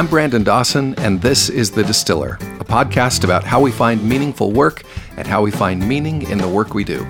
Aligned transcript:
I'm 0.00 0.06
Brandon 0.06 0.42
Dawson, 0.42 0.94
and 0.94 1.20
this 1.20 1.50
is 1.50 1.70
The 1.70 1.84
Distiller, 1.84 2.38
a 2.58 2.64
podcast 2.64 3.22
about 3.22 3.44
how 3.44 3.60
we 3.60 3.70
find 3.70 4.02
meaningful 4.02 4.50
work 4.50 4.82
and 5.18 5.26
how 5.26 5.42
we 5.42 5.50
find 5.50 5.86
meaning 5.86 6.22
in 6.22 6.38
the 6.38 6.48
work 6.48 6.72
we 6.72 6.84
do. 6.84 7.06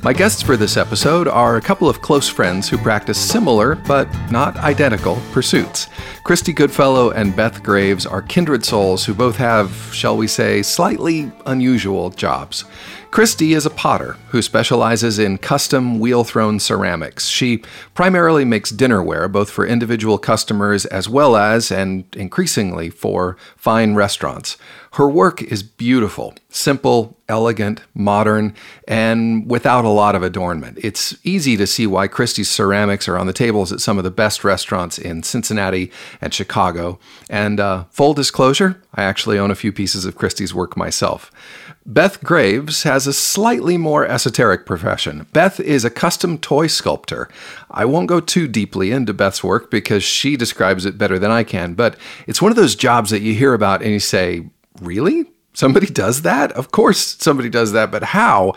My 0.00 0.12
guests 0.12 0.42
for 0.42 0.56
this 0.56 0.76
episode 0.76 1.26
are 1.26 1.56
a 1.56 1.60
couple 1.60 1.88
of 1.88 2.00
close 2.00 2.28
friends 2.28 2.68
who 2.68 2.78
practice 2.78 3.18
similar, 3.18 3.74
but 3.74 4.08
not 4.30 4.56
identical, 4.58 5.20
pursuits. 5.32 5.88
Christie 6.22 6.52
Goodfellow 6.52 7.10
and 7.10 7.34
Beth 7.34 7.64
Graves 7.64 8.06
are 8.06 8.22
kindred 8.22 8.64
souls 8.64 9.04
who 9.04 9.12
both 9.12 9.36
have, 9.36 9.72
shall 9.92 10.16
we 10.16 10.28
say, 10.28 10.62
slightly 10.62 11.32
unusual 11.46 12.10
jobs. 12.10 12.64
Christie 13.10 13.54
is 13.54 13.66
a 13.66 13.70
potter 13.70 14.16
who 14.28 14.40
specializes 14.40 15.18
in 15.18 15.38
custom 15.38 15.98
wheel 15.98 16.22
thrown 16.22 16.60
ceramics. 16.60 17.26
She 17.26 17.62
primarily 17.94 18.44
makes 18.44 18.70
dinnerware, 18.70 19.32
both 19.32 19.50
for 19.50 19.66
individual 19.66 20.18
customers 20.18 20.84
as 20.86 21.08
well 21.08 21.34
as, 21.34 21.72
and 21.72 22.04
increasingly, 22.14 22.90
for 22.90 23.36
fine 23.56 23.94
restaurants. 23.94 24.58
Her 24.98 25.08
work 25.08 25.40
is 25.44 25.62
beautiful, 25.62 26.34
simple, 26.48 27.16
elegant, 27.28 27.82
modern, 27.94 28.52
and 28.88 29.48
without 29.48 29.84
a 29.84 29.90
lot 29.90 30.16
of 30.16 30.24
adornment. 30.24 30.76
It's 30.82 31.16
easy 31.22 31.56
to 31.56 31.68
see 31.68 31.86
why 31.86 32.08
Christie's 32.08 32.50
ceramics 32.50 33.06
are 33.06 33.16
on 33.16 33.28
the 33.28 33.32
tables 33.32 33.70
at 33.70 33.78
some 33.78 33.98
of 33.98 34.02
the 34.02 34.10
best 34.10 34.42
restaurants 34.42 34.98
in 34.98 35.22
Cincinnati 35.22 35.92
and 36.20 36.34
Chicago. 36.34 36.98
And 37.30 37.60
uh, 37.60 37.84
full 37.90 38.12
disclosure, 38.12 38.82
I 38.92 39.04
actually 39.04 39.38
own 39.38 39.52
a 39.52 39.54
few 39.54 39.70
pieces 39.70 40.04
of 40.04 40.16
Christie's 40.16 40.52
work 40.52 40.76
myself. 40.76 41.30
Beth 41.86 42.20
Graves 42.24 42.82
has 42.82 43.06
a 43.06 43.12
slightly 43.12 43.78
more 43.78 44.04
esoteric 44.04 44.66
profession. 44.66 45.28
Beth 45.32 45.60
is 45.60 45.84
a 45.84 45.90
custom 45.90 46.38
toy 46.38 46.66
sculptor. 46.66 47.28
I 47.70 47.84
won't 47.84 48.08
go 48.08 48.18
too 48.18 48.48
deeply 48.48 48.90
into 48.90 49.14
Beth's 49.14 49.44
work 49.44 49.70
because 49.70 50.02
she 50.02 50.36
describes 50.36 50.84
it 50.84 50.98
better 50.98 51.20
than 51.20 51.30
I 51.30 51.44
can, 51.44 51.74
but 51.74 51.96
it's 52.26 52.42
one 52.42 52.50
of 52.50 52.56
those 52.56 52.74
jobs 52.74 53.10
that 53.10 53.22
you 53.22 53.32
hear 53.32 53.54
about 53.54 53.80
and 53.80 53.92
you 53.92 54.00
say, 54.00 54.50
Really? 54.80 55.26
Somebody 55.52 55.86
does 55.86 56.22
that? 56.22 56.52
Of 56.52 56.70
course 56.70 57.16
somebody 57.18 57.48
does 57.48 57.72
that, 57.72 57.90
but 57.90 58.02
how? 58.02 58.54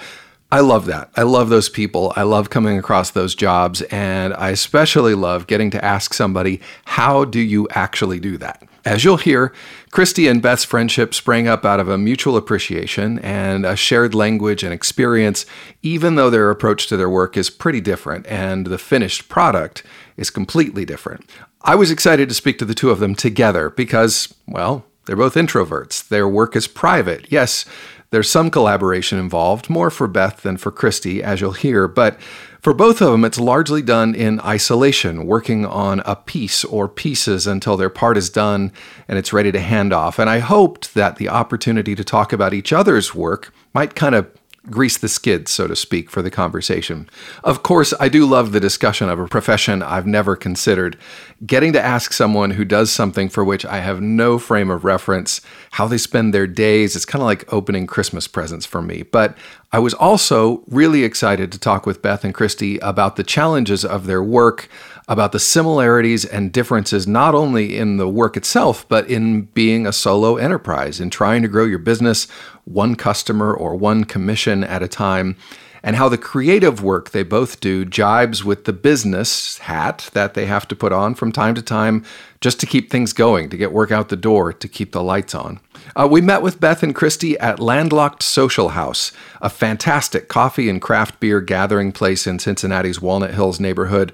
I 0.53 0.59
love 0.59 0.86
that. 0.88 1.09
I 1.16 1.22
love 1.22 1.48
those 1.50 1.70
people. 1.70 2.12
I 2.18 2.23
love 2.23 2.50
coming 2.50 2.78
across 2.78 3.12
those 3.12 3.36
jobs. 3.36 3.81
And 3.84 4.34
I 4.34 4.50
especially 4.50 5.16
love 5.16 5.48
getting 5.48 5.72
to 5.72 5.84
ask 5.84 6.14
somebody, 6.14 6.59
how 6.84 7.23
do 7.23 7.40
you 7.40 7.70
actually 7.72 8.20
do 8.20 8.38
that? 8.40 8.62
As 8.84 9.06
you'll 9.06 9.18
hear, 9.18 9.53
Christie 9.92 10.28
and 10.28 10.42
Beth's 10.42 10.66
friendship 10.66 11.14
sprang 11.14 11.48
up 11.48 11.64
out 11.64 11.80
of 11.80 11.88
a 11.88 11.98
mutual 11.98 12.36
appreciation 12.36 13.20
and 13.20 13.66
a 13.66 13.75
shared 13.75 14.14
language 14.14 14.64
and 14.64 14.73
experience, 14.73 15.46
even 15.84 16.16
though 16.16 16.30
their 16.30 16.50
approach 16.50 16.88
to 16.88 16.98
their 16.98 17.09
work 17.09 17.38
is 17.38 17.50
pretty 17.50 17.80
different 17.80 18.28
and 18.28 18.68
the 18.68 18.80
finished 18.80 19.30
product 19.30 19.84
is 20.18 20.30
completely 20.30 20.84
different. 20.84 21.30
I 21.62 21.75
was 21.75 21.92
excited 21.92 22.28
to 22.28 22.36
speak 22.36 22.58
to 22.58 22.66
the 22.66 22.73
two 22.73 22.90
of 22.90 23.00
them 23.00 23.16
together 23.16 23.70
because, 23.70 24.34
well, 24.48 24.84
they're 25.06 25.16
both 25.16 25.36
introverts. 25.36 26.08
Their 26.08 26.28
work 26.28 26.56
is 26.56 26.68
private. 26.68 27.26
Yes, 27.30 27.66
there's 28.12 28.30
some 28.30 28.52
collaboration 28.52 29.18
involved, 29.18 29.70
more 29.70 29.90
for 29.90 30.08
Beth 30.08 30.42
than 30.42 30.58
for 30.58 30.72
Christie, 30.72 31.24
as 31.24 31.40
you'll 31.40 31.54
hear, 31.54 31.88
but 31.88 32.20
for 32.62 32.74
both 32.74 33.02
of 33.02 33.12
them, 33.12 33.26
it's 33.26 33.40
largely 33.40 33.82
done 33.82 34.14
in 34.14 34.40
isolation, 34.42 35.26
working 35.26 35.66
on 35.66 36.02
a 36.06 36.16
piece 36.16 36.64
or 36.64 36.88
pieces 36.88 37.48
until 37.48 37.76
their 37.76 37.90
part 37.90 38.18
is 38.18 38.30
done 38.30 38.72
and 39.08 39.18
it's 39.18 39.34
ready 39.34 39.52
to 39.52 39.60
hand 39.60 39.92
off. 39.94 40.20
And 40.20 40.30
I 40.30 40.40
hoped 40.40 40.94
that 40.94 41.16
the 41.16 41.30
opportunity 41.30 41.96
to 41.96 42.04
talk 42.04 42.32
about 42.32 42.54
each 42.54 42.72
other's 42.72 43.16
work 43.16 43.52
might 43.74 43.96
kind 43.96 44.14
of 44.14 44.30
grease 44.70 44.98
the 44.98 45.09
skids, 45.09 45.52
so 45.52 45.67
to 45.67 45.76
speak, 45.76 46.09
for 46.09 46.22
the 46.22 46.30
conversation. 46.30 47.09
Of 47.44 47.64
course, 47.64 47.94
I 48.00 48.09
do 48.09 48.26
love 48.26 48.52
the 48.52 48.59
discussion 48.59 49.09
of 49.09 49.20
a 49.20 49.28
profession 49.28 49.81
I've 49.81 50.06
never 50.06 50.36
considered. 50.36 50.97
Getting 51.46 51.74
to 51.74 51.81
ask 51.81 52.13
someone 52.13 52.52
who 52.52 52.63
does 52.63 52.91
something 52.91 53.28
for 53.28 53.44
which 53.44 53.66
I 53.66 53.80
have 53.80 54.02
no 54.02 54.38
frame 54.38 54.69
of 54.69 54.86
reference 54.86 55.41
how 55.72 55.88
they 55.88 55.97
spend 55.97 56.34
their 56.34 56.47
days, 56.47 56.96
it's 56.96 57.06
kind 57.06 57.22
of 57.22 57.25
like 57.25 57.52
opening 57.52 57.88
Christmas 57.88 58.28
presents 58.28 58.66
for 58.66 58.81
me. 58.81 59.02
But 59.03 59.36
I 59.74 59.80
was 59.80 59.94
also 59.94 60.64
really 60.68 61.06
excited 61.06 61.50
to 61.52 61.59
talk 61.59 61.86
with 61.86 62.02
Beth 62.02 62.26
and 62.26 62.34
Christie 62.34 62.78
about 62.80 63.16
the 63.16 63.24
challenges 63.24 63.86
of 63.86 64.06
their 64.06 64.22
work, 64.22 64.68
about 65.08 65.32
the 65.32 65.40
similarities 65.40 66.26
and 66.26 66.52
differences 66.52 67.08
not 67.08 67.34
only 67.34 67.78
in 67.78 67.96
the 67.96 68.10
work 68.10 68.36
itself, 68.36 68.86
but 68.90 69.10
in 69.10 69.44
being 69.44 69.88
a 69.88 69.94
solo 69.94 70.36
enterprise, 70.36 71.00
in 71.00 71.10
trying 71.10 71.42
to 71.42 71.48
grow 71.48 71.64
your 71.64 71.80
business 71.80 72.28
one 72.66 72.96
customer 72.96 73.54
or 73.54 73.76
one 73.76 74.04
commission 74.04 74.66
at 74.66 74.84
a 74.84 74.90
time, 74.90 75.38
and 75.84 75.96
how 75.96 76.09
the 76.09 76.18
creative 76.18 76.84
work 76.84 77.12
they 77.12 77.24
both 77.24 77.59
do 77.59 77.86
jibes 77.86 78.44
with 78.44 78.66
the 78.66 78.74
business 78.74 79.58
hat 79.59 80.09
that 80.14 80.34
they 80.34 80.46
have 80.46 80.68
to 80.68 80.75
put 80.75 80.92
on 80.92 81.16
from 81.16 81.31
time 81.31 81.56
to 81.56 81.62
time 81.62 82.03
just 82.40 82.59
to 82.59 82.66
keep 82.66 82.90
things 82.90 83.14
going, 83.14 83.50
to 83.50 83.58
get 83.58 83.72
work 83.72 83.92
out 83.92 84.09
the 84.09 84.16
door, 84.16 84.52
to 84.52 84.68
keep 84.68 84.92
the 84.92 85.03
lights 85.03 85.36
on. 85.36 85.59
Uh, 85.96 86.08
we 86.09 86.22
met 86.22 86.42
with 86.42 86.59
Beth 86.59 86.84
and 86.84 86.96
Christie 86.96 87.38
at 87.40 87.59
Landlocked 87.59 88.24
Social 88.24 88.69
House, 88.69 89.12
a 89.42 89.50
fantastic 89.50 90.28
coffee 90.28 90.69
and 90.69 90.81
craft 90.81 91.19
beer 91.19 91.42
gathering 91.42 91.92
place 91.92 92.25
in 92.25 92.40
Cincinnati's 92.40 93.02
Walnut 93.02 93.34
Hills 93.34 93.59
neighborhood. 93.59 94.12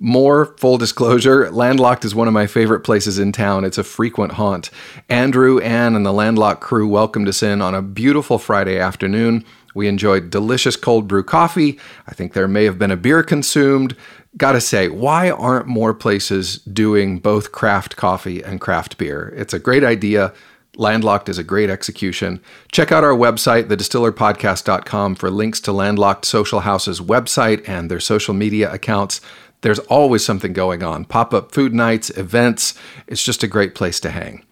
More 0.00 0.54
full 0.58 0.78
disclosure, 0.78 1.50
Landlocked 1.50 2.04
is 2.04 2.14
one 2.14 2.28
of 2.28 2.34
my 2.34 2.46
favorite 2.46 2.80
places 2.80 3.18
in 3.18 3.32
town. 3.32 3.64
It's 3.64 3.78
a 3.78 3.84
frequent 3.84 4.32
haunt. 4.32 4.70
Andrew, 5.08 5.58
Ann, 5.58 5.96
and 5.96 6.06
the 6.06 6.12
Landlocked 6.12 6.60
crew 6.60 6.86
welcomed 6.86 7.26
us 7.26 7.42
in 7.42 7.60
on 7.60 7.74
a 7.74 7.82
beautiful 7.82 8.38
Friday 8.38 8.78
afternoon. 8.78 9.44
We 9.78 9.86
enjoyed 9.86 10.30
delicious 10.30 10.74
cold 10.74 11.06
brew 11.06 11.22
coffee. 11.22 11.78
I 12.08 12.12
think 12.12 12.32
there 12.32 12.48
may 12.48 12.64
have 12.64 12.80
been 12.80 12.90
a 12.90 12.96
beer 12.96 13.22
consumed. 13.22 13.94
Gotta 14.36 14.60
say, 14.60 14.88
why 14.88 15.30
aren't 15.30 15.68
more 15.68 15.94
places 15.94 16.56
doing 16.56 17.20
both 17.20 17.52
craft 17.52 17.94
coffee 17.94 18.42
and 18.42 18.60
craft 18.60 18.98
beer? 18.98 19.32
It's 19.36 19.54
a 19.54 19.60
great 19.60 19.84
idea. 19.84 20.34
Landlocked 20.74 21.28
is 21.28 21.38
a 21.38 21.44
great 21.44 21.70
execution. 21.70 22.40
Check 22.72 22.90
out 22.90 23.04
our 23.04 23.14
website, 23.14 23.68
thedistillerpodcast.com, 23.68 25.14
for 25.14 25.30
links 25.30 25.60
to 25.60 25.70
Landlocked 25.70 26.24
Social 26.24 26.58
House's 26.58 27.00
website 27.00 27.68
and 27.68 27.88
their 27.88 28.00
social 28.00 28.34
media 28.34 28.72
accounts. 28.72 29.20
There's 29.60 29.78
always 29.78 30.24
something 30.24 30.52
going 30.52 30.82
on 30.82 31.04
pop 31.04 31.32
up 31.32 31.52
food 31.52 31.72
nights, 31.72 32.10
events. 32.10 32.74
It's 33.06 33.22
just 33.22 33.44
a 33.44 33.46
great 33.46 33.76
place 33.76 34.00
to 34.00 34.10
hang. 34.10 34.44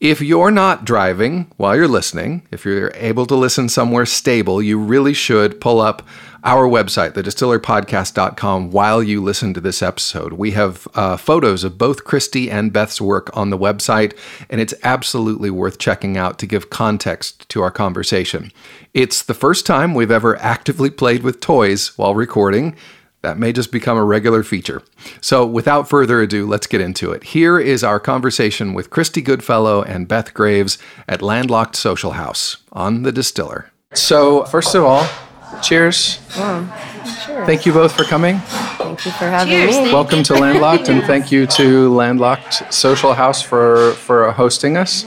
If 0.00 0.22
you're 0.22 0.50
not 0.50 0.86
driving 0.86 1.50
while 1.58 1.76
you're 1.76 1.86
listening, 1.86 2.48
if 2.50 2.64
you're 2.64 2.90
able 2.94 3.26
to 3.26 3.34
listen 3.34 3.68
somewhere 3.68 4.06
stable, 4.06 4.62
you 4.62 4.78
really 4.78 5.12
should 5.12 5.60
pull 5.60 5.78
up 5.78 6.08
our 6.42 6.66
website, 6.66 7.12
thedistillerpodcast.com, 7.12 8.70
while 8.70 9.02
you 9.02 9.22
listen 9.22 9.52
to 9.52 9.60
this 9.60 9.82
episode. 9.82 10.32
We 10.32 10.52
have 10.52 10.88
uh, 10.94 11.18
photos 11.18 11.64
of 11.64 11.76
both 11.76 12.04
Christie 12.04 12.50
and 12.50 12.72
Beth's 12.72 12.98
work 12.98 13.28
on 13.36 13.50
the 13.50 13.58
website, 13.58 14.16
and 14.48 14.58
it's 14.58 14.72
absolutely 14.82 15.50
worth 15.50 15.76
checking 15.76 16.16
out 16.16 16.38
to 16.38 16.46
give 16.46 16.70
context 16.70 17.46
to 17.50 17.60
our 17.60 17.70
conversation. 17.70 18.52
It's 18.94 19.22
the 19.22 19.34
first 19.34 19.66
time 19.66 19.92
we've 19.92 20.10
ever 20.10 20.38
actively 20.38 20.88
played 20.88 21.22
with 21.22 21.40
toys 21.40 21.88
while 21.98 22.14
recording. 22.14 22.74
That 23.22 23.38
may 23.38 23.52
just 23.52 23.70
become 23.70 23.98
a 23.98 24.04
regular 24.04 24.42
feature. 24.42 24.82
So, 25.20 25.44
without 25.44 25.88
further 25.88 26.22
ado, 26.22 26.46
let's 26.46 26.66
get 26.66 26.80
into 26.80 27.12
it. 27.12 27.22
Here 27.22 27.58
is 27.58 27.84
our 27.84 28.00
conversation 28.00 28.72
with 28.72 28.88
Christie 28.88 29.20
Goodfellow 29.20 29.82
and 29.82 30.08
Beth 30.08 30.32
Graves 30.32 30.78
at 31.06 31.20
Landlocked 31.20 31.76
Social 31.76 32.12
House 32.12 32.56
on 32.72 33.02
The 33.02 33.12
Distiller. 33.12 33.70
So, 33.92 34.44
first 34.44 34.74
of 34.74 34.84
all, 34.84 35.06
cheers. 35.62 36.18
Sure. 36.32 37.44
Thank 37.44 37.66
you 37.66 37.72
both 37.72 37.94
for 37.94 38.04
coming. 38.04 38.38
Thank 38.38 39.04
you 39.04 39.12
for 39.12 39.26
having 39.26 39.52
Cheers, 39.52 39.76
me. 39.76 39.92
Welcome 39.92 40.22
to 40.24 40.34
Landlocked, 40.34 40.88
and 40.88 41.02
thank 41.06 41.30
you 41.30 41.46
to 41.48 41.92
Landlocked 41.94 42.72
Social 42.72 43.12
House 43.12 43.42
for, 43.42 43.92
for 43.92 44.32
hosting 44.32 44.76
us. 44.76 45.04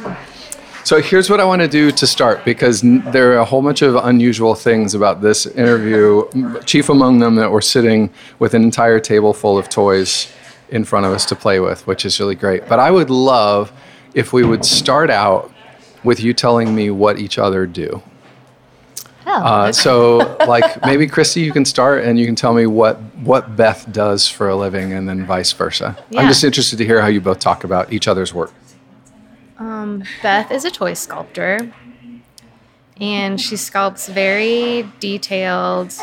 So 0.86 1.02
here's 1.02 1.30
what 1.30 1.40
I 1.40 1.46
want 1.46 1.62
to 1.62 1.68
do 1.68 1.92
to 1.92 2.06
start 2.06 2.44
because 2.44 2.82
there 2.82 3.32
are 3.32 3.38
a 3.38 3.46
whole 3.46 3.62
bunch 3.62 3.82
of 3.82 3.96
unusual 3.96 4.54
things 4.54 4.94
about 4.94 5.22
this 5.22 5.46
interview. 5.46 6.28
Chief 6.66 6.90
among 6.90 7.20
them 7.20 7.36
that 7.36 7.50
we're 7.50 7.62
sitting 7.62 8.10
with 8.40 8.54
an 8.54 8.64
entire 8.64 9.00
table 9.00 9.34
full 9.34 9.58
of 9.58 9.70
toys 9.70 10.30
in 10.70 10.84
front 10.84 11.06
of 11.06 11.14
us 11.14 11.26
to 11.28 11.36
play 11.38 11.62
with, 11.62 11.88
which 11.88 12.04
is 12.04 12.20
really 12.20 12.36
great. 12.36 12.68
But 12.68 12.80
I 12.80 12.92
would 12.92 13.10
love 13.10 13.72
if 14.14 14.34
we 14.34 14.44
would 14.44 14.66
start 14.66 15.10
out 15.10 15.54
with 16.04 16.20
you 16.20 16.34
telling 16.34 16.76
me 16.76 16.90
what 16.90 17.18
each 17.18 17.38
other 17.40 17.66
do. 17.66 18.04
Oh, 19.26 19.32
Uh, 19.32 19.72
so, 19.72 20.36
like 20.48 20.84
maybe 20.86 21.08
Christie, 21.08 21.42
you 21.42 21.54
can 21.54 21.64
start 21.64 22.04
and 22.04 22.20
you 22.20 22.26
can 22.26 22.36
tell 22.36 22.54
me 22.54 22.66
what 22.66 23.00
what 23.24 23.56
Beth 23.56 23.90
does 23.90 24.28
for 24.28 24.50
a 24.50 24.56
living, 24.56 24.92
and 24.92 25.08
then 25.08 25.26
vice 25.26 25.54
versa. 25.54 25.98
I'm 26.18 26.28
just 26.28 26.44
interested 26.44 26.76
to 26.78 26.86
hear 26.86 27.00
how 27.02 27.08
you 27.08 27.22
both 27.22 27.40
talk 27.40 27.64
about 27.64 27.94
each 27.94 28.10
other's 28.10 28.34
work. 28.34 28.52
Um, 29.84 30.04
Beth 30.22 30.52
is 30.52 30.66
a 30.66 30.72
toy 30.72 30.94
sculptor, 30.94 31.72
and 33.00 33.40
she 33.40 33.56
sculpts 33.56 34.12
very 34.12 34.90
detailed 35.00 35.94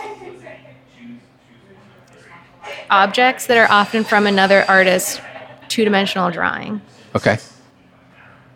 objects 2.91 3.47
that 3.47 3.57
are 3.57 3.71
often 3.71 4.05
from 4.05 4.27
another 4.27 4.65
artist's 4.69 5.21
two-dimensional 5.69 6.31
drawing. 6.31 6.81
Okay. 7.15 7.39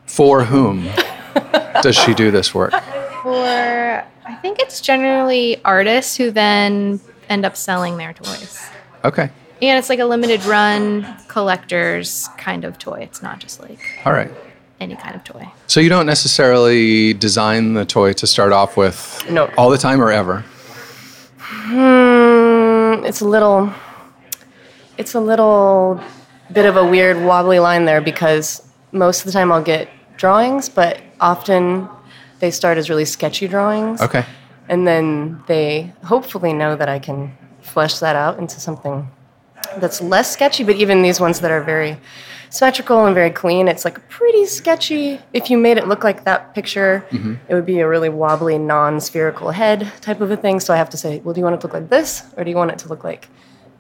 For 0.07 0.45
whom 0.45 0.89
does 1.83 1.97
she 1.97 2.15
do 2.15 2.31
this 2.31 2.55
work? 2.55 2.73
For 3.23 4.05
I 4.27 4.35
think 4.43 4.59
it's 4.59 4.81
generally 4.81 5.61
artists 5.65 6.17
who 6.17 6.31
then 6.31 7.01
end 7.29 7.45
up 7.45 7.57
selling 7.57 7.97
their 7.97 8.13
toys. 8.13 8.61
Okay. 9.05 9.31
And 9.63 9.79
it's 9.79 9.89
like 9.89 10.01
a 10.01 10.05
limited 10.05 10.45
run 10.45 11.07
collector's 11.29 12.29
kind 12.37 12.65
of 12.65 12.79
toy. 12.79 13.01
It's 13.01 13.23
not 13.23 13.39
just 13.39 13.61
like 13.61 13.81
All 14.05 14.13
right. 14.13 14.31
Any 14.85 14.95
kind 14.97 15.17
of 15.17 15.25
toy. 15.25 15.49
So 15.67 15.81
you 15.81 15.89
don't 15.89 16.07
necessarily 16.07 17.15
design 17.15 17.75
the 17.75 17.85
toy 17.87 18.13
to 18.13 18.27
start 18.27 18.53
off 18.53 18.77
with 18.77 19.25
No. 19.29 19.51
all 19.57 19.71
the 19.71 19.79
time 19.79 20.01
or 20.01 20.13
ever. 20.13 20.45
Mm, 21.69 23.05
it's 23.09 23.21
a 23.21 23.25
little 23.25 23.73
it's 24.99 25.15
a 25.15 25.21
little 25.21 26.01
bit 26.53 26.67
of 26.67 26.77
a 26.77 26.85
weird 26.87 27.17
wobbly 27.25 27.59
line 27.59 27.85
there 27.87 28.01
because 28.01 28.63
most 28.93 29.21
of 29.21 29.27
the 29.27 29.33
time 29.33 29.51
I'll 29.51 29.63
get 29.63 29.89
drawings, 30.17 30.69
but 30.69 31.01
often 31.21 31.89
they 32.39 32.51
start 32.53 32.79
as 32.79 32.89
really 32.89 33.05
sketchy 33.07 33.49
drawings. 33.49 34.01
Okay. 34.01 34.25
And 34.69 34.87
then 34.87 35.43
they 35.49 35.93
hopefully 36.05 36.53
know 36.53 36.77
that 36.77 36.89
I 36.89 36.99
can 37.01 37.37
flesh 37.63 37.99
that 37.99 38.15
out 38.15 38.39
into 38.39 38.61
something 38.61 39.11
that's 39.79 40.01
less 40.01 40.31
sketchy, 40.31 40.63
but 40.63 40.77
even 40.77 41.03
these 41.03 41.19
ones 41.19 41.41
that 41.41 41.51
are 41.51 41.63
very 41.63 41.97
symmetrical 42.55 43.05
and 43.05 43.15
very 43.15 43.31
clean, 43.31 43.67
it's 43.67 43.85
like 43.85 44.09
pretty 44.09 44.47
sketchy. 44.47 45.21
If 45.33 45.51
you 45.51 45.59
made 45.59 45.77
it 45.77 45.89
look 45.89 46.05
like 46.05 46.25
that 46.25 46.55
picture, 46.55 47.05
mm-hmm. 47.11 47.35
it 47.49 47.55
would 47.55 47.67
be 47.67 47.81
a 47.81 47.89
really 47.89 48.09
wobbly, 48.09 48.59
non 48.59 49.01
spherical 49.01 49.51
head 49.51 49.93
type 50.01 50.21
of 50.21 50.31
a 50.31 50.37
thing. 50.37 50.61
So 50.61 50.73
I 50.73 50.77
have 50.77 50.91
to 50.91 50.97
say, 50.97 51.19
well, 51.21 51.35
do 51.35 51.41
you 51.41 51.45
want 51.45 51.57
it 51.57 51.61
to 51.63 51.67
look 51.67 51.75
like 51.75 51.91
this, 51.91 52.23
or 52.37 52.45
do 52.45 52.51
you 52.51 52.57
want 52.57 52.71
it 52.71 52.79
to 52.79 52.89
look 52.89 53.03
like 53.03 53.29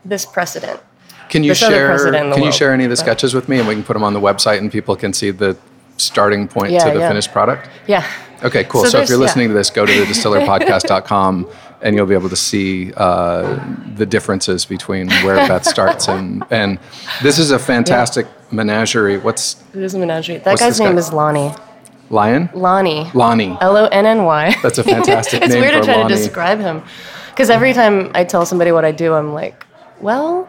this 0.05 0.27
precedent? 0.27 0.81
Can 1.29 1.45
you 1.45 1.53
This 1.53 1.59
share? 1.59 1.97
Can 2.11 2.43
you 2.43 2.53
share 2.53 2.73
any 2.73 2.85
of 2.85 2.91
the 2.91 2.97
sketches 2.97 3.33
with 3.33 3.49
me, 3.49 3.59
and 3.59 3.69
we 3.69 3.75
can 3.75 3.85
put 3.85 3.95
them 3.95 4.05
on 4.05 4.13
the 4.13 4.21
website, 4.21 4.59
and 4.59 4.71
people 4.71 4.97
can 4.97 5.13
see 5.13 5.31
the 5.31 5.57
starting 5.97 6.49
point 6.49 6.73
Yeah, 6.73 6.85
to 6.85 6.91
the 6.91 6.99
yeah. 6.99 7.09
finished 7.09 7.33
product? 7.33 7.69
Yeah. 7.87 8.05
Okay, 8.43 8.65
cool. 8.65 8.83
So 8.83 8.89
So, 8.91 9.01
if 9.01 9.09
you're 9.09 9.19
yeah. 9.19 9.23
listening 9.23 9.49
to 9.49 9.55
this, 9.55 9.71
go 9.71 9.87
to 9.87 9.93
the 9.93 10.05
distillerpodcast.com 10.13 11.49
and 11.83 11.95
you'll 11.95 12.07
be 12.07 12.15
able 12.15 12.29
to 12.29 12.37
see 12.37 12.93
uh, 12.97 13.59
the 13.97 14.07
differences 14.07 14.65
between 14.65 15.11
where 15.25 15.37
Beth 15.49 15.65
starts 15.65 16.09
and 16.09 16.45
and 16.51 16.79
this 17.23 17.39
is 17.39 17.51
a 17.51 17.59
fantastic 17.59 18.27
menagerie. 18.53 19.19
What's 19.19 19.63
It 19.75 19.83
is 19.83 19.95
a 19.95 19.99
menagerie. 19.99 20.39
That 20.39 20.59
guy's 20.59 20.71
this 20.71 20.79
guy? 20.79 20.87
name 20.89 20.99
is 20.99 21.13
Lonnie. 21.13 21.53
lion? 22.11 22.49
Lonnie. 22.55 23.11
Lonnie. 23.15 23.57
L 23.61 23.77
O 23.77 23.87
N 23.87 24.07
N 24.07 24.25
Y. 24.25 24.55
That's 24.63 24.79
a 24.79 24.85
fantastic 24.85 25.43
it's 25.45 25.53
name 25.53 25.61
weird 25.63 25.75
to 25.75 25.85
try 25.85 25.97
Lonnie. 25.97 26.15
to 26.15 26.21
describe 26.21 26.61
him. 26.61 26.83
Because 27.31 27.51
every 27.51 27.73
time 27.73 28.11
I 28.15 28.23
tell 28.25 28.47
somebody 28.47 28.71
what 28.73 28.85
I 28.85 28.93
do, 28.93 29.13
I'm 29.15 29.33
like, 29.35 29.67
well, 30.01 30.49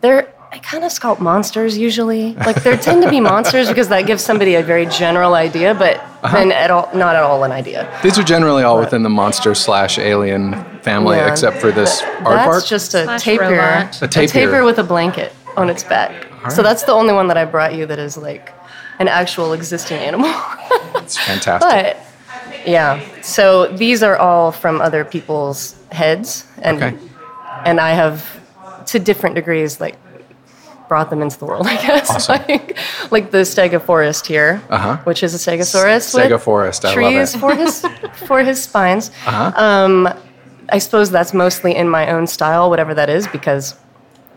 they're. 0.00 0.32
I 0.52 0.58
kind 0.58 0.82
of 0.84 0.90
sculpt 0.90 1.20
monsters 1.20 1.78
usually. 1.78 2.34
Like 2.34 2.62
there 2.64 2.76
tend 2.76 3.02
to 3.04 3.10
be 3.10 3.20
monsters 3.20 3.68
because 3.68 3.88
that 3.88 4.06
gives 4.06 4.22
somebody 4.24 4.56
a 4.56 4.62
very 4.62 4.86
general 4.86 5.34
idea, 5.34 5.74
but 5.74 5.98
Uh-huh. 6.22 6.36
then 6.36 6.52
at 6.52 6.70
all, 6.70 6.88
not 6.92 7.14
at 7.16 7.22
all 7.22 7.44
an 7.44 7.52
idea. 7.52 7.88
These 8.02 8.18
are 8.18 8.22
generally 8.24 8.62
all 8.64 8.78
within 8.78 9.02
the 9.04 9.08
monster 9.08 9.54
slash 9.54 9.98
alien 9.98 10.54
family, 10.82 11.16
Yeah. 11.16 11.28
except 11.30 11.58
for 11.58 11.70
this 11.70 12.02
art 12.02 12.24
part. 12.24 12.52
That's 12.54 12.68
just 12.68 12.94
a 12.94 13.04
Slash 13.04 13.22
tapir, 13.24 13.50
robot. 13.50 14.02
A 14.02 14.08
tapir. 14.08 14.64
with 14.64 14.78
a 14.78 14.82
blanket 14.84 15.32
on 15.56 15.70
its 15.70 15.84
back. 15.84 16.12
So 16.50 16.62
that's 16.62 16.82
the 16.82 16.92
only 16.92 17.12
one 17.14 17.28
that 17.28 17.36
I 17.36 17.44
brought 17.44 17.74
you 17.74 17.86
that 17.86 17.98
is 17.98 18.16
like 18.16 18.52
an 18.98 19.08
actual 19.08 19.52
existing 19.52 19.98
animal. 19.98 20.30
It's 20.96 21.16
fantastic. 21.16 21.68
But 21.70 21.96
yeah, 22.66 23.00
so 23.22 23.66
these 23.68 24.02
are 24.02 24.16
all 24.16 24.50
from 24.52 24.80
other 24.80 25.04
people's 25.04 25.74
heads, 25.92 26.44
and 26.62 26.82
Okay. 26.82 26.96
and 27.64 27.80
I 27.80 27.90
have, 27.92 28.24
to 28.86 28.98
different 28.98 29.34
degrees, 29.36 29.80
like 29.80 29.96
brought 30.90 31.08
them 31.08 31.22
into 31.22 31.38
the 31.38 31.46
world. 31.46 31.68
I 31.68 31.76
guess 31.76 32.10
Awesome. 32.28 32.42
like, 32.48 32.76
like 33.12 33.30
the 33.30 33.38
stegosaurus 33.38 34.26
here, 34.26 34.60
Uh-huh. 34.68 34.96
which 35.04 35.22
is 35.22 35.32
a 35.34 35.38
stegosaurus 35.38 36.02
Stegosaurus, 36.18 36.84
I 36.84 36.88
love 36.88 37.12
trees 37.12 37.36
for 37.36 37.54
his 37.54 37.86
for 38.26 38.42
his 38.42 38.60
spines. 38.60 39.10
Uh-huh. 39.24 39.52
Um, 39.54 40.08
I 40.68 40.78
suppose 40.78 41.10
that's 41.12 41.32
mostly 41.32 41.76
in 41.76 41.88
my 41.88 42.10
own 42.10 42.26
style, 42.26 42.68
whatever 42.70 42.92
that 42.94 43.08
is, 43.08 43.28
because 43.28 43.76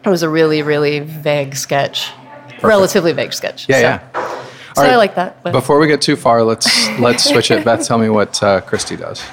it 0.05 0.09
was 0.09 0.21
a 0.21 0.29
really 0.29 0.61
really 0.61 0.99
vague 0.99 1.55
sketch, 1.55 2.11
relatively 2.61 3.13
vague 3.13 3.33
sketch. 3.33 3.67
Yeah, 3.67 3.75
so, 3.75 3.81
yeah. 3.81 3.99
So 4.75 4.81
right. 4.83 4.91
I 4.93 4.97
like 4.97 5.15
that. 5.15 5.41
But 5.43 5.53
Before 5.53 5.79
we 5.79 5.87
get 5.87 6.01
too 6.03 6.15
far, 6.15 6.43
let's 6.43 6.67
let's 6.99 7.23
switch 7.27 7.49
it. 7.49 7.65
Beth, 7.65 7.83
tell 7.87 7.97
me 7.97 8.09
what 8.09 8.41
uh, 8.43 8.61
Christie 8.61 8.95
does. 8.97 9.23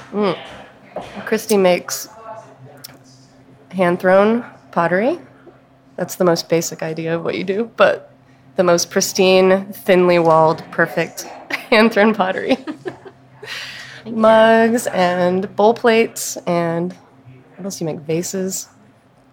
Christie 1.26 1.58
makes 1.58 2.08
hand 3.72 4.00
thrown 4.00 4.44
pottery. 4.70 5.18
That's 6.00 6.14
the 6.14 6.24
most 6.24 6.48
basic 6.48 6.82
idea 6.82 7.14
of 7.14 7.24
what 7.24 7.36
you 7.36 7.44
do, 7.44 7.70
but 7.76 8.10
the 8.56 8.64
most 8.64 8.90
pristine, 8.90 9.70
thinly 9.70 10.18
walled, 10.18 10.64
perfect 10.70 11.24
hand 11.68 11.92
thrown 11.92 12.14
pottery. 12.14 12.56
Mugs 14.06 14.86
and 14.86 15.54
bowl 15.56 15.74
plates 15.74 16.38
and 16.46 16.94
what 17.56 17.66
else 17.66 17.78
do 17.78 17.84
you 17.84 17.90
make? 17.90 18.00
Vases, 18.00 18.70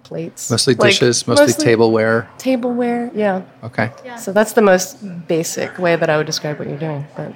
plates. 0.03 0.51
Mostly 0.51 0.75
Like, 0.75 0.89
dishes, 0.91 1.25
mostly, 1.25 1.53
tableware. 1.53 2.27
Tableware, 2.37 3.11
yeah. 3.15 3.43
Okay. 3.63 3.89
Yeah. 4.03 4.17
So 4.17 4.33
that's 4.33 4.51
the 4.51 4.61
most 4.61 4.97
basic 5.25 5.79
way 5.79 5.95
that 5.95 6.09
I 6.09 6.17
would 6.17 6.25
describe 6.25 6.59
what 6.59 6.67
you're 6.67 6.77
doing. 6.77 7.07
But 7.15 7.29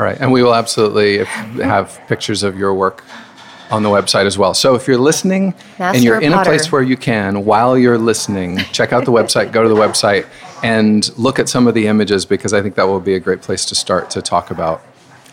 All 0.00 0.04
right, 0.04 0.20
and 0.20 0.32
we 0.32 0.42
will 0.42 0.56
absolutely 0.56 1.18
have 1.62 2.00
pictures 2.08 2.42
of 2.42 2.58
your 2.58 2.74
work 2.74 3.04
on 3.74 3.82
the 3.82 3.88
website 3.88 4.24
as 4.24 4.38
well. 4.38 4.54
So 4.54 4.76
if 4.76 4.86
you're 4.86 4.98
listening 4.98 5.52
and 5.78 6.02
you're 6.02 6.20
Master 6.20 6.26
in 6.26 6.32
a 6.32 6.44
place 6.44 6.70
where 6.70 6.80
you 6.82 6.96
can, 6.96 7.44
while 7.44 7.76
you're 7.76 7.98
listening, 7.98 8.58
check 8.72 8.92
out 8.92 9.04
the 9.04 9.10
website, 9.10 9.52
go 9.52 9.62
to 9.64 9.68
the 9.68 9.74
website, 9.74 10.26
and 10.62 11.16
look 11.18 11.38
at 11.38 11.48
some 11.48 11.66
of 11.66 11.74
the 11.74 11.88
images 11.88 12.24
because 12.24 12.54
I 12.54 12.62
think 12.62 12.76
that 12.76 12.86
will 12.86 13.00
be 13.00 13.14
a 13.14 13.20
great 13.20 13.42
place 13.42 13.64
to 13.66 13.74
start 13.74 14.10
to 14.10 14.22
talk 14.22 14.50
about 14.50 14.82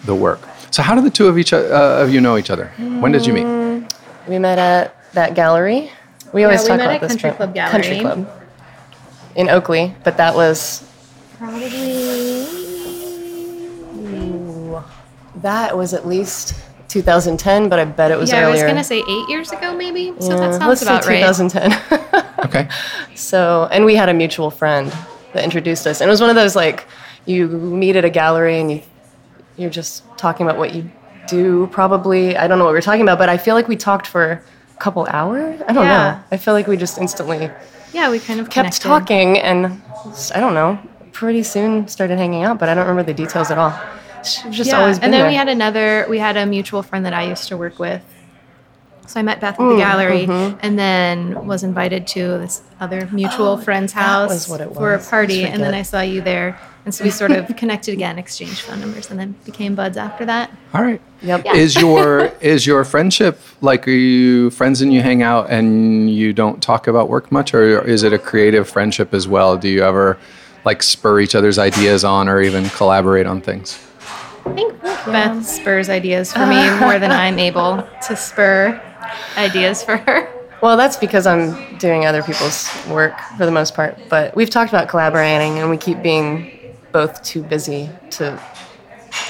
the 0.06 0.16
work. 0.16 0.42
So 0.72 0.82
how 0.82 0.96
do 0.96 1.02
the 1.02 1.12
two 1.12 1.28
of 1.28 1.38
each 1.38 1.54
uh, 1.54 2.02
of 2.02 2.12
you 2.12 2.20
know 2.20 2.38
each 2.38 2.50
other? 2.50 2.68
When 2.78 3.12
did 3.12 3.26
you 3.26 3.34
meet? 3.34 3.46
we 4.28 4.40
met 4.40 4.58
at 4.58 5.14
that 5.14 5.36
gallery. 5.36 5.92
We 6.34 6.44
always 6.44 6.62
we 6.64 6.70
talk 6.70 6.78
met 6.78 6.86
about 6.86 6.96
at 6.96 7.02
this. 7.02 7.22
Country 7.22 7.30
but- 7.30 7.54
Club 7.54 7.72
Country 7.72 8.00
Gallery. 8.00 8.24
Club 8.24 8.38
in 9.36 9.50
Oakley, 9.50 9.96
but 10.04 10.18
that 10.18 10.36
was 10.36 10.84
Probably 11.38 12.46
that 15.38 15.76
was 15.76 15.94
at 15.94 16.08
least 16.08 16.54
2010, 16.92 17.70
but 17.70 17.80
I 17.80 17.86
bet 17.86 18.12
it 18.12 18.18
was 18.18 18.30
yeah, 18.32 18.46
I 18.48 18.50
was 18.50 18.62
gonna 18.64 18.84
say 18.84 19.00
eight 19.08 19.30
years 19.30 19.52
ago, 19.52 19.74
maybe. 19.76 20.14
So 20.20 20.30
that 20.30 20.52
Yeah, 20.52 20.58
sounds 20.60 20.68
let's 20.68 20.82
about 20.84 21.04
say 21.06 21.22
right. 21.24 21.36
2010. 21.36 22.26
Okay. 22.46 22.68
so, 23.16 23.70
and 23.72 23.86
we 23.86 23.96
had 23.96 24.10
a 24.10 24.14
mutual 24.14 24.50
friend 24.50 24.92
that 25.34 25.44
introduced 25.44 25.86
us, 25.88 26.02
and 26.02 26.10
it 26.10 26.12
was 26.12 26.20
one 26.22 26.30
of 26.30 26.36
those 26.36 26.56
like 26.56 26.88
you 27.26 27.48
meet 27.48 27.96
at 27.96 28.04
a 28.04 28.10
gallery 28.10 28.60
and 28.60 28.72
you 28.72 28.82
you're 29.58 29.70
just 29.70 30.04
talking 30.18 30.46
about 30.46 30.58
what 30.58 30.74
you 30.74 30.90
do. 31.28 31.68
Probably, 31.68 32.36
I 32.36 32.48
don't 32.48 32.58
know 32.58 32.66
what 32.66 32.74
we're 32.74 32.82
talking 32.82 33.04
about, 33.04 33.20
but 33.20 33.30
I 33.30 33.38
feel 33.38 33.54
like 33.56 33.68
we 33.68 33.76
talked 33.78 34.08
for 34.08 34.24
a 34.31 34.80
couple 34.80 35.06
hours. 35.10 35.62
I 35.68 35.71
don't 35.74 35.86
Yeah. 35.86 35.98
know. 36.14 36.24
I 36.31 36.38
feel 36.38 36.54
like 36.56 36.68
we 36.68 36.76
just 36.78 36.98
instantly 36.98 37.50
Yeah, 37.94 38.10
we 38.10 38.19
kind 38.19 38.40
of 38.40 38.50
kept 38.50 38.81
connected. 38.81 38.81
talking 38.81 39.38
and 39.40 39.80
I 40.36 40.40
don't 40.40 40.56
know, 40.56 40.80
pretty 41.14 41.44
soon 41.44 41.88
started 41.88 42.18
hanging 42.18 42.44
out, 42.44 42.57
but 42.57 42.68
I 42.69 42.74
don't 42.74 42.88
remember 42.88 43.04
the 43.04 43.14
details 43.14 43.52
at 43.52 43.57
all. 43.60 43.74
She's 44.25 44.56
just 44.56 44.69
Yeah, 44.69 44.80
always 44.80 44.97
been 44.97 45.06
and 45.06 45.13
then 45.13 45.21
there. 45.21 45.30
we 45.30 45.35
had 45.35 45.47
another. 45.49 46.06
We 46.09 46.19
had 46.19 46.37
a 46.37 46.45
mutual 46.45 46.83
friend 46.83 47.06
that 47.06 47.13
I 47.13 47.23
used 47.23 47.47
to 47.49 47.57
work 47.57 47.80
with. 47.80 48.01
So 49.07 49.19
I 49.19 49.23
met 49.23 49.42
Beth 49.42 49.57
Mm, 49.57 49.71
at 49.71 49.73
the 49.73 49.78
gallery, 49.78 50.25
mm-hmm. 50.28 50.57
and 50.61 50.80
then 50.80 51.45
was 51.45 51.63
invited 51.63 52.07
to 52.07 52.19
this 52.37 52.61
other 52.80 53.09
mutual 53.11 53.57
friend's 53.66 53.92
house 53.92 54.30
Oh, 54.31 54.33
was 54.33 54.47
what 54.47 54.61
it 54.61 54.73
for 54.73 54.94
a 54.94 54.99
party, 55.04 55.44
and 55.44 55.61
then. 55.61 55.73
I 55.73 55.81
saw 55.81 55.99
you 55.99 56.21
there, 56.21 56.57
and 56.85 56.95
so 56.95 57.04
we 57.04 57.09
sort 57.09 57.31
of 57.31 57.54
connected 57.57 57.92
again, 57.94 58.18
exchanged 58.18 58.61
phone 58.61 58.80
numbers, 58.80 59.09
and 59.09 59.19
then 59.19 59.35
became 59.44 59.75
buds 59.75 59.97
after 59.97 60.25
that. 60.28 60.49
All 60.73 60.81
right. 60.81 61.01
Yep. 61.23 61.44
Yeah. 61.45 61.54
Is 61.56 61.75
your 61.75 62.25
is 62.42 62.66
your 62.66 62.85
friendship 62.85 63.37
like 63.59 63.85
are 63.85 63.92
you 63.92 64.49
friends 64.51 64.81
and 64.81 64.94
you 64.94 65.01
hang 65.01 65.21
out 65.23 65.49
and 65.49 66.09
you 66.09 66.31
don't 66.31 66.63
talk 66.63 66.87
about 66.87 67.09
work 67.09 67.31
much 67.33 67.54
or 67.54 67.81
is 67.85 68.04
it 68.04 68.13
a 68.13 68.18
creative 68.19 68.69
friendship 68.69 69.13
as 69.13 69.28
well? 69.28 69.57
Do 69.57 69.68
you 69.68 69.83
ever 69.83 70.18
like 70.63 70.81
spur 70.81 71.19
each 71.19 71.35
other's 71.35 71.59
ideas 71.59 72.04
on 72.06 72.30
or 72.30 72.42
even 72.42 72.69
collaborate 72.69 73.25
on 73.28 73.42
things? 73.42 73.78
I 74.45 74.54
think 74.54 74.81
Beth 74.81 75.45
spurs 75.45 75.90
ideas 75.90 76.33
for 76.33 76.45
me 76.45 76.69
more 76.80 77.00
than 77.00 77.12
I'm 77.12 77.40
able 77.40 77.88
to 78.07 78.16
spur 78.16 78.81
ideas 79.38 79.83
for 79.83 79.98
her. 79.98 80.28
Well, 80.62 80.78
that's 80.78 80.98
because 80.98 81.26
I'm 81.26 81.78
doing 81.78 82.06
other 82.06 82.21
people's 82.21 82.69
work 82.88 83.19
for 83.38 83.45
the 83.45 83.52
most 83.52 83.74
part. 83.74 83.98
But 84.10 84.36
we've 84.36 84.50
talked 84.50 84.69
about 84.71 84.90
collaborating, 84.90 85.57
and 85.60 85.69
we 85.69 85.78
keep 85.78 86.02
being 86.04 86.52
both 86.92 87.24
too 87.24 87.42
busy 87.42 87.90
to 88.12 88.40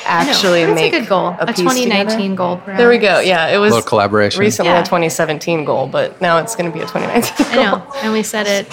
actually 0.06 0.65
That's 0.65 0.75
make 0.75 0.94
a 0.94 1.00
good 1.00 1.08
goal. 1.10 1.27
A, 1.39 1.46
A, 1.48 1.53
2019 1.53 2.08
together. 2.18 2.36
goal. 2.36 2.58
Perhaps. 2.58 2.77
There 2.77 2.89
we 2.89 2.98
go. 2.98 3.20
Yeah, 3.22 3.48
it 3.48 3.58
was 3.58 3.72
a 3.72 3.75
little 3.75 3.88
collaboration. 3.88 4.39
recently 4.41 4.72
Yeah. 4.72 4.82
a 4.82 4.84
2017 4.84 5.63
goal, 5.63 5.88
but 5.88 6.20
now 6.22 6.38
it's 6.39 6.56
going 6.56 6.70
to 6.70 6.77
be 6.77 6.84
a 6.84 6.88
2019 6.88 7.46
Goal. 7.46 7.48
I 7.60 7.63
know, 7.63 7.94
and 8.03 8.12
we 8.13 8.24
said 8.24 8.46
it 8.48 8.68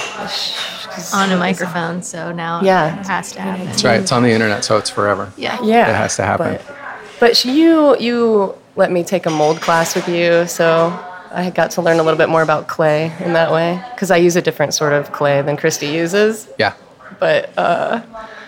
on 1.15 1.31
a 1.33 1.37
microphone, 1.37 2.03
so 2.03 2.33
now 2.33 2.61
Yeah. 2.63 3.01
it 3.01 3.07
has 3.07 3.33
to 3.33 3.41
happen. 3.41 3.67
That's 3.67 3.85
right. 3.85 4.01
It's 4.01 4.13
on 4.13 4.23
the 4.23 4.31
internet, 4.31 4.65
so 4.65 4.77
it's 4.79 4.91
forever. 4.91 5.33
Yeah. 5.37 5.59
Yeah, 5.63 5.89
It 5.91 5.95
has 5.97 6.17
to 6.17 6.23
happen. 6.25 6.59
But, 6.67 6.77
but 7.21 7.45
you 7.45 7.97
you 7.99 8.55
let 8.77 8.91
me 8.93 9.03
take 9.05 9.27
a 9.27 9.31
mold 9.31 9.61
class 9.61 9.95
with 9.95 10.09
you, 10.09 10.47
so 10.47 10.93
I 11.33 11.51
got 11.51 11.71
to 11.73 11.83
learn 11.83 11.99
a 11.99 12.03
little 12.03 12.19
bit 12.19 12.29
more 12.29 12.43
about 12.43 12.69
clay 12.69 13.13
in 13.25 13.33
that 13.35 13.51
way 13.53 13.83
because 13.95 14.11
I 14.11 14.17
use 14.17 14.37
a 14.37 14.43
different 14.43 14.73
sort 14.75 14.93
of 14.93 15.13
clay 15.13 15.43
than 15.43 15.57
Christie 15.57 15.89
uses. 15.89 16.49
Yeah. 16.59 16.73
But 17.19 17.51
uh, 17.59 18.01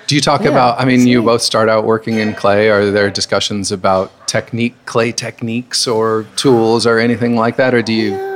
Do 0.07 0.15
you 0.15 0.21
talk 0.21 0.43
Yeah, 0.43 0.51
about 0.51 0.81
I 0.81 0.85
mean 0.85 1.07
you 1.07 1.23
both 1.23 1.43
start 1.43 1.69
out 1.69 1.85
working 1.85 2.19
in 2.19 2.35
clay 2.35 2.69
are 2.71 2.91
there 2.91 3.11
discussions 3.11 3.73
about 3.73 4.11
technique 4.27 4.75
clay 4.87 5.13
techniques 5.13 5.87
or 5.89 6.25
tools 6.37 6.87
or 6.87 6.99
anything 6.99 7.35
like 7.37 7.57
that 7.57 7.75
or 7.75 7.83
do 7.83 7.93
you 7.93 8.11
Not 8.13 8.19
really. 8.21 8.30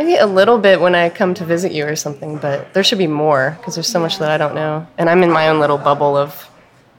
Maybe 0.00 0.16
a 0.16 0.24
little 0.26 0.56
bit 0.56 0.80
when 0.80 0.94
I 0.94 1.10
come 1.10 1.34
to 1.34 1.44
visit 1.44 1.72
you 1.72 1.84
or 1.86 1.94
something, 1.94 2.38
but 2.38 2.72
there 2.72 2.82
should 2.82 2.96
be 2.96 3.06
more 3.06 3.54
because 3.58 3.74
there's 3.74 3.86
so 3.86 4.00
much 4.00 4.18
that 4.18 4.30
I 4.30 4.38
don't 4.38 4.54
know. 4.54 4.86
And 4.96 5.10
I'm 5.10 5.22
in 5.22 5.30
my 5.30 5.48
own 5.48 5.60
little 5.60 5.76
bubble 5.76 6.16
of 6.16 6.48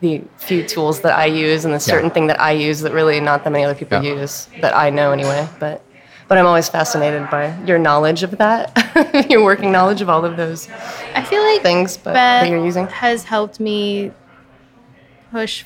the 0.01 0.22
few 0.38 0.62
tools 0.67 1.01
that 1.01 1.17
I 1.17 1.25
use 1.25 1.65
and 1.65 1.74
the 1.74 1.79
certain 1.79 2.12
thing 2.12 2.27
that 2.27 2.39
I 2.39 2.51
use 2.51 2.81
that 2.81 2.91
really 2.93 3.20
not 3.20 3.43
that 3.43 3.50
many 3.50 3.63
other 3.63 3.74
people 3.74 4.03
Yeah. 4.03 4.13
use 4.22 4.48
that 4.62 4.75
I 4.75 4.91
know 4.91 5.13
anyway. 5.13 5.50
But 5.60 5.81
but 6.27 6.38
I'm 6.38 6.46
always 6.46 6.70
fascinated 6.70 7.27
by 7.31 7.58
your 7.65 7.79
knowledge 7.79 8.22
of 8.22 8.38
that, 8.38 9.25
your 9.31 9.43
working 9.43 9.72
knowledge 9.72 10.01
of 10.03 10.08
all 10.10 10.24
of 10.24 10.38
those 10.38 10.70
I 11.15 11.24
feel 11.24 11.41
like 11.41 11.63
things 11.63 11.98
but, 11.98 12.13
Beth 12.13 12.43
that 12.43 12.50
you're 12.51 12.63
using. 12.63 12.86
has 12.86 13.24
helped 13.24 13.60
me 13.60 14.12
push 15.31 15.63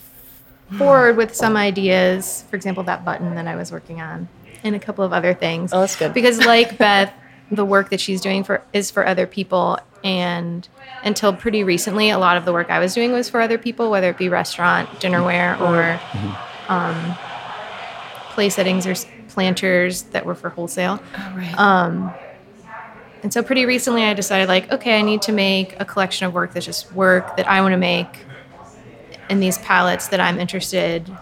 forward 0.77 1.17
with 1.17 1.35
some 1.35 1.57
ideas. 1.57 2.45
For 2.49 2.55
example, 2.55 2.83
that 2.83 3.03
button 3.03 3.35
that 3.35 3.45
I 3.45 3.57
was 3.57 3.73
working 3.73 3.99
on, 3.99 4.29
and 4.63 4.73
a 4.73 4.79
couple 4.79 5.03
of 5.03 5.11
other 5.11 5.33
things. 5.33 5.73
Oh, 5.73 5.81
that's 5.81 5.97
good. 5.97 6.13
Because, 6.13 6.39
like 6.45 6.77
Beth, 6.79 7.13
the 7.51 7.65
work 7.65 7.89
that 7.89 7.99
she's 7.99 8.21
doing 8.21 8.43
for 8.43 8.63
is 8.73 8.91
for 8.91 9.05
other 9.05 9.27
people, 9.27 9.79
and 10.03 10.67
until 11.03 11.33
pretty 11.35 11.63
recently, 11.63 12.09
a 12.09 12.17
lot 12.17 12.37
of 12.37 12.45
the 12.45 12.53
work 12.53 12.69
I 12.69 12.79
was 12.79 12.93
doing 12.93 13.11
was 13.11 13.29
for 13.29 13.39
other 13.41 13.57
people, 13.57 13.91
whether 13.91 14.09
it 14.09 14.17
be 14.17 14.29
restaurant, 14.29 14.89
dinnerware, 14.99 15.59
or 15.59 15.99
um, 16.67 17.19
play 18.29 18.49
settings 18.49 18.87
or 18.87 18.95
planters 19.27 20.03
that 20.03 20.25
were 20.25 20.35
for 20.35 20.49
wholesale. 20.49 21.01
Oh, 21.15 21.31
right. 21.35 21.57
Um, 21.59 22.15
and 23.23 23.31
so 23.33 23.41
pretty 23.43 23.65
recently 23.65 24.03
I 24.03 24.13
decided 24.13 24.47
like, 24.47 24.71
okay, 24.71 24.97
I 24.99 25.01
need 25.01 25.21
to 25.23 25.31
make 25.31 25.75
a 25.79 25.85
collection 25.85 26.27
of 26.27 26.33
work 26.33 26.53
that's 26.53 26.65
just 26.65 26.91
work 26.91 27.35
that 27.37 27.47
I 27.49 27.61
want 27.61 27.73
to 27.73 27.77
make 27.77 28.27
in 29.29 29.39
these 29.39 29.57
palettes 29.57 30.07
that 30.09 30.19
I'm 30.19 30.39
interested 30.39 31.17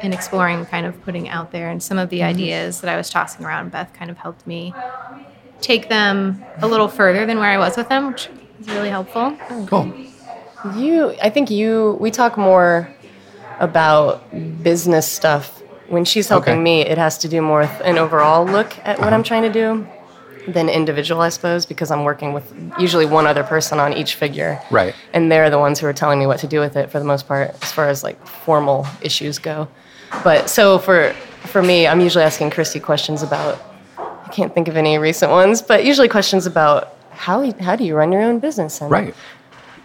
in 0.00 0.12
exploring, 0.12 0.64
kind 0.66 0.86
of 0.86 1.00
putting 1.02 1.28
out 1.28 1.52
there. 1.52 1.70
And 1.70 1.82
some 1.82 1.98
of 1.98 2.08
the 2.10 2.20
Mm-hmm. 2.20 2.28
ideas 2.28 2.80
that 2.80 2.90
I 2.92 2.96
was 2.96 3.10
tossing 3.10 3.44
around, 3.44 3.70
Beth 3.70 3.92
kind 3.92 4.10
of 4.10 4.18
helped 4.18 4.46
me 4.46 4.74
take 5.62 5.88
them 5.88 6.44
a 6.58 6.66
little 6.66 6.88
further 6.88 7.24
than 7.24 7.38
where 7.38 7.50
I 7.50 7.58
was 7.58 7.76
with 7.76 7.88
them, 7.88 8.08
which 8.08 8.28
is 8.60 8.68
really 8.68 8.90
helpful. 8.90 9.36
Cool. 9.66 9.92
You, 10.76 11.14
I 11.22 11.30
think 11.30 11.50
you, 11.50 11.96
we 12.00 12.10
talk 12.10 12.36
more 12.36 12.92
about 13.58 14.30
business 14.62 15.08
stuff. 15.08 15.60
When 15.88 16.04
she's 16.04 16.28
helping 16.28 16.54
Okay. 16.54 16.62
me, 16.62 16.80
it 16.82 16.98
has 16.98 17.18
to 17.18 17.28
do 17.28 17.42
more 17.42 17.60
with 17.60 17.80
an 17.84 17.98
overall 17.98 18.46
look 18.46 18.76
at 18.78 18.98
what 18.98 19.08
uh-huh. 19.08 19.14
I'm 19.14 19.22
trying 19.22 19.42
to 19.42 19.52
do 19.52 19.86
than 20.48 20.68
individual, 20.68 21.20
I 21.20 21.28
suppose, 21.28 21.66
because 21.66 21.90
I'm 21.90 22.04
working 22.04 22.32
with 22.32 22.52
usually 22.78 23.06
one 23.06 23.26
other 23.26 23.44
person 23.44 23.78
on 23.78 23.92
each 23.92 24.14
figure. 24.14 24.60
Right. 24.70 24.94
And 25.12 25.30
they're 25.30 25.50
the 25.50 25.58
ones 25.58 25.78
who 25.78 25.86
are 25.86 25.92
telling 25.92 26.18
me 26.18 26.26
what 26.26 26.38
to 26.40 26.46
do 26.46 26.60
with 26.60 26.76
it 26.76 26.90
for 26.90 26.98
the 26.98 27.04
most 27.04 27.28
part, 27.28 27.50
as 27.62 27.70
far 27.72 27.88
as 27.88 28.02
like 28.02 28.24
formal 28.26 28.86
issues 29.02 29.38
go. 29.38 29.68
But 30.24 30.50
so 30.50 30.78
for 30.78 31.12
for 31.44 31.62
me, 31.62 31.86
I'm 31.86 32.00
usually 32.00 32.24
asking 32.24 32.50
Christie 32.50 32.80
questions 32.80 33.22
about 33.22 33.58
I 33.58 33.71
can't 34.32 34.52
think 34.54 34.68
of 34.68 34.76
any 34.76 34.98
recent 34.98 35.30
ones, 35.30 35.62
but 35.62 35.84
usually 35.84 36.08
questions 36.08 36.46
about 36.46 36.94
how 37.10 37.52
how 37.60 37.76
do 37.76 37.84
you 37.84 37.94
run 37.94 38.10
your 38.12 38.22
own 38.22 38.38
business 38.40 38.80
and 38.80 38.90
Right. 38.90 39.14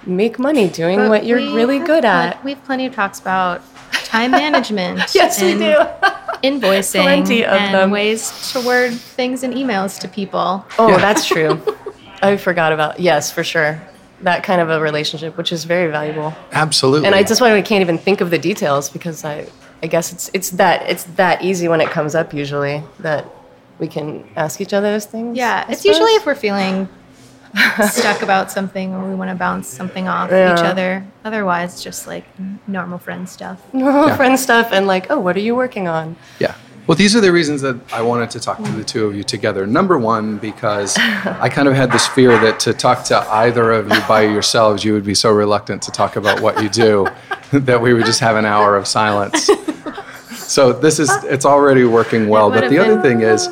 make 0.06 0.39
money 0.39 0.70
doing 0.70 0.98
But 0.98 1.10
what 1.10 1.25
you're 1.25 1.38
really 1.54 1.80
good 1.80 2.04
pl- 2.04 2.10
at. 2.12 2.44
We 2.44 2.51
have 2.54 2.63
plenty 2.66 2.86
of 2.86 2.96
talks 2.96 3.20
about 3.20 3.62
time 4.06 4.32
management. 4.32 5.04
Yes, 5.16 5.42
we 5.42 5.54
do. 5.54 5.75
Invoicing 6.44 7.01
Plenty 7.01 7.44
of 7.46 7.54
and 7.54 7.74
them. 7.74 7.89
ways 7.92 8.51
to 8.54 8.62
word 8.62 8.94
things 8.94 9.44
in 9.44 9.51
emails 9.54 10.00
to 10.00 10.08
people. 10.08 10.63
Oh, 10.77 10.89
Yeah. 10.89 10.98
that's 10.98 11.25
true. 11.25 11.60
I 12.22 12.38
forgot 12.38 12.72
about 12.74 13.00
yes, 13.00 13.32
for 13.32 13.44
sure. 13.44 13.82
That 14.22 14.44
kind 14.44 14.62
of 14.62 14.70
a 14.70 14.80
relationship, 14.80 15.36
which 15.38 15.51
is 15.51 15.66
very 15.66 15.92
valuable. 15.92 16.34
Absolutely. 16.51 17.06
And 17.08 17.16
I 17.16 17.24
just 17.24 17.42
why 17.42 17.54
we 17.54 17.62
can't 17.62 17.82
even 17.82 17.98
think 17.98 18.22
of 18.22 18.30
the 18.30 18.38
details 18.39 18.89
because 18.89 19.24
I, 19.25 19.48
I 19.84 19.88
guess 19.88 20.12
it's 20.13 20.30
it's 20.34 20.50
that 20.51 20.88
it's 20.89 21.04
that 21.22 21.44
easy 21.44 21.68
when 21.68 21.82
it 21.82 21.89
comes 21.89 22.16
up 22.16 22.34
usually 22.34 22.82
that 23.00 23.25
we 23.79 23.88
can 23.88 24.27
ask 24.36 24.62
each 24.62 24.74
other 24.74 24.91
those 24.91 25.05
things. 25.05 25.38
Yeah, 25.38 25.65
I 25.67 25.72
it's 25.72 25.86
usually 25.86 26.12
if 26.13 26.25
we're 26.25 26.36
feeling 26.36 26.89
stuck 27.89 28.22
about 28.22 28.51
something 28.51 28.93
or 28.93 29.07
we 29.07 29.15
want 29.15 29.29
to 29.29 29.36
bounce 29.36 29.67
something 29.67 30.07
off 30.07 30.29
each 30.29 30.63
other. 30.63 31.05
Otherwise, 31.24 31.74
it's 31.74 31.84
just 31.84 32.07
like 32.07 32.25
normal 32.67 32.98
friend 32.98 33.27
stuff. 33.27 33.62
normal 33.74 34.15
friend 34.15 34.39
stuff 34.39 34.69
and 34.72 34.88
like, 34.88 35.10
oh, 35.10 35.19
what 35.19 35.36
are 35.36 35.41
you 35.41 35.55
working 35.55 35.88
on? 35.88 36.15
Yeah. 36.39 36.55
Well, 36.88 36.96
these 36.96 37.17
are 37.17 37.22
the 37.22 37.34
reasons 37.34 37.62
that 37.63 37.75
I 37.91 38.01
wanted 38.01 38.29
to 38.31 38.39
talk 38.39 38.63
to 38.63 38.72
the 38.72 38.84
two 38.84 39.07
of 39.07 39.15
you 39.15 39.22
together. 39.22 39.67
Number 39.67 39.98
one, 39.98 40.38
because 40.38 40.98
I 40.98 41.50
kind 41.50 41.67
of 41.67 41.74
had 41.74 41.91
this 41.91 42.07
fear 42.07 42.39
that 42.39 42.62
to 42.62 42.74
talk 42.74 43.03
to 43.05 43.19
either 43.29 43.74
of 43.74 43.89
you 43.89 44.00
by 44.07 44.22
yourselves, 44.22 44.86
you 44.86 44.93
would 44.93 45.03
be 45.03 45.13
so 45.13 45.29
reluctant 45.31 45.81
to 45.81 45.91
talk 45.91 46.15
about 46.15 46.41
what 46.41 46.63
you 46.63 46.69
do 46.69 47.07
that 47.51 47.81
we 47.81 47.93
would 47.93 48.05
just 48.05 48.22
have 48.22 48.38
an 48.38 48.46
hour 48.46 48.77
of 48.77 48.88
silence. 48.88 49.50
So 50.48 50.72
this 50.72 50.98
is 50.98 51.12
it's 51.25 51.46
already 51.46 51.84
working 51.84 52.29
well. 52.29 52.50
But 52.50 52.69
the 52.69 52.79
other 52.79 53.01
thing 53.01 53.19
is, 53.19 53.50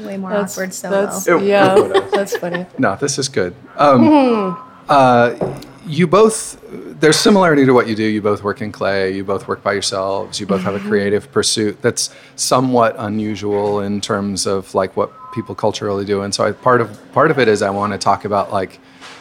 Way 0.00 0.16
more 0.16 0.32
awkward 0.34 0.72
solo. 0.74 1.06
That's, 1.06 1.26
It- 1.28 1.34
it 1.36 1.42
yeah, 1.42 1.74
would've. 1.74 2.10
that's 2.12 2.36
funny. 2.36 2.66
no, 2.78 2.96
this 2.96 3.18
is 3.18 3.28
good. 3.28 3.54
Um, 3.76 4.56
uh, 4.88 5.56
you 5.86 6.06
both 6.06 6.60
there's 7.00 7.16
similarity 7.18 7.64
to 7.64 7.72
what 7.72 7.88
you 7.88 7.96
do. 7.96 8.04
You 8.04 8.20
both 8.20 8.42
work 8.44 8.60
in 8.60 8.70
clay. 8.72 9.14
You 9.14 9.24
both 9.24 9.48
work 9.48 9.62
by 9.62 9.72
yourselves. 9.72 10.38
You 10.38 10.46
both 10.46 10.60
have 10.62 10.74
a 10.74 10.80
creative 10.80 11.32
pursuit 11.32 11.80
that's 11.82 12.10
somewhat 12.36 12.94
unusual 12.98 13.80
in 13.80 14.00
terms 14.00 14.46
of 14.46 14.74
like 14.74 14.96
what 14.96 15.10
people 15.32 15.54
culturally 15.54 16.04
do. 16.04 16.22
And 16.22 16.34
so 16.34 16.44
I, 16.44 16.52
part 16.52 16.80
of 16.80 16.98
part 17.12 17.30
of 17.30 17.38
it 17.38 17.48
is 17.48 17.62
I 17.62 17.70
want 17.70 17.92
to 17.92 17.98
talk 17.98 18.24
about 18.24 18.52
like 18.52 18.78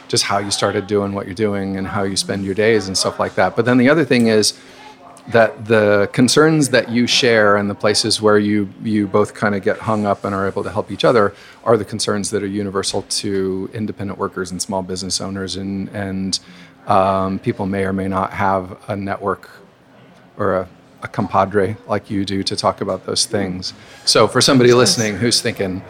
just 0.10 0.24
how 0.26 0.40
you 0.40 0.52
started 0.52 0.88
doing 0.88 1.14
what 1.14 1.26
you're 1.28 1.36
doing 1.36 1.78
and 1.78 1.88
how 1.88 2.04
you 2.04 2.18
spend 2.18 2.44
your 2.44 2.56
days 2.56 2.88
and 2.88 2.98
stuff 2.98 3.20
like 3.20 3.36
that. 3.36 3.56
But 3.56 3.66
then 3.66 3.78
the 3.78 3.90
other 3.90 4.04
thing 4.04 4.28
is 4.28 4.60
that 5.30 5.66
the 5.66 6.10
concerns 6.12 6.70
that 6.70 6.90
you 6.90 7.06
share 7.06 7.56
and 7.56 7.70
the 7.70 7.76
places 7.76 8.22
where 8.22 8.40
you 8.40 8.68
you 8.84 9.08
both 9.08 9.34
kind 9.34 9.56
of 9.56 9.64
get 9.64 9.78
hung 9.78 10.06
up 10.06 10.26
and 10.26 10.34
are 10.34 10.48
able 10.48 10.64
to 10.64 10.72
help 10.72 10.92
each 10.92 11.06
other 11.06 11.34
are 11.64 11.78
the 11.78 11.86
concerns 11.86 12.32
that 12.32 12.42
are 12.42 12.48
universal 12.48 13.04
to 13.04 13.70
independent 13.74 14.18
workers 14.18 14.52
and 14.52 14.62
small 14.62 14.82
business 14.82 15.22
owners 15.22 15.56
and 15.56 15.90
and 15.90 16.40
um, 16.88 17.38
people 17.40 17.68
may 17.68 17.86
or 17.86 17.94
may 17.94 18.08
not 18.08 18.34
have 18.34 18.78
a 18.90 18.96
network 18.96 19.50
or 20.38 20.56
a, 20.56 20.70
a 21.04 21.08
compadre 21.08 21.78
like 21.88 22.10
you 22.10 22.26
do 22.26 22.42
to 22.42 22.56
talk 22.56 22.82
about 22.82 23.06
those 23.06 23.26
things. 23.26 23.74
So 24.06 24.28
for 24.28 24.42
somebody 24.42 24.74
listening 24.74 25.18
who's 25.18 25.42
thinking 25.42 25.84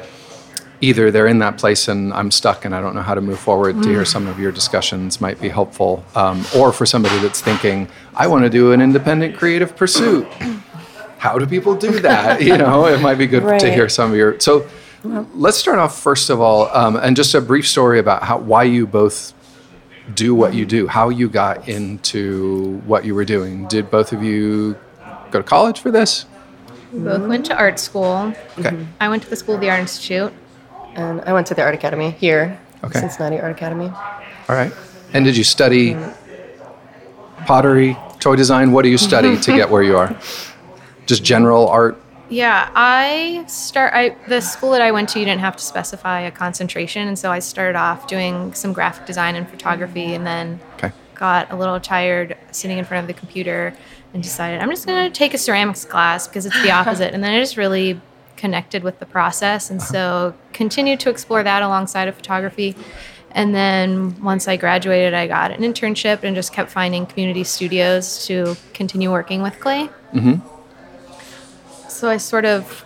either 0.82 1.12
they're 1.12 1.28
in 1.28 1.40
that 1.40 1.58
place 1.58 1.88
and 1.88 2.14
I'm 2.14 2.32
stuck 2.32 2.66
and 2.66 2.74
I 2.74 2.82
don't 2.82 2.96
know 2.96 3.02
how 3.02 3.14
to 3.14 3.22
move 3.22 3.40
forward 3.40 3.82
to 3.84 3.90
hear 3.90 4.06
some 4.06 4.28
of 4.28 4.40
your 4.40 4.52
discussions 4.52 5.20
might 5.20 5.40
be 5.42 5.50
helpful. 5.50 6.04
Um, 6.16 6.46
or 6.56 6.72
for 6.72 6.86
somebody 6.86 7.18
that's 7.20 7.42
thinking, 7.42 7.90
I 8.16 8.28
want 8.28 8.44
to 8.44 8.50
do 8.50 8.72
an 8.72 8.82
independent 8.82 9.38
creative 9.38 9.76
pursuit. 9.76 10.28
How 11.18 11.38
do 11.38 11.46
people 11.46 11.76
do 11.76 12.00
that? 12.00 12.42
You 12.50 12.58
know, 12.58 12.86
it 12.86 13.02
might 13.02 13.18
be 13.18 13.28
good 13.28 13.60
to 13.60 13.72
hear 13.72 13.90
some 13.90 14.12
of 14.12 14.18
your. 14.18 14.40
So 14.40 14.66
let's 15.04 15.58
start 15.58 15.78
off 15.78 16.00
first 16.00 16.30
of 16.30 16.40
all, 16.40 16.70
um, 16.70 16.96
and 16.96 17.16
just 17.16 17.36
a 17.36 17.42
brief 17.42 17.68
story 17.68 18.00
about 18.00 18.24
how 18.24 18.38
why 18.38 18.64
you 18.64 18.88
both 18.88 19.34
do 20.14 20.34
what 20.34 20.54
you 20.54 20.66
do, 20.66 20.88
how 20.88 21.10
you 21.10 21.28
got 21.30 21.68
into 21.68 22.82
what 22.86 23.04
you 23.04 23.14
were 23.14 23.26
doing. 23.26 23.68
Did 23.68 23.92
both 23.92 24.14
of 24.14 24.24
you 24.24 24.78
go 25.30 25.40
to 25.40 25.44
college 25.44 25.80
for 25.80 25.92
this? 25.92 26.26
Both 26.92 27.28
went 27.28 27.46
to 27.48 27.58
art 27.58 27.80
school. 27.80 28.34
Okay. 28.58 28.86
I 29.00 29.10
went 29.10 29.24
to 29.24 29.30
the 29.30 29.36
School 29.36 29.56
of 29.56 29.62
the 29.62 29.70
Art 29.70 29.82
Institute. 29.82 30.34
And 31.00 31.22
I 31.22 31.32
went 31.32 31.48
to 31.48 31.54
the 31.56 31.62
Art 31.64 31.74
Academy 31.74 32.12
here, 32.12 32.60
Okay. 32.84 33.00
Cincinnati 33.00 33.40
Art 33.40 33.52
Academy. 33.54 33.88
All 34.50 34.56
right. 34.56 34.74
And 35.14 35.24
did 35.24 35.38
you 35.38 35.44
study 35.46 35.96
pottery, 37.46 37.98
toy 38.20 38.36
design? 38.36 38.72
What 38.74 38.84
do 38.84 38.90
you 38.90 38.98
study 38.98 39.38
to 39.38 39.52
get 39.54 39.70
where 39.70 39.82
you 39.82 39.98
are? 39.98 40.14
Just 41.06 41.24
general 41.24 41.68
art? 41.70 41.98
Yeah, 42.30 42.70
I 42.76 43.46
start. 43.48 43.94
I 43.96 44.16
the 44.28 44.40
school 44.42 44.72
that 44.72 44.82
I 44.82 44.92
went 44.92 45.10
to, 45.10 45.20
you 45.20 45.26
didn't 45.26 45.42
have 45.42 45.56
to 45.56 45.64
specify 45.64 46.20
a 46.22 46.32
concentration, 46.32 47.08
and 47.08 47.18
so 47.18 47.32
I 47.32 47.40
started 47.40 47.76
off 47.78 48.06
doing 48.08 48.54
some 48.54 48.72
graphic 48.74 49.08
design 49.08 49.36
and 49.36 49.50
photography, 49.50 50.14
and 50.14 50.28
then 50.28 50.60
Okay. 50.78 50.92
got 51.16 51.50
a 51.52 51.56
little 51.56 51.80
tired 51.80 52.38
sitting 52.52 52.78
in 52.78 52.86
front 52.86 53.02
of 53.04 53.08
the 53.08 53.20
computer, 53.20 53.74
and 54.14 54.22
decided 54.22 54.62
I'm 54.62 54.70
just 54.70 54.86
gonna 54.86 55.10
take 55.10 55.34
a 55.34 55.40
ceramics 55.40 55.86
class 55.86 56.28
because 56.28 56.46
it's 56.46 56.62
the 56.62 56.70
opposite, 56.80 57.14
and 57.16 57.24
then 57.24 57.34
I 57.34 57.40
just 57.40 57.58
really 57.58 58.00
connected 58.40 58.84
with 58.84 59.00
the 59.00 59.06
process, 59.06 59.70
and 59.70 59.82
so 59.82 60.34
continued 60.54 61.00
to 61.02 61.10
explore 61.10 61.44
that 61.44 61.62
alongside 61.62 62.08
of 62.08 62.16
photography. 62.16 62.76
And 63.32 63.54
then 63.54 64.20
once 64.24 64.48
I 64.48 64.58
graduated, 64.58 65.14
I 65.14 65.28
got 65.28 65.52
an 65.52 65.62
internship 65.62 66.24
and 66.24 66.36
just 66.36 66.52
kept 66.52 66.72
finding 66.72 67.06
community 67.06 67.44
studios 67.44 68.26
to 68.26 68.56
continue 68.74 69.12
working 69.12 69.44
with 69.44 69.60
clay. 69.60 69.90
So 71.88 72.10
I 72.10 72.18
sort 72.18 72.46
of 72.46 72.86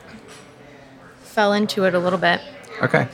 fell 1.21 1.53
into 1.53 1.85
it 1.85 1.93
a 1.93 1.99
little 1.99 2.19
bit. 2.19 2.41
Okay. 2.81 3.07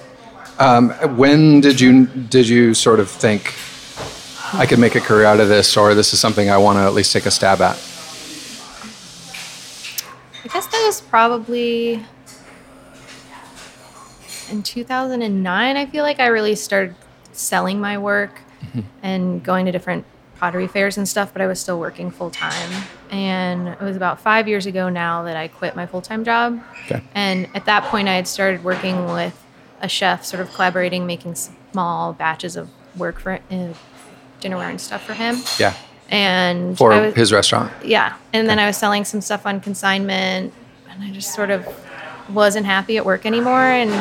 Um, 0.58 0.90
when 1.18 1.62
did 1.62 1.80
you 1.80 2.08
did 2.08 2.48
you 2.50 2.74
sort 2.74 3.00
of 3.00 3.10
think 3.10 3.54
I 4.54 4.66
could 4.66 4.80
make 4.80 4.96
a 4.96 5.02
career 5.02 5.26
out 5.26 5.40
of 5.40 5.48
this, 5.50 5.78
or 5.78 5.94
this 5.94 6.14
is 6.14 6.20
something 6.20 6.50
I 6.50 6.58
want 6.58 6.78
to 6.78 6.82
at 6.82 6.94
least 6.94 7.14
take 7.14 7.26
a 7.26 7.32
stab 7.32 7.62
at? 7.62 7.76
I 10.44 10.48
guess 10.52 10.66
that 10.68 10.84
was 10.86 11.02
probably 11.02 12.04
in 14.52 14.64
2009. 14.64 15.78
I 15.78 15.86
feel 15.86 16.04
like 16.04 16.20
I 16.20 16.28
really 16.28 16.56
started 16.56 16.96
selling 17.32 17.80
my 17.80 17.98
work 17.98 18.42
and 19.02 19.44
going 19.44 19.66
to 19.66 19.72
different 19.72 20.06
pottery 20.38 20.68
fairs 20.68 20.98
and 20.98 21.08
stuff, 21.08 21.34
but 21.34 21.42
I 21.42 21.48
was 21.48 21.60
still 21.60 21.80
working 21.80 22.12
full 22.12 22.30
time. 22.32 22.84
And 23.10 23.70
it 23.70 23.82
was 23.82 23.96
about 23.98 24.22
five 24.22 24.48
years 24.48 24.66
ago 24.66 24.90
now 24.90 25.24
that 25.24 25.36
I 25.36 25.48
quit 25.48 25.76
my 25.76 25.86
full 25.86 26.02
time 26.02 26.24
job. 26.24 26.62
Okay. 26.86 27.02
And 27.14 27.48
at 27.56 27.66
that 27.66 27.84
point, 27.86 28.08
I 28.08 28.16
had 28.16 28.28
started 28.28 28.64
working 28.64 29.06
with 29.06 29.42
a 29.82 29.90
chef, 29.90 30.24
sort 30.26 30.42
of 30.42 30.54
collaborating, 30.54 31.06
making 31.06 31.36
small 31.36 32.14
batches 32.14 32.56
of 32.56 32.70
work 32.98 33.20
for 33.20 33.34
uh, 33.34 33.74
dinnerware 34.42 34.70
and 34.70 34.80
stuff 34.82 35.04
for 35.06 35.14
him. 35.14 35.38
Yeah. 35.60 35.74
And 36.10 36.78
For 36.78 36.90
was, 36.90 37.14
his 37.14 37.32
restaurant. 37.32 37.72
yeah, 37.86 38.16
and 38.34 38.50
then 38.50 38.58
I 38.58 38.66
was 38.66 38.76
selling 38.76 39.06
some 39.06 39.22
stuff 39.22 39.46
on 39.46 39.60
consignment, 39.62 40.52
and 40.90 41.04
I 41.04 41.12
just 41.12 41.36
sort 41.36 41.52
of 41.52 41.68
wasn't 42.34 42.66
happy 42.66 42.98
at 42.98 43.06
work 43.06 43.28
anymore. 43.28 43.62
And 43.62 43.92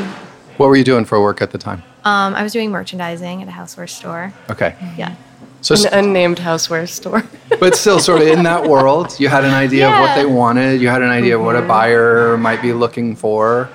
What 0.58 0.68
were 0.68 0.76
you 0.76 0.84
doing 0.84 1.04
for 1.04 1.20
work 1.20 1.40
at 1.40 1.50
the 1.52 1.58
time? 1.58 1.82
um, 2.04 2.34
I 2.34 2.42
was 2.42 2.52
doing 2.52 2.70
merchandising 2.70 3.42
at 3.42 3.48
a 3.48 3.50
houseware 3.50 3.88
store. 3.88 4.32
Okay. 4.50 4.74
Yeah. 4.96 5.14
So, 5.60 5.74
An 5.74 6.04
unnamed 6.06 6.38
houseware 6.38 6.88
store. 6.88 7.24
but 7.60 7.74
still, 7.74 7.98
sort 7.98 8.22
of 8.22 8.28
in 8.28 8.44
that 8.44 8.64
world, 8.68 9.18
you 9.18 9.28
had 9.28 9.44
an 9.44 9.52
idea 9.52 9.88
of 9.90 9.98
what 10.00 10.14
they 10.14 10.24
wanted. 10.26 10.80
You 10.80 10.88
had 10.88 11.02
an 11.02 11.08
idea 11.10 11.36
of 11.38 11.44
what 11.44 11.56
a 11.56 11.62
buyer 11.62 12.36
might 12.38 12.62
be 12.62 12.72
looking 12.72 13.16
for. 13.16 13.68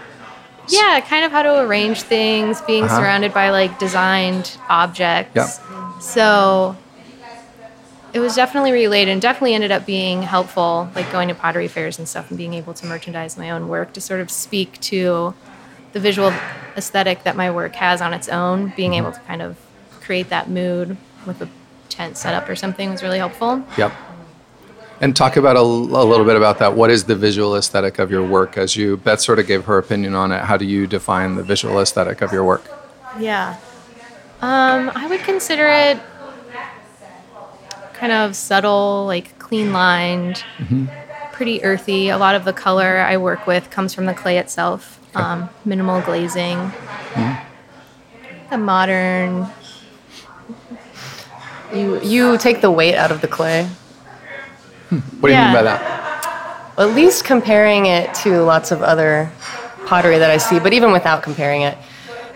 Yeah, 0.69 1.01
kind 1.01 1.25
of 1.25 1.31
how 1.33 1.43
to 1.43 1.59
arrange 1.61 2.03
things, 2.03 2.61
being 2.61 2.85
Uh-huh. 2.85 2.97
surrounded 2.99 3.33
by 3.33 3.49
like 3.49 3.77
designed 3.79 4.57
objects. 4.69 5.35
Yep. 5.35 6.01
So 6.01 6.77
it 8.13 8.19
was 8.21 8.35
definitely 8.35 8.71
related 8.71 9.11
and 9.11 9.21
definitely 9.21 9.53
ended 9.53 9.71
up 9.71 9.85
being 9.85 10.21
helpful, 10.23 10.89
like 10.95 11.11
going 11.11 11.27
to 11.27 11.35
pottery 11.35 11.67
fairs 11.67 11.99
and 11.99 12.07
stuff 12.07 12.29
and 12.29 12.37
being 12.37 12.53
able 12.53 12.73
to 12.75 12.85
merchandise 12.85 13.37
my 13.37 13.49
own 13.51 13.67
work 13.67 13.91
to 13.93 14.01
sort 14.01 14.21
of 14.21 14.31
speak 14.31 14.79
to 14.81 15.33
the 15.91 15.99
visual 15.99 16.31
aesthetic 16.77 17.23
that 17.23 17.35
my 17.35 17.51
work 17.51 17.75
has 17.75 18.01
on 18.01 18.13
its 18.13 18.29
own. 18.29 18.73
Being 18.75 18.93
able 18.93 19.11
to 19.11 19.19
kind 19.21 19.41
of 19.41 19.57
create 20.01 20.29
that 20.29 20.49
mood 20.49 20.97
with 21.25 21.41
a 21.41 21.49
tent 21.89 22.17
setup 22.17 22.49
or 22.49 22.55
something 22.55 22.89
was 22.89 23.03
really 23.03 23.19
helpful. 23.19 23.63
Yep. 23.77 23.93
And 25.01 25.15
talk 25.15 25.35
about 25.35 25.55
a, 25.55 25.59
a 25.59 25.61
little 25.61 26.25
bit 26.25 26.35
about 26.35 26.59
that. 26.59 26.75
What 26.75 26.89
is 26.89 27.03
the 27.05 27.15
visual 27.15 27.55
aesthetic 27.55 27.99
of 27.99 28.09
your 28.09 28.25
work? 28.25 28.57
As 28.57 28.75
you, 28.75 28.97
Beth 28.97 29.19
sort 29.19 29.39
of 29.39 29.47
gave 29.47 29.65
her 29.65 29.77
opinion 29.77 30.15
on 30.15 30.31
it. 30.31 30.41
How 30.41 30.55
do 30.55 30.65
you 30.65 30.87
define 30.87 31.35
the 31.35 31.43
visual 31.43 31.79
aesthetic 31.79 32.21
of 32.21 32.31
your 32.31 32.43
work? 32.43 32.63
Yeah. 33.19 33.57
Um, 34.41 34.91
I 34.95 35.07
would 35.07 35.21
consider 35.21 35.67
it 35.67 35.99
kind 37.93 38.11
of 38.11 38.35
subtle, 38.35 39.05
like 39.05 39.39
clean 39.39 39.71
lined, 39.71 40.43
pretty 41.31 41.63
earthy. 41.63 42.09
A 42.09 42.17
lot 42.17 42.35
of 42.35 42.43
the 42.43 42.51
color 42.51 42.99
I 42.99 43.17
work 43.17 43.47
with 43.47 43.69
comes 43.69 43.93
from 43.93 44.05
the 44.05 44.13
clay 44.13 44.37
itself. 44.37 44.99
Um, 45.15 45.49
minimal 45.65 46.01
glazing. 46.01 46.71
A 48.51 48.57
modern. 48.57 49.47
You 51.73 52.01
you 52.01 52.37
take 52.37 52.61
the 52.61 52.71
weight 52.71 52.95
out 52.95 53.11
of 53.11 53.21
the 53.21 53.27
clay. 53.27 53.65
What 54.89 55.29
do 55.29 55.33
you 55.35 55.39
mean 55.41 55.53
by 55.53 55.63
that? 55.63 56.73
At 56.77 56.89
least 56.95 57.25
comparing 57.25 57.85
it 57.87 58.13
to 58.15 58.41
lots 58.43 58.71
of 58.71 58.81
other 58.81 59.31
pottery 59.85 60.17
that 60.19 60.29
I 60.29 60.37
see, 60.37 60.59
but 60.59 60.73
even 60.73 60.91
without 60.91 61.23
comparing 61.23 61.61
it, 61.63 61.77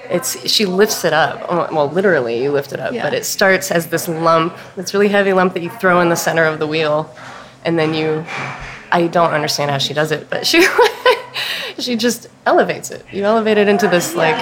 it's 0.09 0.47
she 0.49 0.65
lifts 0.65 1.05
it 1.05 1.13
up. 1.13 1.45
Oh, 1.49 1.67
Well, 1.71 1.89
literally, 1.89 2.41
you 2.41 2.51
lift 2.51 2.73
it 2.73 2.79
up, 2.79 2.93
Yeah. 2.93 3.03
but 3.03 3.13
it 3.13 3.25
starts 3.25 3.71
as 3.71 3.87
this 3.87 4.07
lump, 4.07 4.55
this 4.75 4.93
really 4.93 5.07
heavy 5.09 5.33
lump 5.33 5.53
that 5.53 5.61
you 5.63 5.69
throw 5.69 6.01
in 6.01 6.09
the 6.09 6.15
center 6.15 6.45
of 6.45 6.59
the 6.59 6.67
wheel, 6.67 7.13
and 7.65 7.77
then 7.77 7.93
you. 7.93 8.25
I 8.89 9.07
don't 9.07 9.33
understand 9.33 9.69
how 9.69 9.79
she 9.79 9.93
does 9.93 10.11
it, 10.13 10.29
but 10.29 10.47
she 10.47 10.59
she 11.79 11.95
just 11.95 12.27
elevates 12.45 12.91
it. 12.91 13.05
You 13.11 13.23
elevate 13.23 13.57
it 13.57 13.67
into 13.67 13.87
this 13.87 14.15
like 14.15 14.37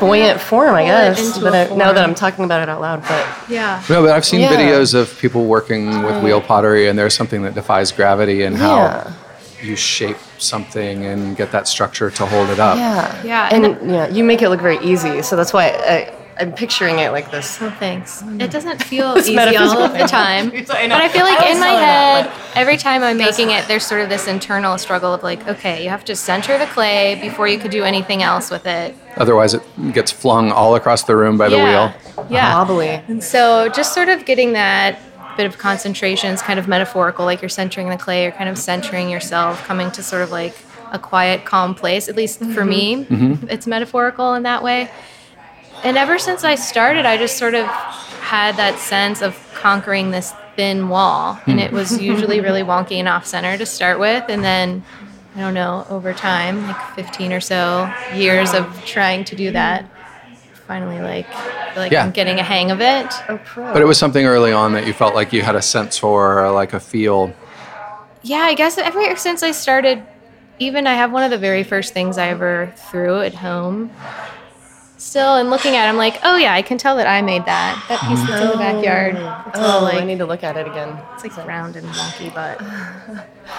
buoyant 0.00 0.40
form, 0.40 0.74
I 0.74 0.84
guess. 0.84 1.18
into 1.36 1.40
But 1.40 1.54
a 1.54 1.72
I, 1.72 1.76
now 1.76 1.92
that. 1.92 2.02
I'm 2.04 2.14
talking 2.14 2.44
about 2.44 2.62
it 2.62 2.68
out 2.68 2.80
loud, 2.80 3.02
but 3.02 3.26
Yeah. 3.48 3.82
No, 3.88 4.02
but 4.02 4.10
I've 4.10 4.24
seen 4.24 4.40
Yeah. 4.40 4.52
videos 4.54 4.94
of 4.94 5.16
people 5.18 5.44
working 5.46 6.02
with 6.02 6.22
wheel 6.22 6.40
pottery, 6.40 6.88
and 6.88 6.98
there's 6.98 7.14
something 7.14 7.42
that 7.42 7.54
defies 7.54 7.92
gravity 7.92 8.42
and 8.42 8.56
how 8.56 8.76
Yeah. 8.76 9.10
you 9.62 9.76
shape 9.76 10.18
something 10.38 11.04
and 11.06 11.36
get 11.36 11.52
that 11.52 11.68
structure 11.68 12.10
to 12.10 12.26
hold 12.26 12.50
it 12.50 12.58
up. 12.58 12.76
yeah, 12.76 13.14
Yeah, 13.24 13.48
and 13.52 13.64
and- 13.64 13.90
yeah, 13.90 14.06
you 14.08 14.24
make 14.24 14.42
it 14.42 14.48
look 14.50 14.60
very 14.60 14.78
easy. 14.82 15.22
So 15.22 15.36
that's 15.36 15.52
why 15.52 15.68
I, 15.68 16.12
I'm 16.38 16.52
picturing 16.52 16.98
it 16.98 17.12
like 17.12 17.30
this. 17.30 17.60
Oh, 17.60 17.70
thanks. 17.70 18.22
Mm. 18.22 18.42
It 18.42 18.50
doesn't 18.50 18.82
feel 18.90 19.16
easy 19.18 19.36
all 19.38 19.82
of 19.82 19.92
the 19.92 20.06
time. 20.06 20.52
I. 20.54 20.64
But 20.64 20.92
I 20.92 21.08
feel 21.08 21.24
like 21.24 21.40
I 21.40 21.50
in 21.52 21.60
my 21.60 21.66
tell 21.66 21.76
her 21.76 21.80
that, 21.80 22.30
head, 22.30 22.56
every 22.56 22.76
time 22.76 23.02
I'm 23.02 23.16
making 23.16 23.50
it, 23.50 23.66
there's 23.68 23.86
sort 23.86 24.00
of 24.02 24.08
this 24.08 24.26
internal 24.26 24.76
struggle 24.78 25.14
of 25.14 25.22
like, 25.22 25.46
okay, 25.48 25.82
you 25.82 25.90
have 25.90 26.04
to 26.06 26.16
center 26.16 26.58
the 26.58 26.66
clay 26.66 27.18
before 27.20 27.48
you 27.48 27.58
could 27.58 27.70
do 27.70 27.84
anything 27.84 28.22
else 28.22 28.50
with 28.50 28.66
it. 28.66 28.94
Otherwise, 29.16 29.54
it 29.54 29.62
gets 29.92 30.12
flung 30.12 30.52
all 30.52 30.74
across 30.74 31.04
the 31.04 31.16
room 31.16 31.38
by 31.38 31.48
the 31.48 31.56
yeah. 31.56 31.94
wheel. 32.16 32.28
Yeah. 32.30 32.54
Wobbly. 32.54 32.88
And 33.08 33.22
so 33.22 33.68
just 33.70 33.94
sort 33.94 34.08
of 34.08 34.24
getting 34.24 34.52
that 34.52 34.98
bit 35.36 35.46
of 35.46 35.58
concentration 35.58 36.32
is 36.32 36.42
kind 36.42 36.58
of 36.58 36.66
metaphorical, 36.66 37.24
like 37.24 37.42
you're 37.42 37.48
centering 37.48 37.88
the 37.88 37.96
clay, 37.96 38.24
you're 38.24 38.32
kind 38.32 38.48
of 38.48 38.58
centering 38.58 39.10
yourself, 39.10 39.62
coming 39.64 39.90
to 39.92 40.02
sort 40.02 40.22
of 40.22 40.30
like 40.30 40.56
a 40.92 40.98
quiet, 40.98 41.44
calm 41.44 41.74
place. 41.74 42.08
At 42.08 42.16
least 42.16 42.38
for 42.38 42.44
mm-hmm. 42.44 42.68
me, 42.68 43.04
mm-hmm. 43.04 43.48
it's 43.48 43.66
metaphorical 43.66 44.34
in 44.34 44.44
that 44.44 44.62
way. 44.62 44.90
And 45.86 45.96
ever 45.96 46.18
since 46.18 46.42
I 46.42 46.56
started, 46.56 47.06
I 47.06 47.16
just 47.16 47.38
sort 47.38 47.54
of 47.54 47.64
had 47.64 48.56
that 48.56 48.76
sense 48.80 49.22
of 49.22 49.38
conquering 49.54 50.10
this 50.10 50.32
thin 50.56 50.88
wall. 50.88 51.38
And 51.46 51.60
it 51.60 51.70
was 51.70 51.96
hmm. 51.96 52.02
usually 52.02 52.40
really 52.40 52.62
wonky 52.72 52.96
and 52.96 53.06
off 53.06 53.24
center 53.24 53.56
to 53.56 53.64
start 53.64 54.00
with. 54.00 54.24
And 54.28 54.42
then, 54.42 54.82
I 55.36 55.40
don't 55.42 55.54
know, 55.54 55.86
over 55.88 56.12
time, 56.12 56.66
like 56.66 56.94
15 56.96 57.32
or 57.32 57.40
so 57.40 57.88
years 58.16 58.52
of 58.52 58.84
trying 58.84 59.22
to 59.26 59.36
do 59.36 59.52
that, 59.52 59.88
finally, 60.66 60.98
like, 60.98 61.28
like 61.76 61.92
Yeah. 61.92 62.02
I'm 62.04 62.10
getting 62.10 62.40
a 62.40 62.42
hang 62.42 62.72
of 62.72 62.80
it. 62.80 63.06
Oh. 63.28 63.38
But 63.54 63.80
it 63.80 63.86
was 63.86 63.96
something 63.96 64.26
early 64.26 64.50
on 64.50 64.72
that 64.72 64.88
you 64.88 64.92
felt 64.92 65.14
like 65.14 65.32
you 65.32 65.42
had 65.42 65.54
a 65.54 65.62
sense 65.62 65.96
for, 65.96 66.44
or 66.44 66.50
like 66.50 66.72
a 66.72 66.80
feel. 66.80 67.32
Yeah, 68.22 68.38
I 68.38 68.54
guess 68.54 68.76
ever 68.76 69.14
since 69.14 69.44
I 69.44 69.52
started, 69.52 70.02
even 70.58 70.88
I 70.88 70.94
have 70.94 71.12
one 71.12 71.22
of 71.22 71.30
the 71.30 71.38
very 71.38 71.62
first 71.62 71.92
things 71.94 72.18
I 72.18 72.26
ever 72.30 72.72
threw 72.90 73.20
at 73.20 73.34
home. 73.34 73.92
Still, 74.98 75.36
and 75.36 75.50
looking 75.50 75.76
at 75.76 75.86
it, 75.86 75.90
I'm 75.90 75.98
like, 75.98 76.18
oh 76.22 76.36
yeah, 76.36 76.54
I 76.54 76.62
can 76.62 76.78
tell 76.78 76.96
that 76.96 77.06
I 77.06 77.20
made 77.20 77.44
that. 77.44 77.84
That 77.88 78.00
piece 78.00 78.18
that's 78.26 78.42
in 78.42 78.48
the 78.48 78.56
backyard. 78.56 79.16
Oh. 79.16 79.44
It's 79.48 79.58
all 79.58 79.84
oh, 79.84 79.88
I 79.88 80.02
need 80.04 80.18
to 80.18 80.26
look 80.26 80.42
at 80.42 80.56
it 80.56 80.66
again. 80.66 80.98
it's 81.14 81.22
like 81.22 81.46
round 81.46 81.76
and 81.76 81.86
wonky, 81.88 82.34
but 82.34 82.58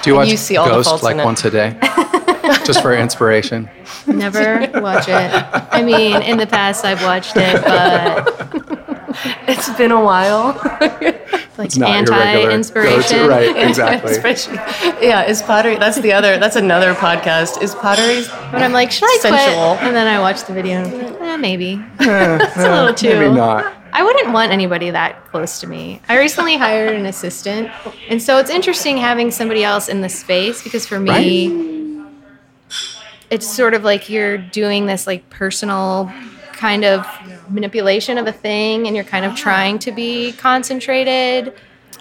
Do 0.01 0.09
you 0.09 0.15
watch 0.15 0.29
you 0.29 0.37
see 0.37 0.57
all 0.57 0.65
the 0.67 0.81
Ghost 0.81 1.03
like 1.03 1.17
once 1.17 1.45
a 1.45 1.51
day? 1.51 1.77
Just 2.65 2.81
for 2.81 2.95
inspiration. 2.95 3.69
never 4.07 4.67
watch 4.81 5.07
it. 5.07 5.31
I 5.71 5.83
mean, 5.83 6.21
in 6.23 6.37
the 6.37 6.47
past 6.47 6.83
I've 6.83 7.03
watched 7.03 7.33
it, 7.35 7.61
but 7.63 8.76
It's 9.47 9.69
been 9.77 9.91
a 9.91 10.03
while. 10.03 10.53
like 11.57 11.75
not 11.77 12.07
your 12.07 12.13
anti-inspiration. 12.13 13.27
right. 13.27 13.55
Exactly. 13.67 14.11
Especially, 14.11 14.55
yeah, 15.01 15.25
is 15.25 15.41
pottery? 15.41 15.77
That's 15.77 15.99
the 15.99 16.13
other. 16.13 16.37
That's 16.37 16.55
another 16.55 16.93
podcast. 16.93 17.61
Is 17.61 17.73
pottery? 17.75 18.23
But 18.51 18.61
I'm 18.61 18.73
like, 18.73 18.91
should 18.91 19.05
I 19.05 19.17
Sensual. 19.21 19.75
quit? 19.75 19.87
And 19.87 19.95
then 19.95 20.07
I 20.07 20.19
watch 20.19 20.43
the 20.43 20.53
video 20.53 20.83
and 20.83 20.87
I'm 20.87 21.13
like, 21.13 21.21
eh, 21.21 21.37
maybe. 21.37 21.83
it's 21.99 22.57
a 22.57 22.69
little 22.69 22.93
too. 22.93 23.19
Maybe 23.19 23.35
not. 23.35 23.73
I 23.93 24.03
wouldn't 24.03 24.31
want 24.33 24.51
anybody 24.51 24.91
that 24.91 25.25
close 25.27 25.59
to 25.61 25.67
me. 25.67 26.01
I 26.07 26.19
recently 26.19 26.57
hired 26.57 26.93
an 26.93 27.05
assistant, 27.05 27.71
and 28.09 28.21
so 28.21 28.37
it's 28.37 28.49
interesting 28.51 28.97
having 28.97 29.31
somebody 29.31 29.63
else 29.63 29.89
in 29.89 30.01
the 30.01 30.09
space 30.09 30.61
because 30.61 30.85
for 30.85 30.99
me, 30.99 32.03
it's 33.29 33.47
sort 33.47 33.73
of 33.73 33.83
like 33.83 34.09
you're 34.09 34.37
doing 34.37 34.85
this 34.85 35.07
like 35.07 35.27
personal 35.29 36.11
kind 36.53 36.85
of 36.85 37.07
manipulation 37.49 38.17
of 38.17 38.27
a 38.27 38.31
thing, 38.31 38.87
and 38.87 38.95
you're 38.95 39.05
kind 39.05 39.25
of 39.25 39.35
trying 39.35 39.79
to 39.79 39.91
be 39.91 40.33
concentrated. 40.33 41.53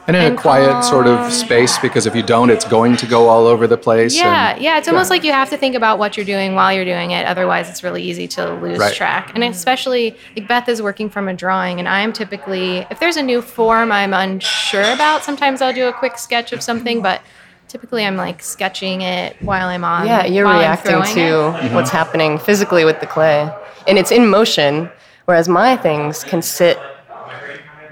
And 0.08 0.14
in 0.14 0.22
And 0.22 0.38
a 0.38 0.40
quiet 0.40 0.84
sort 0.84 1.08
of 1.08 1.32
space, 1.32 1.78
because 1.78 2.06
if 2.06 2.14
you 2.14 2.22
don't, 2.22 2.48
it's 2.50 2.64
going 2.64 2.96
to 2.98 3.06
go 3.06 3.28
all 3.28 3.46
over 3.48 3.66
the 3.66 3.76
place. 3.76 4.16
Yeah, 4.16 4.50
and- 4.52 4.62
yeah. 4.62 4.78
It's 4.78 4.86
almost 4.86 5.10
like 5.10 5.24
you 5.24 5.32
have 5.32 5.50
to 5.50 5.56
think 5.56 5.74
about 5.74 5.98
what 5.98 6.16
you're 6.16 6.26
doing 6.26 6.54
while 6.54 6.72
you're 6.72 6.84
doing 6.84 7.10
it. 7.10 7.26
Otherwise, 7.26 7.68
it's 7.68 7.82
really 7.82 8.04
easy 8.04 8.28
to 8.28 8.54
lose 8.54 8.78
Right. 8.78 8.94
track. 8.94 9.32
And 9.34 9.42
especially, 9.42 10.16
like 10.36 10.46
Beth 10.46 10.68
is 10.68 10.80
working 10.80 11.10
from 11.10 11.26
a 11.26 11.34
drawing, 11.34 11.80
and 11.80 11.88
I'm 11.88 12.12
typically, 12.12 12.86
if 12.88 13.00
there's 13.00 13.16
a 13.16 13.22
new 13.22 13.42
form 13.42 13.90
I'm 13.90 14.14
unsure 14.14 14.92
about, 14.92 15.24
sometimes 15.24 15.60
I'll 15.60 15.72
do 15.74 15.88
a 15.88 15.92
quick 15.92 16.18
sketch 16.18 16.52
of 16.52 16.62
something, 16.62 17.02
but 17.02 17.20
typically 17.66 18.04
I'm 18.06 18.16
like 18.16 18.44
sketching 18.44 19.00
it 19.02 19.34
while 19.40 19.66
I'm 19.66 19.82
on. 19.82 20.06
Yeah, 20.06 20.24
you're 20.24 20.46
reacting 20.46 20.92
to 20.92 21.00
it. 21.00 21.04
Mm-hmm. 21.04 21.74
what's 21.74 21.90
happening 21.90 22.38
physically 22.38 22.84
with 22.84 23.00
the 23.00 23.06
clay, 23.06 23.50
and 23.88 23.98
it's 23.98 24.12
in 24.12 24.28
motion. 24.28 24.88
Whereas 25.26 25.48
my 25.48 25.76
things 25.76 26.24
can 26.24 26.40
sit 26.42 26.78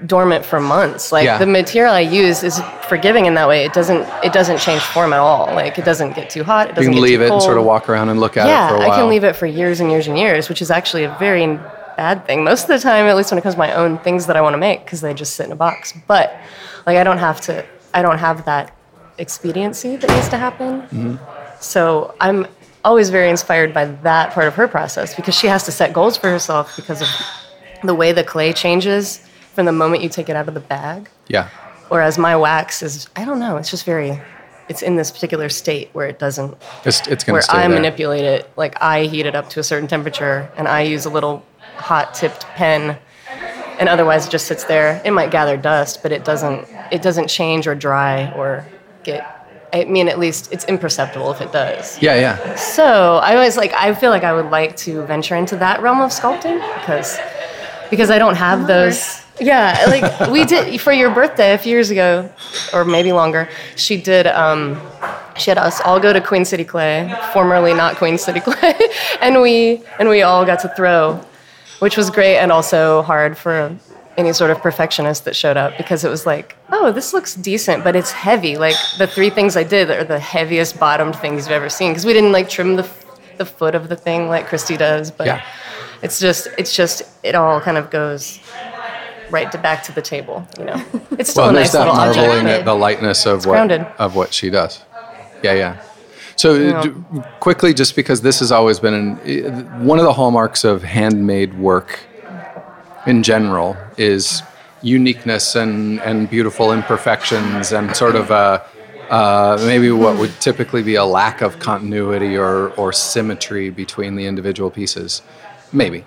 dormant 0.05 0.45
for 0.45 0.59
months. 0.59 1.11
Like 1.11 1.25
Yeah. 1.25 1.37
the 1.37 1.45
material 1.45 1.93
I 1.93 2.01
use 2.01 2.43
is 2.43 2.61
forgiving 2.87 3.25
in 3.25 3.33
that 3.35 3.47
way. 3.47 3.63
It 3.65 3.73
doesn't. 3.73 4.07
It 4.23 4.33
doesn't 4.33 4.59
change 4.59 4.81
form 4.81 5.13
at 5.13 5.19
all. 5.19 5.45
Like 5.53 5.77
it 5.77 5.85
doesn't 5.85 6.15
get 6.15 6.29
too 6.29 6.43
hot. 6.43 6.67
It 6.67 6.69
You 6.71 6.75
doesn't 6.75 6.93
can 6.93 7.01
get 7.01 7.09
leave 7.09 7.21
it 7.21 7.31
and 7.31 7.41
sort 7.41 7.57
of 7.57 7.63
walk 7.65 7.89
around 7.89 8.09
and 8.09 8.19
look 8.19 8.37
at 8.37 8.47
yeah, 8.47 8.67
it 8.67 8.69
for 8.69 8.75
a 8.75 8.79
while. 8.79 8.91
I 8.91 8.95
can 8.95 9.07
leave 9.09 9.23
it 9.23 9.35
for 9.35 9.45
years 9.45 9.79
and 9.79 9.91
years 9.91 10.07
and 10.07 10.17
years, 10.17 10.49
which 10.49 10.61
is 10.61 10.71
actually 10.71 11.03
a 11.03 11.15
very 11.19 11.45
bad 11.97 12.25
thing. 12.25 12.43
Most 12.43 12.63
of 12.63 12.67
the 12.69 12.79
time, 12.79 13.05
at 13.05 13.15
least 13.15 13.31
when 13.31 13.37
it 13.37 13.41
comes 13.41 13.55
to 13.55 13.59
my 13.59 13.73
own 13.73 13.97
things 13.99 14.25
that 14.27 14.35
I 14.35 14.41
want 14.41 14.53
to 14.53 14.57
make, 14.57 14.83
because 14.85 15.01
they 15.01 15.13
just 15.13 15.35
sit 15.35 15.45
in 15.45 15.51
a 15.51 15.55
box. 15.55 15.93
But 16.07 16.35
like 16.85 16.97
I 16.97 17.03
don't 17.03 17.19
have 17.19 17.41
to. 17.41 17.65
I 17.93 18.01
don't 18.01 18.17
have 18.17 18.45
that 18.45 18.75
expediency 19.17 19.95
that 19.95 20.09
needs 20.09 20.29
to 20.29 20.37
happen. 20.37 20.81
Mm-hmm. 20.83 21.15
So 21.61 22.13
I'm 22.19 22.47
always 22.85 23.09
very 23.09 23.29
inspired 23.29 23.73
by 23.73 23.85
that 23.85 24.31
part 24.31 24.47
of 24.47 24.55
her 24.55 24.67
process 24.67 25.13
because 25.15 25.35
she 25.35 25.47
has 25.47 25.63
to 25.65 25.71
set 25.71 25.91
goals 25.91 26.15
for 26.15 26.29
herself 26.29 26.75
because 26.77 27.01
of 27.01 27.07
the 27.83 27.93
way 27.95 28.13
the 28.13 28.23
clay 28.23 28.53
changes 28.53 29.27
from 29.53 29.65
the 29.65 29.71
moment 29.71 30.03
you 30.03 30.09
take 30.09 30.29
it 30.29 30.35
out 30.35 30.47
of 30.47 30.53
the 30.53 30.59
bag. 30.61 31.09
Yeah. 31.27 31.49
Whereas 31.89 32.17
my 32.17 32.35
wax 32.35 32.81
is, 32.81 33.09
I 33.15 33.25
don't 33.25 33.39
know, 33.39 33.57
it's 33.57 33.69
just 33.69 33.85
very 33.85 34.21
it's 34.67 34.81
in 34.81 34.95
this 34.95 35.11
particular 35.11 35.49
state 35.49 35.89
where 35.93 36.07
it 36.07 36.17
doesn't 36.17 36.55
It's, 36.85 37.07
it's 37.07 37.27
where 37.27 37.41
I 37.49 37.67
there. 37.67 37.69
manipulate 37.69 38.23
it. 38.23 38.49
Like 38.55 38.81
I 38.81 39.03
heat 39.03 39.25
it 39.25 39.35
up 39.35 39.49
to 39.51 39.59
a 39.59 39.63
certain 39.63 39.87
temperature, 39.87 40.49
and 40.57 40.67
I 40.67 40.81
use 40.81 41.05
a 41.05 41.09
little 41.09 41.45
hot 41.77 42.15
tipped 42.15 42.45
pen, 42.55 42.97
and 43.79 43.87
otherwise 43.89 44.27
it 44.27 44.31
just 44.31 44.47
sits 44.47 44.63
there. 44.63 45.01
It 45.05 45.11
might 45.11 45.29
gather 45.29 45.55
dust, 45.57 46.01
but 46.01 46.11
it 46.11 46.25
doesn't. 46.25 46.67
It 46.91 47.01
doesn't 47.03 47.27
change 47.27 47.67
or 47.67 47.75
dry 47.75 48.31
or 48.33 48.65
get. 49.03 49.34
I 49.75 49.83
mean, 49.83 50.07
at 50.07 50.19
least 50.19 50.53
it's 50.53 50.63
imperceptible 50.65 51.31
if 51.31 51.41
it 51.41 51.51
does. 51.51 52.01
yeah, 52.01 52.15
yeah. 52.15 52.55
So 52.55 53.17
I 53.17 53.35
always 53.35 53.57
like, 53.57 53.73
I 53.73 53.93
feel 53.93 54.09
like 54.09 54.23
I 54.23 54.31
would 54.31 54.49
like 54.49 54.77
to 54.77 55.03
venture 55.03 55.35
into 55.35 55.57
that 55.57 55.81
realm 55.81 55.99
of 55.99 56.11
sculpting 56.11 56.59
because 56.79 57.19
because 57.89 58.09
I 58.09 58.17
don't 58.17 58.35
have 58.35 58.67
those. 58.67 59.21
Yeah, 59.41 59.85
like 59.89 60.31
we 60.31 60.45
did 60.45 60.79
for 60.79 60.93
your 60.93 61.13
birthday 61.13 61.53
a 61.53 61.57
few 61.57 61.71
years 61.71 61.91
ago, 61.91 62.31
or 62.73 62.85
maybe 62.85 63.11
longer. 63.11 63.49
She 63.75 64.01
did. 64.01 64.27
Um, 64.27 64.79
she 65.35 65.51
had 65.51 65.57
us 65.57 65.81
all 65.81 65.99
go 65.99 66.13
to 66.13 66.21
Queen 66.21 66.45
City 66.45 66.63
Clay, 66.63 67.13
formerly 67.33 67.73
not 67.73 67.97
Queen 67.97 68.17
City 68.17 68.39
Clay, 68.39 68.73
and 69.21 69.41
we 69.41 69.83
and 69.99 70.07
we 70.07 70.21
all 70.21 70.45
got 70.45 70.61
to 70.61 70.69
throw, 70.69 71.19
which 71.79 71.97
was 71.97 72.09
great 72.09 72.37
and 72.37 72.49
also 72.49 73.01
hard 73.01 73.37
for 73.37 73.77
any 74.17 74.31
sort 74.33 74.49
of 74.51 74.59
perfectionist 74.59 75.25
that 75.25 75.35
showed 75.35 75.57
up 75.57 75.77
because 75.77 76.03
it 76.05 76.09
was 76.09 76.25
like, 76.25 76.55
oh, 76.71 76.91
this 76.91 77.13
looks 77.13 77.35
decent, 77.35 77.83
but 77.83 77.95
it's 77.95 78.11
heavy. 78.11 78.55
Like 78.57 78.75
the 78.97 79.07
three 79.07 79.29
things 79.29 79.57
I 79.57 79.63
did 79.63 79.89
are 79.91 80.03
the 80.03 80.19
heaviest 80.19 80.79
bottomed 80.79 81.15
things 81.17 81.45
you've 81.45 81.51
ever 81.51 81.69
seen 81.69 81.91
because 81.91 82.05
we 82.05 82.13
didn't 82.13 82.31
like 82.31 82.49
trim 82.49 82.75
the 82.75 82.87
the 83.37 83.45
foot 83.45 83.75
of 83.75 83.89
the 83.89 83.95
thing 83.97 84.29
like 84.29 84.47
Christie 84.47 84.77
does, 84.77 85.11
but 85.11 85.27
Yeah. 85.27 85.41
it's 86.01 86.19
just 86.21 86.47
it's 86.57 86.73
just 86.75 87.03
it 87.23 87.35
all 87.35 87.59
kind 87.59 87.77
of 87.77 87.89
goes 87.89 88.39
right 89.31 89.51
to 89.51 89.57
back 89.57 89.83
to 89.83 89.91
the 89.91 90.01
table. 90.01 90.47
You 90.57 90.65
know, 90.65 90.85
it's 91.19 91.31
still 91.31 91.43
Well, 91.43 91.49
a 91.49 91.59
nice 91.59 91.71
that 91.73 91.79
little 91.79 91.93
object. 91.95 92.17
marveling 92.17 92.45
object. 92.45 92.59
at 92.59 92.65
the 92.65 92.73
lightness 92.75 93.25
of 93.25 93.45
what 93.45 93.51
grounded. 93.53 93.85
of 93.99 94.15
what 94.15 94.33
she 94.33 94.49
does. 94.49 94.81
Yeah, 95.43 95.53
yeah. 95.53 95.81
So 96.37 96.55
uh, 96.77 96.81
d- 96.83 96.91
quickly, 97.39 97.73
just 97.73 97.95
because 97.95 98.21
this 98.21 98.39
has 98.39 98.51
always 98.51 98.79
been 98.79 98.93
an, 98.93 99.19
eh, 99.25 99.49
one 99.83 99.99
of 99.99 100.05
the 100.05 100.13
hallmarks 100.13 100.63
of 100.63 100.83
handmade 100.83 101.57
work 101.57 101.99
in 103.05 103.23
general 103.23 103.77
is 103.97 104.41
uniqueness 104.81 105.55
and 105.55 105.99
and 106.01 106.29
beautiful 106.29 106.71
imperfections 106.71 107.71
and 107.71 107.95
sort 107.95 108.15
of 108.15 108.31
a. 108.31 108.63
Uh, 109.09 109.55
maybe 109.67 109.91
what 109.91 110.17
would 110.17 110.31
typically 110.41 110.81
be 110.81 110.95
a 110.95 111.05
lack 111.05 111.41
of 111.41 111.59
continuity 111.59 112.35
or, 112.35 112.69
or 112.69 112.91
symmetry 112.91 113.69
between 113.69 114.15
the 114.15 114.25
individual 114.25 114.71
pieces. 114.71 115.21
Maybe. 115.71 116.03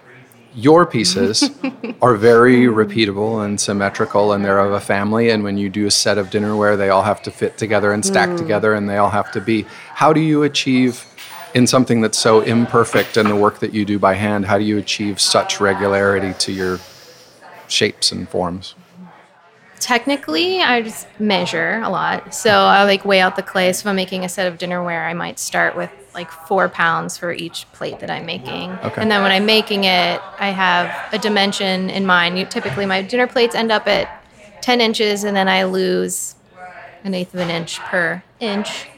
Your 0.55 0.85
pieces 0.85 1.49
are 2.03 2.17
very 2.17 2.63
repeatable 2.63 3.45
and 3.45 3.61
symmetrical, 3.61 4.33
and 4.33 4.45
they're 4.45 4.59
of 4.59 4.73
a 4.73 4.81
family. 4.81 5.31
And 5.31 5.45
when 5.45 5.57
you 5.57 5.69
do 5.69 5.87
a 5.87 5.93
set 5.93 6.19
of 6.19 6.31
dinnerware, 6.31 6.77
they 6.77 6.89
all 6.89 7.03
have 7.03 7.23
to 7.23 7.31
fit 7.31 7.57
together 7.57 7.93
and 7.93 8.05
stack 8.05 8.37
together, 8.37 8.75
and 8.75 8.89
they 8.89 8.97
all 8.97 9.11
have 9.11 9.31
to 9.31 9.41
be. 9.41 9.63
How 9.95 10.13
do 10.13 10.21
you 10.21 10.43
achieve, 10.43 11.07
in 11.55 11.67
something 11.67 12.01
that's 12.01 12.19
so 12.19 12.41
imperfect 12.41 13.17
in 13.17 13.29
the 13.29 13.37
work 13.37 13.61
that 13.61 13.73
you 13.73 13.85
do 13.85 13.99
by 13.99 14.15
hand, 14.15 14.47
how 14.47 14.59
do 14.59 14.65
you 14.65 14.79
achieve 14.79 15.21
such 15.21 15.61
regularity 15.61 16.35
to 16.41 16.53
your 16.53 16.79
shapes 17.69 18.13
and 18.13 18.29
forms? 18.29 18.75
Technically, 19.81 20.61
I 20.61 20.83
just 20.83 21.07
measure 21.21 21.81
a 21.85 21.89
lot. 21.89 22.35
So 22.35 22.51
I 22.51 22.83
like 22.85 23.05
weigh 23.05 23.21
out 23.21 23.37
the 23.37 23.43
clay. 23.43 23.73
So 23.73 23.83
if 23.83 23.87
I'm 23.87 23.97
making 23.97 24.25
a 24.25 24.29
set 24.29 24.51
of 24.51 24.59
dinnerware, 24.59 25.09
I 25.09 25.15
might 25.15 25.39
start 25.39 25.77
with 25.77 25.91
like 26.15 26.31
four 26.31 26.69
pounds 26.69 27.17
for 27.17 27.33
each 27.33 27.71
plate 27.73 28.01
that 28.01 28.11
I'm 28.11 28.27
making. 28.27 28.73
Okay. 28.73 29.01
And 29.01 29.11
then 29.11 29.23
when 29.23 29.31
I'm 29.31 29.47
making 29.47 29.85
it, 29.85 30.21
I 30.39 30.51
have 30.51 31.13
a 31.13 31.19
dimension 31.19 31.91
in 31.91 32.07
mind. 32.07 32.39
You, 32.39 32.45
typically, 32.45 32.87
my 32.87 33.03
dinner 33.03 33.29
plates 33.29 33.55
end 33.55 33.71
up 33.71 33.87
at 33.87 34.25
10 34.63 34.81
inches, 34.81 35.23
and 35.23 35.37
then 35.37 35.49
I 35.49 35.65
lose 35.65 36.35
an 37.05 37.15
eighth 37.15 37.33
of 37.35 37.41
an 37.41 37.51
inch 37.51 37.79
per 37.79 38.23
inch 38.41 38.89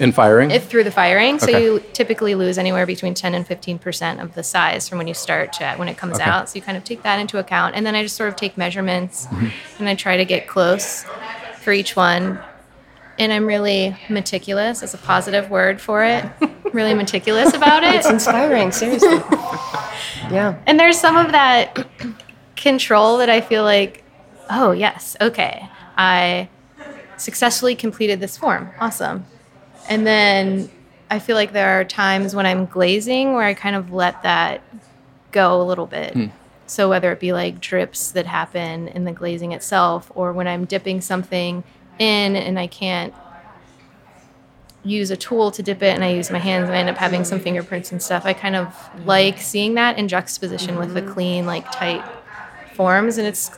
In 0.00 0.12
firing? 0.12 0.50
if 0.50 0.66
through 0.68 0.84
the 0.84 0.90
firing. 0.90 1.38
So 1.38 1.48
Okay. 1.48 1.62
you 1.62 1.82
typically 1.92 2.34
lose 2.34 2.58
anywhere 2.58 2.86
between 2.86 3.14
10 3.14 3.34
and 3.34 3.46
15% 3.46 4.20
of 4.22 4.34
the 4.34 4.42
size 4.42 4.88
from 4.88 4.98
when 4.98 5.06
you 5.08 5.14
start 5.14 5.52
to 5.54 5.74
when 5.76 5.88
it 5.88 5.96
comes 5.96 6.16
Okay. 6.16 6.24
out. 6.28 6.48
So 6.48 6.56
you 6.56 6.62
kind 6.62 6.76
of 6.76 6.84
take 6.84 7.02
that 7.02 7.18
into 7.18 7.38
account. 7.38 7.74
And 7.76 7.84
then 7.86 7.94
I 7.94 8.02
just 8.02 8.16
sort 8.16 8.28
of 8.28 8.36
take 8.36 8.56
measurements 8.56 9.26
Mm-hmm. 9.26 9.46
and 9.80 9.88
I 9.88 9.94
try 9.94 10.16
to 10.16 10.24
get 10.24 10.46
close 10.46 11.04
for 11.60 11.72
each 11.72 11.96
one. 11.96 12.38
And 13.18 13.32
I'm 13.32 13.46
really 13.46 13.96
meticulous. 14.08 14.80
That's 14.80 14.94
a 14.94 14.98
positive 14.98 15.48
word 15.48 15.80
for 15.80 16.02
it. 16.04 16.24
really 16.72 16.94
meticulous 16.94 17.54
about 17.54 17.84
it. 17.88 17.94
It's 17.94 18.10
inspiring, 18.10 18.72
seriously. 18.72 19.08
yeah. 20.30 20.56
And 20.66 20.80
there's 20.80 20.98
some 20.98 21.16
of 21.16 21.30
that 21.32 21.86
control 22.56 23.18
that 23.18 23.30
I 23.30 23.40
feel 23.40 23.62
like, 23.62 24.02
oh, 24.50 24.72
yes, 24.72 25.16
okay, 25.20 25.68
I 25.96 26.48
successfully 27.24 27.74
completed 27.74 28.20
this 28.20 28.36
form. 28.36 28.70
Awesome. 28.78 29.24
And 29.88 30.06
then 30.06 30.70
I 31.10 31.18
feel 31.18 31.36
like 31.36 31.52
there 31.52 31.80
are 31.80 31.84
times 31.84 32.34
when 32.34 32.46
I'm 32.46 32.66
glazing 32.66 33.34
where 33.34 33.44
I 33.44 33.54
kind 33.54 33.76
of 33.76 33.92
let 33.92 34.22
that 34.22 34.62
go 35.32 35.60
a 35.60 35.64
little 35.64 35.86
bit. 35.86 36.12
Hmm. 36.14 36.26
So 36.66 36.88
whether 36.88 37.12
it 37.12 37.20
be 37.20 37.32
like 37.32 37.60
drips 37.60 38.12
that 38.12 38.26
happen 38.26 38.88
in 38.88 39.04
the 39.04 39.12
glazing 39.12 39.52
itself 39.52 40.10
or 40.14 40.32
when 40.32 40.48
I'm 40.48 40.64
dipping 40.64 41.00
something 41.00 41.62
in 41.98 42.36
and 42.36 42.58
I 42.58 42.66
can't 42.66 43.12
use 44.82 45.10
a 45.10 45.16
tool 45.16 45.50
to 45.50 45.62
dip 45.62 45.82
it 45.82 45.94
and 45.94 46.04
I 46.04 46.12
use 46.12 46.30
my 46.30 46.38
hands 46.38 46.68
and 46.68 46.74
I 46.74 46.80
end 46.80 46.90
up 46.90 46.96
having 46.96 47.24
some 47.24 47.40
fingerprints 47.40 47.92
and 47.92 48.02
stuff. 48.02 48.24
I 48.24 48.32
kind 48.32 48.56
of 48.56 48.74
like 49.06 49.38
seeing 49.38 49.74
that 49.74 49.98
in 49.98 50.08
juxtaposition 50.08 50.76
with 50.76 50.94
the 50.94 51.02
mm-hmm. 51.02 51.12
clean, 51.12 51.46
like 51.46 51.70
tight 51.70 52.04
forms. 52.74 53.18
And 53.18 53.26
it's 53.26 53.50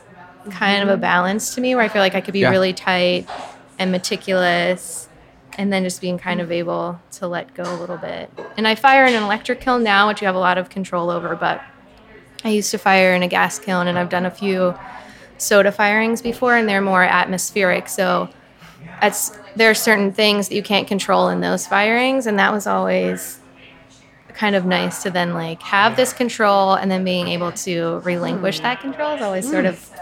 kind 0.51 0.83
of 0.83 0.89
a 0.89 0.93
mm-hmm. 0.93 1.01
balance 1.01 1.55
to 1.55 1.61
me 1.61 1.75
where 1.75 1.83
I 1.83 1.89
feel 1.89 2.01
like 2.01 2.15
I 2.15 2.21
could 2.21 2.33
be 2.33 2.41
Yeah. 2.41 2.49
really 2.49 2.73
tight 2.73 3.27
and 3.79 3.91
meticulous 3.91 5.09
and 5.57 5.73
then 5.73 5.83
just 5.83 6.01
being 6.01 6.17
kind 6.17 6.39
of 6.39 6.51
able 6.51 6.99
to 7.11 7.27
let 7.27 7.53
go 7.53 7.63
a 7.63 7.77
little 7.77 7.97
bit. 7.97 8.29
And 8.57 8.67
I 8.67 8.75
fire 8.75 9.05
in 9.05 9.13
an 9.15 9.23
electric 9.23 9.59
kiln 9.59 9.83
now, 9.83 10.07
which 10.07 10.21
you 10.21 10.27
have 10.27 10.35
a 10.35 10.39
lot 10.39 10.57
of 10.57 10.69
control 10.69 11.09
over, 11.09 11.35
but 11.35 11.61
I 12.43 12.49
used 12.49 12.69
to 12.71 12.77
fire 12.77 13.13
in 13.13 13.23
a 13.23 13.27
gas 13.27 13.57
kiln 13.57 13.87
and 13.87 13.97
I've 13.97 14.09
done 14.09 14.25
a 14.25 14.31
few 14.31 14.75
soda 15.39 15.71
firings 15.71 16.21
before 16.21 16.55
and 16.55 16.69
they're 16.69 16.81
more 16.81 17.03
atmospheric. 17.03 17.89
So 17.89 18.29
there 19.55 19.69
are 19.69 19.75
certain 19.75 20.11
things 20.11 20.49
that 20.49 20.55
you 20.55 20.63
can't 20.63 20.87
control 20.87 21.29
in 21.29 21.41
those 21.41 21.65
firings 21.65 22.27
and 22.27 22.37
that 22.37 22.53
was 22.53 22.67
always 22.67 23.39
kind 24.29 24.55
of 24.55 24.65
nice 24.65 25.01
to 25.01 25.09
then 25.09 25.33
like 25.33 25.61
have 25.63 25.95
this 25.95 26.13
control 26.13 26.75
and 26.75 26.91
then 26.91 27.03
being 27.03 27.27
able 27.27 27.51
to 27.51 27.99
relinquish 28.03 28.59
that 28.59 28.79
control 28.79 29.15
is 29.15 29.21
always 29.23 29.49
sort 29.49 29.65
mm. 29.65 29.69
of 29.69 29.89
Right. 29.89 29.96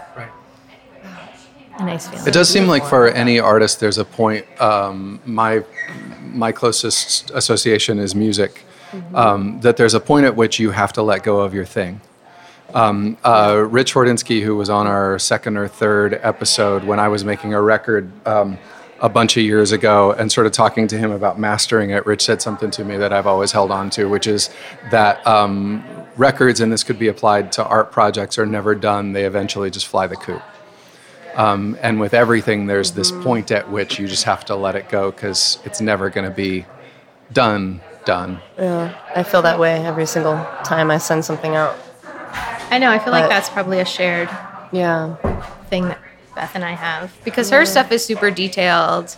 A 1.78 1.84
nice 1.84 2.08
feeling. 2.08 2.26
It 2.26 2.32
does 2.32 2.48
seem 2.48 2.66
like 2.66 2.84
for 2.84 3.08
any 3.08 3.38
artist, 3.38 3.80
there's 3.80 3.98
a 3.98 4.04
point. 4.04 4.44
Um, 4.60 5.20
my 5.24 5.64
my 6.32 6.52
closest 6.52 7.30
association 7.30 7.98
is 7.98 8.14
music. 8.14 8.64
Um, 9.14 9.60
that 9.60 9.76
there's 9.76 9.94
a 9.94 10.00
point 10.00 10.24
at 10.24 10.36
which 10.36 10.58
you 10.58 10.70
have 10.70 10.92
to 10.94 11.02
let 11.02 11.22
go 11.22 11.40
of 11.40 11.52
your 11.52 11.66
thing. 11.66 12.00
Um, 12.72 13.18
uh, 13.24 13.66
Rich 13.68 13.94
Hordinsky, 13.94 14.42
who 14.42 14.56
was 14.56 14.70
on 14.70 14.86
our 14.86 15.18
second 15.18 15.56
or 15.56 15.68
third 15.68 16.18
episode 16.22 16.84
when 16.84 16.98
I 16.98 17.08
was 17.08 17.24
making 17.24 17.52
a 17.52 17.60
record 17.60 18.10
um, 18.26 18.58
a 19.00 19.08
bunch 19.08 19.36
of 19.36 19.42
years 19.42 19.72
ago, 19.72 20.12
and 20.12 20.32
sort 20.32 20.46
of 20.46 20.52
talking 20.52 20.86
to 20.88 20.96
him 20.96 21.10
about 21.10 21.38
mastering 21.38 21.90
it, 21.90 22.06
Rich 22.06 22.22
said 22.22 22.40
something 22.40 22.70
to 22.72 22.84
me 22.84 22.96
that 22.96 23.12
I've 23.12 23.26
always 23.26 23.52
held 23.52 23.70
on 23.70 23.90
to, 23.90 24.08
which 24.08 24.26
is 24.26 24.50
that 24.90 25.24
um, 25.26 25.84
records, 26.16 26.60
and 26.60 26.72
this 26.72 26.82
could 26.82 26.98
be 26.98 27.08
applied 27.08 27.52
to 27.52 27.64
art 27.66 27.92
projects, 27.92 28.38
are 28.38 28.46
never 28.46 28.74
done. 28.74 29.12
They 29.12 29.26
eventually 29.26 29.70
just 29.70 29.86
fly 29.86 30.06
the 30.06 30.16
coop. 30.16 30.42
Um, 31.36 31.76
and 31.82 32.00
with 32.00 32.14
everything, 32.14 32.66
there's 32.66 32.92
this 32.92 33.12
point 33.12 33.50
at 33.50 33.70
which 33.70 33.98
you 33.98 34.08
just 34.08 34.24
have 34.24 34.44
to 34.46 34.56
let 34.56 34.74
it 34.74 34.88
go 34.88 35.10
because 35.10 35.58
it's 35.64 35.80
never 35.80 36.08
going 36.10 36.28
to 36.28 36.34
be 36.34 36.64
done, 37.32 37.80
done. 38.06 38.40
Yeah. 38.58 38.98
I 39.14 39.22
feel 39.22 39.42
that 39.42 39.58
way 39.58 39.84
every 39.84 40.06
single 40.06 40.34
time 40.64 40.90
I 40.90 40.98
send 40.98 41.24
something 41.24 41.54
out. 41.54 41.76
I 42.70 42.78
know, 42.78 42.90
I 42.90 42.98
feel 42.98 43.12
like 43.12 43.28
that's 43.28 43.48
probably 43.50 43.80
a 43.80 43.84
shared 43.84 44.28
Yeah. 44.72 45.16
thing 45.68 45.84
that 45.88 45.98
Beth 46.34 46.52
and 46.54 46.64
I 46.64 46.72
have 46.72 47.12
because 47.24 47.50
her 47.50 47.64
stuff 47.66 47.92
is 47.92 48.04
super 48.04 48.30
detailed 48.30 49.14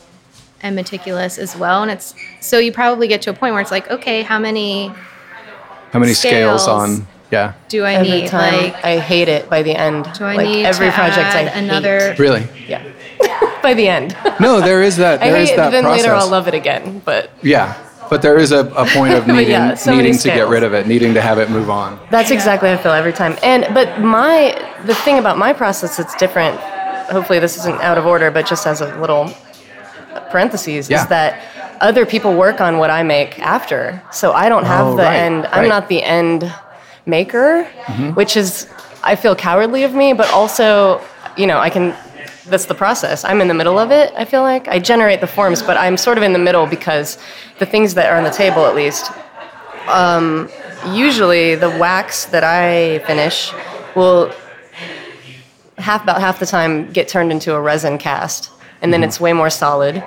and 0.60 0.74
meticulous 0.76 1.38
as 1.38 1.56
well. 1.56 1.82
And 1.82 1.90
it's 1.90 2.14
so 2.40 2.58
you 2.58 2.72
probably 2.72 3.06
get 3.08 3.22
to 3.22 3.30
a 3.30 3.32
point 3.32 3.52
where 3.54 3.62
it's 3.62 3.70
like, 3.70 3.88
okay, 3.90 4.22
how 4.22 4.38
many 4.38 4.88
How 5.92 5.98
many 6.00 6.14
scales, 6.14 6.64
Scales. 6.64 6.68
on? 7.00 7.06
Yeah, 7.30 7.52
do 7.68 7.84
I 7.84 7.94
Every 7.94 8.10
need? 8.22 8.28
time 8.28 8.72
Like, 8.72 8.84
I 8.84 8.98
hate 8.98 9.28
it 9.28 9.50
by 9.50 9.62
the 9.62 9.74
end. 9.74 10.04
do 10.16 10.24
I 10.24 10.36
like 10.36 10.46
need 10.46 10.64
every 10.64 10.86
to 10.86 10.92
project 10.92 11.18
I 11.18 11.42
add 11.42 11.48
hate. 11.48 11.62
another? 11.64 12.14
really. 12.18 12.46
Yeah. 12.66 12.82
by 13.62 13.74
the 13.74 13.86
end. 13.88 14.16
No, 14.40 14.60
there 14.60 14.82
is 14.82 14.96
that. 14.96 15.20
I 15.22 15.30
There 15.30 15.40
is 15.42 15.48
hate 15.48 15.54
it, 15.54 15.56
that 15.58 15.64
but 15.66 15.70
then 15.72 15.82
process. 15.84 16.02
later 16.04 16.14
I'll 16.14 16.30
love 16.30 16.48
it 16.48 16.54
again. 16.54 17.02
But 17.04 17.30
yeah, 17.42 17.76
but 18.08 18.22
there 18.22 18.38
is 18.38 18.50
a, 18.52 18.60
a 18.74 18.86
point 18.86 19.12
of 19.12 19.26
needing, 19.26 19.50
yeah, 19.50 19.74
so 19.74 19.94
needing 19.94 20.16
to 20.16 20.28
get 20.28 20.48
rid 20.48 20.62
of 20.62 20.72
it, 20.72 20.86
needing 20.86 21.12
to 21.14 21.20
have 21.20 21.38
it 21.38 21.50
move 21.50 21.68
on. 21.68 21.98
That's 22.10 22.30
exactly 22.30 22.68
how 22.70 22.76
I 22.76 22.78
feel 22.82 22.92
every 22.92 23.12
time. 23.12 23.36
And 23.42 23.66
but 23.74 24.00
my 24.00 24.56
the 24.86 24.94
thing 24.94 25.18
about 25.18 25.36
my 25.36 25.52
process 25.52 25.96
that's 25.98 26.14
different. 26.16 26.58
Hopefully 27.10 27.38
this 27.40 27.56
isn't 27.58 27.78
out 27.82 27.98
of 27.98 28.06
order, 28.06 28.30
but 28.30 28.46
just 28.46 28.66
as 28.66 28.80
a 28.80 28.94
little 29.00 29.30
parentheses 30.30 30.88
Yeah. 30.90 31.02
is 31.02 31.08
that 31.08 31.40
other 31.80 32.04
people 32.06 32.34
work 32.34 32.60
on 32.60 32.78
what 32.78 32.90
I 32.90 33.02
make 33.02 33.38
after. 33.38 34.02
So 34.12 34.32
I 34.32 34.48
don't 34.48 34.64
have 34.64 34.86
Oh, 34.88 34.96
the 34.96 35.02
right, 35.04 35.16
end. 35.16 35.46
I'm 35.46 35.60
right. 35.60 35.68
not 35.68 35.88
the 35.88 36.02
end 36.02 36.52
maker, 37.08 37.66
Mm-hmm. 37.86 38.10
which 38.10 38.36
is 38.36 38.68
I 39.02 39.16
feel 39.16 39.34
cowardly 39.34 39.82
of 39.84 39.94
me, 39.94 40.12
but 40.12 40.28
also 40.30 41.00
you 41.36 41.46
know 41.46 41.58
I 41.58 41.70
can 41.70 41.94
that's 42.46 42.66
the 42.66 42.74
process. 42.74 43.24
I'm 43.24 43.40
in 43.40 43.48
the 43.48 43.54
middle 43.54 43.78
of 43.78 43.90
it. 43.90 44.12
I 44.16 44.24
feel 44.24 44.40
like 44.42 44.68
I 44.68 44.78
generate 44.78 45.20
the 45.20 45.26
forms, 45.26 45.62
but 45.62 45.76
I'm 45.76 45.96
sort 45.96 46.16
of 46.18 46.24
in 46.24 46.32
the 46.32 46.38
middle 46.38 46.66
because 46.66 47.18
the 47.58 47.66
things 47.66 47.94
that 47.94 48.10
are 48.10 48.16
on 48.16 48.24
the 48.24 48.30
table, 48.30 48.64
at 48.64 48.74
least, 48.74 49.10
um, 49.86 50.48
usually 50.92 51.54
the 51.56 51.68
wax 51.78 52.24
that 52.26 52.44
I 52.44 53.00
finish 53.06 53.52
will 53.94 54.32
half 55.76 56.02
about 56.02 56.20
half 56.20 56.38
the 56.40 56.46
time 56.46 56.90
get 56.92 57.06
turned 57.08 57.30
into 57.32 57.54
a 57.54 57.60
resin 57.60 57.98
cast, 57.98 58.50
and 58.82 58.92
then 58.92 59.04
it's 59.04 59.20
way 59.20 59.32
more 59.34 59.50
solid 59.50 60.02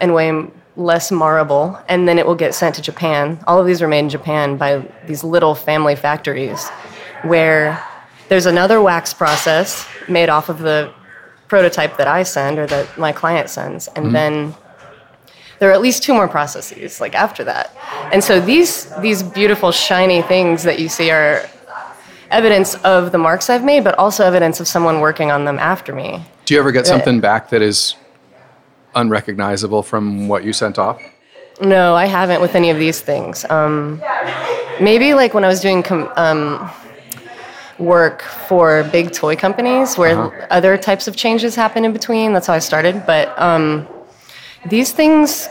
and 0.00 0.14
way 0.14 0.46
less 0.80 1.12
marable, 1.12 1.78
and 1.88 2.08
then 2.08 2.18
it 2.18 2.26
will 2.26 2.34
get 2.34 2.54
sent 2.54 2.74
to 2.76 2.82
Japan. 2.82 3.38
All 3.46 3.60
of 3.60 3.66
these 3.66 3.82
are 3.82 3.88
made 3.88 4.00
in 4.00 4.08
Japan 4.08 4.56
by 4.56 4.82
these 5.06 5.22
little 5.22 5.54
family 5.54 5.94
factories, 5.94 6.68
where 7.22 7.84
there's 8.28 8.46
another 8.46 8.80
wax 8.80 9.12
process 9.12 9.86
made 10.08 10.28
off 10.28 10.48
of 10.48 10.58
the 10.58 10.92
prototype 11.48 11.96
that 11.98 12.08
I 12.08 12.22
send 12.22 12.58
or 12.58 12.66
that 12.66 12.98
my 12.98 13.12
client 13.12 13.50
sends, 13.50 13.88
and 13.88 14.06
mm-hmm. 14.06 14.12
then 14.12 14.54
there 15.58 15.68
are 15.68 15.72
at 15.72 15.82
least 15.82 16.02
two 16.02 16.14
more 16.14 16.26
processes 16.26 17.00
like 17.00 17.14
after 17.14 17.44
that. 17.44 17.76
And 18.12 18.24
so 18.24 18.40
these 18.40 18.86
these 19.00 19.22
beautiful 19.22 19.72
shiny 19.72 20.22
things 20.22 20.62
that 20.62 20.80
you 20.80 20.88
see 20.88 21.10
are 21.10 21.48
evidence 22.30 22.76
of 22.76 23.10
the 23.10 23.18
marks 23.18 23.50
i've 23.50 23.64
made 23.64 23.82
but 23.82 23.98
also 23.98 24.24
evidence 24.24 24.60
of 24.60 24.68
someone 24.68 25.00
working 25.00 25.30
on 25.30 25.44
them 25.44 25.58
after 25.58 25.94
me. 25.94 26.24
Do 26.44 26.54
you 26.54 26.60
ever 26.60 26.72
get 26.72 26.86
something 26.86 27.20
back 27.20 27.50
that 27.50 27.60
is 27.60 27.96
unrecognizable 28.94 29.82
from 29.82 30.28
what 30.28 30.44
you 30.44 30.52
sent 30.52 30.78
off? 30.78 31.00
no 31.60 31.94
i 31.94 32.06
haven't 32.06 32.40
with 32.40 32.54
any 32.54 32.70
of 32.70 32.78
these 32.78 33.00
things 33.00 33.44
um, 33.50 34.02
maybe 34.80 35.12
like 35.12 35.34
when 35.34 35.44
i 35.44 35.48
was 35.48 35.60
doing 35.60 35.82
com- 35.82 36.10
um, 36.16 36.70
work 37.78 38.22
for 38.22 38.82
big 38.92 39.12
toy 39.12 39.36
companies 39.36 39.98
where 39.98 40.46
other 40.50 40.78
types 40.78 41.06
of 41.08 41.16
changes 41.16 41.54
happen 41.54 41.84
in 41.84 41.92
between 41.92 42.32
that's 42.32 42.46
how 42.46 42.54
i 42.54 42.58
started 42.58 43.04
but 43.06 43.38
um, 43.38 43.86
these 44.68 44.92
things 44.92 45.48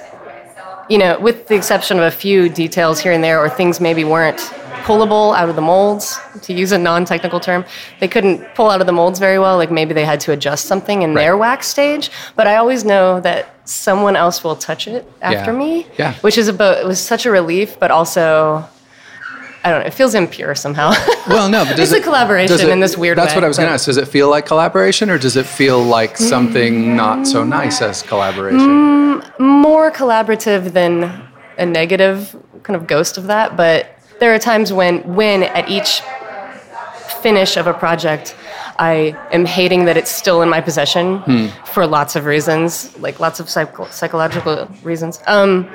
you 0.90 0.98
know 0.98 1.20
with 1.20 1.48
the 1.48 1.56
exception 1.56 1.98
of 1.98 2.04
a 2.04 2.12
few 2.12 2.50
details 2.50 3.00
here 3.00 3.12
and 3.12 3.24
there 3.24 3.40
or 3.40 3.50
things 3.50 3.80
maybe 3.80 4.04
weren't 4.04 4.40
pullable 4.88 5.36
out 5.36 5.50
of 5.50 5.56
the 5.56 5.62
molds 5.62 6.18
to 6.42 6.54
use 6.54 6.72
a 6.72 6.78
non-technical 6.78 7.40
term 7.40 7.64
they 8.00 8.08
couldn't 8.08 8.44
pull 8.56 8.70
out 8.70 8.82
of 8.82 8.88
the 8.88 8.94
molds 8.94 9.20
very 9.20 9.38
well 9.38 9.58
like 9.58 9.70
maybe 9.72 9.94
they 9.94 10.06
had 10.06 10.20
to 10.20 10.32
adjust 10.32 10.66
something 10.66 11.02
in 11.04 11.14
their 11.14 11.38
wax 11.38 11.68
stage 11.68 12.10
but 12.36 12.48
i 12.48 12.56
always 12.56 12.84
know 12.84 13.20
that 13.20 13.54
someone 13.68 14.16
else 14.16 14.44
will 14.44 14.56
touch 14.56 14.88
it 14.88 15.06
after 15.22 15.52
Yeah. 15.52 15.58
me 15.58 15.88
Yeah. 15.98 16.14
which 16.22 16.38
is 16.38 16.48
about 16.48 16.78
it 16.80 16.86
was 16.88 17.00
such 17.00 17.26
a 17.26 17.32
relief 17.32 17.78
but 17.80 17.92
also 17.92 18.66
i 19.64 19.70
don't 19.70 19.82
know 19.82 19.86
it 19.88 19.94
feels 19.94 20.16
impure 20.16 20.56
somehow 20.56 20.92
Well, 21.28 21.48
no, 21.50 21.64
but 21.66 21.78
it's 21.80 21.92
it, 21.92 22.00
a 22.02 22.04
collaboration 22.04 22.60
it- 22.60 22.70
in 22.70 22.80
this 22.80 22.98
weird 22.98 23.18
way? 23.18 23.24
That's 23.24 23.34
way, 23.36 23.38
what 23.38 23.44
I 23.44 23.48
was 23.48 23.58
going 23.58 23.68
to 23.70 23.74
ask. 23.74 23.86
Does 23.86 23.98
it 23.98 24.08
feel 24.08 24.30
like 24.32 24.48
collaboration, 24.48 25.12
or 25.12 25.20
does 25.20 25.36
it 25.36 25.46
feel 25.46 25.80
like 25.84 26.18
something 26.18 26.96
not 26.96 27.28
so 27.28 27.44
nice 27.44 27.82
as 27.82 28.02
collaboration? 28.02 29.22
more 29.38 29.92
collaborative 29.92 30.74
than 30.74 31.04
a 31.58 31.66
negative 31.66 32.36
kind 32.64 32.76
of 32.76 32.88
ghost 32.88 33.18
of 33.18 33.28
that 33.28 33.56
but 33.58 33.88
there 34.20 34.34
are 34.34 34.40
times 34.40 34.72
when 34.74 34.96
when 35.16 35.44
at 35.44 35.70
each 35.70 36.02
finish 37.22 37.58
of 37.58 37.68
a 37.68 37.74
project 37.74 38.36
i 38.80 39.16
am 39.32 39.46
hating 39.46 39.86
that 39.86 39.98
it's 39.98 40.10
still 40.12 40.42
in 40.42 40.50
my 40.50 40.62
possession 40.62 41.18
Hmm. 41.20 41.48
for 41.66 41.86
lots 41.86 42.16
of 42.16 42.26
reasons 42.26 42.98
like 43.00 43.20
lots 43.20 43.40
of 43.42 43.50
psycho- 43.50 43.90
psychological 43.90 44.68
reasons 44.84 45.20
um, 45.28 45.70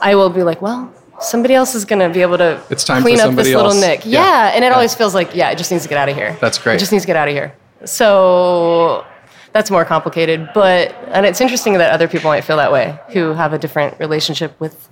i 0.00 0.14
will 0.14 0.30
be 0.30 0.42
like 0.42 0.60
well 0.60 0.92
somebody 1.22 1.54
else 1.54 1.74
is 1.74 1.84
going 1.84 1.98
to 2.00 2.08
be 2.08 2.22
able 2.22 2.38
to 2.38 2.60
It's 2.70 2.84
time 2.84 3.02
clean 3.02 3.20
up 3.20 3.34
this 3.34 3.46
little 3.48 3.66
else. 3.66 3.80
nick 3.80 4.04
Yeah. 4.04 4.20
yeah, 4.20 4.52
and 4.54 4.64
it 4.64 4.68
Yeah. 4.68 4.74
always 4.74 4.94
feels 4.94 5.14
like 5.14 5.34
yeah 5.34 5.50
it 5.50 5.58
just 5.58 5.70
needs 5.70 5.82
to 5.84 5.88
get 5.88 5.98
out 5.98 6.08
of 6.08 6.16
here 6.16 6.36
That's 6.40 6.58
great. 6.58 6.76
it 6.76 6.78
just 6.78 6.92
needs 6.92 7.04
to 7.04 7.06
get 7.06 7.16
out 7.16 7.28
of 7.28 7.34
here 7.34 7.54
so 7.84 9.04
that's 9.52 9.70
more 9.70 9.84
complicated 9.84 10.48
but 10.54 10.94
and 11.08 11.26
it's 11.26 11.40
interesting 11.40 11.74
that 11.74 11.92
other 11.92 12.08
people 12.08 12.30
might 12.30 12.42
feel 12.42 12.56
that 12.56 12.72
way 12.72 12.98
who 13.12 13.32
have 13.34 13.52
a 13.52 13.58
different 13.58 13.98
relationship 13.98 14.58
with 14.60 14.88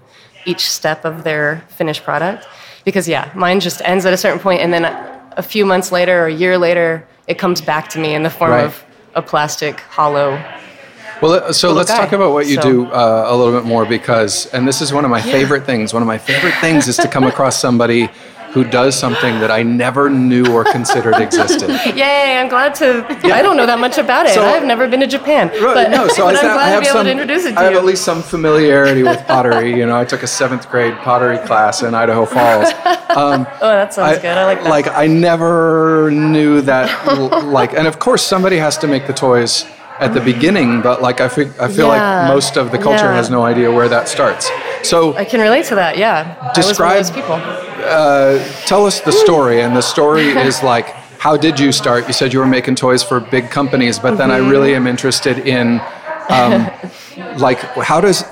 each 0.47 0.71
step 0.71 1.05
of 1.05 1.25
their 1.25 1.65
finished 1.69 2.03
product 2.05 2.47
because 2.85 3.09
yeah 3.09 3.31
mine 3.35 3.61
just 3.61 3.81
ends 3.85 4.05
at 4.07 4.13
a 4.13 4.17
certain 4.17 4.39
point 4.41 4.61
and 4.61 4.73
then 4.73 4.85
a 5.37 5.43
few 5.43 5.65
months 5.67 5.91
later 5.93 6.25
or 6.25 6.27
a 6.27 6.33
year 6.33 6.57
later 6.59 7.07
it 7.27 7.39
comes 7.39 7.61
back 7.61 7.89
to 7.89 7.99
me 7.99 8.15
in 8.15 8.23
the 8.23 8.31
form 8.31 8.51
Right. 8.51 8.65
of 8.65 8.85
a 9.15 9.23
plastic 9.23 9.81
hollow 9.81 10.41
Well, 11.23 11.53
so 11.53 11.73
let's 11.73 11.91
guy. 11.91 11.99
talk 11.99 12.13
about 12.13 12.33
what 12.33 12.47
you 12.47 12.57
So- 12.57 12.63
do 12.63 12.87
uh, 12.87 13.27
a 13.29 13.37
little 13.37 13.53
bit 13.59 13.67
more 13.67 13.85
because, 13.85 14.47
and 14.47 14.67
this 14.67 14.81
is 14.81 14.93
one 14.93 15.05
of 15.05 15.11
my 15.11 15.21
favorite 15.23 15.65
things. 15.67 15.93
One 15.93 16.03
of 16.03 16.07
my 16.07 16.19
favorite 16.19 16.55
things 16.61 16.89
is 16.89 16.97
to 16.97 17.09
come 17.09 17.25
across 17.25 17.59
somebody 17.59 18.09
who 18.53 18.65
does 18.65 18.99
something 18.99 19.39
that 19.39 19.49
I 19.53 19.63
never 19.63 20.11
knew 20.11 20.45
or 20.53 20.65
considered 20.65 21.15
existed. 21.21 21.71
yay 21.97 22.37
i'm 22.37 22.49
glad 22.49 22.75
to 22.75 23.07
i 23.33 23.43
don't 23.43 23.57
know 23.57 23.65
that 23.65 23.79
much 23.79 23.97
about 23.97 24.27
it 24.27 24.35
So- 24.35 24.43
i've 24.45 24.65
never 24.65 24.89
been 24.89 24.99
to 24.99 25.07
japan 25.07 25.51
Right, 25.51 25.61
but, 25.63 25.91
no, 25.93 26.09
so 26.09 26.25
but 26.27 26.35
I, 26.35 26.39
i'm 26.49 26.55
glad 26.57 26.59
I 26.59 26.69
have 26.71 26.79
to 26.79 26.81
be 26.81 26.87
able 26.89 26.97
some. 26.99 27.05
to 27.07 27.11
introduce 27.13 27.45
it 27.45 27.53
to 27.53 27.61
I 27.61 27.63
have 27.63 27.73
you 27.75 27.79
at 27.79 27.85
least 27.85 28.05
some 28.05 28.23
familiarity 28.23 29.05
with 29.05 29.25
pottery. 29.29 29.71
You 29.79 29.87
know, 29.87 29.97
I 29.97 30.05
took 30.05 30.25
a 30.25 30.27
seventh 30.27 30.69
grade 30.69 30.97
pottery 30.99 31.39
class 31.47 31.85
in 31.85 31.95
Idaho 31.95 32.27
Falls. 32.27 32.71
oh 33.11 33.47
that 33.61 33.95
sounds 33.95 34.19
good 34.19 34.37
i 34.37 34.45
like 34.45 34.65
that 34.65 34.69
Like 34.69 34.89
I 34.89 35.07
never 35.07 36.11
knew 36.11 36.61
that. 36.63 36.89
like, 37.47 37.73
and 37.75 37.87
of 37.87 38.01
course, 38.01 38.23
somebody 38.25 38.57
has 38.57 38.77
to 38.79 38.89
make 38.89 39.07
the 39.07 39.13
toys 39.13 39.65
at 40.01 40.15
the 40.15 40.21
beginning, 40.21 40.81
but 40.81 41.03
like 41.03 41.21
I 41.21 41.29
feel, 41.29 41.49
I 41.61 41.69
feel 41.69 41.89
Yeah, 41.89 42.25
like 42.25 42.35
most 42.35 42.57
of 42.57 42.73
the 42.73 42.79
culture 42.79 43.05
yeah. 43.11 43.15
has 43.21 43.29
no 43.31 43.45
idea 43.45 43.71
where 43.71 43.89
that 43.89 44.09
starts. 44.09 44.51
So 44.83 45.15
i 45.15 45.25
can 45.27 45.41
relate 45.41 45.67
to 45.67 45.75
that 45.75 45.99
yeah 45.99 46.17
I 46.41 46.47
was 46.47 46.57
one 46.57 46.65
Describe- 46.65 47.15
people 47.15 47.37
tell 48.67 48.87
us 48.87 49.01
the 49.01 49.13
story, 49.13 49.61
and 49.63 49.77
the 49.77 49.83
story 49.83 50.29
is 50.49 50.63
like. 50.63 50.87
How 51.29 51.37
did 51.37 51.61
you 51.61 51.71
start? 51.71 52.07
You 52.07 52.15
said 52.15 52.33
you 52.33 52.39
were 52.39 52.47
making 52.59 52.77
toys 52.77 53.03
for 53.03 53.21
big 53.21 53.51
companies, 53.51 53.99
but 53.99 54.17
then 54.17 54.31
I 54.31 54.39
Mm-hmm. 54.39 54.51
really 54.55 54.75
am 54.75 54.87
interested 54.87 55.37
in, 55.57 55.67
um, 56.31 56.71
like, 57.39 57.59
how 57.61 58.01
does, 58.01 58.23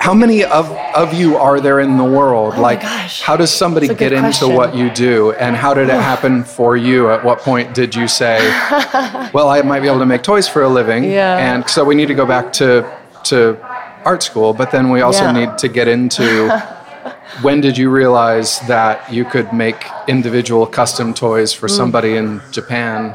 how 0.00 0.14
many 0.14 0.44
of, 0.44 0.70
of 0.94 1.12
you 1.14 1.36
are 1.36 1.60
there 1.60 1.80
in 1.80 1.96
the 1.96 2.04
world? 2.04 2.56
like, 2.58 2.78
Oh 2.80 2.82
gosh. 2.82 3.20
how 3.22 3.36
does 3.36 3.50
somebody 3.50 3.88
get 3.88 4.12
into 4.12 4.20
question. 4.28 4.54
what 4.54 4.74
you 4.74 4.90
do, 4.90 5.32
and 5.32 5.56
how 5.56 5.74
did 5.74 5.88
it 5.88 6.00
happen 6.00 6.44
for 6.44 6.76
you? 6.76 7.10
At 7.10 7.24
what 7.24 7.40
point 7.40 7.74
did 7.74 7.94
you 7.94 8.06
say, 8.08 8.38
well, 9.34 9.48
I 9.48 9.62
might 9.62 9.80
be 9.80 9.88
able 9.88 9.98
to 10.00 10.06
make 10.06 10.22
toys 10.22 10.48
for 10.48 10.62
a 10.62 10.68
living, 10.68 11.04
Yeah. 11.04 11.36
and 11.54 11.68
so 11.68 11.84
we 11.84 11.94
need 11.94 12.06
to 12.08 12.14
go 12.14 12.26
back 12.26 12.52
to 12.54 12.84
to 13.24 13.56
art 14.04 14.22
school, 14.22 14.52
but 14.52 14.70
then 14.72 14.90
we 14.90 15.00
also 15.00 15.24
Yeah. 15.24 15.32
need 15.32 15.58
to 15.58 15.68
get 15.68 15.86
into 15.88 16.48
when 17.42 17.60
did 17.60 17.78
you 17.78 17.88
realize 17.90 18.58
that 18.66 19.12
you 19.12 19.24
could 19.24 19.52
make 19.52 19.84
individual 20.08 20.66
custom 20.66 21.14
toys 21.14 21.52
for 21.52 21.68
somebody 21.68 22.16
in 22.16 22.40
Japan 22.50 23.14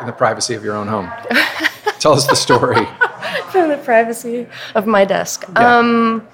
in 0.00 0.06
the 0.06 0.12
privacy 0.12 0.54
of 0.54 0.64
your 0.64 0.76
own 0.76 0.86
home? 0.88 1.10
Tell 1.98 2.12
us 2.12 2.26
the 2.26 2.36
story. 2.36 2.86
from 3.50 3.68
the 3.68 3.76
privacy 3.78 4.46
of 4.74 4.86
my 4.86 5.04
desk. 5.04 5.44
Yeah. 5.52 5.78
Um, 5.78 6.26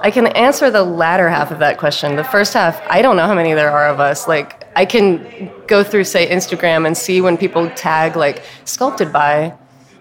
I 0.00 0.10
can 0.12 0.28
answer 0.28 0.70
the 0.70 0.84
latter 0.84 1.28
half 1.28 1.50
of 1.50 1.58
that 1.58 1.76
question. 1.78 2.14
The 2.14 2.22
first 2.24 2.54
half, 2.54 2.80
I 2.88 3.02
don't 3.02 3.16
know 3.16 3.26
how 3.26 3.34
many 3.34 3.52
there 3.54 3.70
are 3.70 3.88
of 3.88 3.98
us. 3.98 4.28
Like, 4.28 4.64
I 4.76 4.84
can 4.84 5.50
go 5.66 5.82
through, 5.82 6.04
say, 6.04 6.28
Instagram 6.28 6.86
and 6.86 6.96
see 6.96 7.20
when 7.20 7.36
people 7.36 7.68
tag, 7.70 8.14
like, 8.16 8.42
sculpted 8.64 9.12
by 9.12 9.54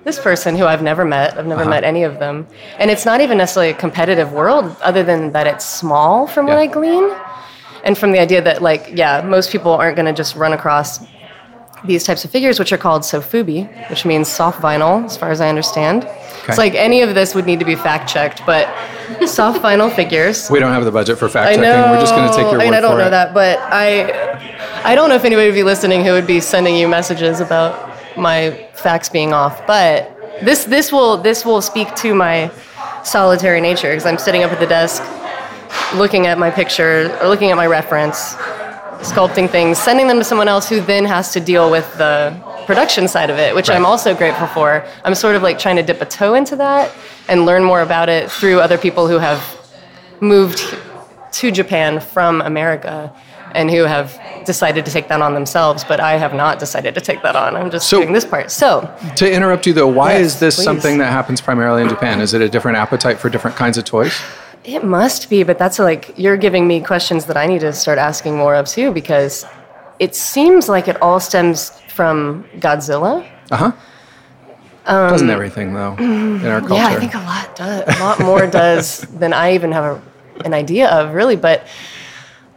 this 0.03 0.19
person 0.19 0.55
who 0.55 0.65
I've 0.65 0.83
never 0.83 1.03
met. 1.03 1.37
I've 1.37 1.47
never 1.47 1.61
Uh-huh. 1.61 1.69
met 1.71 1.83
any 1.83 2.03
of 2.03 2.19
them. 2.19 2.45
And 2.77 2.91
it's 2.91 3.05
not 3.05 3.21
even 3.21 3.39
necessarily 3.39 3.71
a 3.71 3.73
competitive 3.73 4.31
world, 4.31 4.75
other 4.83 5.01
than 5.03 5.31
that 5.31 5.47
it's 5.47 5.65
small 5.65 6.27
from 6.27 6.45
what 6.45 6.57
I 6.59 6.67
glean. 6.67 7.11
And 7.83 7.97
from 7.97 8.11
the 8.11 8.19
idea 8.19 8.41
that, 8.41 8.61
like, 8.61 8.91
yeah, 8.93 9.21
most 9.21 9.51
people 9.51 9.71
aren't 9.71 9.95
going 9.95 10.05
to 10.05 10.13
just 10.13 10.35
run 10.35 10.53
across 10.53 10.99
these 11.85 12.03
types 12.03 12.23
of 12.25 12.31
figures, 12.31 12.59
which 12.59 12.71
are 12.71 12.77
called 12.77 13.01
sofubi, 13.01 13.67
which 13.89 14.05
means 14.05 14.27
soft 14.27 14.61
vinyl, 14.61 15.05
as 15.05 15.17
far 15.17 15.31
as 15.31 15.41
I 15.41 15.49
understand. 15.49 16.07
Okay. 16.47 16.53
It's 16.53 16.57
like 16.57 16.75
any 16.75 17.01
of 17.01 17.13
this 17.13 17.35
would 17.35 17.45
need 17.45 17.59
to 17.59 17.65
be 17.65 17.75
fact 17.75 18.07
checked, 18.09 18.41
but 18.45 18.69
soft 19.27 19.61
vinyl 19.61 19.93
figures. 19.93 20.49
We 20.49 20.61
don't 20.61 20.71
have 20.71 20.85
the 20.85 20.91
budget 20.93 21.17
for 21.17 21.27
fact 21.27 21.55
checking. 21.55 21.61
We're 21.61 21.99
just 21.99 22.15
going 22.15 22.29
to 22.29 22.33
take 22.33 22.49
your 22.49 22.61
I 22.61 22.63
mean, 22.63 22.69
word 22.69 22.77
I 22.77 22.79
don't 22.79 22.91
for 22.93 22.97
know 22.99 23.07
it. 23.07 23.09
that, 23.09 23.33
but 23.33 23.59
I, 23.59 24.89
I 24.89 24.95
don't 24.95 25.09
know 25.09 25.15
if 25.15 25.25
anybody 25.25 25.49
would 25.49 25.55
be 25.55 25.63
listening 25.63 26.05
who 26.05 26.13
would 26.13 26.25
be 26.25 26.39
sending 26.39 26.77
you 26.77 26.87
messages 26.87 27.41
about 27.41 27.93
my 28.17 28.51
facts 28.75 29.09
being 29.09 29.33
off. 29.33 29.67
But 29.67 30.15
this, 30.41 30.63
this 30.63 30.89
will, 30.89 31.17
this 31.17 31.45
will 31.45 31.61
speak 31.61 31.93
to 31.95 32.15
my 32.15 32.49
solitary 33.03 33.59
nature 33.59 33.89
because 33.89 34.05
I'm 34.05 34.17
sitting 34.17 34.43
up 34.43 34.51
at 34.53 34.61
the 34.61 34.67
desk, 34.67 35.03
looking 35.95 36.27
at 36.27 36.39
my 36.39 36.49
picture 36.49 37.13
or 37.21 37.27
looking 37.27 37.51
at 37.51 37.57
my 37.57 37.67
reference, 37.67 38.35
sculpting 39.01 39.49
things, 39.49 39.77
sending 39.77 40.07
them 40.07 40.17
to 40.17 40.23
someone 40.23 40.47
else 40.47 40.67
who 40.67 40.81
then 40.81 41.05
has 41.05 41.31
to 41.33 41.39
deal 41.39 41.69
with 41.69 41.85
the 41.97 42.35
production 42.65 43.07
side 43.07 43.29
of 43.29 43.37
it, 43.37 43.55
which 43.55 43.69
I'm 43.69 43.85
also 43.85 44.15
grateful 44.15 44.47
for. 44.47 44.85
I'm 45.03 45.15
sort 45.15 45.35
of 45.35 45.43
like 45.43 45.59
trying 45.59 45.75
to 45.77 45.83
dip 45.83 46.01
a 46.01 46.05
toe 46.05 46.33
into 46.33 46.55
that 46.57 46.91
and 47.27 47.45
learn 47.45 47.63
more 47.63 47.81
about 47.81 48.09
it 48.09 48.29
through 48.31 48.59
other 48.59 48.77
people 48.77 49.07
who 49.07 49.19
have 49.19 49.41
moved 50.19 50.75
to 51.33 51.51
Japan 51.51 51.99
from 51.99 52.41
America 52.41 53.13
and 53.53 53.69
who 53.71 53.83
have 53.83 54.19
decided 54.45 54.85
to 54.85 54.91
take 54.91 55.07
that 55.07 55.21
on 55.21 55.33
themselves, 55.33 55.83
but 55.83 55.99
I 55.99 56.17
have 56.17 56.33
not 56.33 56.59
decided 56.59 56.95
to 56.95 57.01
take 57.01 57.21
that 57.23 57.35
on. 57.35 57.55
I'm 57.55 57.71
just 57.71 57.87
So- 57.87 57.99
doing 58.01 58.13
this 58.13 58.25
part. 58.25 58.51
So, 58.51 58.89
To 59.15 59.31
interrupt 59.31 59.65
you 59.65 59.73
though, 59.73 59.87
why 59.87 60.13
Yes, 60.13 60.21
is 60.21 60.39
this 60.39 60.55
please. 60.55 60.63
something 60.63 60.97
that 60.97 61.11
happens 61.11 61.39
primarily 61.41 61.81
in 61.81 61.89
Japan? 61.89 62.19
Is 62.19 62.33
it 62.33 62.41
a 62.41 62.49
different 62.49 62.77
appetite 62.77 63.19
for 63.19 63.29
different 63.29 63.55
kinds 63.55 63.77
of 63.77 63.85
toys? 63.85 64.13
It 64.63 64.83
must 64.83 65.29
be, 65.29 65.43
but 65.43 65.57
that's 65.57 65.79
like 65.79 66.13
you're 66.17 66.37
giving 66.37 66.67
me 66.67 66.81
questions 66.81 67.25
that 67.25 67.37
I 67.37 67.45
need 67.47 67.61
to 67.61 67.73
start 67.73 67.97
asking 67.97 68.35
more 68.35 68.55
of 68.55 68.67
too, 68.67 68.91
because 68.91 69.45
it 69.99 70.15
seems 70.15 70.67
like 70.67 70.87
it 70.87 71.01
all 71.01 71.19
stems 71.19 71.71
from 71.89 72.43
Godzilla. 72.57 73.25
Uh 73.51 73.55
huh. 73.57 73.71
Doesn't 74.85 75.29
everything 75.29 75.73
though 75.73 75.95
in 75.97 76.45
our 76.45 76.59
culture? 76.61 76.75
Yeah, 76.75 76.87
I 76.87 76.95
think 76.95 77.13
a 77.13 77.19
lot 77.19 77.55
does. 77.55 77.95
A 77.95 77.99
lot 77.99 78.19
more 78.19 78.47
does 78.47 79.01
than 79.19 79.33
I 79.33 79.53
even 79.53 79.71
have 79.71 79.83
a, 79.83 80.01
an 80.45 80.53
idea 80.53 80.89
of, 80.89 81.13
really. 81.13 81.35
But 81.35 81.67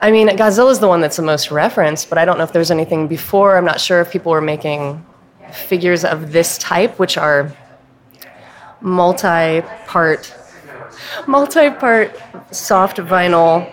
I 0.00 0.10
mean, 0.10 0.28
Godzilla 0.28 0.70
is 0.70 0.78
the 0.78 0.88
one 0.88 1.00
that's 1.00 1.16
the 1.16 1.22
most 1.22 1.50
referenced. 1.50 2.08
But 2.08 2.18
I 2.18 2.24
don't 2.24 2.38
know 2.38 2.44
if 2.44 2.52
there's 2.52 2.70
anything 2.70 3.08
before. 3.08 3.56
I'm 3.56 3.64
not 3.64 3.80
sure 3.80 4.00
if 4.00 4.10
people 4.10 4.32
were 4.32 4.40
making 4.40 5.04
figures 5.52 6.04
of 6.04 6.32
this 6.32 6.58
type, 6.58 6.98
which 6.98 7.16
are 7.18 7.52
multi-part, 8.80 10.34
multi-part 11.26 12.18
soft 12.50 12.98
vinyl 12.98 13.70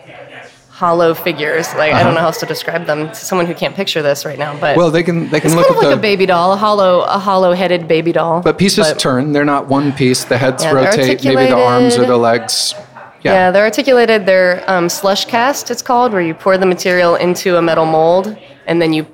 hollow 0.69 1.15
figures. 1.15 1.73
Like 1.73 1.93
I 1.93 2.03
don't 2.03 2.13
know 2.13 2.19
how 2.19 2.27
else 2.27 2.39
to 2.41 2.45
describe 2.45 2.85
them 2.85 3.07
to 3.07 3.15
someone 3.15 3.47
who 3.47 3.55
can't 3.55 3.75
picture 3.75 4.03
this 4.03 4.25
right 4.25 4.37
now. 4.37 4.57
But 4.59 4.77
well, 4.77 4.91
they 4.91 5.01
can 5.01 5.29
they 5.29 5.39
can 5.39 5.47
it's 5.47 5.55
look 5.55 5.67
kind 5.67 5.77
of 5.77 5.83
like 5.83 5.93
the 5.93 5.97
a 5.97 6.01
baby 6.01 6.27
doll, 6.27 6.53
a 6.53 6.55
hollow, 6.57 7.01
a 7.01 7.17
hollow-headed 7.17 7.87
baby 7.87 8.11
doll. 8.11 8.41
but 8.41 8.57
pieces 8.59 8.87
but- 8.87 8.99
turn. 8.99 9.31
They're 9.31 9.43
not 9.45 9.67
one 9.67 9.91
piece. 9.91 10.23
The 10.25 10.37
heads 10.37 10.63
Yeah, 10.63 10.71
rotate. 10.73 11.23
Maybe 11.23 11.47
the 11.47 11.57
arms 11.57 11.97
or 11.97 12.05
the 12.05 12.17
legs. 12.17 12.75
Yeah, 13.23 13.33
Yeah. 13.33 13.51
they're 13.51 13.63
articulated. 13.65 14.27
They're 14.27 14.63
um, 14.69 14.87
slush 14.89 15.25
cast. 15.25 15.71
It's 15.71 15.81
called, 15.81 16.13
where 16.13 16.21
you 16.21 16.35
pour 16.35 16.55
the 16.59 16.67
material 16.67 17.15
into 17.15 17.57
a 17.57 17.61
metal 17.61 17.87
mold, 17.87 18.37
and 18.67 18.79
then 18.79 18.93
you 18.93 19.07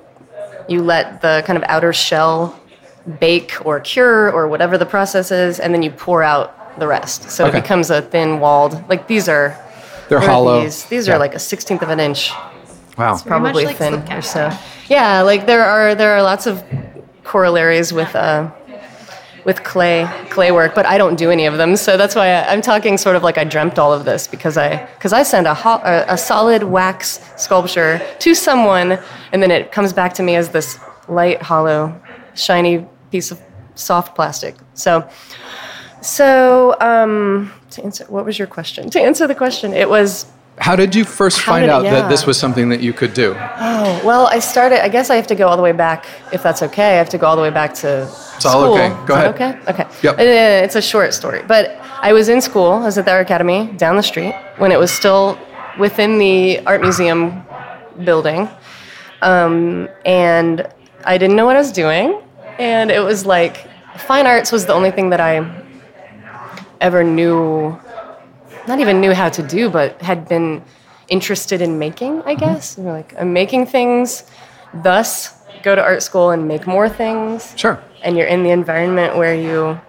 you 0.68 0.82
let 0.82 1.22
the 1.22 1.42
kind 1.46 1.56
of 1.56 1.64
outer 1.66 1.92
shell 1.94 2.58
bake 3.20 3.54
or 3.64 3.80
cure 3.80 4.30
or 4.30 4.48
whatever 4.48 4.76
the 4.76 4.86
process 4.86 5.30
is, 5.30 5.58
and 5.60 5.72
then 5.72 5.82
you 5.82 5.90
pour 5.90 6.22
out 6.22 6.54
the 6.78 6.86
rest. 6.86 7.30
So 7.30 7.46
Okay. 7.46 7.58
it 7.58 7.62
becomes 7.62 7.90
a 7.90 8.02
thin 8.02 8.40
walled. 8.40 8.82
Like 8.88 9.06
these 9.06 9.28
are. 9.28 9.56
They're 10.08 10.20
hollow. 10.20 10.62
These, 10.62 10.84
these 10.84 11.06
Yeah. 11.08 11.14
are 11.14 11.18
like 11.18 11.34
a 11.34 11.38
sixteenth 11.38 11.82
of 11.82 11.88
an 11.88 11.98
inch, 12.00 12.30
wow. 12.30 12.44
Very 12.96 13.10
much 13.14 13.24
probably 13.26 13.64
like 13.66 13.76
thin 13.76 13.94
or 14.12 14.22
so. 14.22 14.50
Yeah, 14.88 15.22
like 15.22 15.46
there 15.46 15.64
are 15.64 15.94
there 15.94 16.12
are 16.16 16.22
lots 16.22 16.46
of 16.46 16.62
corollaries 17.24 17.92
with. 17.92 18.14
Uh, 18.14 18.48
with 19.46 19.62
clay 19.62 20.08
clay 20.30 20.50
work, 20.52 20.74
but 20.74 20.86
I 20.86 20.96
don't 20.96 21.16
do 21.16 21.30
any 21.30 21.44
of 21.44 21.58
them. 21.58 21.76
So 21.76 21.98
that's 21.98 22.14
why 22.14 22.28
I, 22.30 22.50
I'm 22.50 22.62
talking 22.62 22.96
sort 22.96 23.14
of 23.14 23.22
like 23.22 23.36
I 23.36 23.44
dreamt 23.44 23.78
all 23.78 23.92
of 23.92 24.06
this 24.06 24.26
because 24.26 24.56
I 24.56 24.86
because 24.96 25.12
I 25.12 25.22
send 25.22 25.46
a, 25.46 25.52
ho- 25.52 25.82
a 25.84 26.14
a 26.14 26.16
solid 26.16 26.62
wax 26.62 27.20
sculpture 27.36 28.00
to 28.20 28.34
someone, 28.34 28.98
and 29.32 29.42
then 29.42 29.50
it 29.50 29.70
comes 29.70 29.92
back 29.92 30.14
to 30.14 30.22
me 30.22 30.34
as 30.36 30.48
this 30.48 30.78
light, 31.08 31.42
hollow, 31.42 31.92
shiny 32.34 32.86
piece 33.10 33.30
of 33.30 33.38
soft 33.74 34.14
plastic. 34.14 34.54
So. 34.72 35.04
So, 36.04 36.76
um, 36.80 37.50
to 37.70 37.82
answer, 37.82 38.04
what 38.08 38.24
was 38.24 38.38
your 38.38 38.46
question? 38.46 38.90
To 38.90 39.00
answer 39.00 39.26
the 39.26 39.34
question, 39.34 39.72
it 39.72 39.88
was 39.88 40.26
How 40.58 40.76
did 40.76 40.94
you 40.94 41.04
first 41.04 41.40
find 41.40 41.62
did- 41.62 41.70
out 41.70 41.82
that 41.84 42.08
this 42.10 42.26
was 42.26 42.38
something 42.38 42.68
that 42.68 42.80
you 42.80 42.92
could 42.92 43.14
do? 43.14 43.34
Oh, 43.58 44.00
well, 44.04 44.26
I 44.26 44.38
started, 44.38 44.84
I 44.84 44.88
guess 44.88 45.08
I 45.10 45.16
have 45.16 45.26
to 45.28 45.34
go 45.34 45.48
all 45.48 45.56
the 45.56 45.62
way 45.62 45.72
back, 45.72 46.04
if 46.32 46.42
that's 46.42 46.62
okay. 46.62 46.90
I 46.94 46.98
have 46.98 47.08
to 47.08 47.18
go 47.18 47.26
all 47.26 47.36
the 47.36 47.42
way 47.42 47.50
back 47.50 47.72
to 47.82 48.02
It's 48.36 48.44
all 48.44 48.62
school. 48.62 48.74
okay. 48.74 48.94
Go 49.06 49.14
ahead. 49.14 49.34
Okay? 49.34 49.58
Okay. 49.68 49.86
Yep. 50.02 50.18
Uh, 50.18 50.64
It's 50.64 50.76
a 50.76 50.82
short 50.82 51.14
story. 51.14 51.42
But 51.48 51.80
I 52.02 52.12
was 52.12 52.28
in 52.28 52.40
school, 52.42 52.72
I 52.72 52.84
was 52.84 52.98
at 52.98 53.06
the 53.06 53.10
Art 53.12 53.22
Academy 53.26 53.66
down 53.78 53.96
the 53.96 54.02
street 54.02 54.34
when 54.58 54.70
it 54.72 54.78
was 54.78 54.92
still 54.92 55.38
within 55.78 56.18
the 56.18 56.60
Art 56.66 56.82
Museum 56.82 57.42
building. 58.04 58.48
Um, 59.22 59.88
and 60.04 60.66
I 61.04 61.16
didn't 61.18 61.34
know 61.36 61.46
what 61.46 61.56
I 61.56 61.60
was 61.60 61.72
doing. 61.72 62.20
And 62.58 62.90
it 62.90 63.00
was 63.02 63.24
like, 63.24 63.66
fine 63.96 64.26
arts 64.26 64.52
was 64.52 64.66
the 64.66 64.74
only 64.74 64.90
thing 64.90 65.10
that 65.10 65.20
I 65.20 65.40
ever 66.84 67.02
knew 67.02 67.78
not 68.66 68.80
even 68.80 69.00
knew 69.00 69.12
how 69.12 69.28
to 69.28 69.42
do, 69.42 69.70
but 69.70 70.00
had 70.00 70.28
been 70.28 70.62
interested 71.08 71.60
in 71.60 71.78
making, 71.78 72.22
I 72.22 72.34
mm-hmm. 72.34 72.40
guess. 72.40 72.78
You 72.78 72.84
know, 72.84 72.92
like 72.92 73.14
I'm 73.18 73.32
making 73.32 73.66
things, 73.66 74.24
thus 74.72 75.34
go 75.62 75.74
to 75.74 75.82
art 75.82 76.02
school 76.02 76.30
and 76.30 76.48
make 76.48 76.66
more 76.66 76.88
things. 76.88 77.52
Sure. 77.56 77.82
And 78.02 78.16
you're 78.16 78.26
in 78.26 78.42
the 78.42 78.50
environment 78.50 79.16
where 79.16 79.34
you 79.34 79.80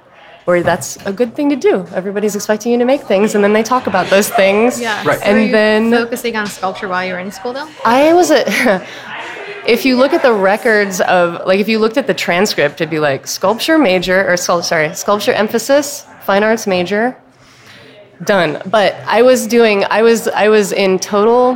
where 0.46 0.62
that's 0.62 0.98
a 1.08 1.12
good 1.12 1.36
thing 1.36 1.50
to 1.50 1.56
do. 1.56 1.86
Everybody's 1.94 2.36
expecting 2.36 2.72
you 2.72 2.78
to 2.78 2.86
make 2.86 3.02
things 3.02 3.34
and 3.34 3.44
then 3.44 3.54
they 3.54 3.64
talk 3.64 3.88
about 3.88 4.08
those 4.12 4.30
things. 4.30 4.80
Yeah. 4.80 5.04
Right. 5.06 5.20
So 5.20 5.26
And 5.26 5.38
were 5.38 5.46
you 5.46 5.52
then- 5.52 5.92
focusing 5.92 6.36
on 6.36 6.46
sculpture 6.48 6.88
while 6.88 7.06
you 7.06 7.14
were 7.14 7.20
in 7.20 7.32
school, 7.32 7.54
though. 7.54 7.68
I 7.84 8.14
was 8.14 8.30
a 8.30 8.44
if 9.68 9.86
you 9.86 9.98
look 9.98 10.14
at 10.14 10.22
the 10.22 10.34
records 10.34 11.02
of 11.02 11.46
like 11.48 11.60
if 11.60 11.68
you 11.68 11.80
looked 11.80 11.98
at 11.98 12.08
the 12.08 12.14
transcript 12.14 12.76
it'd 12.76 12.92
be 12.92 13.00
like 13.00 13.26
sculpture 13.26 13.78
major 13.80 14.30
or 14.30 14.38
sorry, 14.38 14.94
sculpture 14.94 15.34
emphasis, 15.34 16.06
fine 16.26 16.44
arts 16.44 16.66
major, 16.66 17.16
done. 18.24 18.62
But 18.66 18.96
I 19.06 19.22
was 19.22 19.48
doing 19.48 19.86
I 19.86 20.02
was 20.02 20.28
I 20.28 20.50
was 20.50 20.72
in 20.72 21.00
total 21.00 21.56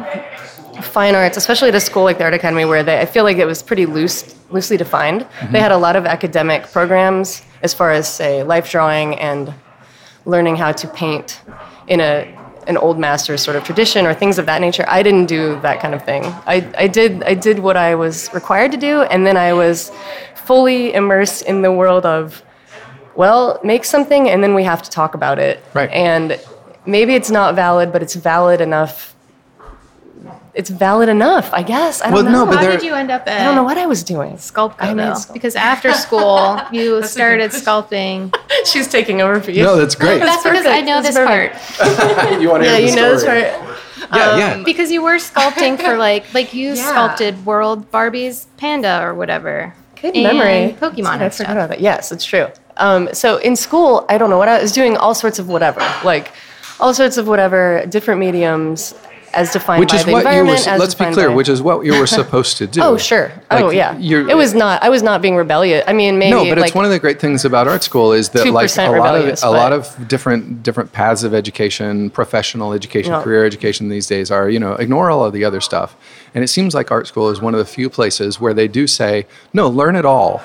fine 0.82 1.16
arts, 1.16 1.38
especially 1.38 1.70
at 1.70 1.76
a 1.76 1.80
school 1.80 2.04
like 2.04 2.18
the 2.18 2.24
Art 2.24 2.34
Academy 2.34 2.66
where 2.66 2.84
they 2.84 3.00
I 3.00 3.06
feel 3.06 3.24
like 3.24 3.38
it 3.38 3.46
was 3.46 3.64
pretty 3.64 3.86
loose 3.86 4.36
loosely 4.50 4.78
defined. 4.78 5.22
They 5.52 5.60
mhm. 5.60 5.62
had 5.62 5.72
a 5.72 5.78
lot 5.78 5.96
of 5.96 6.06
academic 6.06 6.72
programs 6.72 7.42
as 7.64 7.74
far 7.74 7.92
as 7.92 8.08
say 8.08 8.44
life 8.44 8.70
drawing 8.70 9.16
and 9.20 9.54
learning 10.26 10.56
how 10.56 10.72
to 10.72 10.88
paint 10.88 11.42
in 11.88 12.00
a 12.00 12.36
an 12.68 12.78
old 12.78 13.00
master 13.00 13.36
sort 13.36 13.58
of 13.58 13.64
tradition 13.64 14.06
or 14.06 14.14
things 14.14 14.38
of 14.38 14.46
that 14.46 14.62
nature. 14.62 14.86
I 14.88 15.02
didn't 15.02 15.26
do 15.26 15.60
that 15.62 15.80
kind 15.80 15.96
of 15.96 16.06
thing. 16.06 16.24
I, 16.46 16.72
I 16.78 16.88
did 16.88 17.24
I 17.24 17.34
did 17.34 17.60
what 17.60 17.78
I 17.78 17.96
was 17.96 18.32
required 18.34 18.72
to 18.74 18.78
do 18.78 19.02
and 19.04 19.26
then 19.26 19.38
I 19.38 19.54
was 19.54 19.92
fully 20.36 20.94
immersed 20.94 21.44
in 21.44 21.62
the 21.62 21.72
world 21.72 22.06
of 22.06 22.44
well, 23.20 23.60
make 23.66 23.84
something 23.84 24.30
and 24.30 24.42
then 24.42 24.54
we 24.56 24.64
have 24.64 24.82
to 24.82 24.90
talk 24.90 25.14
about 25.14 25.40
it. 25.40 25.62
Right. 25.74 25.90
And 25.92 26.40
maybe 26.86 27.16
it's 27.16 27.30
not 27.30 27.54
valid, 27.54 27.92
but 27.92 28.02
it's 28.02 28.16
valid 28.16 28.62
enough. 28.62 29.14
It's 30.54 30.70
valid 30.70 31.10
enough, 31.10 31.50
I 31.54 31.62
guess. 31.62 32.02
I 32.02 32.12
Well, 32.12 32.24
don't 32.24 32.32
know. 32.32 32.46
no, 32.46 32.52
but 32.52 32.56
How 32.56 32.62
there- 32.62 32.72
did 32.72 32.84
you 32.84 32.94
end 32.94 33.12
up 33.12 33.28
at 33.28 33.42
I 33.42 33.44
don't 33.44 33.56
know 33.56 33.64
what 33.64 33.78
I 33.78 33.88
was 33.88 34.04
doing. 34.04 34.38
Sculpco, 34.38 34.76
I 34.80 34.94
made 34.94 35.04
though? 35.08 35.12
sculpt- 35.12 35.34
Because 35.34 35.56
after 35.58 35.92
school, 35.94 36.62
you 36.72 37.04
started 37.04 37.52
sculpting. 37.52 38.34
She's 38.66 38.88
taking 38.88 39.22
over 39.22 39.42
for 39.42 39.52
you. 39.52 39.64
No, 39.64 39.76
that's 39.76 39.96
great. 39.96 40.20
That's 40.20 40.42
because 40.42 40.66
I 40.66 40.82
perfect. 40.82 40.88
know 40.88 41.02
That's 41.02 41.16
this 41.16 41.28
perfect. 41.28 41.78
part. 41.78 42.42
you 42.42 42.50
want 42.50 42.64
to 42.64 42.70
yeah, 42.70 42.78
hear 42.78 42.86
the 42.86 42.90
you 42.90 42.96
know 42.96 43.12
this 43.12 43.22
story. 43.22 43.42
part. 43.44 43.78
Yeah, 44.14 44.38
yeah. 44.38 44.54
Um, 44.54 44.64
because 44.64 44.92
you 44.92 45.04
were 45.04 45.18
sculpting 45.18 45.78
for 45.78 45.98
like, 45.98 46.34
like 46.34 46.54
you 46.54 46.70
Yeah. 46.74 46.90
sculpted 46.90 47.46
World 47.46 47.92
Barbie's 47.92 48.48
Panda 48.58 49.02
or 49.04 49.14
whatever. 49.14 49.74
Good 50.02 50.16
and 50.16 50.24
memory. 50.24 50.76
Pokemon 50.80 51.06
I 51.20 51.30
forgot 51.30 51.34
stuff. 51.34 51.50
about 51.50 51.70
that. 51.70 51.82
Yes, 51.82 52.12
it's 52.14 52.24
true. 52.26 52.48
Um, 52.80 53.10
so 53.14 53.38
in 53.38 53.56
school, 53.56 54.06
I 54.10 54.18
don't 54.18 54.30
know 54.30 54.38
what 54.38 54.48
I 54.50 54.62
was 54.62 54.72
doing. 54.72 54.98
All 54.98 55.14
sorts 55.14 55.38
of 55.40 55.48
whatever, 55.48 55.82
like 56.04 56.32
all 56.80 56.94
sorts 56.94 57.18
of 57.18 57.28
whatever, 57.28 57.86
different 57.90 58.20
mediums, 58.20 58.96
as 59.34 59.52
defined 59.54 59.80
Which 59.82 59.90
by 59.92 59.98
is 59.98 60.06
the 60.06 60.12
what 60.12 60.20
you 60.22 60.26
were. 60.26 60.32
environment. 60.40 60.80
Let's 60.80 60.96
be 60.96 61.06
clear. 61.14 61.30
by- 61.30 61.36
Which 61.36 61.50
is 61.50 61.62
what 61.62 61.86
you 61.86 62.00
were 62.00 62.08
supposed 62.22 62.58
to 62.58 62.66
do. 62.68 62.82
Oh 62.82 62.98
sure. 62.98 63.32
oh 63.52 63.70
yeah. 63.70 63.96
you're- 64.00 64.32
it 64.32 64.34
was 64.36 64.54
not. 64.56 64.82
I 64.82 64.90
was 64.90 65.04
not 65.04 65.22
being 65.22 65.36
rebellious. 65.36 65.84
I 65.88 65.94
mean, 65.94 66.18
maybe 66.18 66.32
No, 66.32 66.46
but 66.46 66.58
like 66.58 66.68
it's 66.70 66.76
one 66.76 66.86
of 66.86 66.90
the 66.92 66.98
great 67.00 67.20
things 67.20 67.46
about 67.46 67.68
art 67.68 67.84
school 67.84 68.12
is 68.14 68.30
that 68.30 68.48
like 68.50 68.76
a 68.78 68.90
lot 68.92 69.16
of 69.16 69.44
a 69.44 69.52
lot 69.52 69.72
of 69.74 70.08
different 70.08 70.64
different 70.64 70.92
paths 70.94 71.24
of 71.24 71.34
education, 71.36 72.10
professional 72.10 72.74
education, 72.74 73.12
Yeah. 73.12 73.22
career 73.22 73.46
education 73.46 73.90
these 73.90 74.08
days 74.08 74.32
are 74.32 74.50
you 74.50 74.60
know 74.60 74.74
ignore 74.74 75.12
all 75.12 75.24
of 75.26 75.34
the 75.34 75.44
other 75.46 75.62
stuff, 75.62 75.96
and 76.34 76.44
it 76.44 76.48
seems 76.48 76.74
like 76.74 76.90
art 76.92 77.06
school 77.08 77.30
is 77.30 77.40
one 77.42 77.54
of 77.54 77.60
the 77.60 77.66
few 77.66 77.90
places 77.90 78.40
where 78.40 78.54
they 78.54 78.68
do 78.68 78.88
say 78.88 79.28
no, 79.54 79.68
learn 79.68 79.96
it 79.96 80.06
all. 80.06 80.42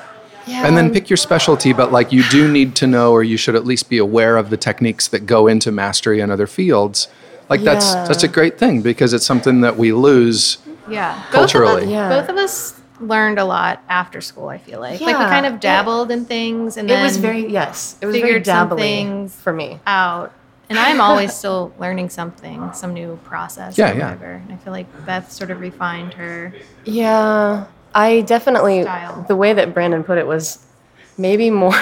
And 0.47 0.77
then 0.77 0.93
pick 0.93 1.09
your 1.11 1.17
specialty, 1.17 1.73
but 1.73 1.93
like 1.93 2.13
you 2.13 2.23
do 2.31 2.51
need 2.51 2.75
to 2.77 2.87
know, 2.87 3.13
or 3.13 3.23
you 3.23 3.37
should 3.37 3.55
at 3.57 3.65
least 3.65 3.89
be 3.89 3.99
aware 3.99 4.37
of 4.37 4.51
the 4.51 4.57
techniques 4.57 5.09
that 5.09 5.27
go 5.27 5.47
into 5.47 5.71
mastery 5.73 6.21
in 6.21 6.31
other 6.31 6.47
fields. 6.47 7.09
Like 7.49 7.63
that's 7.63 7.93
Yeah. 7.95 8.05
that's 8.07 8.23
a 8.23 8.29
great 8.29 8.59
thing 8.59 8.81
because 8.83 9.13
it's 9.13 9.27
something 9.27 9.61
that 9.63 9.77
we 9.77 9.93
lose. 9.93 10.59
Yeah. 10.89 11.21
Culturally. 11.31 11.83
Both 11.83 11.83
of, 11.83 11.89
us, 11.89 11.91
Yeah. 11.93 12.09
both 12.09 12.29
of 12.29 12.37
us 12.37 12.81
learned 13.01 13.39
a 13.39 13.45
lot 13.45 13.83
after 13.89 14.21
school, 14.21 14.49
I 14.49 14.59
feel 14.59 14.81
like. 14.81 15.01
Like 15.01 15.19
we 15.19 15.25
kind 15.25 15.47
of 15.47 15.61
dabbled 15.61 16.11
in 16.11 16.25
things 16.25 16.77
and 16.77 16.91
it 16.91 16.95
then 16.95 17.03
was 17.05 17.17
very 17.17 17.47
yes. 17.51 17.97
It 18.01 18.07
was 18.07 18.15
very 18.17 18.27
figured 18.29 18.47
some 18.47 18.69
dabbly 18.69 19.29
for 19.29 19.53
me. 19.53 19.81
out. 19.87 20.33
And 20.71 20.79
I'm 20.79 21.01
always 21.09 21.35
still 21.35 21.73
learning 21.79 22.09
something, 22.09 22.71
some 22.73 22.95
new 22.95 23.19
process 23.25 23.77
Yeah, 23.77 23.91
or 23.91 23.95
yeah. 23.95 24.05
whatever. 24.05 24.33
And 24.49 24.53
I 24.53 24.57
feel 24.57 24.73
like 24.73 24.87
Beth 25.05 25.31
sort 25.31 25.51
of 25.51 25.61
refined 25.61 26.15
her. 26.15 26.55
Yeah, 26.85 27.65
I 27.95 28.23
definitely 28.23 28.83
Style. 28.83 29.25
the 29.29 29.37
way 29.37 29.53
that 29.53 29.73
Brandon 29.73 30.03
put 30.05 30.19
it 30.19 30.27
was 30.27 30.65
maybe 31.17 31.51
more 31.51 31.75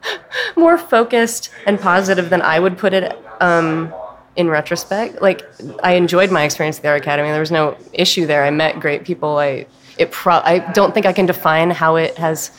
more 0.56 0.78
focused 0.78 1.50
and 1.66 1.80
positive 1.80 2.30
than 2.30 2.42
I 2.42 2.60
would 2.60 2.78
put 2.78 2.92
it 2.92 3.16
um, 3.40 3.92
in 4.36 4.48
retrospect. 4.48 5.20
Like 5.20 5.42
I 5.82 5.94
enjoyed 5.94 6.30
my 6.30 6.44
experience 6.44 6.76
at 6.76 6.82
the 6.82 6.88
Art 6.88 7.02
Academy. 7.02 7.28
There 7.30 7.40
was 7.40 7.50
no 7.50 7.76
issue 7.92 8.26
there. 8.26 8.44
I 8.44 8.50
met 8.50 8.80
great 8.80 9.04
people. 9.04 9.38
I 9.38 9.66
it 9.98 10.12
pro- 10.12 10.42
I 10.44 10.58
don't 10.72 10.94
think 10.94 11.06
I 11.06 11.12
can 11.12 11.26
define 11.26 11.70
how 11.70 11.96
it 11.96 12.16
has 12.18 12.50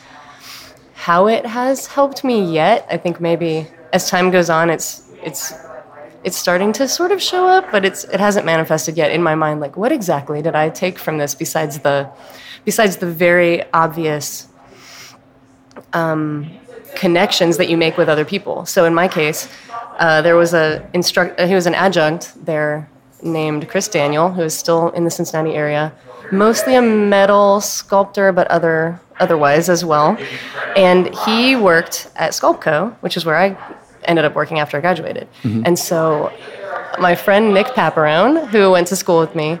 how 0.94 1.28
it 1.28 1.46
has 1.46 1.86
helped 1.86 2.24
me 2.24 2.52
yet. 2.52 2.86
I 2.90 2.96
think 2.96 3.20
maybe 3.20 3.68
as 3.92 4.10
time 4.10 4.30
goes 4.30 4.50
on, 4.50 4.68
it's 4.68 5.08
it's 5.22 5.54
it's 6.24 6.36
starting 6.36 6.72
to 6.74 6.88
sort 6.88 7.12
of 7.12 7.22
show 7.22 7.46
up, 7.46 7.70
but 7.70 7.84
it's 7.84 8.04
it 8.04 8.20
hasn't 8.20 8.44
manifested 8.44 8.96
yet 8.96 9.12
in 9.12 9.22
my 9.22 9.34
mind. 9.34 9.60
Like, 9.60 9.76
what 9.76 9.92
exactly 9.92 10.42
did 10.42 10.54
I 10.54 10.68
take 10.68 10.98
from 10.98 11.18
this 11.18 11.34
besides 11.34 11.78
the 11.78 12.10
besides 12.64 12.96
the 12.96 13.06
very 13.06 13.62
obvious 13.72 14.48
um, 15.92 16.50
connections 16.94 17.56
that 17.56 17.68
you 17.68 17.76
make 17.76 17.96
with 17.96 18.08
other 18.08 18.24
people? 18.24 18.66
So 18.66 18.84
in 18.84 18.94
my 18.94 19.08
case, 19.08 19.48
uh, 19.98 20.22
there 20.22 20.36
was 20.36 20.54
a 20.54 20.88
instruct. 20.94 21.38
Uh, 21.38 21.46
he 21.46 21.54
was 21.54 21.66
an 21.66 21.74
adjunct 21.74 22.44
there 22.44 22.88
named 23.22 23.68
Chris 23.68 23.88
Daniel, 23.88 24.30
who 24.30 24.42
is 24.42 24.54
still 24.56 24.90
in 24.90 25.04
the 25.04 25.10
Cincinnati 25.10 25.54
area, 25.54 25.92
mostly 26.30 26.74
a 26.76 26.82
metal 26.82 27.60
sculptor, 27.60 28.32
but 28.32 28.46
other 28.48 29.00
otherwise 29.18 29.68
as 29.68 29.84
well. 29.84 30.16
And 30.76 31.14
he 31.26 31.56
worked 31.56 32.08
at 32.16 32.32
Sculpco, 32.32 32.94
which 33.00 33.16
is 33.16 33.24
where 33.24 33.36
I 33.36 33.56
ended 34.04 34.24
up 34.24 34.34
working 34.34 34.60
after 34.60 34.76
I 34.76 34.80
graduated. 34.80 35.26
And 35.42 35.76
so 35.78 36.32
my 37.00 37.14
friend 37.14 37.52
Nick 37.52 37.66
Paparone, 37.68 38.46
who 38.48 38.70
went 38.70 38.86
to 38.88 38.96
school 38.96 39.18
with 39.18 39.34
me, 39.34 39.58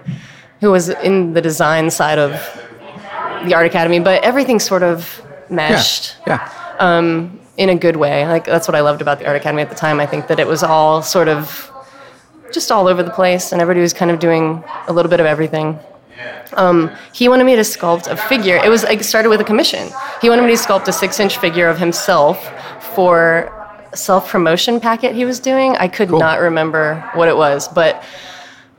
who 0.60 0.70
was 0.70 0.88
in 0.88 1.34
the 1.34 1.40
design 1.40 1.90
side 1.90 2.18
of 2.18 2.32
the 3.46 3.54
art 3.54 3.66
academy, 3.66 4.00
but 4.00 4.22
everything 4.24 4.58
sort 4.58 4.82
of 4.82 5.22
meshed 5.50 6.16
Yeah. 6.26 6.48
in 7.56 7.68
a 7.70 7.74
good 7.74 7.96
way. 7.96 8.26
Like 8.26 8.44
that's 8.44 8.68
what 8.68 8.74
I 8.74 8.80
loved 8.80 9.00
about 9.02 9.18
the 9.18 9.26
art 9.26 9.36
academy 9.36 9.62
at 9.62 9.68
the 9.70 9.74
time. 9.76 9.98
I 10.00 10.06
think 10.06 10.28
that 10.28 10.38
it 10.38 10.46
was 10.46 10.62
all 10.62 11.02
sort 11.02 11.28
of 11.28 11.70
just 12.52 12.70
all 12.72 12.86
over 12.88 13.02
the 13.02 13.10
place, 13.10 13.52
and 13.52 13.60
everybody 13.60 13.82
was 13.82 13.92
kind 13.92 14.10
of 14.10 14.18
doing 14.20 14.62
a 14.86 14.92
little 14.92 15.10
bit 15.10 15.20
of 15.20 15.26
everything. 15.26 15.78
Um, 16.54 16.90
he 17.12 17.28
wanted 17.28 17.44
me 17.44 17.54
to 17.56 17.62
sculpt 17.62 18.08
a 18.10 18.16
figure. 18.16 18.56
It 18.56 18.68
was 18.70 18.82
like 18.84 19.02
started 19.04 19.28
with 19.28 19.40
a 19.40 19.44
commission. 19.44 19.88
He 20.22 20.28
wanted 20.30 20.42
me 20.42 20.56
to 20.56 20.62
sculpt 20.62 20.88
a 20.88 20.92
six-inch 20.92 21.36
figure 21.38 21.68
of 21.68 21.78
himself 21.78 22.36
for 22.94 23.52
a 23.92 23.96
self-promotion 23.96 24.80
packet 24.80 25.14
he 25.14 25.24
was 25.24 25.38
doing. 25.40 25.76
I 25.76 25.88
could 25.88 26.08
Cool. 26.08 26.18
not 26.18 26.40
remember 26.40 27.08
what 27.14 27.28
it 27.28 27.36
was, 27.36 27.68
but 27.68 28.02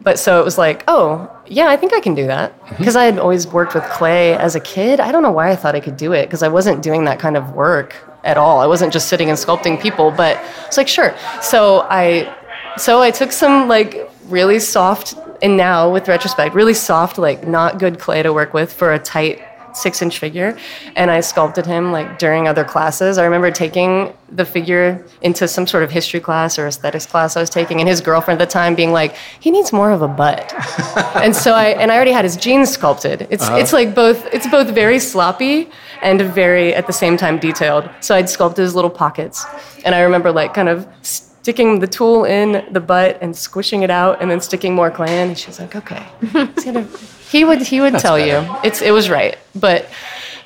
but 0.01 0.18
so 0.18 0.39
it 0.39 0.45
was 0.45 0.57
like, 0.57 0.84
oh, 0.88 1.30
yeah, 1.49 1.69
I 1.69 1.77
think 1.77 1.93
I 1.93 1.99
can 1.99 2.15
do 2.15 2.27
that. 2.27 2.57
Mm-hmm. 2.59 2.77
Because 2.77 2.95
I 2.95 3.05
had 3.05 3.19
always 3.19 3.47
worked 3.47 3.73
with 3.73 3.83
clay 3.85 4.35
as 4.35 4.55
a 4.55 4.59
kid. 4.59 4.99
I 4.99 5.11
don't 5.11 5.23
know 5.23 5.31
why 5.31 5.49
I 5.49 5.55
thought 5.55 5.75
I 5.75 5.79
could 5.79 5.97
do 5.97 6.13
it, 6.13 6.25
because 6.27 6.43
I 6.43 6.47
wasn't 6.47 6.81
doing 6.81 7.05
that 7.05 7.19
kind 7.19 7.35
of 7.35 7.53
work 7.53 7.95
at 8.23 8.37
all. 8.37 8.59
I 8.59 8.67
wasn't 8.67 8.93
just 8.93 9.07
sitting 9.07 9.29
and 9.29 9.37
sculpting 9.37 9.81
people, 9.81 10.11
but 10.11 10.41
it's 10.67 10.77
like, 10.77 10.87
sure. 10.87 11.15
So 11.41 11.87
I 11.89 12.35
so 12.77 13.01
I 13.01 13.11
took 13.11 13.31
some 13.31 13.67
like 13.67 14.09
really 14.25 14.59
soft 14.59 15.15
and 15.41 15.57
now 15.57 15.91
with 15.91 16.07
retrospect, 16.07 16.53
really 16.53 16.73
soft, 16.73 17.17
like 17.17 17.47
not 17.47 17.79
good 17.79 17.99
clay 17.99 18.23
to 18.23 18.33
work 18.33 18.53
with 18.53 18.71
for 18.71 18.93
a 18.93 18.99
tight 18.99 19.41
six 19.74 20.01
inch 20.01 20.20
figure. 20.20 20.57
And 20.95 21.11
I 21.11 21.22
sculpted 21.22 21.65
him 21.65 21.91
like 21.91 22.20
during 22.20 22.47
other 22.47 22.63
classes. 22.63 23.17
I 23.17 23.26
remember 23.26 23.51
taking 23.51 24.13
the 24.32 24.45
figure 24.45 25.05
into 25.22 25.47
some 25.47 25.65
sort 25.65 25.84
of 25.84 25.91
history 25.91 26.20
class 26.20 26.59
or 26.59 26.67
aesthetics 26.67 27.05
class 27.05 27.36
I 27.36 27.41
was 27.41 27.49
taking, 27.49 27.80
and 27.80 27.89
his 27.89 28.01
girlfriend 28.01 28.41
at 28.41 28.47
the 28.47 28.51
time 28.51 28.76
being 28.76 28.91
like, 28.91 29.15
he 29.39 29.51
needs 29.51 29.74
more 29.74 29.91
of 29.91 30.01
a 30.01 30.07
butt. 30.07 30.53
and 31.15 31.36
so 31.36 31.53
I 31.53 31.67
and 31.70 31.91
I 31.91 31.95
already 31.95 32.11
had 32.11 32.26
his 32.26 32.38
jeans 32.38 32.70
sculpted. 32.70 33.28
It's 33.30 33.43
uh-huh. 33.43 33.57
it's 33.57 33.74
like 33.74 33.95
both 33.95 34.26
it's 34.34 34.47
both 34.47 34.70
very 34.70 34.99
sloppy 34.99 35.70
and 36.01 36.22
very 36.22 36.74
at 36.74 36.88
the 36.88 36.93
same 36.93 37.17
time 37.17 37.39
detailed. 37.39 37.89
So 37.99 38.15
I'd 38.15 38.30
sculpted 38.30 38.63
his 38.63 38.76
little 38.76 38.89
pockets. 38.89 39.45
And 39.86 39.95
I 39.95 40.01
remember 40.01 40.32
like 40.32 40.53
kind 40.53 40.70
of 40.70 40.88
sticking 41.01 41.80
the 41.80 41.88
tool 41.88 42.26
in 42.26 42.65
the 42.72 42.80
butt 42.80 43.17
and 43.22 43.36
squishing 43.36 43.84
it 43.84 43.89
out 43.89 44.22
and 44.22 44.30
then 44.30 44.41
sticking 44.41 44.76
more 44.76 44.91
clay 44.91 45.22
in. 45.22 45.30
And 45.30 45.38
she 45.38 45.47
was 45.47 45.59
like, 45.59 45.76
okay. 45.76 46.05
He's 46.22 46.32
gonna- 46.65 46.88
he 47.30 47.45
would 47.45 47.61
he 47.61 47.80
would 47.82 47.99
tell 47.99 48.17
you. 48.17 48.43
It's 48.63 48.82
it 48.82 48.91
was 48.91 49.09
right. 49.09 49.38
But 49.55 49.89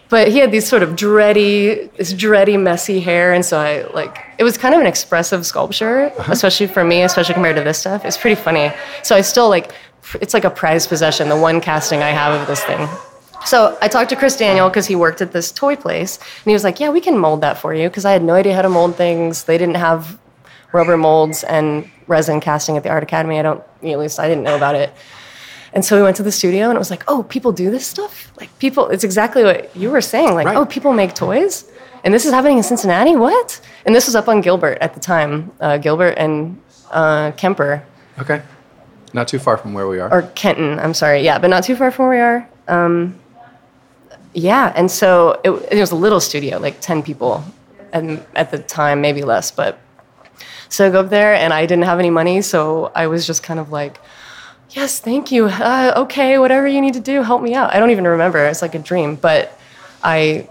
but 0.10 0.28
he 0.28 0.38
had 0.38 0.52
these 0.52 0.68
sort 0.68 0.84
of 0.84 0.92
dready, 0.92 1.92
this 1.96 2.14
dready, 2.14 2.62
messy 2.62 3.00
hair, 3.00 3.34
and 3.34 3.44
so 3.44 3.60
I 3.60 3.84
like 3.94 4.18
it 4.38 4.44
was 4.44 4.58
kind 4.58 4.76
of 4.76 4.82
an 4.82 4.88
expressive 4.88 5.46
sculpture, 5.46 6.12
uh-huh. 6.18 6.32
especially 6.32 6.68
for 6.68 6.84
me, 6.84 7.04
especially 7.04 7.34
compared 7.34 7.56
to 7.56 7.64
this 7.64 7.80
stuff. 7.80 8.06
It's 8.06 8.18
pretty 8.18 8.40
funny. 8.40 8.72
So 9.02 9.16
I 9.16 9.22
still 9.22 9.50
like 9.50 9.74
it's 10.22 10.34
like 10.34 10.44
a 10.44 10.50
prized 10.50 10.90
possession, 10.90 11.30
the 11.30 11.38
one 11.38 11.62
casting 11.62 12.04
I 12.04 12.10
have 12.10 12.40
of 12.40 12.48
this 12.48 12.64
thing. 12.64 12.88
So 13.46 13.78
I 13.82 13.88
talked 13.88 14.10
to 14.12 14.16
Chris 14.16 14.38
Daniel 14.38 14.70
because 14.70 14.86
he 14.86 14.96
worked 14.96 15.22
at 15.22 15.32
this 15.32 15.52
toy 15.52 15.76
place, 15.76 16.18
and 16.18 16.46
he 16.46 16.54
was 16.54 16.64
like, 16.64 16.80
"Yeah, 16.80 16.90
we 16.90 17.02
can 17.02 17.18
mold 17.18 17.42
that 17.42 17.58
for 17.58 17.74
you." 17.74 17.90
Because 17.90 18.06
I 18.06 18.12
had 18.12 18.24
no 18.24 18.34
idea 18.34 18.56
how 18.56 18.62
to 18.62 18.70
mold 18.70 18.96
things. 18.96 19.46
They 19.46 19.58
didn't 19.58 19.76
have 19.76 20.18
rubber 20.74 20.98
molds 20.98 21.44
and 21.44 21.90
resin 22.08 22.40
casting 22.40 22.78
at 22.78 22.84
the 22.84 22.90
art 22.90 23.04
academy. 23.04 23.40
I 23.40 23.42
don't, 23.44 23.64
at 23.84 24.00
least 24.00 24.20
I 24.20 24.28
didn't 24.28 24.44
know 24.44 24.56
about 24.56 24.76
it. 24.76 24.94
And 25.74 25.84
so 25.84 25.96
we 25.98 26.04
went 26.04 26.16
to 26.18 26.24
the 26.24 26.32
studio, 26.32 26.70
and 26.70 26.76
it 26.76 26.80
was 26.80 26.92
like, 26.92 27.04
"Oh, 27.08 27.24
people 27.24 27.52
do 27.52 27.70
this 27.72 27.86
stuff. 27.86 28.32
Like 28.40 28.50
people, 28.60 28.88
it's 28.90 29.04
exactly 29.04 29.44
what 29.44 29.76
you 29.76 29.90
were 29.90 30.02
saying. 30.02 30.34
Like, 30.36 30.46
Right. 30.46 30.56
oh, 30.58 30.66
people 30.66 30.94
make 30.94 31.14
toys, 31.16 31.66
and 32.04 32.14
this 32.14 32.26
is 32.26 32.32
happening 32.32 32.58
in 32.58 32.64
Cincinnati. 32.64 33.16
What?" 33.16 33.60
And 33.86 33.96
this 33.96 34.06
was 34.06 34.16
up 34.16 34.28
on 34.28 34.42
Gilbert 34.42 34.78
at 34.82 34.94
the 34.94 35.00
time, 35.00 35.52
uh, 35.60 35.78
Gilbert 35.78 36.16
and 36.18 36.60
uh, 36.92 37.32
Kemper 37.38 37.82
Okay. 38.20 38.42
Not 39.14 39.28
too 39.28 39.40
far 39.40 39.58
from 39.58 39.74
where 39.74 39.88
we 39.88 40.00
are. 40.00 40.10
or 40.12 40.22
Kenton. 40.36 40.80
I'm 40.80 40.94
sorry. 40.94 41.22
Yeah, 41.22 41.40
but 41.40 41.50
not 41.50 41.64
too 41.64 41.76
far 41.76 41.90
from 41.92 42.06
where 42.08 42.16
we 42.18 42.22
are. 42.22 42.48
Um, 42.68 43.16
yeah, 44.34 44.72
and 44.76 44.90
so 44.90 45.40
it, 45.44 45.52
it 45.72 45.80
was 45.80 45.92
a 45.92 45.96
little 45.96 46.20
studio, 46.20 46.58
like 46.60 46.80
ten 46.82 47.02
people, 47.04 47.44
and 47.92 48.24
at 48.36 48.52
the 48.52 48.60
time 48.60 49.02
maybe 49.02 49.24
less. 49.24 49.52
But 49.52 49.80
so 50.70 50.88
I 50.88 50.90
go 50.90 51.00
up 51.02 51.10
there, 51.10 51.34
and 51.36 51.54
I 51.54 51.66
didn't 51.66 51.86
have 51.86 52.00
any 52.00 52.10
money, 52.10 52.42
so 52.42 52.92
I 52.96 53.08
was 53.08 53.26
just 53.28 53.44
kind 53.44 53.60
of 53.60 53.72
like, 53.72 54.00
"Yes, 54.74 55.00
thank 55.00 55.32
you. 55.32 55.46
Uh, 55.46 55.94
okay, 56.04 56.38
whatever 56.38 56.68
you 56.68 56.82
need 56.82 56.94
to 56.96 57.00
do, 57.00 57.24
help 57.24 57.42
me 57.42 57.54
out." 57.54 57.74
I 57.74 57.80
don't 57.80 57.92
even 57.92 58.06
remember. 58.06 58.46
It's 58.46 58.62
like 58.62 58.76
a 58.76 58.80
dream, 58.80 59.16
but 59.16 59.58
I, 60.04 60.48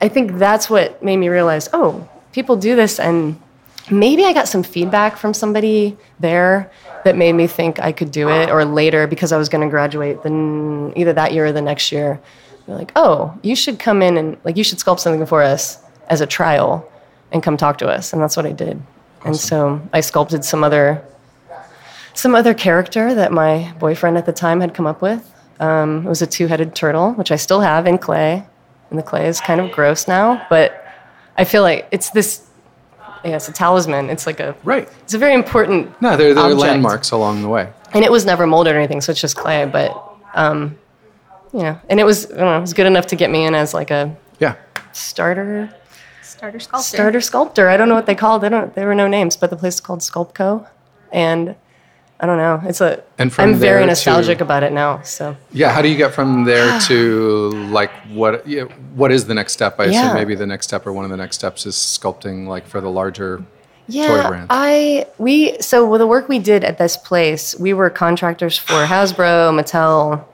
I 0.00 0.08
think 0.08 0.38
that's 0.38 0.70
what 0.70 1.02
made 1.02 1.16
me 1.18 1.28
realize, 1.28 1.68
oh, 1.72 2.08
people 2.32 2.56
do 2.56 2.76
this, 2.76 2.98
and 2.98 3.40
maybe 3.90 4.24
I 4.24 4.32
got 4.32 4.48
some 4.48 4.62
feedback 4.62 5.16
from 5.16 5.34
somebody 5.34 5.96
there 6.20 6.70
that 7.04 7.16
made 7.16 7.32
me 7.32 7.46
think 7.46 7.80
I 7.80 7.92
could 7.92 8.10
do 8.10 8.28
it, 8.28 8.50
or 8.50 8.64
later 8.64 9.06
because 9.06 9.32
I 9.32 9.38
was 9.38 9.48
going 9.48 9.62
to 9.62 9.70
graduate 9.70 10.22
then 10.22 10.92
either 10.96 11.12
that 11.12 11.32
year 11.32 11.46
or 11.46 11.52
the 11.52 11.62
next 11.62 11.92
year. 11.92 12.20
They're 12.66 12.76
like, 12.76 12.92
oh, 12.96 13.38
you 13.42 13.56
should 13.56 13.78
come 13.78 14.02
in 14.02 14.16
and 14.16 14.36
like 14.44 14.56
you 14.56 14.64
should 14.64 14.78
sculpt 14.78 15.00
something 15.00 15.24
for 15.26 15.42
us 15.42 15.78
as 16.08 16.20
a 16.20 16.26
trial, 16.26 16.90
and 17.32 17.42
come 17.42 17.56
talk 17.56 17.78
to 17.78 17.88
us, 17.88 18.12
and 18.12 18.22
that's 18.22 18.36
what 18.36 18.46
I 18.46 18.52
did. 18.52 18.80
And 19.24 19.36
so 19.36 19.80
I 19.92 20.00
sculpted 20.00 20.44
some 20.44 20.62
other 20.64 21.04
some 22.18 22.34
other 22.34 22.52
character 22.52 23.14
that 23.14 23.30
my 23.32 23.72
boyfriend 23.78 24.18
at 24.18 24.26
the 24.26 24.32
time 24.32 24.60
had 24.60 24.74
come 24.74 24.86
up 24.86 25.00
with. 25.00 25.22
Um, 25.60 26.04
it 26.04 26.08
was 26.08 26.20
a 26.20 26.26
two-headed 26.26 26.74
turtle, 26.74 27.12
which 27.12 27.30
I 27.30 27.36
still 27.36 27.60
have 27.60 27.86
in 27.86 27.98
clay, 27.98 28.44
and 28.90 28.98
the 28.98 29.02
clay 29.04 29.28
is 29.28 29.40
kind 29.40 29.60
of 29.60 29.70
gross 29.70 30.08
now, 30.08 30.44
but 30.50 30.84
I 31.36 31.44
feel 31.44 31.62
like 31.62 31.86
it's 31.92 32.10
this. 32.10 32.44
yes, 33.24 33.48
a 33.48 33.52
talisman. 33.52 34.10
It's 34.10 34.26
like 34.26 34.40
a 34.40 34.56
Right. 34.64 34.88
It's 35.02 35.14
a 35.14 35.18
very 35.18 35.34
important. 35.34 36.00
No, 36.02 36.16
they're, 36.16 36.34
they're 36.34 36.54
landmarks 36.54 37.10
along 37.12 37.42
the 37.42 37.48
way. 37.48 37.68
and 37.92 38.04
it 38.04 38.10
was 38.10 38.24
never 38.24 38.46
molded 38.46 38.74
or 38.74 38.78
anything, 38.78 39.00
so 39.00 39.12
it's 39.12 39.20
just 39.20 39.36
clay. 39.36 39.64
But 39.66 39.90
um, 40.34 40.76
yeah, 41.52 41.78
and 41.88 42.00
it 42.00 42.04
was 42.04 42.26
I 42.26 42.36
don't 42.36 42.38
know, 42.46 42.58
it 42.58 42.60
was 42.60 42.74
good 42.74 42.86
enough 42.86 43.06
to 43.08 43.16
get 43.16 43.30
me 43.30 43.44
in 43.44 43.54
as 43.54 43.74
like 43.74 43.90
a 43.92 44.16
Yeah. 44.40 44.54
starter 44.92 45.72
Starter 46.22 46.60
sculptor. 46.60 46.84
starter 46.96 47.20
sculptor. 47.20 47.68
I 47.68 47.76
don't 47.76 47.88
know 47.88 47.94
what 47.96 48.06
they 48.06 48.14
called. 48.14 48.42
They 48.42 48.48
don't. 48.48 48.74
There 48.74 48.86
were 48.86 48.94
no 48.94 49.08
names, 49.08 49.36
but 49.36 49.50
the 49.50 49.56
place 49.56 49.74
is 49.74 49.80
called 49.80 50.00
Sculpco, 50.00 50.68
and 51.12 51.56
I 52.20 52.26
don't 52.26 52.38
know. 52.38 52.60
It's 52.64 52.80
a. 52.80 53.02
And 53.18 53.32
from 53.32 53.50
I'm 53.50 53.54
very 53.54 53.86
nostalgic 53.86 54.38
to- 54.38 54.44
about 54.44 54.62
it 54.64 54.72
now. 54.72 55.02
So 55.02 55.36
Yeah. 55.52 55.70
How 55.70 55.82
do 55.82 55.88
you 55.88 55.96
get 55.96 56.12
from 56.14 56.44
there 56.44 56.80
to 56.88 57.50
like 57.70 57.90
what? 58.12 58.46
Yeah, 58.46 58.64
what 58.94 59.12
is 59.12 59.26
the 59.26 59.34
next 59.34 59.52
step? 59.52 59.78
I 59.78 59.84
Yeah. 59.84 60.02
assume 60.06 60.14
maybe 60.14 60.34
the 60.34 60.46
next 60.46 60.66
step 60.66 60.86
or 60.86 60.92
one 60.92 61.04
of 61.04 61.10
the 61.10 61.16
next 61.16 61.36
steps 61.36 61.64
is 61.66 61.76
sculpting 61.76 62.46
like 62.48 62.66
for 62.66 62.80
the 62.80 62.90
larger. 62.90 63.44
yeah, 63.86 64.28
brand. 64.28 64.46
I 64.50 65.06
we 65.18 65.60
so 65.60 65.88
with 65.88 66.00
the 66.00 66.06
work 66.06 66.28
we 66.28 66.38
did 66.40 66.64
at 66.64 66.76
this 66.78 66.96
place, 66.96 67.54
we 67.58 67.72
were 67.72 67.88
contractors 67.88 68.58
for 68.58 68.84
Hasbro, 68.84 69.52
Mattel, 69.58 70.24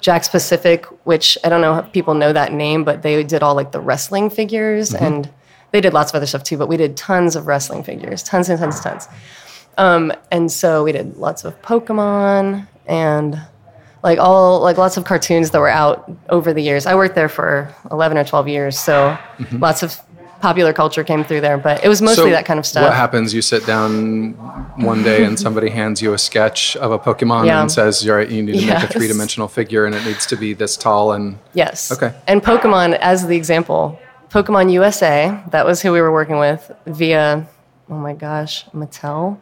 Jakks 0.00 0.30
Pacific, 0.30 0.86
which 1.04 1.36
I 1.44 1.48
don't 1.50 1.60
know 1.60 1.78
if 1.78 1.92
people 1.92 2.14
know 2.14 2.32
that 2.32 2.52
name, 2.54 2.82
but 2.82 3.02
they 3.02 3.22
did 3.22 3.42
all 3.42 3.54
like 3.54 3.72
the 3.72 3.80
wrestling 3.80 4.30
figures 4.30 4.90
mm-hmm. 4.90 5.04
and 5.04 5.30
they 5.72 5.80
did 5.82 5.92
lots 5.92 6.10
of 6.12 6.16
other 6.16 6.26
stuff 6.26 6.44
too. 6.44 6.56
But 6.56 6.68
we 6.68 6.76
did 6.78 6.96
tons 6.96 7.36
of 7.36 7.46
wrestling 7.46 7.82
figures, 7.82 8.22
tons 8.22 8.48
and 8.48 8.58
tons 8.58 8.76
and 8.76 8.84
tons. 8.84 9.08
Um, 9.78 10.12
and 10.30 10.50
so 10.50 10.84
we 10.84 10.92
did 10.92 11.16
lots 11.16 11.44
of 11.44 11.60
Pokemon 11.62 12.66
and 12.86 13.40
like 14.02 14.18
all 14.18 14.60
like 14.60 14.78
lots 14.78 14.96
of 14.96 15.04
cartoons 15.04 15.50
that 15.50 15.58
were 15.60 15.68
out 15.68 16.10
over 16.28 16.52
the 16.52 16.62
years. 16.62 16.86
I 16.86 16.94
worked 16.94 17.14
there 17.14 17.28
for 17.28 17.74
11 17.90 18.16
or 18.18 18.24
12 18.24 18.48
years, 18.48 18.78
so 18.78 19.16
lots 19.52 19.82
of 19.82 20.00
popular 20.40 20.72
culture 20.72 21.02
came 21.02 21.24
through 21.24 21.40
there, 21.40 21.58
but 21.58 21.82
it 21.82 21.88
was 21.88 22.00
mostly 22.02 22.24
So 22.24 22.30
that 22.30 22.44
kind 22.44 22.58
of 22.58 22.66
stuff. 22.66 22.84
What 22.84 22.92
happens? 22.94 23.34
You 23.34 23.42
sit 23.42 23.66
down 23.66 24.32
one 24.76 25.02
day 25.02 25.24
and 25.24 25.38
somebody 25.46 25.70
hands 25.70 26.00
you 26.00 26.12
a 26.12 26.18
sketch 26.18 26.76
of 26.76 26.92
a 26.92 26.98
Pokemon 26.98 27.46
Yeah. 27.46 27.62
and 27.62 27.72
says, 27.72 28.06
"All 28.08 28.14
right, 28.16 28.28
you 28.28 28.42
need 28.42 28.60
to 28.60 28.66
make 28.66 28.82
a 28.84 28.86
three-dimensional 28.86 29.48
figure 29.48 29.86
and 29.86 29.94
it 29.94 30.04
needs 30.04 30.26
to 30.26 30.36
be 30.36 30.52
this 30.54 30.76
tall." 30.76 31.12
And 31.12 31.38
Yes. 31.54 31.90
Okay. 31.90 32.14
And 32.26 32.42
Pokemon 32.42 32.96
as 32.98 33.26
the 33.26 33.36
example. 33.36 33.98
Pokemon 34.28 34.70
USA, 34.72 35.40
that 35.50 35.64
was 35.64 35.80
who 35.80 35.92
we 35.92 36.00
were 36.00 36.12
working 36.12 36.38
with 36.38 36.70
via 36.86 37.46
oh 37.90 37.94
my 37.94 38.14
gosh, 38.14 38.64
Mattel. 38.66 39.38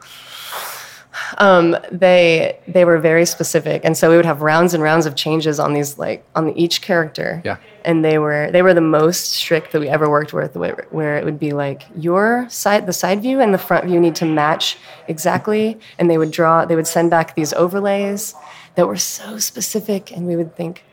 Um, 1.39 1.77
they 1.93 2.59
they 2.67 2.85
were 2.85 2.99
very 2.99 3.25
specific, 3.25 3.85
and 3.85 3.97
so 3.97 4.11
we 4.11 4.17
would 4.17 4.25
have 4.25 4.43
rounds 4.43 4.75
and 4.75 4.83
rounds 4.83 5.07
of 5.07 5.15
changes 5.15 5.61
on 5.61 5.73
these 5.73 5.97
like 5.97 6.25
on 6.35 6.51
each 6.57 6.83
character. 6.83 7.41
Yeah. 7.45 7.59
And 7.85 8.05
they 8.05 8.19
were 8.19 8.51
they 8.51 8.63
were 8.63 8.75
the 8.75 8.81
most 8.81 9.31
strict 9.33 9.73
that 9.73 9.81
we 9.81 9.89
ever 9.89 10.11
worked 10.11 10.33
with, 10.33 10.57
where, 10.57 10.87
where 10.91 11.17
it 11.17 11.25
would 11.25 11.39
be 11.39 11.53
like 11.53 11.85
your 11.97 12.47
side 12.49 12.87
the 12.87 12.93
side 12.93 13.23
view 13.23 13.41
and 13.41 13.55
the 13.55 13.59
front 13.59 13.85
view 13.85 14.01
need 14.01 14.17
to 14.17 14.25
match 14.25 14.77
exactly, 15.07 15.79
and 15.99 16.11
they 16.11 16.19
would 16.19 16.33
draw 16.33 16.65
they 16.65 16.77
would 16.77 16.87
send 16.87 17.11
back 17.11 17.35
these 17.37 17.53
overlays 17.53 18.35
that 18.75 18.89
were 18.89 18.97
so 18.97 19.39
specific, 19.39 20.11
and 20.11 20.27
we 20.27 20.35
would 20.35 20.57
think, 20.57 20.85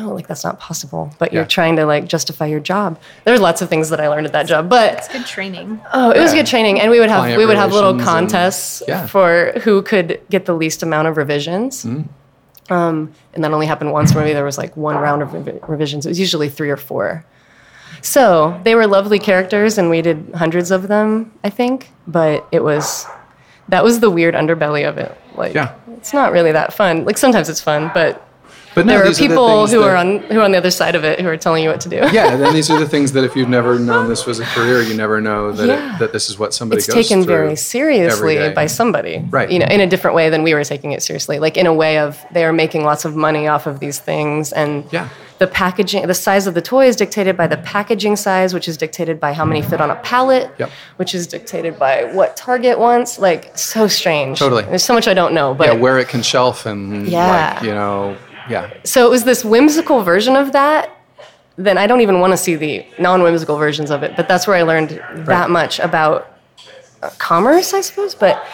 no, 0.00 0.14
like 0.14 0.26
that's 0.26 0.44
not 0.44 0.58
possible. 0.58 1.14
But 1.18 1.32
you're 1.32 1.44
trying 1.44 1.76
to 1.76 1.84
like 1.86 2.06
justify 2.06 2.46
your 2.46 2.60
job. 2.60 2.98
There's 3.24 3.40
lots 3.40 3.62
of 3.62 3.68
things 3.68 3.90
that 3.90 4.00
I 4.00 4.08
learned 4.08 4.26
at 4.26 4.32
that 4.32 4.46
job, 4.46 4.68
but 4.68 4.94
It's 4.98 5.08
good 5.08 5.26
training. 5.26 5.80
Oh, 5.92 6.10
it 6.10 6.20
was 6.20 6.32
good 6.32 6.46
training, 6.46 6.80
and 6.80 6.90
we 6.90 7.00
would 7.00 7.08
have 7.10 7.20
Client 7.20 7.38
we 7.38 7.46
would 7.46 7.56
have 7.56 7.72
little 7.72 7.92
relations 7.92 8.08
and- 8.08 8.30
contests 8.30 8.82
yeah. 8.88 9.06
for 9.06 9.52
who 9.62 9.82
could 9.82 10.20
get 10.30 10.46
the 10.46 10.54
least 10.54 10.82
amount 10.82 11.08
of 11.08 11.16
revisions. 11.16 11.84
Mm-hmm. 11.84 12.72
Um, 12.72 13.12
and 13.34 13.42
that 13.42 13.52
only 13.52 13.66
happened 13.66 13.92
once. 13.92 14.14
Maybe 14.14 14.32
there 14.32 14.44
was 14.44 14.56
like 14.56 14.76
one 14.76 14.96
round 14.96 15.22
of 15.22 15.30
revi- 15.30 15.68
revisions. 15.68 16.06
It 16.06 16.08
was 16.10 16.20
usually 16.20 16.48
three 16.48 16.70
or 16.70 16.76
four. 16.76 17.24
So 18.02 18.58
they 18.64 18.74
were 18.74 18.86
lovely 18.86 19.18
characters, 19.18 19.76
and 19.76 19.90
we 19.90 20.02
did 20.02 20.30
hundreds 20.34 20.70
of 20.70 20.88
them, 20.88 21.32
I 21.44 21.50
think. 21.50 21.90
But 22.06 22.46
it 22.52 22.62
was 22.62 23.06
that 23.68 23.84
was 23.84 24.00
the 24.00 24.10
weird 24.10 24.34
underbelly 24.34 24.88
of 24.88 24.98
it. 24.98 25.16
Like, 25.36 25.54
Yeah. 25.54 25.74
it's 25.96 26.12
not 26.12 26.32
really 26.32 26.52
that 26.52 26.72
fun. 26.72 27.04
Like 27.04 27.18
sometimes 27.18 27.48
it's 27.48 27.60
fun, 27.60 27.90
but 27.94 28.26
But 28.74 28.86
no, 28.86 28.92
there 28.92 29.02
are 29.02 29.06
these 29.08 29.18
the 29.18 29.26
people 29.26 29.66
who 29.66 29.80
that- 29.80 29.88
are 29.88 29.96
on 29.96 30.18
who 30.20 30.38
are 30.38 30.44
on 30.44 30.52
the 30.52 30.58
other 30.58 30.70
side 30.70 30.94
of 30.94 31.02
it 31.04 31.20
who 31.20 31.28
are 31.28 31.36
telling 31.36 31.64
you 31.64 31.70
what 31.70 31.80
to 31.82 31.88
do. 31.88 31.96
yeah, 32.12 32.36
then 32.36 32.54
these 32.54 32.70
are 32.70 32.78
the 32.78 32.88
things 32.94 33.12
that 33.12 33.24
if 33.24 33.34
you've 33.34 33.48
never 33.48 33.78
known 33.78 34.08
this 34.08 34.26
was 34.26 34.38
a 34.38 34.44
career, 34.44 34.80
you 34.82 34.94
never 34.94 35.20
know 35.20 35.50
that 35.52 35.66
Yeah. 35.68 35.96
it, 35.96 35.98
that 35.98 36.12
this 36.12 36.30
is 36.30 36.38
what 36.38 36.54
somebody 36.54 36.78
it's 36.78 36.86
goes 36.86 37.08
taken 37.08 37.24
very 37.26 37.56
seriously 37.56 38.50
by 38.54 38.66
somebody 38.66 39.24
Right. 39.30 39.50
you 39.50 39.58
know 39.58 39.66
in 39.66 39.80
a 39.80 39.86
different 39.86 40.14
way 40.14 40.30
than 40.30 40.42
we 40.42 40.54
were 40.54 40.64
taking 40.64 40.92
it 40.92 41.02
seriously 41.02 41.38
like 41.38 41.56
in 41.56 41.66
a 41.66 41.74
way 41.74 41.98
of 41.98 42.24
they 42.32 42.44
are 42.44 42.52
making 42.52 42.84
lots 42.84 43.04
of 43.04 43.16
money 43.16 43.48
off 43.48 43.66
of 43.66 43.80
these 43.80 43.98
things 43.98 44.52
and 44.52 44.84
Yeah. 44.92 45.08
the 45.38 45.46
packaging 45.46 46.06
the 46.06 46.14
size 46.14 46.46
of 46.46 46.54
the 46.54 46.62
toy 46.62 46.86
is 46.86 46.96
dictated 46.96 47.36
by 47.36 47.46
the 47.48 47.56
packaging 47.56 48.16
size 48.16 48.54
which 48.54 48.68
is 48.68 48.76
dictated 48.76 49.18
by 49.18 49.32
how 49.32 49.44
many 49.44 49.62
fit 49.62 49.80
on 49.80 49.90
a 49.90 49.96
pallet 49.96 50.50
Yep. 50.58 50.70
which 50.96 51.14
is 51.14 51.26
dictated 51.26 51.78
by 51.78 52.04
what 52.12 52.36
target 52.36 52.78
wants 52.78 53.18
like 53.18 53.56
so 53.58 53.88
strange 53.88 54.38
Totally. 54.38 54.62
there's 54.64 54.84
so 54.84 54.94
much 54.94 55.08
i 55.08 55.14
don't 55.14 55.34
know 55.34 55.54
but 55.54 55.66
yeah, 55.68 55.72
where 55.74 55.98
it 55.98 56.08
can 56.08 56.22
shelf 56.22 56.66
and 56.66 57.08
Yeah. 57.08 57.54
like, 57.56 57.62
you 57.64 57.72
know, 57.74 58.16
yeah. 58.50 58.72
so 58.84 59.06
it 59.06 59.10
was 59.10 59.24
this 59.24 59.44
whimsical 59.44 60.02
version 60.02 60.36
of 60.36 60.52
that 60.52 60.90
then 61.56 61.78
i 61.78 61.86
don't 61.86 62.00
even 62.00 62.20
want 62.20 62.32
to 62.32 62.36
see 62.36 62.56
the 62.56 62.84
non-whimsical 62.98 63.56
versions 63.56 63.90
of 63.90 64.02
it 64.02 64.16
but 64.16 64.28
that's 64.28 64.46
where 64.46 64.56
i 64.56 64.62
learned 64.62 65.02
that 65.14 65.50
much 65.50 65.78
about 65.78 66.36
uh, 67.02 67.10
commerce 67.18 67.72
i 67.72 67.80
suppose 67.80 68.14
but 68.14 68.44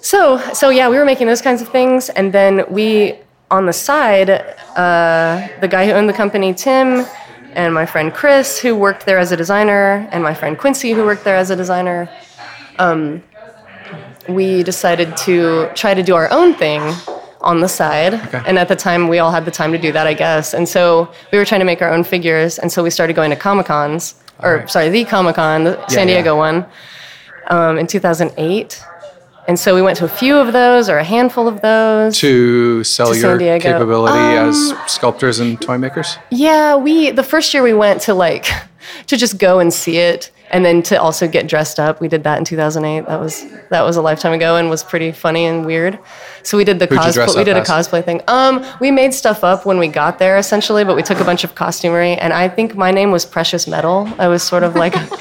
so 0.00 0.38
so 0.52 0.70
yeah 0.70 0.88
we 0.88 0.96
were 0.96 1.04
making 1.04 1.26
those 1.26 1.42
kinds 1.42 1.60
of 1.60 1.68
things 1.68 2.08
and 2.10 2.32
then 2.32 2.64
we 2.70 3.14
on 3.50 3.66
the 3.66 3.72
side 3.72 4.30
uh, 4.30 5.48
the 5.60 5.68
guy 5.68 5.86
who 5.86 5.92
owned 5.92 6.08
the 6.08 6.12
company 6.12 6.54
tim 6.54 7.06
and 7.52 7.72
my 7.72 7.86
friend 7.86 8.12
chris 8.14 8.58
who 8.58 8.74
worked 8.76 9.06
there 9.06 9.18
as 9.18 9.32
a 9.32 9.36
designer 9.36 10.08
and 10.12 10.22
my 10.22 10.34
friend 10.34 10.58
quincy 10.58 10.92
who 10.92 11.04
worked 11.04 11.24
there 11.24 11.36
as 11.36 11.50
a 11.50 11.56
designer 11.56 12.08
um, 12.78 13.22
we 14.28 14.62
decided 14.62 15.16
to 15.16 15.70
try 15.74 15.94
to 15.94 16.02
do 16.02 16.14
our 16.14 16.30
own 16.30 16.54
thing 16.54 16.80
on 17.46 17.60
the 17.60 17.68
side. 17.68 18.14
And 18.46 18.58
at 18.58 18.68
the 18.68 18.76
time, 18.76 19.08
we 19.08 19.18
all 19.20 19.30
had 19.30 19.44
the 19.44 19.50
time 19.50 19.72
to 19.72 19.78
do 19.78 19.92
that, 19.92 20.06
I 20.06 20.14
guess. 20.14 20.52
And 20.52 20.68
so 20.68 21.08
we 21.32 21.38
were 21.38 21.44
trying 21.44 21.60
to 21.60 21.64
make 21.64 21.80
our 21.80 21.92
own 21.92 22.04
figures. 22.04 22.58
And 22.58 22.70
so 22.70 22.82
we 22.82 22.90
started 22.90 23.14
going 23.14 23.30
to 23.30 23.36
Comic 23.36 23.66
Cons, 23.66 24.16
or 24.40 24.56
right. 24.56 24.70
sorry, 24.70 24.88
the 24.90 25.04
Comic 25.04 25.36
Con, 25.36 25.64
the 25.64 25.88
San 25.88 26.08
yeah. 26.08 26.14
Diego 26.14 26.36
one, 26.36 26.66
um, 27.48 27.78
in 27.78 27.86
2008. 27.86 28.82
And 29.48 29.56
so 29.56 29.76
we 29.76 29.80
went 29.80 29.96
to 29.98 30.04
a 30.04 30.08
few 30.08 30.36
of 30.36 30.52
those, 30.52 30.88
or 30.88 30.98
a 30.98 31.04
handful 31.04 31.46
of 31.46 31.60
those. 31.60 32.18
To 32.18 32.82
sell 32.82 33.12
To 33.12 33.14
San 33.14 33.40
your 33.40 33.60
capability 33.60 34.18
Um, 34.18 34.48
as 34.48 34.74
sculptors 34.88 35.38
and 35.38 35.60
toy 35.60 35.78
makers. 35.78 36.18
Yeah, 36.30 36.74
we 36.74 37.12
the 37.12 37.22
first 37.22 37.54
year 37.54 37.62
we 37.62 37.72
went 37.72 38.02
to 38.02 38.14
like 38.14 38.46
to 39.06 39.16
just 39.16 39.38
go 39.38 39.60
and 39.60 39.72
see 39.72 39.98
it 39.98 40.32
and 40.50 40.64
then 40.64 40.82
to 40.84 41.00
also 41.00 41.26
get 41.28 41.46
dressed 41.48 41.78
up. 41.80 42.00
We 42.00 42.08
did 42.08 42.24
that 42.24 42.38
in 42.38 42.44
2008. 42.44 43.06
That 43.06 43.20
was 43.20 43.44
that 43.70 43.82
was 43.82 43.96
a 43.96 44.02
lifetime 44.02 44.32
ago 44.32 44.56
and 44.56 44.70
was 44.70 44.82
pretty 44.84 45.12
funny 45.12 45.46
and 45.46 45.66
weird. 45.66 45.98
So 46.42 46.56
we 46.56 46.64
did 46.64 46.78
the 46.78 46.86
Who'd 46.86 46.98
cosplay. 46.98 47.36
We 47.36 47.44
did 47.44 47.56
a 47.56 47.60
as? 47.60 47.68
cosplay 47.68 48.04
thing. 48.04 48.22
Um, 48.28 48.64
we 48.80 48.90
made 48.90 49.12
stuff 49.14 49.42
up 49.42 49.66
when 49.66 49.78
we 49.78 49.88
got 49.88 50.18
there 50.18 50.36
essentially, 50.38 50.84
but 50.84 50.94
we 50.96 51.02
took 51.02 51.18
a 51.20 51.24
bunch 51.24 51.42
of 51.44 51.54
costumery 51.54 52.16
and 52.20 52.32
I 52.32 52.48
think 52.48 52.76
my 52.76 52.90
name 52.92 53.10
was 53.10 53.24
Precious 53.24 53.66
Metal. 53.66 54.08
I 54.18 54.28
was 54.28 54.42
sort 54.42 54.62
of 54.62 54.76
like 54.76 54.92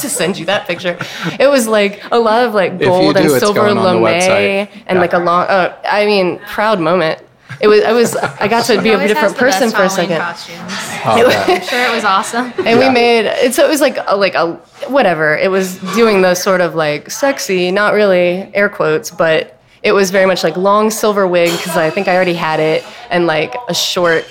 to 0.00 0.08
send 0.08 0.38
you 0.38 0.46
that 0.46 0.66
picture. 0.66 0.98
It 1.38 1.46
was 1.48 1.68
like 1.68 2.02
a 2.10 2.18
lot 2.18 2.44
of 2.46 2.54
like 2.54 2.78
gold 2.78 3.14
do, 3.16 3.22
and 3.22 3.30
silver 3.30 3.60
going 3.60 3.78
on 3.78 3.84
the 3.96 4.00
lame 4.00 4.68
and 4.86 4.96
Yeah. 4.96 5.00
like 5.00 5.12
a 5.12 5.18
long. 5.18 5.46
Uh, 5.46 5.76
I 5.84 6.06
mean, 6.06 6.38
proud 6.46 6.80
moment. 6.80 7.22
It 7.60 7.68
was. 7.68 7.82
I 7.84 7.92
was. 7.92 8.16
I 8.16 8.48
got 8.48 8.64
to 8.66 8.80
be 8.80 8.90
a 8.90 8.98
different 8.98 9.18
has 9.18 9.34
the 9.34 9.40
best 9.40 9.58
person 9.58 9.70
for 9.70 9.82
a 9.84 9.90
second. 9.90 10.18
Costumes. 10.18 10.72
Oh. 11.04 11.44
I'm 11.48 11.62
sure 11.62 11.84
it 11.86 11.94
was 11.94 12.04
awesome. 12.04 12.52
and 12.58 12.66
Yeah. 12.66 12.78
we 12.88 12.90
made 12.92 13.26
it 13.26 13.54
so 13.54 13.64
it 13.64 13.68
was 13.70 13.80
like 13.80 13.98
a, 14.06 14.16
like 14.16 14.34
a 14.34 14.54
whatever 14.88 15.36
it 15.36 15.50
was 15.50 15.78
doing 15.94 16.22
the 16.22 16.34
sort 16.34 16.60
of 16.60 16.74
like 16.74 17.10
sexy 17.10 17.70
not 17.70 17.94
really 17.94 18.50
air 18.54 18.68
quotes 18.68 19.10
but 19.10 19.58
it 19.82 19.92
was 19.92 20.10
very 20.10 20.26
much 20.26 20.42
like 20.44 20.56
long 20.56 20.90
silver 20.90 21.26
wig 21.26 21.50
because 21.56 21.76
i 21.76 21.88
think 21.90 22.06
i 22.08 22.14
already 22.14 22.34
had 22.34 22.60
it 22.60 22.84
and 23.10 23.26
like 23.26 23.54
a 23.68 23.74
short 23.74 24.24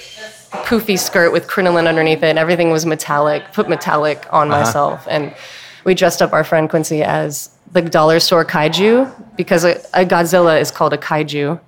poofy 0.67 0.97
skirt 0.97 1.31
with 1.31 1.47
crinoline 1.47 1.87
underneath 1.87 2.19
it 2.19 2.25
and 2.29 2.39
everything 2.39 2.69
was 2.71 2.85
metallic 2.85 3.43
put 3.53 3.67
metallic 3.69 4.25
on 4.31 4.51
Uh-huh. 4.51 4.59
myself 4.61 5.07
and 5.09 5.33
we 5.85 5.93
dressed 5.95 6.21
up 6.21 6.33
our 6.33 6.43
friend 6.43 6.69
quincy 6.69 7.01
as 7.03 7.49
the 7.71 7.81
dollar 7.81 8.19
store 8.19 8.45
kaiju 8.45 9.11
because 9.37 9.63
a, 9.65 9.75
a 9.93 10.05
godzilla 10.05 10.59
is 10.59 10.69
called 10.71 10.93
a 10.93 10.97
kaiju 10.97 11.59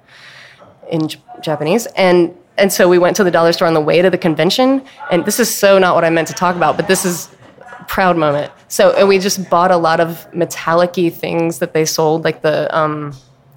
in 0.91 1.07
J- 1.07 1.19
Japanese. 1.43 1.85
And 1.95 2.35
and 2.57 2.71
so 2.71 2.87
we 2.87 2.99
went 2.99 3.15
to 3.15 3.23
the 3.23 3.31
dollar 3.31 3.53
store 3.53 3.67
on 3.67 3.73
the 3.73 3.81
way 3.81 4.01
to 4.01 4.09
the 4.09 4.17
convention. 4.17 4.83
And 5.09 5.25
this 5.25 5.39
is 5.39 5.53
so 5.53 5.79
not 5.79 5.95
what 5.95 6.03
I 6.03 6.09
meant 6.09 6.27
to 6.27 6.33
talk 6.33 6.55
about, 6.55 6.75
but 6.77 6.87
this 6.87 7.05
is 7.05 7.29
a 7.59 7.83
proud 7.85 8.17
moment. 8.17 8.51
So 8.67 8.91
and 8.91 9.07
we 9.07 9.19
just 9.19 9.49
bought 9.49 9.71
a 9.71 9.77
lot 9.77 9.99
of 9.99 10.31
metallic-y 10.33 11.09
things 11.09 11.59
that 11.59 11.73
they 11.73 11.85
sold, 11.85 12.23
like 12.23 12.41
the 12.41 12.75
um, 12.77 13.13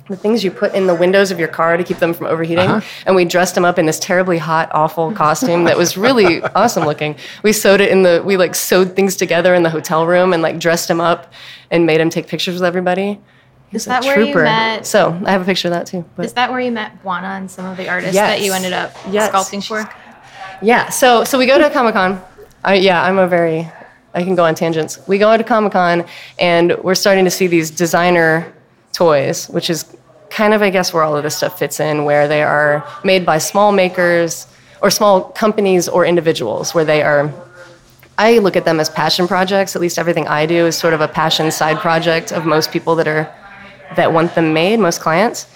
the 0.09 0.16
things 0.16 0.45
you 0.45 0.51
put 0.51 0.74
in 0.74 0.87
the 0.87 0.95
windows 0.95 1.30
of 1.30 1.39
your 1.39 1.49
car 1.49 1.76
to 1.76 1.85
keep 1.85 1.99
them 1.99 2.12
from 2.12 2.26
overheating. 2.26 2.82
And 3.07 3.16
we 3.16 3.24
dressed 3.24 3.57
him 3.57 3.64
up 3.64 3.78
in 3.78 3.87
this 3.87 3.99
terribly 3.99 4.37
hot, 4.37 4.68
awful 4.72 5.12
costume 5.12 5.64
that 5.64 5.78
was 5.78 5.97
really 5.97 6.43
awesome 6.55 6.85
looking. 6.85 7.16
We 7.43 7.53
sewed 7.53 7.80
it 7.80 7.91
in 7.91 8.03
the 8.03 8.22
we 8.24 8.37
like 8.37 8.55
sewed 8.55 8.95
things 8.95 9.16
together 9.16 9.55
in 9.55 9.62
the 9.62 9.70
hotel 9.70 10.07
room 10.07 10.32
and 10.32 10.43
like 10.43 10.59
dressed 10.59 10.91
him 10.91 11.01
up 11.01 11.32
and 11.70 11.87
made 11.87 12.01
him 12.01 12.11
take 12.11 12.26
pictures 12.26 12.55
with 12.55 12.64
everybody. 12.64 13.18
Is 13.74 13.84
that 13.86 14.02
where 14.04 14.20
you 14.20 14.34
met? 14.34 14.86
So 14.86 15.18
I 15.24 15.32
have 15.32 15.42
a 15.42 15.44
picture 15.44 15.68
of 15.68 15.74
that 15.74 15.86
too. 15.86 16.04
But. 16.16 16.26
Is 16.26 16.32
that 16.34 16.50
where 16.50 16.60
you 16.60 16.70
met 16.70 17.02
Bwana 17.02 17.36
and 17.38 17.50
some 17.50 17.64
of 17.66 17.76
the 17.76 17.88
artists 17.88 18.14
Yes. 18.14 18.30
that 18.38 18.44
you 18.44 18.52
ended 18.52 18.72
up 18.72 18.94
Yes. 19.10 19.30
sculpting 19.32 19.66
for? 19.66 19.88
Yeah. 20.62 20.88
So 20.90 21.24
so 21.24 21.38
we 21.38 21.46
go 21.46 21.58
to 21.58 21.68
Comic 21.70 21.94
Con. 21.94 22.20
I 22.64 22.74
yeah, 22.74 23.02
I'm 23.02 23.18
a 23.18 23.26
very 23.26 23.70
I 24.14 24.22
can 24.22 24.34
go 24.36 24.44
on 24.44 24.54
tangents. 24.54 24.98
We 25.08 25.18
go 25.18 25.36
to 25.36 25.42
Comic 25.44 25.72
Con 25.72 26.04
and 26.38 26.76
we're 26.82 26.94
starting 26.94 27.24
to 27.24 27.30
see 27.30 27.46
these 27.48 27.70
designer 27.70 28.52
toys, 28.92 29.48
which 29.48 29.68
is 29.70 29.84
kind 30.30 30.54
of 30.54 30.62
I 30.62 30.70
guess 30.70 30.92
where 30.94 31.02
all 31.02 31.16
of 31.16 31.22
this 31.24 31.36
stuff 31.36 31.58
fits 31.58 31.80
in, 31.80 32.04
where 32.04 32.28
they 32.28 32.42
are 32.42 32.86
made 33.02 33.26
by 33.26 33.38
small 33.38 33.72
makers 33.72 34.46
or 34.82 34.90
small 34.90 35.22
companies 35.22 35.88
or 35.88 36.04
individuals, 36.06 36.74
where 36.74 36.84
they 36.84 37.02
are. 37.02 37.32
I 38.16 38.38
look 38.38 38.54
at 38.54 38.64
them 38.64 38.78
as 38.78 38.88
passion 38.88 39.26
projects. 39.26 39.74
At 39.74 39.82
least 39.82 39.98
everything 39.98 40.28
I 40.28 40.46
do 40.46 40.66
is 40.66 40.78
sort 40.78 40.94
of 40.94 41.00
a 41.00 41.08
passion 41.08 41.50
side 41.50 41.78
project 41.78 42.30
of 42.32 42.46
most 42.46 42.70
people 42.70 42.94
that 42.96 43.08
are 43.08 43.28
that 43.97 44.12
want 44.12 44.34
them 44.34 44.53
made. 44.53 44.78
Most 44.80 45.01
clients. 45.01 45.47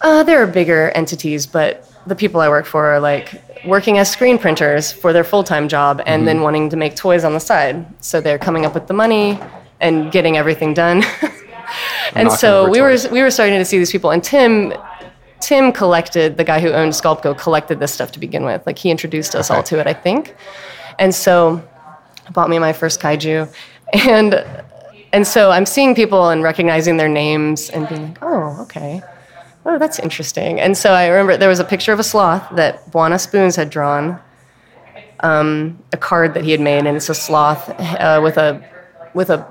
Uh, 0.00 0.22
there 0.22 0.42
are 0.42 0.46
bigger 0.46 0.90
entities, 0.90 1.46
but 1.46 1.88
the 2.06 2.16
people 2.16 2.40
I 2.40 2.48
work 2.48 2.66
for 2.66 2.86
are 2.86 3.00
like 3.00 3.40
working 3.64 3.98
as 3.98 4.10
screen 4.10 4.38
printers 4.38 4.90
for 4.90 5.12
their 5.12 5.24
full 5.24 5.44
time 5.44 5.68
job 5.68 6.02
and 6.06 6.26
then 6.26 6.40
wanting 6.40 6.68
to 6.70 6.76
make 6.76 6.96
toys 6.96 7.24
on 7.24 7.32
the 7.32 7.40
side. 7.40 7.86
So 8.02 8.20
they're 8.20 8.38
coming 8.38 8.66
up 8.66 8.74
with 8.74 8.88
the 8.88 8.94
money 8.94 9.38
and 9.80 10.10
getting 10.10 10.36
everything 10.36 10.74
done. 10.74 11.04
and 12.14 12.30
so 12.32 12.68
we 12.68 12.80
were 12.80 12.96
we 13.10 13.22
were 13.22 13.30
starting 13.30 13.58
to 13.58 13.64
see 13.64 13.78
these 13.78 13.92
people. 13.92 14.10
And 14.10 14.22
Tim 14.22 14.72
Tim 15.40 15.72
collected 15.72 16.36
the 16.36 16.44
guy 16.44 16.60
who 16.60 16.70
owned 16.70 16.92
Sculpco 16.92 17.36
collected 17.38 17.80
this 17.80 17.92
stuff 17.92 18.12
to 18.12 18.20
begin 18.20 18.44
with. 18.44 18.64
Like 18.66 18.78
he 18.78 18.90
introduced 18.90 19.34
us 19.34 19.50
all 19.50 19.62
to 19.64 19.78
it, 19.78 19.86
I 19.86 19.92
think. 19.92 20.34
And 20.98 21.14
so 21.14 21.66
bought 22.32 22.48
me 22.48 22.58
my 22.58 22.72
first 22.72 23.00
kaiju 23.00 23.52
and 24.06 24.34
and 25.12 25.26
so 25.26 25.50
I'm 25.50 25.66
seeing 25.66 25.94
people 25.94 26.30
and 26.30 26.42
recognizing 26.42 26.96
their 26.96 27.08
names 27.08 27.70
and 27.70 27.88
being 27.88 28.08
like, 28.08 28.18
oh, 28.22 28.62
okay. 28.62 29.02
Oh, 29.64 29.78
that's 29.78 29.98
interesting. 29.98 30.58
And 30.58 30.76
so 30.76 30.92
I 30.92 31.06
remember 31.06 31.36
there 31.36 31.48
was 31.48 31.60
a 31.60 31.64
picture 31.64 31.92
of 31.92 32.00
a 32.00 32.04
sloth 32.04 32.44
that 32.56 32.90
Bwana 32.90 33.20
Spoons 33.20 33.54
had 33.54 33.70
drawn, 33.70 34.18
um, 35.20 35.78
a 35.92 35.96
card 35.96 36.34
that 36.34 36.44
he 36.44 36.50
had 36.50 36.60
made, 36.60 36.84
and 36.84 36.96
it's 36.96 37.08
a 37.08 37.14
sloth 37.14 37.68
uh, 37.78 38.20
with 38.22 38.36
a 38.38 38.64
with 39.14 39.30
a 39.30 39.46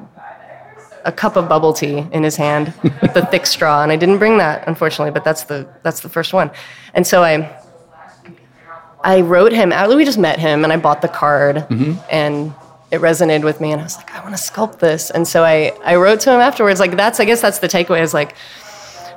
a 1.06 1.12
cup 1.12 1.36
of 1.36 1.50
bubble 1.50 1.74
tea 1.74 2.06
in 2.12 2.24
his 2.24 2.36
hand 2.36 2.74
with 3.02 3.14
the 3.14 3.26
thick 3.28 3.46
straw. 3.46 3.82
And 3.82 3.92
I 3.92 3.96
didn't 3.96 4.20
bring 4.20 4.38
that, 4.38 4.68
unfortunately, 4.68 5.12
but 5.12 5.24
that's 5.24 5.46
the 5.46 5.68
that's 5.84 6.02
the 6.02 6.10
first 6.10 6.34
one. 6.34 6.52
And 6.94 7.08
so 7.08 7.24
I 7.24 7.58
I 9.04 9.22
wrote 9.22 9.54
him. 9.54 9.72
We 9.96 10.04
just 10.04 10.20
met 10.20 10.40
him, 10.40 10.64
and 10.64 10.74
I 10.74 10.78
bought 10.78 11.02
the 11.02 11.08
card, 11.08 11.66
and 12.12 12.54
it 12.92 13.00
resonated 13.02 13.44
with 13.44 13.62
me. 13.62 13.72
And 13.72 13.82
I 13.82 13.86
was 13.86 13.96
like, 13.98 14.12
I 14.14 14.22
want 14.22 14.36
to 14.36 14.42
sculpt 14.42 14.80
this. 14.80 15.10
And 15.10 15.28
so 15.28 15.44
I 15.44 15.72
I 15.84 15.96
wrote 15.96 16.20
to 16.22 16.32
him 16.34 16.40
afterwards. 16.40 16.80
Like 16.80 16.96
that's 16.98 17.20
I 17.20 17.26
guess 17.26 17.42
that's 17.42 17.60
the 17.60 17.68
takeaway 17.68 18.02
is 18.02 18.14
like 18.14 18.36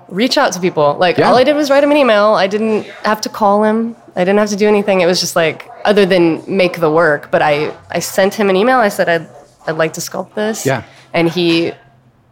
reach 0.08 0.36
out 0.38 0.52
to 0.52 0.60
people. 0.60 0.96
Like 0.98 1.18
Yeah. 1.18 1.28
all 1.28 1.36
I 1.36 1.44
did 1.44 1.56
was 1.56 1.70
write 1.70 1.82
him 1.82 1.90
an 1.90 1.96
email. 1.96 2.34
I 2.34 2.46
didn't 2.46 2.84
have 3.04 3.20
to 3.22 3.28
call 3.28 3.64
him. 3.64 3.96
I 4.16 4.20
didn't 4.20 4.38
have 4.38 4.50
to 4.50 4.56
do 4.56 4.68
anything. 4.68 5.00
It 5.00 5.06
was 5.06 5.18
just 5.20 5.34
like 5.34 5.68
other 5.84 6.06
than 6.06 6.42
make 6.46 6.78
the 6.80 6.90
work. 6.90 7.30
But 7.30 7.42
I 7.42 7.74
I 7.90 7.98
sent 8.00 8.34
him 8.34 8.48
an 8.48 8.56
email. 8.56 8.78
I 8.78 8.88
said 8.90 9.08
I'd 9.08 9.28
I'd 9.66 9.76
like 9.76 9.92
to 9.94 10.00
sculpt 10.00 10.34
this. 10.34 10.64
Yeah. 10.64 10.82
And 11.12 11.28
he 11.28 11.72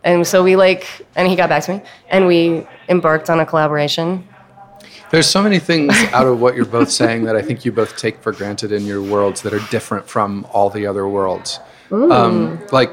and 0.05 0.27
so 0.27 0.43
we 0.45 0.55
like 0.57 0.87
and 1.17 1.29
he 1.29 1.35
got 1.37 1.49
back 1.49 1.65
to 1.65 1.75
me 1.75 1.83
and 2.09 2.27
we 2.27 2.67
embarked 2.89 3.31
on 3.31 3.41
a 3.41 3.47
collaboration. 3.47 4.27
There's 5.13 5.29
so 5.29 5.43
many 5.43 5.59
things 5.59 5.95
out 6.13 6.27
of 6.27 6.41
what 6.41 6.57
you're 6.57 6.65
both 6.65 6.91
saying 6.91 7.25
that 7.25 7.37
I 7.37 7.43
think 7.43 7.65
you 7.67 7.71
both 7.71 7.97
take 7.99 8.19
for 8.23 8.33
granted 8.33 8.73
in 8.73 8.87
your 8.87 9.03
worlds 9.03 9.43
that 9.43 9.53
are 9.53 9.61
different 9.71 10.09
from 10.09 10.47
all 10.53 10.71
the 10.71 10.87
other 10.87 11.07
worlds. 11.07 11.61
Um, 11.91 12.67
like 12.73 12.91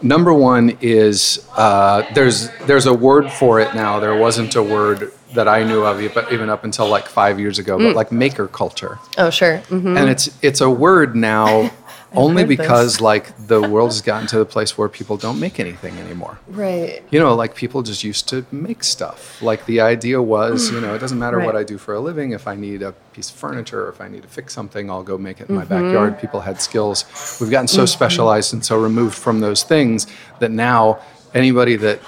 number 0.00 0.32
one 0.32 0.78
is 0.80 1.44
uh, 1.56 2.02
there's 2.14 2.48
there's 2.66 2.86
a 2.86 2.94
word 2.94 3.32
for 3.32 3.58
it 3.58 3.74
now. 3.74 3.98
There 3.98 4.14
wasn't 4.16 4.54
a 4.54 4.62
word 4.62 5.10
that 5.34 5.48
I 5.48 5.64
knew 5.64 5.84
of, 5.84 6.14
but 6.14 6.32
even 6.32 6.48
up 6.48 6.62
until 6.62 6.86
like 6.88 7.08
five 7.08 7.40
years 7.40 7.58
ago. 7.58 7.76
But 7.76 7.96
like 7.96 8.12
maker 8.12 8.46
culture, 8.46 8.98
Oh, 9.18 9.30
sure. 9.30 9.58
hmm 9.58 9.96
and 9.96 10.08
it's 10.08 10.30
it's 10.40 10.60
a 10.60 10.70
word 10.70 11.16
now 11.16 11.72
only 12.14 12.42
heard 12.42 12.48
this. 12.50 12.56
because 12.56 13.00
like 13.00 13.46
the 13.46 13.60
world 13.60 13.90
has 13.90 14.00
gotten 14.00 14.26
to 14.28 14.38
the 14.38 14.44
place 14.44 14.78
where 14.78 14.88
people 14.88 15.16
don't 15.16 15.38
make 15.38 15.60
anything 15.60 15.96
anymore. 15.98 16.38
Right. 16.48 17.02
You 17.10 17.18
know, 17.20 17.34
like 17.34 17.54
people 17.54 17.82
just 17.82 18.02
used 18.04 18.28
to 18.28 18.46
make 18.50 18.82
stuff. 18.84 19.40
Like 19.42 19.66
the 19.66 19.80
idea 19.80 20.20
was, 20.22 20.70
you 20.70 20.80
know, 20.80 20.94
it 20.94 20.98
doesn't 20.98 21.18
matter 21.18 21.38
what 21.40 21.54
I 21.56 21.64
do 21.64 21.76
for 21.78 21.94
a 21.94 22.00
living. 22.00 22.32
If 22.32 22.46
I 22.48 22.54
need 22.54 22.82
a 22.82 22.92
piece 23.12 23.30
of 23.30 23.36
furniture 23.36 23.84
or 23.84 23.88
if 23.90 24.00
I 24.00 24.08
need 24.08 24.22
to 24.22 24.28
fix 24.28 24.54
something, 24.54 24.90
I'll 24.90 25.02
go 25.02 25.18
make 25.18 25.40
it 25.40 25.48
in 25.48 25.54
my 25.54 25.64
Mm-hmm. 25.64 25.84
backyard. 25.84 26.18
People 26.20 26.40
had 26.40 26.60
skills. 26.62 27.04
We've 27.40 27.50
gotten 27.50 27.68
so 27.68 27.84
specialized 27.86 28.52
and 28.54 28.64
so 28.64 28.80
removed 28.80 29.14
from 29.16 29.40
those 29.40 29.62
things 29.62 30.06
that 30.38 30.50
now 30.50 31.00
anybody 31.34 31.76
that 31.76 32.00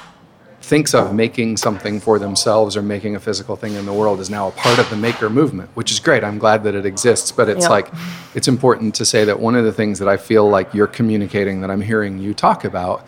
thinks 0.61 0.95
of 0.95 1.15
making 1.15 1.57
something 1.57 2.01
for 2.01 2.19
themselves 2.19 2.77
or 2.77 2.83
making 2.83 3.17
a 3.17 3.21
physical 3.21 3.57
thing 3.57 3.75
in 3.75 3.87
the 3.87 3.93
world 3.93 4.21
is 4.21 4.29
now 4.29 4.49
a 4.49 4.51
part 4.53 4.79
of 4.79 4.89
the 4.91 4.97
maker 4.97 5.31
movement, 5.31 5.71
which 5.75 5.91
is 5.91 5.99
great. 5.99 6.23
I'm 6.23 6.39
glad 6.39 6.65
that 6.65 6.75
it 6.75 6.85
exists, 6.85 7.33
but 7.33 7.49
it's 7.49 7.63
Yep. 7.63 7.71
like 7.71 7.89
it's 8.35 8.47
important 8.47 8.95
to 8.97 9.05
say 9.05 9.25
that 9.25 9.41
one 9.41 9.57
of 9.57 9.65
the 9.65 9.73
things 9.73 9.99
that 9.99 10.09
I 10.09 10.17
feel 10.17 10.49
like 10.49 10.75
you're 10.75 10.87
communicating 10.87 11.63
that 11.63 11.71
I'm 11.71 11.81
hearing 11.81 12.19
you 12.19 12.35
talk 12.35 12.65
about 12.65 13.07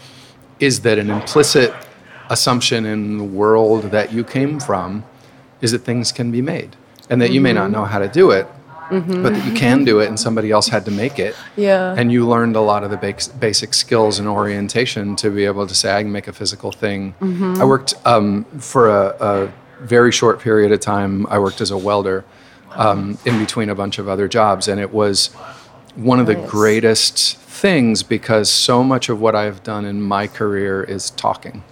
is 0.60 0.80
that 0.80 0.98
an 0.98 1.10
implicit 1.10 1.74
assumption 2.30 2.86
in 2.86 3.18
the 3.18 3.24
world 3.24 3.84
that 3.90 4.12
you 4.12 4.24
came 4.24 4.58
from 4.58 5.04
is 5.60 5.72
that 5.72 5.80
things 5.80 6.10
can 6.10 6.30
be 6.30 6.40
made 6.40 6.76
and 7.10 7.20
that 7.20 7.32
you 7.32 7.40
may 7.40 7.52
not 7.52 7.64
mm-hmm. 7.64 7.72
know 7.72 7.84
how 7.84 7.98
to 7.98 8.08
do 8.08 8.30
it, 8.30 8.46
but 9.00 9.32
that 9.34 9.46
you 9.46 9.52
can 9.54 9.84
do 9.84 10.00
it 10.00 10.08
and 10.08 10.20
somebody 10.20 10.50
else 10.50 10.68
had 10.68 10.84
to 10.84 10.90
make 10.90 11.18
it. 11.18 11.34
Yeah. 11.56 11.94
And 11.96 12.12
you 12.12 12.28
learned 12.28 12.56
a 12.56 12.60
lot 12.60 12.84
of 12.84 12.90
the 12.90 13.30
basic 13.40 13.72
skills 13.74 14.18
and 14.18 14.28
orientation 14.28 15.16
to 15.16 15.30
be 15.30 15.44
able 15.46 15.66
to 15.66 15.74
say, 15.74 15.96
I 15.96 16.02
can 16.02 16.12
make 16.12 16.28
a 16.28 16.32
physical 16.32 16.72
thing. 16.72 17.14
I 17.60 17.64
worked 17.64 17.94
um, 18.04 18.44
for 18.58 18.88
a, 18.90 19.16
a 19.20 19.52
very 19.80 20.12
short 20.12 20.40
period 20.40 20.70
of 20.72 20.80
time, 20.80 21.26
I 21.28 21.38
worked 21.38 21.60
as 21.60 21.70
a 21.70 21.78
welder 21.78 22.24
um, 22.72 23.18
in 23.24 23.38
between 23.38 23.68
a 23.70 23.74
bunch 23.74 23.98
of 23.98 24.08
other 24.08 24.28
jobs. 24.28 24.68
And 24.68 24.80
it 24.80 24.92
was 24.92 25.28
one 25.96 26.20
of 26.20 26.26
the 26.26 26.34
Nice. 26.34 26.50
greatest 26.50 27.36
things 27.38 28.02
because 28.02 28.48
so 28.50 28.82
much 28.82 29.08
of 29.08 29.20
what 29.20 29.34
I've 29.34 29.62
done 29.62 29.84
in 29.84 30.00
my 30.02 30.26
career 30.26 30.82
is 30.82 31.10
talking. 31.10 31.62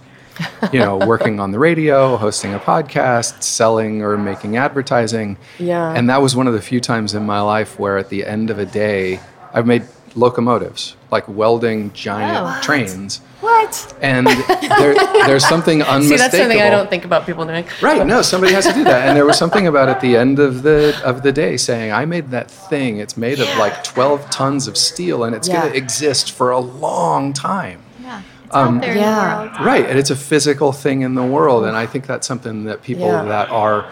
You 0.71 0.79
know, 0.79 0.97
working 0.97 1.39
on 1.39 1.51
the 1.51 1.59
radio, 1.59 2.17
hosting 2.17 2.53
a 2.53 2.59
podcast, 2.59 3.43
selling 3.43 4.01
or 4.01 4.17
making 4.17 4.57
advertising. 4.57 5.37
Yeah. 5.59 5.91
And 5.93 6.09
that 6.09 6.21
was 6.21 6.35
one 6.35 6.47
of 6.47 6.53
the 6.53 6.61
few 6.61 6.79
times 6.79 7.13
in 7.13 7.25
my 7.25 7.41
life 7.41 7.79
where 7.79 7.97
at 7.97 8.09
the 8.09 8.25
end 8.25 8.49
of 8.49 8.59
a 8.59 8.65
day, 8.65 9.19
I've 9.53 9.65
made 9.67 9.83
locomotives, 10.15 10.95
like 11.09 11.27
welding 11.27 11.91
giant 11.93 12.37
Oh. 12.37 12.61
trains. 12.61 13.21
What? 13.39 13.95
And 14.01 14.27
there, 14.27 14.93
there's 15.25 15.47
something 15.47 15.81
unmistakable. 15.81 16.03
See, 16.09 16.17
that's 16.17 16.37
something 16.37 16.61
I 16.61 16.69
don't 16.69 16.89
think 16.89 17.05
about 17.05 17.25
people 17.25 17.45
doing. 17.45 17.65
Right. 17.81 18.05
No, 18.05 18.21
somebody 18.21 18.53
has 18.53 18.65
to 18.67 18.73
do 18.73 18.83
that. 18.83 19.07
And 19.07 19.17
there 19.17 19.25
was 19.25 19.37
something 19.37 19.65
about 19.67 19.89
at 19.89 19.99
the 20.01 20.15
end 20.15 20.37
of 20.39 20.61
the 20.63 20.99
of 21.03 21.23
the 21.23 21.31
day 21.31 21.57
saying, 21.57 21.91
I 21.91 22.05
made 22.05 22.29
that 22.31 22.51
thing. 22.51 22.97
It's 22.97 23.17
made 23.17 23.39
of 23.39 23.47
like 23.57 23.83
12 23.83 24.29
tons 24.29 24.67
of 24.67 24.77
steel 24.77 25.23
and 25.23 25.33
it's 25.35 25.47
Yeah. 25.47 25.61
going 25.61 25.71
to 25.71 25.77
exist 25.77 26.31
for 26.31 26.51
a 26.51 26.59
long 26.59 27.33
time. 27.33 27.81
Yeah. 28.53 28.59
It's 28.59 28.67
Um, 28.67 28.75
out 28.77 28.81
there 28.81 28.95
Yeah. 28.95 29.31
in 29.31 29.37
the 29.37 29.51
world. 29.53 29.65
Right. 29.65 29.89
And 29.89 29.99
it's 29.99 30.09
a 30.09 30.15
physical 30.15 30.71
thing 30.71 31.01
in 31.01 31.15
the 31.15 31.23
world. 31.23 31.65
And 31.65 31.75
I 31.77 31.85
think 31.85 32.05
that's 32.07 32.27
something 32.27 32.65
that 32.65 32.81
people 32.83 33.07
Yeah. 33.07 33.23
that 33.23 33.49
are 33.49 33.85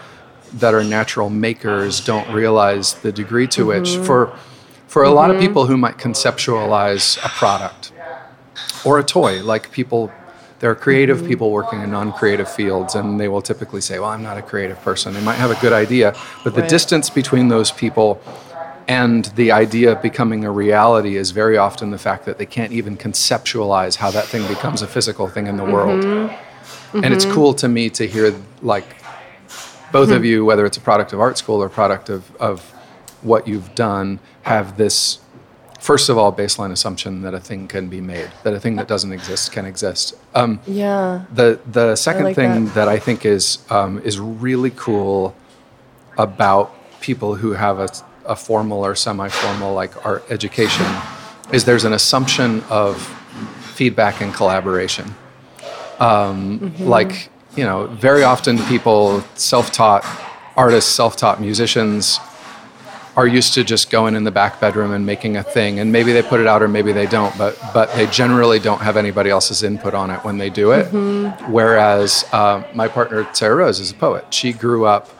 that 0.58 0.74
are 0.74 0.82
natural 0.82 1.30
makers 1.30 2.00
don't 2.00 2.28
realize 2.32 2.94
the 3.02 3.12
degree 3.12 3.46
to 3.46 3.64
which 3.66 3.90
mm-hmm. 3.90 4.04
for 4.04 4.30
for 4.88 5.04
a 5.04 5.10
lot 5.10 5.30
of 5.30 5.36
mm-hmm. 5.36 5.46
people 5.46 5.66
who 5.66 5.76
might 5.76 5.96
conceptualize 5.98 7.24
a 7.24 7.28
product 7.28 7.92
or 8.84 8.98
a 8.98 9.04
toy, 9.04 9.40
like 9.44 9.70
people 9.70 10.10
there 10.58 10.68
are 10.70 10.74
creative 10.74 11.18
mm-hmm. 11.18 11.28
people 11.28 11.50
working 11.52 11.82
in 11.82 11.90
non-creative 11.90 12.50
fields 12.50 12.94
and 12.94 13.18
they 13.20 13.28
will 13.28 13.40
typically 13.40 13.80
say, 13.80 13.98
"Well, 13.98 14.10
I'm 14.10 14.22
not 14.22 14.36
a 14.36 14.42
creative 14.42 14.80
person." 14.82 15.14
They 15.14 15.22
might 15.22 15.36
have 15.36 15.50
a 15.50 15.60
good 15.60 15.72
idea, 15.72 16.14
but 16.44 16.54
the 16.54 16.60
Right. 16.62 16.70
distance 16.70 17.08
between 17.08 17.48
those 17.48 17.70
people 17.70 18.20
and 18.90 19.26
the 19.36 19.52
idea 19.52 19.92
of 19.92 20.02
becoming 20.02 20.44
a 20.44 20.50
reality 20.50 21.16
is 21.16 21.30
very 21.30 21.56
often 21.56 21.90
the 21.90 21.98
fact 21.98 22.24
that 22.24 22.38
they 22.38 22.46
can't 22.46 22.72
even 22.72 22.96
conceptualize 22.96 23.94
how 23.94 24.10
that 24.10 24.26
thing 24.26 24.44
becomes 24.48 24.82
a 24.82 24.88
physical 24.88 25.28
thing 25.28 25.46
in 25.46 25.56
the 25.56 25.64
world. 25.64 26.04
And 26.92 27.14
it's 27.14 27.24
cool 27.24 27.54
to 27.54 27.68
me 27.68 27.88
to 27.90 28.04
hear 28.08 28.34
like 28.62 28.96
both 29.92 30.10
of 30.10 30.24
you, 30.24 30.44
whether 30.44 30.66
it's 30.66 30.76
a 30.76 30.80
product 30.80 31.12
of 31.12 31.20
art 31.20 31.38
school 31.38 31.62
or 31.62 31.68
product 31.68 32.08
of, 32.08 32.34
of 32.36 32.62
what 33.22 33.46
you've 33.46 33.72
done, 33.76 34.18
have 34.42 34.76
this 34.76 35.20
first 35.78 36.08
of 36.08 36.18
all 36.18 36.32
baseline 36.32 36.72
assumption 36.72 37.22
that 37.22 37.32
a 37.32 37.40
thing 37.40 37.68
can 37.68 37.88
be 37.88 38.00
made, 38.00 38.30
that 38.42 38.52
a 38.54 38.60
thing 38.60 38.74
that 38.74 38.88
doesn't 38.88 39.12
exist 39.12 39.52
can 39.52 39.66
exist. 39.66 40.14
Um, 40.34 40.58
Yeah. 40.66 41.26
the 41.32 41.60
the 41.78 41.94
second 41.94 42.24
like 42.24 42.34
thing 42.34 42.64
that. 42.64 42.74
that. 42.74 42.88
I 42.88 42.98
think 42.98 43.24
is 43.24 43.58
um, 43.70 44.00
is 44.00 44.18
really 44.18 44.72
cool 44.86 45.34
about 46.18 46.74
people 47.00 47.36
who 47.36 47.52
have 47.52 47.78
a, 47.78 47.88
a 48.26 48.36
formal 48.36 48.84
or 48.84 48.94
semi-formal 48.94 49.74
like 49.74 50.04
art 50.06 50.24
education 50.30 50.86
is 51.52 51.64
there's 51.64 51.84
an 51.84 51.92
assumption 51.92 52.62
of 52.70 53.00
feedback 53.74 54.20
and 54.20 54.32
collaboration. 54.34 55.06
Um, 55.98 56.60
Mm-hmm. 56.60 56.84
Like 56.84 57.30
you 57.56 57.64
know, 57.64 57.88
very 57.88 58.22
often 58.22 58.58
people 58.66 59.22
self-taught 59.34 60.04
artists, 60.56 60.90
self-taught 60.90 61.40
musicians 61.40 62.20
are 63.16 63.26
used 63.26 63.54
to 63.54 63.64
just 63.64 63.90
going 63.90 64.14
in 64.14 64.24
the 64.24 64.30
back 64.30 64.60
bedroom 64.60 64.92
and 64.92 65.04
making 65.04 65.36
a 65.36 65.42
thing 65.42 65.80
and 65.80 65.90
maybe 65.90 66.12
they 66.12 66.22
put 66.22 66.40
it 66.40 66.46
out 66.46 66.62
or 66.62 66.68
maybe 66.68 66.92
they 66.92 67.06
don't 67.06 67.36
but 67.36 67.58
but 67.74 67.92
they 67.94 68.06
generally 68.06 68.58
don't 68.60 68.80
have 68.80 68.96
anybody 68.96 69.28
else's 69.28 69.62
input 69.64 69.94
on 69.94 70.10
it 70.10 70.22
when 70.24 70.38
they 70.38 70.48
do 70.48 70.70
it 70.70 70.86
whereas 71.48 72.24
uh, 72.32 72.62
my 72.72 72.86
partner 72.86 73.28
sarah 73.34 73.56
rose 73.56 73.80
is 73.80 73.90
a 73.90 73.94
poet 73.94 74.24
she 74.32 74.52
grew 74.52 74.86
up 74.86 75.10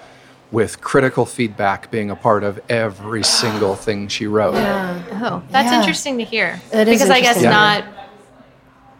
with 0.52 0.80
critical 0.80 1.24
feedback 1.26 1.90
being 1.90 2.10
a 2.10 2.16
part 2.16 2.42
of 2.42 2.58
every 2.68 3.22
single 3.22 3.76
thing 3.76 4.08
she 4.08 4.26
wrote 4.26 4.54
Yeah. 4.54 5.02
Oh, 5.22 5.42
that's 5.50 5.70
Yeah. 5.70 5.78
interesting 5.78 6.18
to 6.18 6.24
hear. 6.24 6.60
It 6.72 6.88
is 6.88 6.94
because 6.94 7.10
I 7.10 7.20
guess 7.20 7.36
interesting. 7.36 7.50
not 7.50 7.84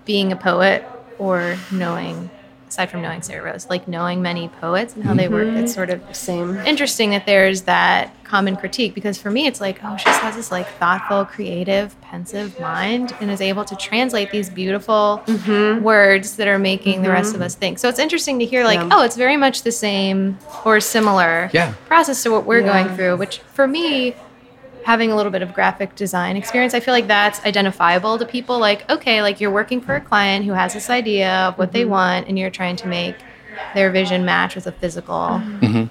being 0.05 0.33
a 0.33 0.37
poet 0.37 0.85
or 1.19 1.57
knowing, 1.73 2.31
aside 2.71 2.89
from 2.89 3.03
knowing 3.03 3.21
Sarah 3.21 3.43
Rose, 3.43 3.69
like 3.69 3.89
knowing 3.89 4.23
many 4.23 4.49
poets 4.49 4.95
and 4.95 5.05
how 5.05 5.13
they 5.13 5.29
work, 5.29 5.49
it's 5.49 5.57
mm-hmm. 5.57 5.67
sort 5.67 5.91
of 5.91 6.17
Same. 6.17 6.57
interesting 6.59 7.11
that 7.11 7.27
there's 7.27 7.63
that 7.63 8.15
common 8.23 8.57
critique 8.57 8.95
because 8.95 9.19
for 9.19 9.29
me 9.29 9.49
it's 9.49 9.61
like 9.61 9.81
oh 9.83 9.97
she 9.97 10.05
just 10.05 10.21
has 10.21 10.37
this 10.37 10.53
like 10.53 10.69
thoughtful 10.75 11.25
creative 11.25 12.01
pensive 12.01 12.59
mind 12.61 13.13
and 13.21 13.29
is 13.29 13.41
able 13.41 13.65
to 13.65 13.75
translate 13.75 14.31
these 14.31 14.49
beautiful 14.49 15.21
mm-hmm. 15.27 15.83
words 15.83 16.37
that 16.37 16.47
are 16.47 16.59
making 16.59 17.03
the 17.03 17.09
rest 17.09 17.31
of 17.31 17.35
mm-hmm. 17.41 17.43
us 17.43 17.57
think 17.57 17.77
so 17.81 17.89
it's 17.89 17.99
interesting 17.99 18.39
to 18.39 18.47
hear 18.47 18.63
like 18.63 18.79
Yeah. 18.79 18.89
oh 18.93 19.03
it's 19.03 19.17
very 19.17 19.37
much 19.37 19.63
the 19.63 19.73
same 19.73 20.39
or 20.65 20.79
similar 20.79 21.51
Yeah. 21.53 21.73
process 21.89 22.23
to 22.23 22.31
what 22.31 22.47
we're 22.47 22.61
Yeah. 22.61 22.85
going 22.85 22.97
through 22.97 23.17
which 23.17 23.41
for 23.53 23.67
me 23.67 24.15
having 24.85 25.13
a 25.13 25.17
little 25.17 25.33
bit 25.33 25.43
of 25.43 25.53
graphic 25.53 25.95
design 25.95 26.37
experience 26.37 26.75
i 26.75 26.81
feel 26.81 26.95
like 26.95 27.07
that's 27.07 27.45
identifiable 27.45 28.19
to 28.19 28.25
people 28.25 28.59
like 28.59 28.89
okay 28.91 29.23
like 29.23 29.41
you're 29.41 29.51
working 29.51 29.81
for 29.81 29.95
a 29.95 30.01
client 30.01 30.45
who 30.45 30.53
has 30.53 30.75
this 30.75 30.89
idea 30.91 31.31
of 31.49 31.59
what 31.59 31.73
they 31.73 31.83
mm-hmm. 31.83 31.91
want 31.91 32.29
and 32.29 32.39
you're 32.39 32.51
trying 32.51 32.77
to 32.77 32.87
make 32.87 33.17
their 33.75 33.91
vision 33.91 34.25
match 34.25 34.55
with 34.55 34.67
a 34.67 34.73
physical 34.73 35.15
mm-hmm. 35.15 35.65
Mm-hmm. 35.65 35.85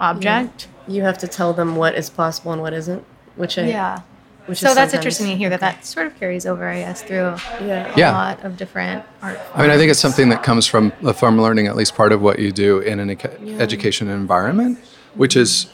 object. 0.00 0.68
You 0.88 1.02
have 1.02 1.18
to 1.18 1.28
tell 1.28 1.52
them 1.52 1.76
what 1.76 1.94
is 1.94 2.10
possible 2.10 2.52
and 2.52 2.60
what 2.60 2.72
isn't, 2.72 3.04
which 3.36 3.58
I 3.58 3.66
yeah. 3.66 4.02
Which 4.46 4.58
so 4.58 4.70
is 4.70 4.74
that's 4.74 4.92
interesting 4.92 5.28
to 5.28 5.36
hear 5.36 5.50
that 5.50 5.60
that 5.60 5.86
sort 5.86 6.08
of 6.08 6.18
carries 6.18 6.46
over 6.46 6.68
i 6.68 6.80
guess 6.80 7.00
through 7.00 7.36
Yeah. 7.64 7.94
a 7.94 7.96
Yeah. 7.96 8.10
lot 8.10 8.44
of 8.44 8.56
different 8.56 9.04
art 9.22 9.38
I 9.54 9.62
mean, 9.62 9.70
I 9.70 9.76
think 9.76 9.88
it's 9.88 10.00
something 10.00 10.30
that 10.30 10.42
comes 10.42 10.66
from 10.66 10.92
the 11.00 11.14
farm 11.14 11.40
learning, 11.40 11.68
at 11.68 11.76
least 11.76 11.94
part 11.94 12.10
of 12.10 12.20
what 12.20 12.40
you 12.40 12.50
do 12.50 12.80
in 12.80 12.98
an 12.98 13.08
eca- 13.08 13.60
education 13.60 14.08
environment, 14.08 14.80
which 15.14 15.36
is, 15.36 15.66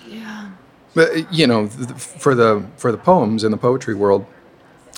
but, 0.95 1.33
you 1.33 1.47
know, 1.47 1.67
for 1.69 2.35
the 2.35 2.65
for 2.77 2.91
the 2.93 2.99
poems 2.99 3.45
in 3.45 3.51
the 3.51 3.57
poetry 3.57 3.95
world, 3.95 4.27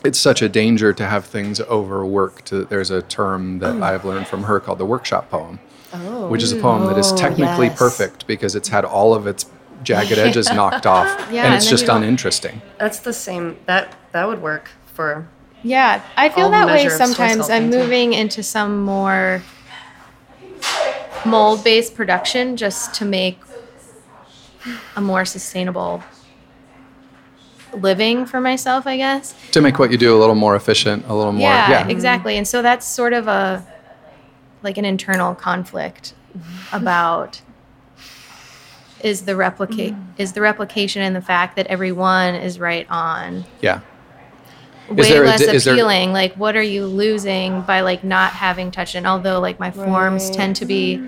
it's 0.04 0.18
such 0.18 0.40
a 0.42 0.48
danger 0.48 0.92
to 0.92 1.06
have 1.06 1.24
things 1.26 1.60
overworked. 1.60 2.52
Uh, 2.52 2.64
there's 2.64 2.90
a 2.90 3.02
term 3.02 3.58
that 3.58 3.74
mm. 3.74 3.82
I've 3.82 4.04
learned 4.04 4.26
from 4.26 4.44
her 4.44 4.60
called 4.60 4.78
the 4.78 4.86
workshop 4.86 5.30
poem, 5.30 5.58
Oh. 5.92 6.28
which 6.28 6.42
is 6.42 6.52
a 6.52 6.56
poem 6.56 6.86
that 6.86 6.96
is 6.96 7.12
Oh, 7.12 7.16
technically 7.16 7.66
yes. 7.66 7.78
perfect 7.78 8.26
because 8.26 8.54
it's 8.54 8.68
had 8.68 8.84
all 8.84 9.12
of 9.14 9.26
its 9.26 9.46
jagged 9.82 10.12
edges 10.18 10.50
knocked 10.52 10.86
off, 10.86 11.08
Yeah, 11.30 11.44
and 11.44 11.46
and 11.48 11.54
it's 11.56 11.66
then 11.66 11.70
just 11.70 11.88
uninteresting. 11.88 12.62
That's 12.78 13.00
the 13.00 13.12
same. 13.12 13.56
That 13.66 13.94
that 14.12 14.26
would 14.26 14.40
work 14.40 14.70
for. 14.94 15.26
Yeah, 15.62 16.02
I 16.16 16.30
feel 16.30 16.46
all 16.46 16.50
that 16.52 16.66
way 16.66 16.84
measure 16.84 16.88
of 16.88 16.92
soy 16.94 17.04
sometimes. 17.04 17.50
I'm 17.50 17.64
sculpting, 17.64 17.72
too. 17.72 17.78
moving 17.78 18.12
into 18.14 18.42
some 18.42 18.82
more 18.82 19.42
mold 21.26 21.62
based 21.62 21.94
production 21.94 22.56
just 22.56 22.94
to 22.94 23.04
make 23.04 23.38
a 24.96 25.00
more 25.00 25.24
sustainable 25.24 26.02
living 27.72 28.26
for 28.26 28.40
myself, 28.40 28.86
I 28.86 28.96
guess. 28.96 29.34
To 29.52 29.60
make 29.60 29.78
what 29.78 29.90
you 29.90 29.98
do 29.98 30.14
a 30.16 30.18
little 30.18 30.34
more 30.34 30.56
efficient, 30.56 31.04
a 31.08 31.14
little 31.14 31.32
more, 31.32 31.42
yeah, 31.42 31.70
yeah, 31.70 31.88
exactly. 31.88 32.36
And 32.36 32.46
so 32.46 32.62
that's 32.62 32.86
sort 32.86 33.12
of 33.12 33.28
a 33.28 33.64
like 34.62 34.76
an 34.76 34.84
internal 34.84 35.34
conflict 35.34 36.14
about 36.72 37.40
is 39.02 39.22
the 39.24 39.34
replicate 39.34 39.94
mm. 39.94 40.06
is 40.18 40.34
the 40.34 40.40
replication 40.40 41.00
and 41.02 41.16
the 41.16 41.22
fact 41.22 41.56
that 41.56 41.66
everyone 41.68 42.34
is 42.34 42.60
right 42.60 42.86
on 42.90 43.44
Yeah. 43.62 43.80
way 44.90 45.08
there 45.08 45.22
a 45.24 45.26
less 45.26 45.40
di- 45.40 45.52
is 45.54 45.64
there- 45.64 45.74
appealing. 45.74 46.12
like, 46.12 46.34
what 46.34 46.54
are 46.56 46.62
you 46.62 46.84
losing 46.86 47.62
by 47.62 47.80
like 47.80 48.04
not 48.04 48.32
having 48.32 48.70
touch? 48.70 48.94
And 48.94 49.06
although 49.06 49.40
like 49.40 49.58
my 49.58 49.70
forms 49.70 50.24
Right. 50.26 50.34
tend 50.34 50.56
to 50.56 50.66
be 50.66 51.00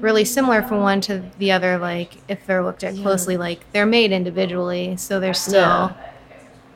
really 0.00 0.24
similar 0.24 0.62
from 0.62 0.80
one 0.80 1.00
to 1.02 1.22
the 1.38 1.52
other, 1.52 1.78
like 1.78 2.16
if 2.28 2.46
they're 2.46 2.62
looked 2.64 2.84
at 2.84 2.94
closely, 2.96 3.36
like 3.36 3.60
they're 3.72 3.86
made 3.86 4.12
individually, 4.12 4.96
so 4.96 5.20
they're 5.20 5.34
still 5.34 5.60
Yeah. 5.60 5.92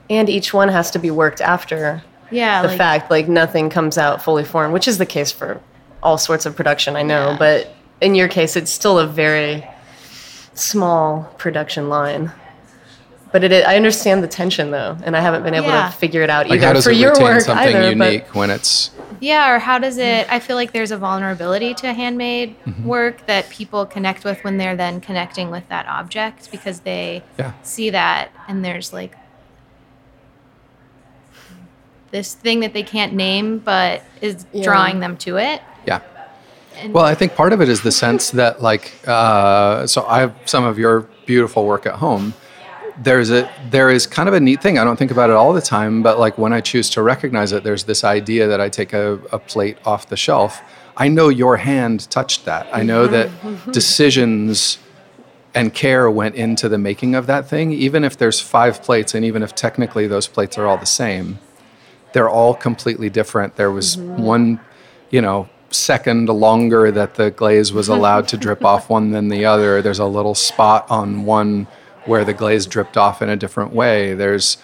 and 0.08 0.28
each 0.28 0.52
one 0.52 0.68
has 0.68 0.90
to 0.92 0.98
be 0.98 1.10
worked 1.10 1.40
after 1.40 2.02
yeah, 2.32 2.62
the 2.62 2.68
like, 2.68 2.78
fact 2.78 3.10
like 3.10 3.28
nothing 3.28 3.70
comes 3.70 3.98
out 3.98 4.22
fully 4.22 4.44
formed 4.44 4.72
which 4.72 4.86
is 4.86 4.98
the 4.98 5.06
case 5.06 5.32
for 5.32 5.60
all 6.02 6.16
sorts 6.16 6.46
of 6.46 6.54
production 6.54 6.94
i 6.94 7.02
know 7.02 7.30
Yeah. 7.30 7.36
but 7.38 7.74
in 8.00 8.14
your 8.14 8.28
case 8.28 8.54
it's 8.54 8.70
still 8.70 8.98
a 9.00 9.06
very 9.06 9.66
small 10.54 11.24
production 11.38 11.88
line 11.88 12.30
but 13.32 13.42
it, 13.44 13.52
i 13.66 13.76
understand 13.76 14.22
the 14.22 14.28
tension 14.28 14.70
though 14.70 14.96
and 15.02 15.16
i 15.16 15.20
haven't 15.20 15.42
been 15.42 15.54
able 15.54 15.66
Yeah. 15.66 15.88
to 15.90 15.96
figure 15.96 16.22
it 16.22 16.30
out 16.30 16.48
Like 16.48 16.58
either 16.58 16.66
how 16.68 16.72
does 16.74 16.84
for 16.84 16.90
it 16.90 16.96
your 16.98 17.10
retain 17.10 17.24
work 17.26 17.40
something 17.42 17.66
either, 17.76 17.96
but- 17.96 18.06
unique 18.12 18.34
when 18.34 18.50
it's 18.50 18.90
Yeah, 19.20 19.54
or 19.54 19.58
how 19.58 19.78
does 19.78 19.98
it? 19.98 20.26
I 20.30 20.38
feel 20.40 20.56
like 20.56 20.72
there's 20.72 20.90
a 20.90 20.96
vulnerability 20.96 21.74
to 21.74 21.92
handmade 21.92 22.56
Mm-hmm. 22.64 22.84
work 22.88 23.26
that 23.26 23.48
people 23.50 23.84
connect 23.86 24.24
with 24.24 24.42
when 24.44 24.56
they're 24.56 24.76
then 24.76 25.00
connecting 25.00 25.50
with 25.50 25.68
that 25.68 25.86
object 25.86 26.50
because 26.50 26.80
they 26.80 27.22
Yeah. 27.38 27.52
see 27.62 27.90
that 27.90 28.30
and 28.48 28.64
there's 28.64 28.92
like 28.92 29.16
this 32.10 32.34
thing 32.34 32.60
that 32.60 32.72
they 32.72 32.82
can't 32.82 33.12
name 33.12 33.58
but 33.58 34.02
is 34.20 34.46
Yeah. 34.52 34.64
drawing 34.64 35.00
them 35.00 35.16
to 35.18 35.36
it. 35.36 35.60
yeah. 35.86 36.00
And 36.76 36.94
Well, 36.94 37.04
I 37.04 37.14
think 37.14 37.34
part 37.34 37.52
of 37.52 37.60
it 37.60 37.68
is 37.68 37.82
the 37.82 37.92
sense 37.92 38.30
that, 38.30 38.62
like, 38.62 38.92
uh, 39.06 39.86
so 39.86 40.06
I 40.08 40.20
have 40.20 40.34
some 40.46 40.64
of 40.64 40.78
your 40.78 41.00
beautiful 41.26 41.66
work 41.66 41.84
at 41.84 41.94
home. 41.96 42.32
There's 43.01 43.30
a 43.30 43.51
there 43.70 43.90
is 43.90 44.07
kind 44.07 44.28
of 44.28 44.34
a 44.34 44.40
neat 44.40 44.62
thing. 44.62 44.78
I 44.78 44.84
don't 44.84 44.96
think 44.96 45.11
about 45.11 45.30
it 45.30 45.36
all 45.36 45.53
the 45.53 45.62
time, 45.62 46.03
but 46.03 46.18
like 46.18 46.36
when 46.36 46.53
I 46.53 46.61
choose 46.61 46.90
to 46.90 47.03
recognize 47.03 47.53
it, 47.53 47.64
there's 47.64 47.84
this 47.84 48.05
idea 48.05 48.46
that 48.48 48.61
I 48.61 48.68
take 48.68 48.92
a, 48.92 49.14
a 49.32 49.38
plate 49.38 49.78
off 49.86 50.09
the 50.09 50.16
shelf. 50.16 50.61
I 50.96 51.09
know 51.09 51.28
your 51.28 51.57
hand 51.57 52.11
touched 52.11 52.44
that. 52.44 52.68
I 52.72 52.82
know 52.82 53.07
that 53.07 53.28
mm-hmm. 53.28 53.70
decisions 53.70 54.78
and 55.55 55.72
care 55.74 56.11
went 56.11 56.34
into 56.34 56.68
the 56.68 56.78
making 56.78 57.14
of 57.14 57.26
that 57.26 57.48
thing. 57.48 57.72
Even 57.72 58.05
if 58.05 58.16
there's 58.16 58.40
five 58.40 58.82
plates, 58.82 59.14
and 59.14 59.24
even 59.24 59.42
if 59.42 59.55
technically 59.55 60.07
those 60.07 60.26
plates 60.26 60.59
are 60.59 60.66
all 60.66 60.76
the 60.76 60.86
same, 60.86 61.38
they're 62.12 62.28
all 62.28 62.55
completely 62.55 63.11
different. 63.11 63.57
There 63.57 63.70
was 63.70 63.96
mm-hmm. 63.96 64.22
one, 64.22 64.61
you 65.11 65.20
know, 65.20 65.48
second 65.70 66.28
longer 66.28 66.90
that 66.90 67.14
the 67.14 67.30
glaze 67.30 67.72
was 67.72 67.88
allowed 67.88 68.28
to 68.28 68.36
drip 68.36 68.64
off 68.64 68.90
one 68.96 69.11
than 69.11 69.28
the 69.28 69.44
other. 69.44 69.82
There's 69.82 69.98
a 69.98 70.07
little 70.07 70.34
spot 70.34 70.90
on 70.90 71.24
one 71.24 71.66
where 72.07 72.24
the 72.24 72.32
glaze 72.32 72.66
dripped 72.66 72.96
off 72.96 73.22
in 73.22 73.28
a 73.28 73.36
different 73.36 73.72
way. 73.72 74.14
There's, 74.14 74.59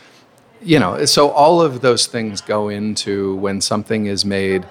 you 0.62 0.78
know, 0.78 1.04
so 1.04 1.30
all 1.30 1.60
of 1.60 1.80
those 1.80 2.06
things 2.06 2.40
go 2.40 2.68
into 2.68 3.36
when 3.36 3.60
something 3.60 4.06
is 4.06 4.24
made, 4.24 4.64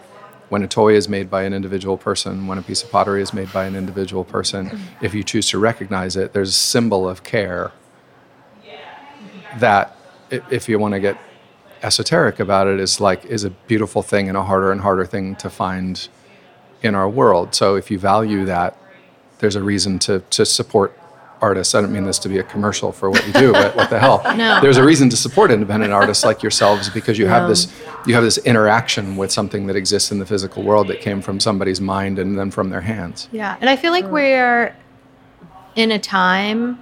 when 0.49 0.63
a 0.63 0.67
toy 0.67 0.95
is 0.95 1.07
made 1.07 1.29
by 1.29 1.43
an 1.43 1.53
individual 1.53 1.97
person, 1.97 2.47
when 2.47 2.57
a 2.57 2.61
piece 2.61 2.83
of 2.83 2.91
pottery 2.91 3.21
is 3.21 3.33
made 3.33 3.51
by 3.53 3.65
an 3.65 3.75
individual 3.75 4.23
person. 4.23 4.79
If 5.01 5.13
you 5.13 5.23
choose 5.23 5.49
to 5.49 5.59
recognize 5.59 6.15
it, 6.15 6.33
there's 6.33 6.49
a 6.49 6.53
symbol 6.53 7.07
of 7.07 7.23
care 7.23 7.71
that, 9.59 9.95
if 10.31 10.67
you 10.67 10.79
want 10.79 10.93
to 10.93 10.99
get 10.99 11.17
esoteric 11.83 12.39
about 12.39 12.65
it 12.65 12.79
is 12.79 12.99
like 12.99 13.23
is 13.25 13.43
a 13.43 13.49
beautiful 13.51 14.01
thing 14.01 14.27
and 14.27 14.35
a 14.35 14.43
harder 14.43 14.71
and 14.71 14.81
harder 14.81 15.05
thing 15.05 15.35
to 15.35 15.49
find 15.49 16.07
in 16.81 16.95
our 16.95 17.07
world. 17.07 17.53
So 17.53 17.75
if 17.75 17.91
you 17.91 17.99
value 17.99 18.43
that, 18.45 18.75
there's 19.37 19.55
a 19.55 19.61
reason 19.61 19.99
to 19.99 20.21
to 20.31 20.45
support 20.45 20.97
artists. 21.41 21.75
I 21.75 21.81
don't 21.81 21.91
mean 21.91 22.05
this 22.05 22.19
to 22.19 22.29
be 22.29 22.39
a 22.39 22.43
commercial 22.43 22.91
for 22.91 23.09
what 23.09 23.25
you 23.27 23.33
do, 23.33 23.51
but 23.51 23.75
what 23.75 23.89
the 23.89 23.99
hell? 23.99 24.21
No. 24.35 24.59
There's 24.59 24.77
a 24.77 24.83
reason 24.83 25.09
to 25.09 25.17
support 25.17 25.49
independent 25.49 25.93
artists 25.93 26.25
like 26.25 26.43
yourselves 26.43 26.89
because 26.89 27.17
you 27.17 27.27
have 27.27 27.47
this 27.47 27.73
you 28.05 28.13
have 28.13 28.23
this 28.23 28.37
interaction 28.39 29.15
with 29.15 29.31
something 29.31 29.67
that 29.67 29.75
exists 29.75 30.11
in 30.11 30.19
the 30.19 30.25
physical 30.25 30.61
world 30.63 30.87
that 30.87 30.99
came 30.99 31.21
from 31.21 31.39
somebody's 31.39 31.79
mind 31.79 32.19
and 32.19 32.37
then 32.37 32.51
from 32.51 32.69
their 32.69 32.81
hands. 32.81 33.29
Yeah, 33.31 33.55
and 33.61 33.69
I 33.69 33.75
feel 33.75 33.91
like 33.91 34.05
we're 34.05 34.75
in 35.75 35.91
a 35.91 35.99
time 35.99 36.79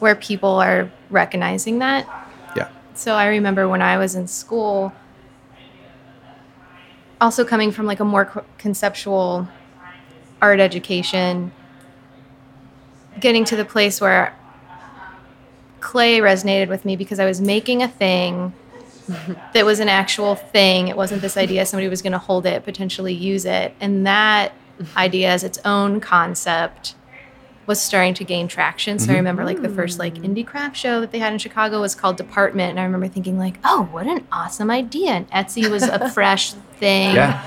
where 0.00 0.14
people 0.14 0.50
are 0.50 0.90
recognizing 1.10 1.78
that. 1.78 2.06
Yeah. 2.56 2.68
So 2.94 3.14
I 3.14 3.26
remember 3.26 3.68
when 3.68 3.82
I 3.82 3.96
was 3.98 4.14
in 4.14 4.26
school, 4.26 4.92
also 7.20 7.44
coming 7.44 7.70
from 7.70 7.86
like 7.86 8.00
a 8.00 8.04
more 8.04 8.44
conceptual 8.58 9.48
art 10.42 10.60
education, 10.60 11.52
getting 13.26 13.44
to 13.44 13.56
the 13.56 13.64
place 13.64 14.00
where 14.00 14.32
clay 15.80 16.20
resonated 16.20 16.68
with 16.68 16.84
me 16.84 16.94
because 16.94 17.18
I 17.18 17.24
was 17.24 17.40
making 17.40 17.82
a 17.82 17.88
thing 17.88 18.52
that 19.52 19.64
was 19.64 19.80
an 19.80 19.88
actual 19.88 20.36
thing. 20.36 20.86
It 20.86 20.96
wasn't 20.96 21.22
this 21.22 21.36
idea 21.36 21.66
somebody 21.66 21.88
was 21.88 22.02
going 22.02 22.12
to 22.12 22.20
hold 22.20 22.46
it, 22.46 22.62
potentially 22.62 23.12
use 23.12 23.44
it. 23.44 23.74
And 23.80 24.06
that 24.06 24.52
idea 24.96 25.30
as 25.30 25.42
its 25.42 25.58
own 25.64 25.98
concept 25.98 26.94
was 27.66 27.80
starting 27.80 28.14
to 28.14 28.22
gain 28.22 28.46
traction. 28.46 29.00
So 29.00 29.06
I 29.06 29.08
mm-hmm. 29.08 29.16
remember 29.16 29.44
like 29.44 29.60
the 29.60 29.70
first 29.70 29.98
like 29.98 30.14
mm. 30.14 30.24
indie 30.24 30.46
craft 30.46 30.76
show 30.76 31.00
that 31.00 31.10
they 31.10 31.18
had 31.18 31.32
in 31.32 31.40
Chicago 31.40 31.80
was 31.80 31.96
called 31.96 32.16
Department. 32.16 32.70
And 32.70 32.78
I 32.78 32.84
remember 32.84 33.08
thinking 33.08 33.40
like, 33.40 33.58
oh, 33.64 33.88
what 33.90 34.06
an 34.06 34.24
awesome 34.30 34.70
idea. 34.70 35.10
And 35.10 35.28
Etsy 35.32 35.68
was 35.68 35.82
a 35.82 36.08
fresh 36.14 36.52
thing. 36.78 37.16
Yeah. 37.16 37.42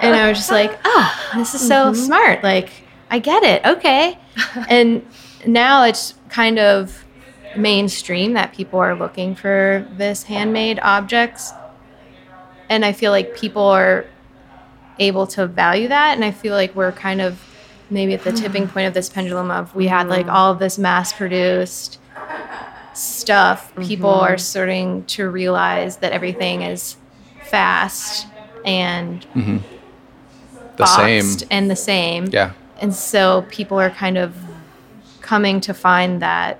And 0.00 0.16
I 0.16 0.30
was 0.30 0.38
just 0.38 0.50
like, 0.50 0.80
oh, 0.82 1.32
this 1.36 1.54
is 1.54 1.60
so 1.60 1.92
mm-hmm. 1.92 1.94
smart. 1.94 2.42
Like, 2.42 2.70
I 3.10 3.18
get 3.18 3.42
it. 3.42 3.64
Okay. 3.64 4.18
and 4.68 5.06
now 5.46 5.84
it's 5.84 6.14
kind 6.28 6.58
of 6.58 7.04
mainstream 7.56 8.34
that 8.34 8.52
people 8.52 8.78
are 8.78 8.94
looking 8.94 9.34
for 9.34 9.86
this 9.96 10.22
handmade 10.24 10.78
objects. 10.80 11.52
And 12.68 12.84
I 12.84 12.92
feel 12.92 13.10
like 13.10 13.34
people 13.34 13.64
are 13.64 14.06
able 14.98 15.26
to 15.26 15.46
value 15.46 15.88
that. 15.88 16.14
And 16.14 16.24
I 16.24 16.30
feel 16.30 16.54
like 16.54 16.74
we're 16.76 16.92
kind 16.92 17.20
of 17.20 17.42
maybe 17.90 18.14
at 18.14 18.22
the 18.22 18.32
tipping 18.32 18.68
point 18.68 18.86
of 18.86 18.94
this 18.94 19.08
pendulum 19.08 19.50
of 19.50 19.74
we 19.74 19.88
had 19.88 20.08
like 20.08 20.28
all 20.28 20.52
of 20.52 20.58
this 20.58 20.78
mass 20.78 21.12
produced 21.12 21.98
stuff. 22.94 23.74
People 23.76 24.10
are 24.10 24.30
mm-hmm. 24.30 24.38
starting 24.38 25.04
to 25.06 25.28
realize 25.28 25.96
that 25.98 26.12
everything 26.12 26.62
is 26.62 26.96
fast 27.44 28.26
and 28.64 29.26
mm-hmm. 29.34 29.58
The 30.76 30.86
same. 30.86 31.48
and 31.50 31.70
the 31.70 31.76
same. 31.76 32.26
Yeah. 32.30 32.52
And 32.80 32.94
so 32.94 33.44
people 33.50 33.78
are 33.78 33.90
kind 33.90 34.16
of 34.18 34.34
coming 35.20 35.60
to 35.62 35.74
find 35.74 36.22
that 36.22 36.58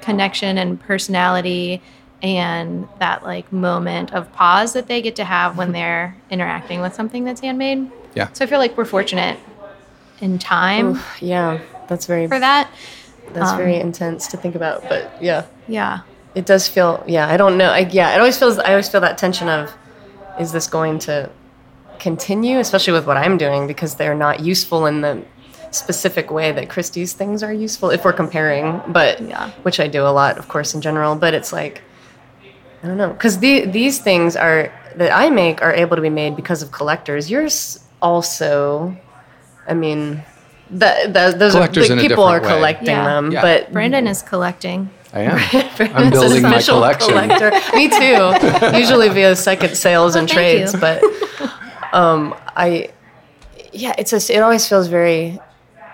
connection 0.00 0.56
and 0.58 0.80
personality 0.80 1.82
and 2.22 2.88
that 2.98 3.22
like 3.22 3.52
moment 3.52 4.12
of 4.12 4.32
pause 4.32 4.72
that 4.74 4.86
they 4.86 5.02
get 5.02 5.16
to 5.16 5.24
have 5.24 5.56
when 5.56 5.72
they're 5.72 6.16
interacting 6.30 6.80
with 6.80 6.94
something 6.94 7.24
that's 7.24 7.40
handmade. 7.40 7.90
Yeah. 8.14 8.28
So 8.32 8.44
I 8.44 8.48
feel 8.48 8.58
like 8.58 8.76
we're 8.76 8.84
fortunate 8.84 9.38
in 10.20 10.38
time 10.38 11.00
yeah 11.22 11.58
that's 11.88 12.04
very 12.04 12.28
for 12.28 12.38
that. 12.38 12.70
that's 13.32 13.52
um, 13.52 13.56
very 13.56 13.76
intense 13.76 14.26
to 14.26 14.36
think 14.36 14.54
about 14.54 14.86
but 14.86 15.10
yeah 15.18 15.46
Yeah. 15.66 16.00
it 16.34 16.44
does 16.44 16.68
feel 16.68 17.02
yeah 17.06 17.26
i 17.26 17.38
don't 17.38 17.56
know 17.56 17.70
I, 17.70 17.88
yeah 17.90 18.14
it 18.14 18.18
always 18.18 18.38
feels 18.38 18.58
i 18.58 18.68
always 18.68 18.86
feel 18.86 19.00
that 19.00 19.16
tension 19.16 19.48
of 19.48 19.72
is 20.38 20.52
this 20.52 20.66
going 20.66 20.98
to 21.00 21.30
continue 22.00 22.58
especially 22.58 22.92
with 22.92 23.06
what 23.06 23.16
i'm 23.16 23.36
doing 23.38 23.66
because 23.66 23.94
they're 23.96 24.14
not 24.14 24.40
useful 24.40 24.86
in 24.86 25.00
the 25.02 25.22
specific 25.70 26.30
way 26.30 26.50
that 26.50 26.68
christie's 26.68 27.12
things 27.12 27.42
are 27.42 27.52
useful 27.52 27.90
if 27.90 28.04
we're 28.04 28.12
comparing 28.12 28.80
but 28.88 29.20
Yeah. 29.20 29.50
which 29.62 29.78
i 29.78 29.86
do 29.86 30.02
a 30.02 30.10
lot 30.20 30.38
of 30.38 30.48
course 30.48 30.74
in 30.74 30.80
general 30.80 31.14
but 31.14 31.32
it's 31.34 31.52
like 31.52 31.82
i 32.82 32.86
don't 32.88 32.96
know 32.96 33.10
because 33.10 33.38
the, 33.38 33.66
these 33.66 34.00
things 34.00 34.34
are 34.36 34.72
that 34.96 35.12
i 35.12 35.30
make 35.30 35.62
are 35.62 35.72
able 35.72 35.94
to 35.96 36.02
be 36.02 36.10
made 36.10 36.34
because 36.34 36.62
of 36.62 36.72
collectors 36.72 37.30
yours 37.30 37.78
also 38.02 38.96
i 39.68 39.74
mean 39.74 40.22
that, 40.72 41.12
that 41.14 41.38
those 41.40 41.52
Collectors 41.52 41.90
are 41.90 41.92
in 41.94 41.98
a 41.98 42.02
like, 42.02 42.08
people 42.10 42.24
are 42.24 42.40
way. 42.40 42.48
collecting 42.48 42.86
Yeah. 42.88 43.04
them 43.04 43.32
Yeah. 43.32 43.42
but 43.42 43.72
Brandon 43.72 44.06
is 44.06 44.22
collecting. 44.22 44.88
I 45.12 45.22
am. 45.22 45.38
I'm 45.96 46.06
a 46.06 46.10
building 46.12 46.42
my 46.42 46.50
special 46.60 46.76
collection. 46.76 47.08
collector. 47.10 47.50
Me 47.74 47.88
too. 47.88 48.78
Usually 48.78 49.08
via 49.08 49.34
second 49.34 49.76
sales 49.76 50.14
and 50.14 50.30
Oh, 50.30 50.32
trades, 50.32 50.72
you. 50.72 50.78
but 50.78 51.02
um, 51.92 52.34
I, 52.56 52.90
yeah, 53.72 53.94
it's 53.98 54.10
just 54.10 54.30
it 54.30 54.38
always 54.38 54.68
feels 54.68 54.86
very 54.88 55.38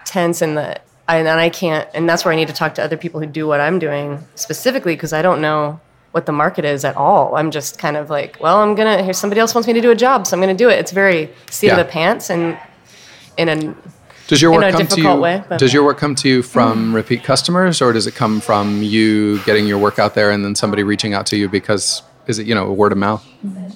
tense 0.04 0.42
and 0.42 0.56
the 0.56 0.80
I, 1.08 1.18
and 1.18 1.28
I 1.28 1.50
can't, 1.50 1.88
and 1.94 2.08
that's 2.08 2.24
where 2.24 2.32
I 2.32 2.36
need 2.36 2.48
to 2.48 2.54
talk 2.54 2.74
to 2.76 2.82
other 2.82 2.96
people 2.96 3.20
who 3.20 3.26
do 3.26 3.46
what 3.46 3.60
I'm 3.60 3.78
doing 3.78 4.24
specifically 4.34 4.94
because 4.96 5.12
I 5.12 5.22
don't 5.22 5.40
know 5.40 5.80
what 6.10 6.26
the 6.26 6.32
market 6.32 6.64
is 6.64 6.84
at 6.84 6.96
all. 6.96 7.36
I'm 7.36 7.50
just 7.52 7.78
kind 7.78 7.96
of 7.96 8.10
like, 8.10 8.38
well, 8.40 8.58
I'm 8.58 8.74
gonna. 8.74 9.02
Here, 9.02 9.12
somebody 9.12 9.40
else 9.40 9.54
wants 9.54 9.68
me 9.68 9.74
to 9.74 9.80
do 9.80 9.90
a 9.90 9.94
job, 9.94 10.26
so 10.26 10.36
I'm 10.36 10.40
gonna 10.40 10.54
do 10.54 10.68
it. 10.68 10.78
It's 10.78 10.90
very 10.90 11.30
seat 11.50 11.68
Yeah. 11.68 11.78
of 11.78 11.86
the 11.86 11.92
pants 11.92 12.28
and 12.30 12.58
in 13.36 13.48
a 13.48 13.74
Does 14.26 14.42
your 14.42 14.52
in 14.52 14.60
work 14.60 14.74
a 14.74 14.76
come 14.78 14.86
to 14.88 15.00
you? 15.00 15.14
way, 15.16 15.44
does 15.58 15.72
your 15.72 15.84
work 15.84 15.98
come 15.98 16.14
to 16.16 16.28
you 16.28 16.42
from 16.42 16.92
repeat 16.94 17.22
customers, 17.22 17.80
or 17.80 17.92
does 17.92 18.06
it 18.08 18.14
come 18.16 18.40
from 18.40 18.82
you 18.82 19.38
getting 19.44 19.66
your 19.68 19.78
work 19.78 19.98
out 20.00 20.14
there 20.14 20.30
and 20.32 20.44
then 20.44 20.54
somebody 20.56 20.82
reaching 20.82 21.14
out 21.14 21.26
to 21.26 21.36
you 21.36 21.48
because 21.48 22.02
is 22.26 22.38
it 22.40 22.46
you 22.48 22.54
know 22.54 22.66
a 22.66 22.72
word 22.72 22.90
of 22.92 22.98
mouth? 22.98 23.24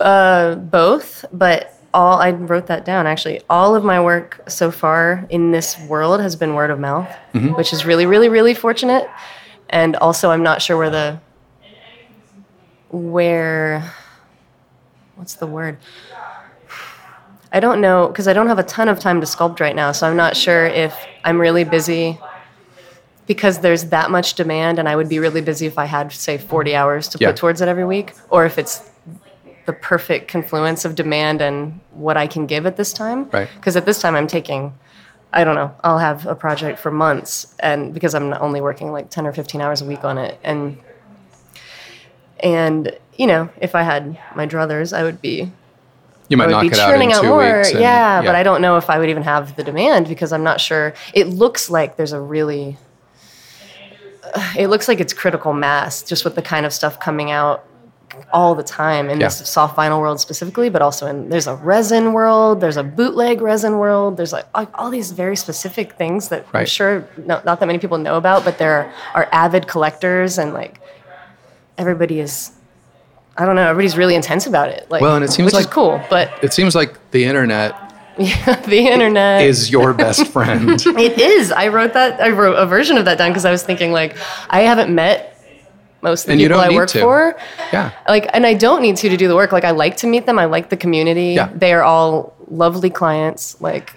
uh, 0.01 0.57
both, 0.57 1.25
but 1.33 1.77
all 1.93 2.21
I 2.21 2.31
wrote 2.31 2.67
that 2.69 2.85
down 2.85 3.07
actually. 3.07 3.41
All 3.51 3.75
of 3.75 3.85
my 3.85 4.01
work 4.01 4.41
so 4.49 4.71
far 4.71 5.27
in 5.31 5.51
this 5.51 5.79
world 5.89 6.21
has 6.21 6.37
been 6.37 6.55
word 6.55 6.71
of 6.71 6.79
mouth, 6.79 7.09
mm-hmm. 7.35 7.55
which 7.55 7.73
is 7.73 7.85
really, 7.85 8.07
really, 8.07 8.29
really 8.29 8.55
fortunate. 8.55 9.09
And 9.69 9.97
also, 9.97 10.31
I'm 10.31 10.43
not 10.43 10.63
sure 10.63 10.77
where 10.77 10.91
the 10.91 11.21
where 12.91 13.93
what's 15.17 15.35
the 15.35 15.47
word? 15.47 15.79
I 17.53 17.61
don't 17.61 17.81
know 17.81 18.09
because 18.09 18.29
I 18.29 18.33
don't 18.33 18.47
have 18.49 18.59
a 18.59 18.65
ton 18.65 18.89
of 18.89 18.99
time 18.99 19.21
to 19.21 19.27
sculpt 19.27 19.61
right 19.61 19.75
now, 19.75 19.93
so 19.93 20.09
I'm 20.09 20.17
not 20.17 20.37
sure 20.37 20.67
if 20.67 20.95
I'm 21.25 21.41
really 21.41 21.65
busy 21.65 22.19
because 23.27 23.61
there's 23.61 23.85
that 23.87 24.11
much 24.11 24.35
demand, 24.35 24.81
and 24.81 24.89
I 24.89 24.97
would 24.97 25.09
be 25.09 25.21
really 25.21 25.41
busy 25.41 25.67
if 25.67 25.79
I 25.79 25.85
had, 25.85 26.11
say, 26.11 26.37
40 26.37 26.75
hours 26.75 27.07
to 27.11 27.19
Yeah. 27.21 27.29
put 27.29 27.37
towards 27.37 27.61
it 27.61 27.69
every 27.69 27.85
week, 27.85 28.13
or 28.29 28.45
if 28.45 28.59
it's 28.59 28.90
the 29.67 29.73
perfect 29.73 30.29
confluence 30.29 30.85
of 30.85 30.95
demand 30.95 31.41
and 31.43 31.81
what 31.93 32.17
I 32.17 32.27
can 32.27 32.47
give 32.47 32.67
at 32.67 32.77
this 32.77 32.93
time. 32.93 33.29
Right. 33.31 33.49
Because 33.57 33.77
at 33.77 33.87
this 33.87 34.01
time, 34.01 34.15
I'm 34.17 34.27
taking, 34.27 34.73
I 35.33 35.45
don't 35.45 35.55
know, 35.55 35.75
I'll 35.85 35.99
have 35.99 36.27
a 36.27 36.35
project 36.35 36.79
for 36.79 36.91
months, 36.91 37.55
and 37.61 37.93
because 37.95 38.15
I'm 38.15 38.33
only 38.35 38.61
working 38.61 38.91
like 38.93 39.11
10 39.11 39.27
or 39.27 39.33
15 39.33 39.61
hours 39.61 39.83
a 39.83 39.85
week 39.85 40.05
on 40.05 40.19
it, 40.19 40.39
and 40.43 40.79
and 42.43 42.97
you 43.17 43.27
know, 43.27 43.51
if 43.61 43.75
I 43.75 43.83
had 43.83 44.19
my 44.35 44.47
druthers, 44.47 44.97
I 44.97 45.03
would 45.03 45.21
be 45.21 45.51
You 46.29 46.37
might 46.39 46.49
knock 46.49 46.63
be 46.63 46.69
it 46.69 46.79
out 46.79 46.89
in 46.89 46.95
churning 46.95 47.13
out 47.13 47.21
two 47.23 47.29
more. 47.29 47.59
weeks. 47.59 47.71
and- 47.71 47.81
yeah, 47.81 48.23
but 48.23 48.35
I 48.35 48.43
don't 48.43 48.63
know 48.63 48.77
if 48.77 48.89
I 48.89 48.99
would 48.99 49.11
even 49.11 49.23
have 49.25 49.57
the 49.57 49.65
demand 49.65 50.09
because 50.09 50.33
I'm 50.33 50.43
not 50.43 50.61
sure. 50.61 50.95
It 51.13 51.29
looks 51.29 51.69
like 51.69 51.97
there's 51.97 52.13
a 52.13 52.21
really, 52.21 52.79
it 54.57 54.69
looks 54.69 54.89
like 54.89 55.01
it's 55.01 55.13
critical 55.13 55.53
mass 55.53 56.03
just 56.03 56.25
with 56.25 56.35
the 56.35 56.41
kind 56.43 56.65
of 56.65 56.73
stuff 56.73 56.99
coming 56.99 57.31
out 57.31 57.65
all 58.33 58.55
the 58.55 58.63
time 58.63 59.09
in 59.09 59.21
Yeah. 59.21 59.27
this 59.29 59.49
soft 59.49 59.77
vinyl 59.77 60.01
world 60.01 60.21
specifically, 60.21 60.69
but 60.69 60.83
also 60.83 61.07
in 61.07 61.29
there's 61.31 61.47
a 61.47 61.55
resin 61.55 62.13
world, 62.13 62.61
there's 62.61 62.77
a 62.77 62.83
bootleg 62.83 63.41
resin 63.41 63.79
world, 63.79 64.17
there's 64.17 64.33
like 64.33 64.47
all- 64.55 64.67
all 64.75 64.91
these 64.91 65.11
very 65.13 65.37
specific 65.37 65.93
things 65.95 66.29
that 66.29 66.45
I'm 66.53 66.67
sure 66.67 67.05
not, 67.27 67.45
not 67.45 67.61
that 67.61 67.67
many 67.67 67.79
people 67.79 67.99
know 67.99 68.17
about, 68.17 68.45
but 68.45 68.59
there 68.59 68.93
are 69.15 69.29
avid 69.33 69.67
collectors 69.67 70.39
and 70.39 70.53
like 70.55 70.81
everybody 71.79 72.21
is. 72.21 72.51
I 73.37 73.47
don't 73.47 73.55
know. 73.55 73.69
Everybody's 73.71 73.97
really 73.97 74.15
intense 74.17 74.47
about 74.47 74.69
it. 74.69 74.87
Like, 74.91 75.01
Well, 75.01 75.15
and 75.17 75.25
it 75.25 75.31
seems 75.31 75.53
like- 75.55 75.71
cool, 75.71 76.01
but 76.11 76.31
It 76.43 76.53
seems 76.53 76.75
like 76.75 76.95
the 77.13 77.25
internet 77.25 77.75
yeah, 78.19 78.57
the 78.67 78.87
internet 78.89 79.43
is 79.43 79.71
your 79.71 79.95
best 79.95 80.27
friend. 80.27 80.69
It 80.87 81.19
is. 81.19 81.53
I 81.53 81.69
wrote 81.69 81.95
that. 81.95 82.21
I 82.21 82.31
wrote 82.31 82.55
a 82.57 82.67
version 82.67 82.99
of 82.99 83.05
that 83.07 83.17
down 83.17 83.31
because 83.31 83.47
I 83.47 83.51
was 83.51 83.63
thinking 83.63 83.93
like 83.93 84.17
I 84.51 84.61
haven't 84.63 84.95
met 84.95 85.30
most 86.03 86.23
of 86.23 86.27
the 86.27 86.33
And 86.33 86.41
you 86.41 86.49
people 86.49 86.59
don't 86.61 86.67
I 86.67 86.71
need 86.71 86.77
work 86.77 86.89
to. 86.91 87.01
for. 87.01 87.37
Yeah. 87.73 87.93
Like, 88.09 88.29
and 88.33 88.47
I 88.47 88.55
don't 88.55 88.83
need 88.83 88.97
to 88.97 89.09
to 89.09 89.17
do 89.17 89.29
the 89.29 89.37
work. 89.37 89.53
Like, 89.53 89.65
I 89.65 89.71
like 89.73 89.97
to 89.99 90.07
meet 90.07 90.27
them. 90.27 90.39
I 90.39 90.47
like 90.47 90.71
the 90.71 90.77
community. 90.77 91.33
Yeah. 91.35 91.51
They 91.55 91.73
are 91.73 91.83
all 91.83 92.35
lovely 92.49 92.91
clients. 92.91 93.61
Like, 93.61 93.95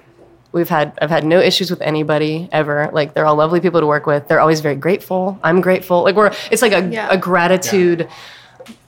we've 0.51 0.69
had 0.69 0.97
I've 1.01 1.09
had 1.09 1.25
no 1.25 1.39
issues 1.39 1.69
with 1.71 1.81
anybody 1.81 2.49
ever. 2.51 2.89
Like, 2.93 3.13
they're 3.13 3.25
all 3.25 3.35
lovely 3.35 3.59
people 3.61 3.79
to 3.79 3.87
work 3.87 4.05
with. 4.05 4.27
They're 4.27 4.39
always 4.41 4.59
very 4.61 4.75
grateful. 4.75 5.39
I'm 5.43 5.61
grateful. 5.61 6.03
Like, 6.03 6.15
we're 6.15 6.31
it's 6.51 6.61
like 6.61 6.73
a, 6.73 6.87
Yeah. 6.89 7.07
a 7.09 7.17
gratitude. 7.17 8.07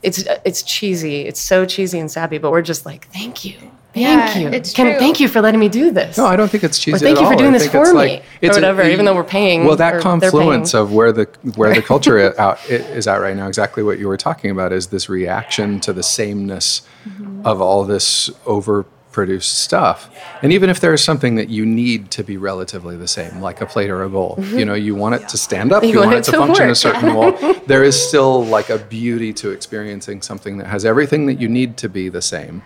It's 0.03 0.24
it's 0.45 0.61
cheesy. 0.63 1.22
It's 1.22 1.39
so 1.41 1.66
cheesy 1.66 1.99
and 1.99 2.09
sappy, 2.11 2.38
but 2.38 2.51
we're 2.51 2.61
just 2.61 2.86
like, 2.86 3.07
thank 3.11 3.43
you. 3.43 3.55
Thank 3.95 4.35
Yeah, 4.35 4.37
you. 4.37 4.47
it's 4.49 4.73
Can, 4.73 4.87
true. 4.91 4.99
thank 4.99 5.19
you 5.19 5.27
for 5.27 5.41
letting 5.41 5.59
me 5.59 5.69
do 5.69 5.89
this. 5.89 6.17
No, 6.17 6.25
I 6.25 6.35
don't 6.35 6.49
think 6.51 6.63
it's 6.63 6.77
cheesy. 6.77 6.95
Or 6.97 6.99
thank 6.99 7.17
at 7.17 7.21
you 7.21 7.27
for 7.27 7.33
all. 7.33 7.39
doing 7.39 7.53
this 7.53 7.67
for 7.67 7.81
it's 7.81 7.89
me, 7.91 7.95
like- 7.95 8.19
or 8.19 8.23
it's 8.41 8.57
a- 8.57 8.59
whatever, 8.59 8.83
even 8.83 9.05
though 9.05 9.15
we're 9.15 9.23
paying, 9.23 9.63
Well, 9.65 9.77
that 9.77 10.01
confluence 10.01 10.73
of 10.73 10.91
where 10.93 11.11
the 11.11 11.27
where 11.55 11.73
the 11.73 11.81
culture 11.93 12.19
i- 12.37 12.41
out 12.41 12.59
is 12.69 13.07
at 13.07 13.21
right 13.21 13.35
now, 13.35 13.47
exactly 13.47 13.83
what 13.83 13.97
you 13.99 14.07
were 14.07 14.17
talking 14.17 14.51
about, 14.51 14.73
is 14.73 14.87
this 14.87 15.07
reaction 15.09 15.79
to 15.81 15.93
the 15.93 16.03
sameness 16.03 16.81
Mm-hmm. 17.07 17.45
of 17.45 17.61
all 17.61 17.83
this 17.83 18.29
over 18.45 18.85
overproduced 19.13 19.43
stuff. 19.43 20.09
And 20.41 20.51
even 20.51 20.69
if 20.69 20.81
there 20.81 20.93
is 20.93 21.01
something 21.01 21.35
that 21.35 21.49
you 21.49 21.65
need 21.65 22.11
to 22.11 22.21
be 22.23 22.35
relatively 22.35 22.97
the 22.97 23.07
same, 23.07 23.39
like 23.39 23.61
a 23.61 23.65
plate 23.65 23.89
or 23.89 24.03
a 24.03 24.09
bowl, 24.09 24.37
you 24.53 24.65
know, 24.65 24.73
you 24.73 24.93
want 24.93 25.15
it 25.15 25.29
to 25.29 25.37
stand 25.37 25.71
up, 25.71 25.83
you, 25.83 25.89
Mm-hmm. 25.89 25.93
You 25.93 25.99
want, 25.99 26.07
want 26.11 26.17
it 26.17 26.19
it 26.19 26.25
to 26.25 26.31
to 26.31 26.37
function 26.37 26.69
a 26.69 26.75
certain 26.75 27.13
way. 27.15 27.61
There 27.67 27.83
is 27.85 27.95
still 28.09 28.43
like 28.43 28.69
a 28.69 28.77
beauty 28.77 29.31
to 29.33 29.51
experiencing 29.51 30.21
something 30.21 30.57
that 30.57 30.67
has 30.67 30.83
everything 30.83 31.27
that 31.27 31.39
you 31.39 31.47
need 31.47 31.77
to 31.77 31.87
be 31.87 32.09
the 32.09 32.21
same 32.21 32.61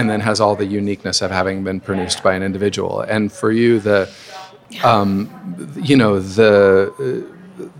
and 0.00 0.08
then 0.08 0.20
has 0.20 0.40
all 0.40 0.56
the 0.56 0.64
uniqueness 0.64 1.20
of 1.20 1.30
having 1.30 1.62
been 1.62 1.78
produced 1.78 2.22
by 2.22 2.32
an 2.34 2.42
individual. 2.42 3.02
And 3.02 3.30
for 3.30 3.52
you, 3.52 3.80
the 3.80 4.10
um, 4.82 5.10
you 5.76 5.96
know 5.96 6.20
the 6.20 6.50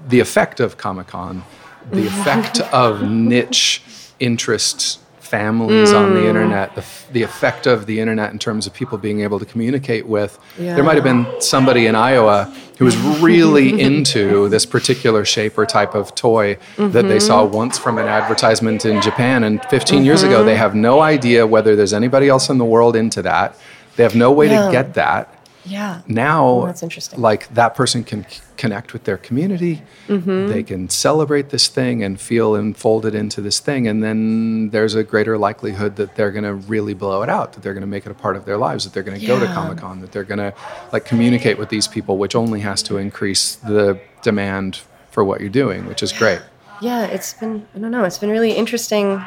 the 0.09 0.21
effect 0.21 0.61
of 0.61 0.77
Comic 0.77 1.07
Con, 1.07 1.43
the 1.91 2.07
effect 2.07 2.61
of 2.85 3.03
niche 3.03 3.83
interest 4.19 5.01
families 5.31 5.93
on 5.93 6.15
the 6.15 6.21
mm. 6.21 6.29
internet, 6.29 6.75
the, 6.75 6.85
the 7.13 7.23
effect 7.23 7.67
of 7.69 7.87
the 7.87 8.01
internet 8.01 8.33
in 8.33 8.39
terms 8.39 8.67
of 8.67 8.75
people 8.75 8.99
being 8.99 9.21
able 9.21 9.39
to 9.39 9.47
communicate 9.47 10.05
with. 10.07 10.39
There 10.59 10.83
might 10.83 10.97
have 10.97 11.05
been 11.05 11.25
somebody 11.41 11.87
in 11.87 11.95
Iowa 11.95 12.53
who 12.79 12.85
was 12.85 12.97
really 13.21 13.81
into 13.89 14.49
this 14.49 14.67
particular 14.67 15.25
shape 15.25 15.57
or 15.57 15.67
type 15.67 15.95
of 15.95 16.15
toy 16.17 16.59
that 16.77 17.07
they 17.07 17.21
saw 17.21 17.45
mm-hmm. 17.45 17.55
once 17.55 17.79
from 17.79 17.99
an 17.99 18.09
advertisement 18.09 18.85
in 18.85 19.01
Japan, 19.01 19.45
and 19.45 19.65
15 19.67 20.05
years 20.05 20.23
ago 20.25 20.43
they 20.43 20.53
mm-hmm. 20.53 20.59
have 20.59 20.75
no 20.75 21.01
idea 21.01 21.47
whether 21.47 21.77
there's 21.77 21.95
anybody 21.95 22.29
else 22.29 22.51
in 22.51 22.59
the 22.59 22.65
world 22.65 22.97
into 22.97 23.23
that. 23.23 23.57
They 23.97 24.03
have 24.03 24.17
no 24.17 24.33
way 24.33 24.49
Yeah. 24.49 24.67
to 24.67 24.73
get 24.73 24.95
that 24.95 25.40
Yeah. 25.65 26.01
now 26.07 26.65
that's 26.67 26.83
interesting. 26.83 27.21
like 27.21 27.53
that 27.55 27.75
person 27.75 28.03
can 28.03 28.27
c- 28.29 28.41
connect 28.57 28.93
with 28.93 29.05
their 29.05 29.17
community 29.19 29.83
Mm-hmm. 30.09 30.49
they 30.49 30.63
can 30.63 30.89
celebrate 30.89 31.51
this 31.51 31.69
thing 31.69 32.03
and 32.03 32.21
feel 32.21 32.55
enfolded 32.57 33.15
into 33.15 33.41
this 33.41 33.61
thing 33.61 33.87
and 33.87 34.03
then 34.03 34.71
there's 34.71 34.95
a 34.97 35.05
greater 35.05 35.39
likelihood 35.39 35.97
that 35.97 36.17
they're 36.17 36.33
going 36.33 36.45
to 36.45 36.55
really 36.55 36.95
blow 36.95 37.23
it 37.23 37.29
out 37.29 37.53
that 37.53 37.63
they're 37.63 37.75
going 37.75 37.83
to 37.83 37.87
make 37.87 38.07
it 38.07 38.11
a 38.11 38.15
part 38.15 38.35
of 38.37 38.45
their 38.47 38.57
lives 38.57 38.85
that 38.85 38.93
they're 38.93 39.03
going 39.05 39.21
to 39.21 39.27
go 39.27 39.39
to 39.39 39.47
comic-con 39.47 40.01
that 40.01 40.11
they're 40.13 40.25
going 40.25 40.39
to 40.39 40.53
like 40.93 41.05
communicate 41.05 41.59
with 41.59 41.69
these 41.69 41.87
people 41.87 42.17
which 42.19 42.35
only 42.35 42.61
has 42.61 42.83
to 42.83 42.97
increase 42.97 43.55
the 43.57 44.01
demand 44.23 44.81
for 45.11 45.23
what 45.25 45.41
you're 45.41 45.49
doing 45.51 45.87
which 45.87 46.03
is 46.03 46.13
great 46.13 46.41
Yeah, 46.81 47.05
it's 47.05 47.35
been 47.35 47.67
I 47.75 47.79
don't 47.79 47.91
know, 47.91 48.05
it's 48.05 48.19
been 48.19 48.31
really 48.31 48.53
interesting 48.53 49.23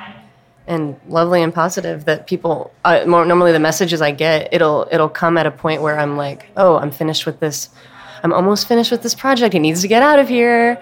and 0.68 0.96
lovely 1.08 1.42
and 1.44 1.54
positive 1.54 2.06
that 2.06 2.26
people 2.28 2.72
uh, 2.86 3.04
more, 3.06 3.26
normally 3.26 3.52
the 3.52 3.60
messages 3.60 4.02
I 4.02 4.12
get 4.12 4.54
it'll 4.54 4.88
it'll 4.92 5.10
come 5.10 5.38
at 5.38 5.46
a 5.46 5.52
point 5.52 5.82
where 5.82 6.00
I'm 6.00 6.16
like, 6.18 6.46
"Oh, 6.58 6.78
I'm 6.78 6.92
finished 6.92 7.26
with 7.26 7.40
this. 7.40 7.70
I'm 8.24 8.32
almost 8.32 8.68
finished 8.68 8.90
with 8.90 9.04
this 9.04 9.14
project. 9.14 9.54
It 9.56 9.60
needs 9.60 9.82
to 9.82 9.88
get 9.88 10.02
out 10.02 10.20
of 10.20 10.30
here." 10.30 10.80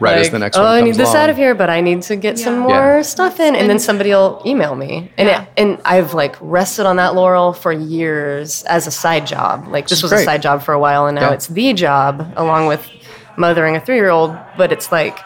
Right, 0.00 0.16
as 0.16 0.30
the 0.30 0.38
next 0.38 0.56
oh, 0.56 0.62
one 0.62 0.70
I 0.70 0.80
need 0.80 0.86
comes 0.92 0.96
this 0.96 1.14
out 1.14 1.28
of 1.28 1.36
here, 1.36 1.54
but 1.54 1.68
I 1.68 1.82
need 1.82 2.00
to 2.02 2.16
get 2.16 2.38
some 2.38 2.58
more 2.60 2.70
Yeah. 2.70 3.02
stuff 3.02 3.38
in, 3.38 3.54
and 3.54 3.68
then 3.68 3.78
somebody 3.78 4.10
will 4.10 4.40
email 4.46 4.74
me, 4.74 5.12
and 5.18 5.28
Yeah. 5.28 5.42
it, 5.42 5.48
and 5.58 5.78
I've 5.84 6.14
like 6.14 6.36
rested 6.40 6.86
on 6.86 6.96
that 6.96 7.14
laurel 7.14 7.52
for 7.52 7.70
years 7.70 8.62
as 8.64 8.86
a 8.86 8.90
side 8.90 9.26
job. 9.26 9.68
Like 9.68 9.88
this 9.88 10.02
was 10.02 10.10
Great. 10.10 10.22
a 10.22 10.24
side 10.24 10.42
job 10.42 10.62
for 10.62 10.72
a 10.72 10.78
while, 10.80 11.06
and 11.06 11.14
now 11.16 11.28
Yeah. 11.28 11.34
it's 11.34 11.48
the 11.48 11.72
job 11.74 12.32
along 12.36 12.66
with 12.66 12.82
mothering 13.36 13.76
a 13.76 13.80
three 13.80 13.96
year 13.96 14.08
old. 14.08 14.34
But 14.56 14.72
it's 14.72 14.90
like 14.90 15.18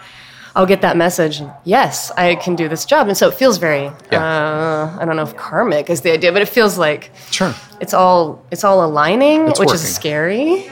I'll 0.57 0.67
get 0.67 0.83
that 0.83 0.97
message. 0.97 1.43
Yes, 1.65 2.13
I 2.17 2.37
can 2.37 2.55
do 2.55 2.69
this 2.69 2.85
job, 2.85 3.09
and 3.09 3.17
so 3.17 3.29
it 3.29 3.35
feels 3.35 3.59
very. 3.59 3.91
Yeah. 4.13 4.23
Uh, 4.25 4.97
I 5.01 5.05
don't 5.05 5.17
know 5.17 5.23
if 5.25 5.37
karmic 5.37 5.91
is 5.91 6.03
the 6.03 6.13
idea, 6.13 6.31
but 6.33 6.43
it 6.43 6.49
feels 6.49 6.79
like 6.79 7.11
sure 7.31 7.53
it's 7.81 7.93
all 7.95 8.41
it's 8.53 8.63
all 8.65 8.85
aligning, 8.85 9.49
It's 9.49 9.59
which 9.59 9.69
working. 9.69 9.83
is 9.83 9.95
scary. 9.95 10.67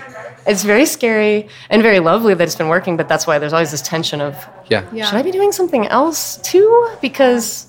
It's 0.46 0.64
very 0.64 0.86
scary 0.86 1.48
and 1.70 1.82
very 1.82 2.00
lovely 2.00 2.34
that 2.34 2.44
it's 2.44 2.56
been 2.56 2.68
working, 2.68 2.96
but 2.96 3.08
that's 3.08 3.26
why 3.28 3.38
there's 3.38 3.52
always 3.52 3.70
this 3.70 3.82
tension 3.82 4.20
of 4.20 4.34
yeah 4.68 4.82
Yeah. 4.92 5.06
should 5.06 5.16
I 5.18 5.22
be 5.22 5.30
doing 5.32 5.52
something 5.52 5.86
else 5.86 6.36
too? 6.38 6.88
Because 7.00 7.66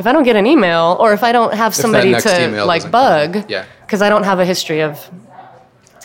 if 0.00 0.06
I 0.06 0.12
don't 0.12 0.24
get 0.24 0.36
an 0.36 0.46
email 0.46 0.96
or 1.00 1.12
if 1.12 1.22
I 1.24 1.32
don't 1.32 1.54
have 1.54 1.74
somebody 1.74 2.10
to 2.10 2.64
like 2.64 2.82
doesn't 2.82 2.82
come. 2.82 2.90
bug, 2.90 3.44
Yeah. 3.48 3.64
because 3.84 4.00
I 4.02 4.08
don't 4.08 4.24
have 4.24 4.38
a 4.40 4.44
history 4.44 4.80
of 4.82 5.10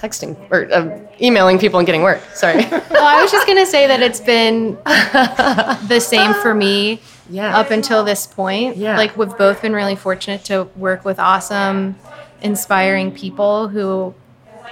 texting 0.03 0.35
or 0.51 0.71
uh, 0.73 0.99
emailing 1.21 1.57
people 1.57 1.79
and 1.79 1.85
getting 1.85 2.01
work. 2.01 2.21
Sorry. 2.33 2.65
Well, 2.93 3.05
I 3.05 3.21
was 3.21 3.31
just 3.31 3.47
gonna 3.47 3.65
say 3.65 3.87
that 3.87 4.01
it's 4.01 4.19
been 4.19 4.75
the 4.85 5.99
same 5.99 6.33
for 6.35 6.53
me 6.53 7.01
Yeah. 7.29 7.57
up 7.57 7.71
until 7.71 8.03
this 8.03 8.27
point. 8.27 8.77
Yeah. 8.77 8.97
Like 8.97 9.17
we've 9.17 9.35
both 9.37 9.61
been 9.61 9.73
really 9.73 9.95
fortunate 9.95 10.43
to 10.45 10.63
work 10.75 11.03
with 11.05 11.19
awesome, 11.19 11.95
inspiring 12.41 13.11
people 13.11 13.67
who 13.69 14.13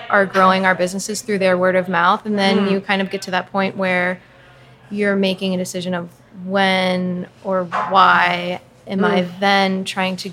are 0.10 0.26
growing 0.26 0.66
our 0.66 0.76
businesses 0.76 1.22
through 1.22 1.40
their 1.40 1.58
word 1.58 1.76
of 1.76 1.88
mouth. 1.90 2.26
And 2.26 2.38
then 2.38 2.70
you 2.70 2.80
kind 2.82 3.02
of 3.02 3.10
get 3.10 3.22
to 3.24 3.32
that 3.32 3.52
point 3.52 3.76
where 3.78 4.22
you're 4.90 5.16
making 5.16 5.54
a 5.54 5.58
decision 5.58 5.94
of 5.94 6.10
when 6.46 7.28
or 7.44 7.66
why 7.66 8.62
am 8.88 9.04
I 9.06 9.22
then 9.40 9.84
trying 9.86 10.16
to 10.18 10.32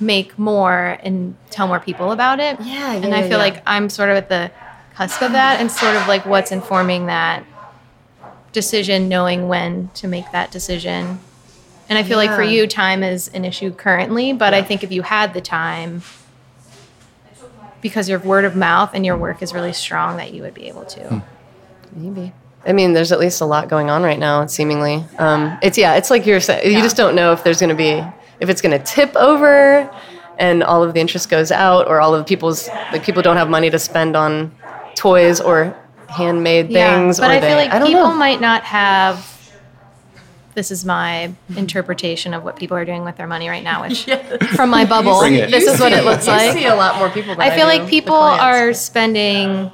make 0.00 0.38
more 0.38 0.98
and 1.02 1.36
tell 1.50 1.66
more 1.66 1.80
people 1.80 2.12
about 2.12 2.40
it. 2.40 2.60
Yeah, 2.60 2.92
And 2.92 3.14
I 3.14 3.22
feel 3.22 3.32
yeah. 3.32 3.36
like 3.36 3.62
I'm 3.66 3.90
sort 3.90 4.10
of 4.10 4.16
at 4.16 4.28
the 4.28 4.50
cusp 4.94 5.22
of 5.22 5.32
that 5.32 5.60
and 5.60 5.70
sort 5.70 5.96
of 5.96 6.08
like 6.08 6.26
what's 6.26 6.52
informing 6.52 7.06
that 7.06 7.44
decision, 8.52 9.08
knowing 9.08 9.48
when 9.48 9.88
to 9.94 10.08
make 10.08 10.30
that 10.32 10.50
decision. 10.50 11.20
And 11.88 11.98
I 11.98 12.02
feel 12.02 12.18
like 12.18 12.30
for 12.30 12.42
you, 12.42 12.66
time 12.66 13.02
is 13.02 13.28
an 13.28 13.44
issue 13.44 13.72
currently, 13.72 14.32
but 14.32 14.52
I 14.52 14.62
think 14.62 14.84
if 14.84 14.92
you 14.92 15.02
had 15.02 15.32
the 15.32 15.40
time, 15.40 16.02
because 17.80 18.08
your 18.08 18.18
word 18.18 18.44
of 18.44 18.56
mouth 18.56 18.90
and 18.92 19.06
your 19.06 19.16
work 19.16 19.42
is 19.42 19.54
really 19.54 19.72
strong, 19.72 20.16
that 20.18 20.34
you 20.34 20.42
would 20.42 20.54
be 20.54 20.68
able 20.68 20.84
to. 20.84 21.22
Maybe. 21.94 22.32
I 22.66 22.72
mean, 22.72 22.92
there's 22.92 23.12
at 23.12 23.20
least 23.20 23.40
a 23.40 23.46
lot 23.46 23.68
going 23.68 23.88
on 23.88 24.02
right 24.02 24.18
now, 24.18 24.44
seemingly. 24.46 25.04
Um, 25.18 25.56
it's, 25.62 25.78
yeah, 25.78 25.94
it's 25.94 26.10
like 26.10 26.26
you're 26.26 26.40
saying, 26.40 26.70
you 26.70 26.82
just 26.82 26.96
don't 26.96 27.14
know 27.14 27.32
if 27.32 27.42
there's 27.44 27.60
going 27.60 27.70
to 27.70 27.76
be, 27.76 28.04
if 28.40 28.48
it's 28.48 28.60
going 28.60 28.78
to 28.78 28.84
tip 28.84 29.14
over 29.16 29.90
and 30.38 30.62
all 30.62 30.82
of 30.84 30.94
the 30.94 31.00
interest 31.00 31.28
goes 31.28 31.50
out, 31.50 31.88
or 31.88 32.00
all 32.00 32.14
of 32.14 32.26
people's 32.26 32.68
like 32.92 33.02
people 33.04 33.22
don't 33.22 33.36
have 33.36 33.50
money 33.50 33.70
to 33.70 33.78
spend 33.78 34.14
on 34.16 34.54
toys 34.94 35.40
or 35.40 35.76
handmade 36.08 36.70
things. 36.72 37.18
but 37.20 37.28
or 37.30 37.32
I 37.32 37.40
they, 37.40 37.48
feel 37.48 37.56
like 37.56 37.70
I 37.72 37.78
don't 37.80 37.88
people 37.88 38.04
know. 38.08 38.14
might 38.14 38.40
not 38.40 38.62
have. 38.64 39.34
This 40.54 40.70
is 40.72 40.84
my 40.84 41.32
interpretation 41.56 42.34
of 42.34 42.42
what 42.42 42.56
people 42.56 42.76
are 42.76 42.84
doing 42.84 43.04
with 43.04 43.16
their 43.16 43.28
money 43.28 43.48
right 43.48 43.62
now, 43.62 43.82
which 43.82 44.04
from 44.56 44.70
my 44.70 44.84
bubble, 44.84 45.20
this 45.20 45.64
You 45.64 45.70
is 45.72 45.78
what 45.80 45.92
it 45.92 46.04
looks 46.04 46.26
you 46.26 46.32
like. 46.32 46.52
see 46.52 46.66
a 46.66 46.74
lot 46.74 46.98
more 46.98 47.10
people. 47.10 47.34
Than 47.36 47.42
I 47.42 47.50
feel 47.54 47.66
do, 47.70 47.78
like 47.78 47.88
people 47.88 48.14
are 48.16 48.72
spending. 48.72 49.70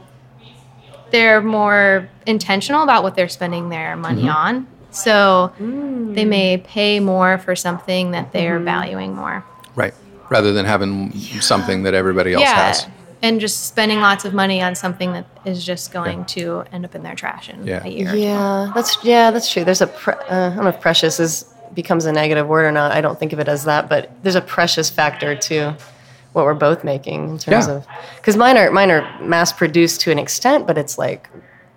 They're 1.10 1.40
more 1.40 2.08
intentional 2.26 2.82
about 2.82 3.02
what 3.02 3.14
they're 3.14 3.28
spending 3.28 3.68
their 3.68 3.96
money 3.96 4.22
Mm-hmm. 4.22 4.30
on. 4.30 4.66
So 4.94 5.52
Mm. 5.60 6.14
they 6.14 6.24
may 6.24 6.56
pay 6.58 7.00
more 7.00 7.38
for 7.38 7.54
something 7.56 8.12
that 8.12 8.32
they're 8.32 8.56
Mm-hmm. 8.56 8.64
valuing 8.64 9.14
more. 9.16 9.44
Right. 9.74 9.92
Rather 10.30 10.52
than 10.52 10.64
having 10.66 11.12
something 11.40 11.82
that 11.82 11.94
everybody 11.94 12.32
else 12.34 12.42
yeah. 12.44 12.54
has. 12.68 12.86
And 13.22 13.40
just 13.40 13.66
spending 13.66 14.00
lots 14.00 14.24
of 14.24 14.34
money 14.34 14.62
on 14.62 14.74
something 14.74 15.12
that 15.14 15.26
is 15.44 15.64
just 15.64 15.92
going 15.92 16.24
to 16.26 16.64
end 16.72 16.84
up 16.84 16.94
in 16.94 17.02
their 17.02 17.14
trash 17.14 17.48
in 17.48 17.66
Yeah. 17.66 17.82
a 17.84 17.88
year. 17.88 18.14
Yeah, 18.14 18.70
that's 18.74 18.98
yeah, 19.02 19.30
that's 19.30 19.50
true. 19.50 19.64
There's 19.64 19.80
a 19.80 19.86
pre- 19.86 20.14
uh, 20.14 20.50
I 20.50 20.54
don't 20.54 20.64
know 20.64 20.68
if 20.70 20.80
precious 20.80 21.18
is 21.18 21.46
becomes 21.74 22.04
a 22.04 22.12
negative 22.12 22.46
word 22.46 22.64
or 22.66 22.72
not. 22.72 22.92
I 22.92 23.00
don't 23.00 23.18
think 23.18 23.32
of 23.32 23.40
it 23.40 23.48
as 23.48 23.64
that, 23.64 23.88
but 23.88 24.10
there's 24.22 24.36
a 24.36 24.40
precious 24.42 24.90
factor 24.90 25.34
to 25.34 25.74
what 26.34 26.44
we're 26.44 26.54
both 26.54 26.84
making 26.84 27.30
in 27.30 27.38
terms 27.38 27.66
Yeah. 27.66 27.74
of 27.76 27.86
because 28.16 28.36
mine 28.36 28.56
are 28.58 28.70
mine 28.70 28.90
are 28.90 29.04
mass 29.20 29.52
produced 29.52 30.00
to 30.02 30.10
an 30.12 30.18
extent, 30.18 30.66
but 30.66 30.76
it's 30.78 30.98
like 30.98 31.28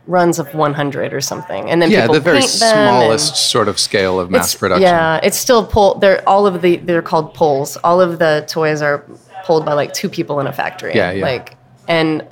runs 0.07 0.39
of 0.39 0.53
100 0.53 1.13
or 1.13 1.21
something, 1.21 1.69
and 1.69 1.81
then 1.81 1.91
Yeah, 1.91 2.01
people 2.01 2.15
the 2.15 2.21
very 2.21 2.41
smallest 2.41 3.51
sort 3.51 3.67
of 3.67 3.77
scale 3.77 4.19
of 4.19 4.31
mass 4.31 4.55
production. 4.55 4.83
Yeah, 4.83 5.19
it's 5.21 5.37
still 5.37 5.65
pull. 5.65 5.95
They're 5.95 6.27
all 6.27 6.47
of 6.47 6.61
the 6.61 6.77
they're 6.77 7.01
called 7.01 7.33
pulls. 7.33 7.77
All 7.77 8.01
of 8.01 8.19
the 8.19 8.45
toys 8.47 8.81
are 8.81 9.05
pulled 9.45 9.65
by 9.65 9.73
like 9.73 9.93
two 9.93 10.09
people 10.09 10.39
in 10.39 10.47
a 10.47 10.53
factory. 10.53 10.95
Yeah, 10.95 11.11
yeah. 11.11 11.23
Like 11.23 11.55
and 11.87 12.25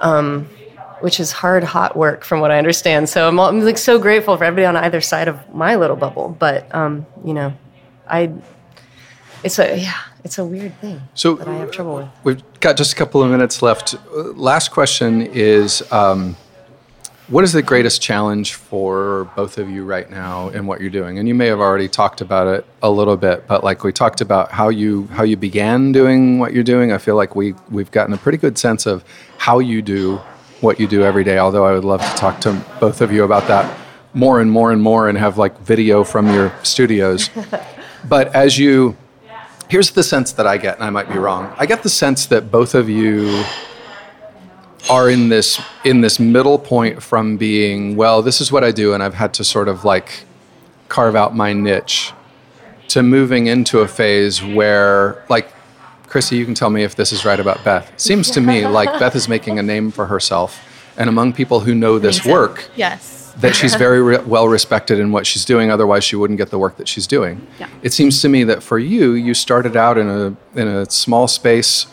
um, 0.00 0.48
which 1.00 1.20
is 1.20 1.32
hard, 1.32 1.64
hot 1.64 1.96
work 1.96 2.24
from 2.24 2.40
what 2.40 2.50
I 2.50 2.58
understand. 2.58 3.08
So 3.08 3.28
I'm, 3.28 3.38
I'm 3.38 3.60
like 3.60 3.78
so 3.78 3.98
grateful 3.98 4.36
for 4.36 4.44
everybody 4.44 4.66
on 4.66 4.76
either 4.76 5.00
side 5.00 5.28
of 5.28 5.54
my 5.54 5.76
little 5.76 5.96
bubble. 5.96 6.34
But 6.38 6.72
um, 6.74 7.06
you 7.24 7.34
know, 7.34 7.52
I 8.08 8.32
it's 9.46 9.58
a 9.60 9.78
yeah, 9.78 9.94
it's 10.24 10.38
a 10.38 10.44
weird 10.44 10.78
thing 10.80 11.00
So 11.14 11.36
that 11.36 11.46
I 11.46 11.54
have 11.54 11.70
trouble 11.70 11.96
with. 11.96 12.08
We've 12.24 12.60
got 12.60 12.76
just 12.76 12.92
a 12.92 12.96
couple 12.96 13.22
of 13.22 13.30
minutes 13.30 13.62
left. 13.62 13.94
Last 14.12 14.72
question 14.72 15.22
is 15.22 15.82
um, 15.92 16.36
What 17.28 17.44
is 17.44 17.52
the 17.52 17.62
greatest 17.62 18.02
challenge 18.02 18.54
for 18.54 19.30
both 19.36 19.56
of 19.58 19.70
you 19.70 19.84
right 19.84 20.10
now 20.10 20.48
in 20.48 20.66
what 20.66 20.80
you're 20.80 20.90
doing? 20.90 21.18
And 21.18 21.28
you 21.28 21.34
may 21.34 21.46
have 21.46 21.60
already 21.60 21.88
talked 21.88 22.20
about 22.20 22.48
it 22.48 22.66
a 22.82 22.90
little 22.90 23.16
bit, 23.16 23.46
but 23.46 23.62
like 23.62 23.84
we 23.84 23.92
talked 23.92 24.20
about 24.20 24.50
how 24.50 24.68
you 24.68 25.06
how 25.12 25.22
you 25.22 25.36
began 25.36 25.92
doing 25.92 26.40
what 26.40 26.52
you're 26.52 26.64
doing. 26.64 26.90
I 26.90 26.98
feel 26.98 27.14
like 27.14 27.36
we 27.36 27.54
we've 27.70 27.92
gotten 27.92 28.12
a 28.12 28.18
pretty 28.18 28.38
good 28.38 28.58
sense 28.58 28.84
of 28.84 29.04
how 29.38 29.60
you 29.60 29.80
do 29.80 30.16
what 30.60 30.80
you 30.80 30.88
do 30.88 31.04
every 31.04 31.22
day. 31.22 31.38
Although 31.38 31.64
I 31.64 31.72
would 31.72 31.84
love 31.84 32.00
to 32.00 32.16
talk 32.16 32.40
to 32.40 32.52
both 32.80 33.00
of 33.00 33.12
you 33.12 33.22
about 33.22 33.46
that 33.46 33.78
more 34.12 34.40
and 34.40 34.50
more 34.50 34.72
and 34.72 34.82
more 34.82 35.08
and 35.08 35.16
have 35.18 35.38
like 35.38 35.56
video 35.60 36.02
from 36.02 36.32
your 36.32 36.52
studios. 36.64 37.30
but 38.08 38.34
as 38.34 38.58
you 38.58 38.96
here's 39.68 39.90
the 39.90 40.02
sense 40.02 40.32
that 40.32 40.46
I 40.46 40.58
get, 40.58 40.76
and 40.76 40.84
I 40.84 40.90
might 40.90 41.08
be 41.08 41.18
wrong. 41.18 41.52
I 41.58 41.66
get 41.66 41.82
the 41.82 41.88
sense 41.88 42.26
that 42.26 42.50
both 42.50 42.74
of 42.74 42.88
you 42.88 43.44
are 44.88 45.10
in 45.10 45.28
this 45.28 45.60
in 45.84 46.00
this 46.00 46.20
middle 46.20 46.58
point 46.58 47.02
from 47.02 47.36
being, 47.36 47.96
well, 47.96 48.22
this 48.22 48.40
is 48.40 48.52
what 48.52 48.62
I 48.64 48.70
do, 48.70 48.94
and 48.94 49.02
I've 49.02 49.14
had 49.14 49.34
to 49.34 49.44
sort 49.44 49.68
of 49.68 49.84
like 49.84 50.24
carve 50.88 51.16
out 51.16 51.34
my 51.34 51.52
niche, 51.52 52.12
to 52.88 53.02
moving 53.02 53.48
into 53.48 53.80
a 53.80 53.88
phase 53.88 54.42
where, 54.42 55.24
like, 55.28 55.52
Chrissy, 56.06 56.36
you 56.36 56.44
can 56.44 56.54
tell 56.54 56.70
me 56.70 56.84
if 56.84 56.94
this 56.94 57.12
is 57.12 57.24
right 57.24 57.40
about 57.40 57.64
Beth. 57.64 57.92
Seems 57.96 58.30
to 58.30 58.40
me 58.40 58.66
like 58.78 59.00
Beth 59.00 59.16
is 59.16 59.28
making 59.28 59.58
a 59.58 59.62
name 59.62 59.90
for 59.90 60.06
herself, 60.06 60.60
and 60.96 61.08
among 61.08 61.32
people 61.32 61.60
who 61.60 61.74
know 61.74 61.98
this 61.98 62.24
work, 62.24 62.68
Yes. 62.76 63.25
That 63.40 63.54
she's 63.54 63.74
very 63.86 64.02
re- 64.02 64.18
well 64.18 64.48
respected 64.48 64.98
in 64.98 65.12
what 65.12 65.26
she's 65.26 65.44
doing. 65.44 65.70
Otherwise, 65.70 66.04
she 66.04 66.16
wouldn't 66.16 66.38
get 66.38 66.50
the 66.50 66.58
work 66.58 66.76
that 66.76 66.88
she's 66.88 67.06
doing. 67.06 67.46
Yeah. 67.58 67.68
It 67.82 67.92
seems 67.92 68.20
to 68.22 68.28
me 68.28 68.44
that 68.44 68.62
for 68.62 68.78
you, 68.78 69.12
you 69.12 69.34
started 69.34 69.76
out 69.76 69.98
in 69.98 70.08
a 70.08 70.36
in 70.58 70.68
a 70.68 70.88
small 70.90 71.28
space, 71.28 71.86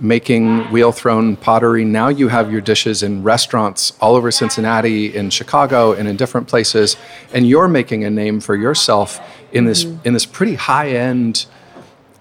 making 0.00 0.70
wheel 0.70 0.92
thrown 0.92 1.36
pottery. 1.36 1.84
Now 1.84 2.08
you 2.08 2.28
have 2.28 2.50
your 2.52 2.60
dishes 2.60 3.02
in 3.02 3.22
restaurants 3.22 3.92
all 4.00 4.14
over 4.16 4.30
Cincinnati, 4.30 5.14
in 5.14 5.30
Chicago, 5.30 5.92
and 5.92 6.08
in 6.08 6.16
different 6.16 6.48
places, 6.48 6.96
and 7.32 7.48
you're 7.48 7.68
making 7.68 8.04
a 8.04 8.10
name 8.10 8.40
for 8.40 8.54
yourself 8.54 9.20
in 9.52 9.64
this 9.64 9.84
in 10.04 10.12
this 10.12 10.26
pretty 10.26 10.54
high 10.54 10.90
end 10.90 11.46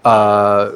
Uh, 0.05 0.71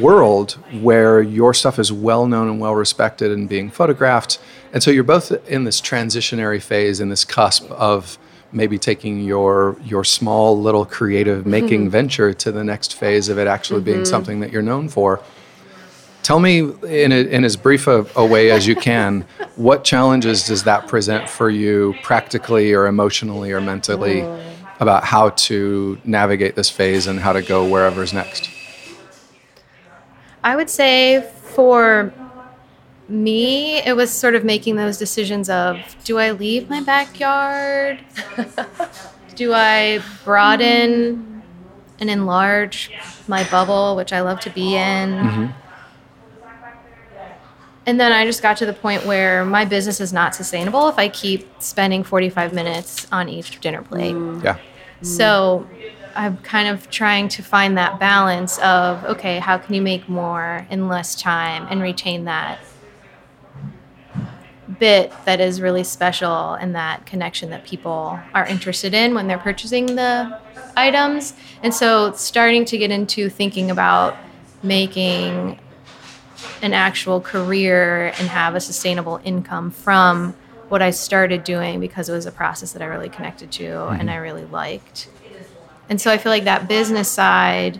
world 0.00 0.52
where 0.82 1.20
your 1.22 1.52
stuff 1.54 1.78
is 1.78 1.92
well 1.92 2.26
known 2.26 2.48
and 2.48 2.58
well 2.58 2.74
respected 2.74 3.30
and 3.30 3.48
being 3.48 3.70
photographed. 3.70 4.38
And 4.74 4.82
so 4.82 4.90
you're 4.90 5.04
both 5.04 5.30
in 5.48 5.62
this 5.62 5.80
transitionary 5.80 6.60
phase, 6.60 7.00
in 7.00 7.08
this 7.08 7.24
cusp 7.24 7.70
of 7.70 8.18
maybe 8.50 8.76
taking 8.76 9.20
your 9.20 9.76
your 9.84 10.04
small 10.04 10.60
little 10.60 10.84
creative 10.84 11.46
making 11.46 11.82
mm-hmm. 11.82 11.90
venture 11.90 12.34
to 12.34 12.52
the 12.52 12.62
next 12.62 12.94
phase 12.94 13.28
of 13.28 13.38
it 13.38 13.46
actually 13.46 13.80
being 13.80 13.98
mm-hmm. 13.98 14.04
something 14.04 14.40
that 14.40 14.50
you're 14.50 14.62
known 14.62 14.88
for. 14.88 15.20
Tell 16.24 16.40
me 16.40 16.58
in, 16.60 17.12
a, 17.12 17.22
in 17.26 17.44
as 17.44 17.56
brief 17.56 17.86
a, 17.86 18.06
a 18.16 18.26
way 18.26 18.50
as 18.50 18.66
you 18.66 18.74
can, 18.74 19.22
what 19.56 19.84
challenges 19.84 20.46
does 20.46 20.64
that 20.64 20.88
present 20.88 21.28
for 21.28 21.50
you 21.50 21.94
practically 22.02 22.72
or 22.72 22.86
emotionally 22.86 23.52
or 23.52 23.60
mentally 23.60 24.22
oh. 24.22 24.42
about 24.80 25.04
how 25.04 25.30
to 25.30 26.00
navigate 26.04 26.56
this 26.56 26.70
phase 26.70 27.06
and 27.06 27.20
how 27.20 27.32
to 27.32 27.42
go 27.42 27.68
wherever's 27.68 28.12
next? 28.12 28.50
I 30.42 30.56
would 30.56 30.70
say 30.70 31.30
for 31.54 32.12
me, 33.08 33.78
it 33.82 33.96
was 33.96 34.10
sort 34.10 34.34
of 34.34 34.44
making 34.44 34.76
those 34.76 34.96
decisions 34.96 35.50
of 35.50 35.78
do 36.04 36.18
I 36.18 36.30
leave 36.30 36.70
my 36.70 36.80
backyard? 36.80 38.00
do 39.34 39.52
I 39.52 40.02
broaden 40.24 41.42
and 42.00 42.10
enlarge 42.10 42.90
my 43.28 43.44
bubble, 43.50 43.96
which 43.96 44.12
I 44.12 44.20
love 44.20 44.40
to 44.40 44.50
be 44.50 44.74
in? 44.74 45.10
Mm-hmm. 45.10 45.46
And 47.86 48.00
then 48.00 48.12
I 48.12 48.24
just 48.24 48.42
got 48.42 48.56
to 48.58 48.66
the 48.66 48.72
point 48.72 49.04
where 49.04 49.44
my 49.44 49.66
business 49.66 50.00
is 50.00 50.12
not 50.12 50.34
sustainable 50.34 50.88
if 50.88 50.98
I 50.98 51.08
keep 51.08 51.46
spending 51.60 52.02
45 52.02 52.54
minutes 52.54 53.06
on 53.12 53.28
each 53.28 53.60
dinner 53.60 53.82
plate. 53.82 54.14
Mm. 54.14 54.42
Yeah. 54.42 54.56
Mm. 55.02 55.06
So 55.06 55.68
I'm 56.14 56.38
kind 56.38 56.68
of 56.68 56.88
trying 56.88 57.28
to 57.28 57.42
find 57.42 57.76
that 57.76 57.98
balance 57.98 58.58
of 58.60 59.04
okay, 59.04 59.38
how 59.38 59.58
can 59.58 59.74
you 59.74 59.82
make 59.82 60.08
more 60.08 60.66
in 60.70 60.88
less 60.88 61.14
time 61.14 61.66
and 61.68 61.82
retain 61.82 62.24
that 62.24 62.58
bit 64.78 65.12
that 65.24 65.40
is 65.40 65.60
really 65.60 65.84
special 65.84 66.54
and 66.54 66.74
that 66.74 67.06
connection 67.06 67.50
that 67.50 67.64
people 67.64 68.18
are 68.32 68.46
interested 68.46 68.94
in 68.94 69.14
when 69.14 69.26
they're 69.26 69.38
purchasing 69.38 69.86
the 69.96 70.40
items. 70.76 71.34
And 71.62 71.72
so 71.72 72.12
starting 72.12 72.64
to 72.66 72.78
get 72.78 72.90
into 72.90 73.28
thinking 73.28 73.70
about 73.70 74.16
making 74.62 75.58
an 76.62 76.72
actual 76.72 77.20
career 77.20 78.06
and 78.06 78.28
have 78.28 78.54
a 78.54 78.60
sustainable 78.60 79.20
income 79.24 79.70
from 79.70 80.34
what 80.68 80.82
I 80.82 80.90
started 80.90 81.44
doing 81.44 81.80
because 81.80 82.08
it 82.08 82.12
was 82.12 82.26
a 82.26 82.32
process 82.32 82.72
that 82.72 82.82
I 82.82 82.86
really 82.86 83.08
connected 83.08 83.52
to 83.52 83.88
and 83.88 84.10
I 84.10 84.14
mm-hmm. 84.14 84.22
really 84.22 84.44
liked. 84.46 85.08
And 85.88 86.00
so 86.00 86.10
I 86.10 86.16
feel 86.16 86.30
like 86.32 86.44
that 86.44 86.66
business 86.66 87.10
side 87.10 87.78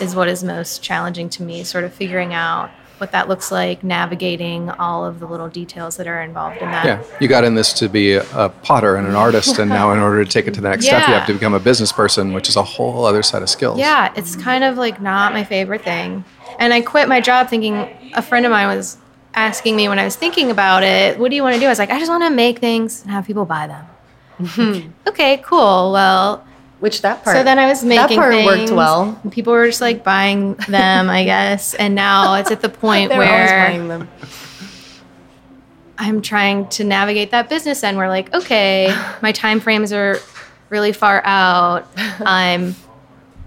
is 0.00 0.14
what 0.14 0.28
is 0.28 0.44
most 0.44 0.82
challenging 0.82 1.28
to 1.30 1.42
me, 1.42 1.64
sort 1.64 1.84
of 1.84 1.92
figuring 1.92 2.32
out 2.32 2.70
what 3.02 3.10
that 3.10 3.28
looks 3.28 3.50
like, 3.50 3.82
navigating 3.82 4.70
all 4.70 5.04
of 5.04 5.18
the 5.18 5.26
little 5.26 5.48
details 5.48 5.96
that 5.96 6.06
are 6.06 6.22
involved 6.22 6.62
in 6.62 6.70
that. 6.70 6.84
Yeah, 6.84 7.02
you 7.20 7.26
got 7.26 7.42
in 7.42 7.56
this 7.56 7.72
to 7.72 7.88
be 7.88 8.12
a, 8.12 8.24
a 8.32 8.48
potter 8.48 8.94
and 8.94 9.08
an 9.08 9.16
artist, 9.16 9.58
and 9.58 9.68
now 9.68 9.90
in 9.92 9.98
order 10.06 10.24
to 10.24 10.30
take 10.30 10.46
it 10.46 10.54
to 10.54 10.60
the 10.60 10.68
next 10.68 10.86
step, 10.86 11.08
you 11.08 11.14
have 11.14 11.26
to 11.26 11.32
become 11.34 11.52
a 11.52 11.58
business 11.58 11.90
person, 11.90 12.32
which 12.32 12.48
is 12.48 12.54
a 12.54 12.62
whole 12.62 13.04
other 13.04 13.24
set 13.24 13.42
of 13.42 13.50
skills. 13.50 13.80
Yeah, 13.80 14.12
it's 14.14 14.36
kind 14.36 14.62
of 14.62 14.78
like 14.78 15.02
not 15.02 15.32
my 15.32 15.42
favorite 15.42 15.82
thing. 15.82 16.24
And 16.60 16.72
I 16.72 16.80
quit 16.80 17.08
my 17.08 17.20
job 17.20 17.48
thinking 17.48 17.74
a 18.14 18.22
friend 18.22 18.46
of 18.46 18.52
mine 18.52 18.68
was 18.68 18.98
asking 19.34 19.74
me 19.74 19.88
when 19.88 19.98
I 19.98 20.04
was 20.04 20.14
thinking 20.14 20.52
about 20.52 20.84
it, 20.84 21.18
what 21.18 21.30
do 21.30 21.34
you 21.34 21.42
want 21.42 21.54
to 21.54 21.60
do? 21.60 21.66
I 21.66 21.70
was 21.70 21.80
like, 21.80 21.90
I 21.90 21.98
just 21.98 22.08
want 22.10 22.22
to 22.22 22.30
make 22.30 22.60
things 22.60 23.02
and 23.02 23.10
have 23.10 23.26
people 23.26 23.44
buy 23.44 23.66
them. 23.66 23.86
Hmm, 24.54 24.90
okay, 25.08 25.38
cool. 25.44 25.90
Well, 25.92 26.44
Which 26.82 27.00
that 27.02 27.22
part. 27.22 27.36
so 27.36 27.44
then 27.44 27.58
I 27.60 27.66
was 27.68 27.84
making 27.84 28.16
that 28.16 28.22
part 28.22 28.32
things, 28.34 28.44
worked 28.70 28.72
well. 28.72 29.20
people 29.30 29.52
were 29.52 29.66
just 29.68 29.80
like 29.80 30.02
buying 30.02 30.54
them, 30.68 31.08
I 31.08 31.24
guess. 31.24 31.74
And 31.74 31.94
now 31.94 32.34
it's 32.34 32.50
at 32.50 32.60
the 32.60 32.68
point 32.84 33.10
They 33.10 33.18
were 33.18 33.24
always 33.24 33.50
where 33.50 33.66
buying 33.68 33.86
them. 33.88 34.08
I'm 35.98 36.22
trying 36.22 36.68
to 36.70 36.84
navigate 36.84 37.30
that 37.30 37.48
business 37.48 37.84
end. 37.84 37.96
We're 37.96 38.08
like, 38.08 38.32
okay, 38.34 38.92
my 39.20 39.30
time 39.32 39.60
frames 39.60 39.92
are 39.92 40.18
really 40.70 40.92
far 40.92 41.22
out. 41.24 41.86
I'm 41.96 42.74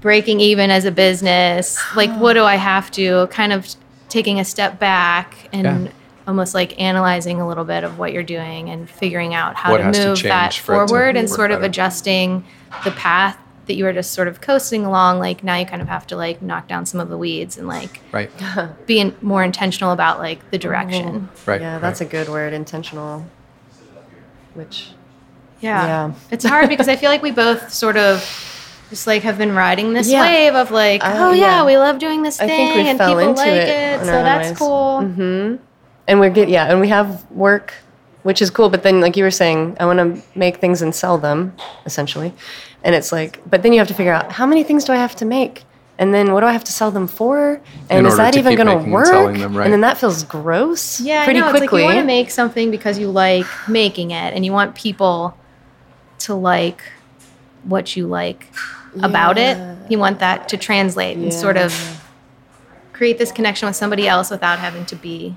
breaking 0.02 0.40
even 0.40 0.70
as 0.72 0.86
a 0.86 0.92
business. 0.92 1.78
Like, 1.96 2.12
what 2.18 2.34
do 2.34 2.44
I 2.44 2.56
have 2.56 2.92
to? 2.92 3.28
Kind 3.28 3.52
of 3.52 3.68
taking 4.08 4.40
a 4.40 4.46
step 4.46 4.80
back 4.80 5.50
and 5.52 5.88
Yeah. 5.88 5.92
almost 6.28 6.54
like 6.54 6.80
analyzing 6.80 7.42
a 7.42 7.48
little 7.48 7.66
bit 7.66 7.84
of 7.84 7.98
what 8.00 8.14
you're 8.14 8.24
doing 8.24 8.70
and 8.70 8.90
figuring 8.90 9.34
out 9.34 9.56
how 9.56 9.72
What 9.72 9.80
to 9.80 9.84
has 9.86 9.98
to 9.98 10.08
move 10.10 10.24
that 10.24 10.52
change 10.52 10.60
for 10.62 10.76
it 10.76 10.80
to 10.84 10.88
forward 10.88 11.18
and 11.18 11.30
sort 11.30 11.52
of 11.52 11.58
better. 11.58 11.66
adjusting 11.70 12.46
the 12.84 12.92
path 12.92 13.38
that 13.68 13.76
you 13.76 13.84
were 13.84 13.94
just 13.94 14.12
sort 14.14 14.28
of 14.28 14.42
coasting 14.42 14.86
along, 14.86 15.18
like 15.20 15.44
now 15.44 15.56
you 15.58 15.66
kind 15.66 15.82
of 15.82 15.88
have 15.88 16.06
to 16.08 16.16
like 16.16 16.42
knock 16.42 16.68
down 16.68 16.86
some 16.86 17.00
of 17.00 17.10
the 17.10 17.18
weeds 17.18 17.58
and 17.58 17.68
like 17.68 18.00
Right. 18.12 18.30
be 18.86 19.00
in, 19.00 19.16
more 19.22 19.44
intentional 19.44 19.92
about 19.92 20.20
like 20.20 20.52
the 20.52 20.58
direction. 20.60 21.30
Right. 21.48 21.62
Yeah, 21.62 21.80
that's 21.80 22.00
right. 22.02 22.08
a 22.08 22.12
good 22.12 22.30
word, 22.30 22.54
intentional. 22.54 23.26
Which 24.54 24.90
Yeah. 25.62 25.86
Yeah. 25.86 26.14
It's 26.32 26.46
hard 26.46 26.70
because 26.70 26.88
I 26.88 26.96
feel 26.96 27.10
like 27.10 27.22
we 27.24 27.32
both 27.32 27.72
sort 27.74 27.98
of 27.98 28.20
just 28.90 29.08
like 29.08 29.24
have 29.24 29.38
been 29.38 29.56
riding 29.56 29.94
this 29.94 30.08
Yeah. 30.10 30.22
wave 30.22 30.54
of 30.56 30.70
like, 30.72 31.04
Uh, 31.04 31.14
oh 31.18 31.32
yeah, 31.32 31.60
yeah. 31.62 31.66
we 31.66 31.78
love 31.78 31.98
doing 32.00 32.22
this 32.22 32.40
I 32.40 32.48
thing 32.48 32.68
think 32.68 32.84
we 32.84 32.90
and 32.90 32.98
fell 33.00 33.10
people 33.16 33.30
into 33.30 33.42
like 33.42 33.50
it 33.52 33.68
it, 33.68 34.00
so 34.02 34.06
that's 34.12 34.50
ways. 34.50 34.58
cool. 34.60 35.02
hmm 35.02 35.56
And 36.08 36.20
we're 36.20 36.30
good, 36.30 36.50
yeah, 36.50 36.70
and 36.70 36.80
we 36.80 36.90
have 36.90 37.26
work, 37.32 37.74
which 38.26 38.42
is 38.42 38.50
cool. 38.50 38.70
But 38.70 38.82
then, 38.82 39.02
like 39.02 39.16
you 39.16 39.24
were 39.24 39.30
saying, 39.30 39.78
I 39.80 39.86
want 39.86 40.00
to 40.00 40.20
make 40.38 40.58
things 40.58 40.82
and 40.82 40.96
sell 40.96 41.20
them, 41.20 41.56
essentially. 41.86 42.34
And 42.84 42.96
it's 42.96 43.12
like, 43.12 43.40
but 43.48 43.62
then 43.62 43.72
you 43.72 43.78
have 43.78 43.88
to 43.90 43.94
figure 43.94 44.14
out 44.14 44.32
how 44.32 44.48
many 44.48 44.64
things 44.64 44.84
do 44.84 44.94
I 44.94 44.96
have 44.96 45.16
to 45.18 45.26
make, 45.26 45.64
and 46.00 46.12
then 46.12 46.34
what 46.34 46.42
do 46.42 46.48
I 46.48 46.52
have 46.52 46.64
to 46.64 46.72
sell 46.72 46.90
them 46.90 47.06
for, 47.06 47.62
and 47.88 48.08
is 48.08 48.14
order 48.14 48.24
that 48.24 48.34
to 48.34 48.40
even 48.40 48.52
keep 48.54 48.66
going 48.66 48.68
to 48.68 48.76
making 48.78 48.86
and 48.86 48.94
work? 48.94 49.06
selling 49.06 49.40
them, 49.40 49.56
right. 49.56 49.66
And 49.66 49.74
then 49.74 49.82
that 49.82 50.00
feels 50.00 50.24
gross. 50.24 51.00
Yeah, 51.00 51.24
pretty 51.24 51.40
I 51.40 51.44
know. 51.44 51.52
quickly. 51.52 51.66
It's 51.66 51.72
like 51.72 51.82
you 51.82 51.86
want 51.86 52.00
to 52.00 52.06
make 52.06 52.32
something 52.32 52.72
because 52.72 52.98
you 52.98 53.12
like 53.12 53.46
making 53.70 54.10
it, 54.10 54.34
and 54.34 54.44
you 54.44 54.52
want 54.52 54.74
people 54.74 55.38
to 56.20 56.34
like 56.34 56.82
what 57.64 57.96
you 57.96 58.08
like 58.08 58.48
about 59.04 59.38
it. 59.38 59.56
You 59.88 60.00
want 60.00 60.18
that 60.18 60.50
to 60.50 60.58
translate 60.58 61.16
and 61.16 61.32
sort 61.32 61.58
of 61.58 62.02
create 62.92 63.20
this 63.20 63.32
connection 63.32 63.68
with 63.68 63.76
somebody 63.76 64.08
else 64.08 64.32
without 64.32 64.58
having 64.58 64.84
to 64.88 64.96
be 64.96 65.36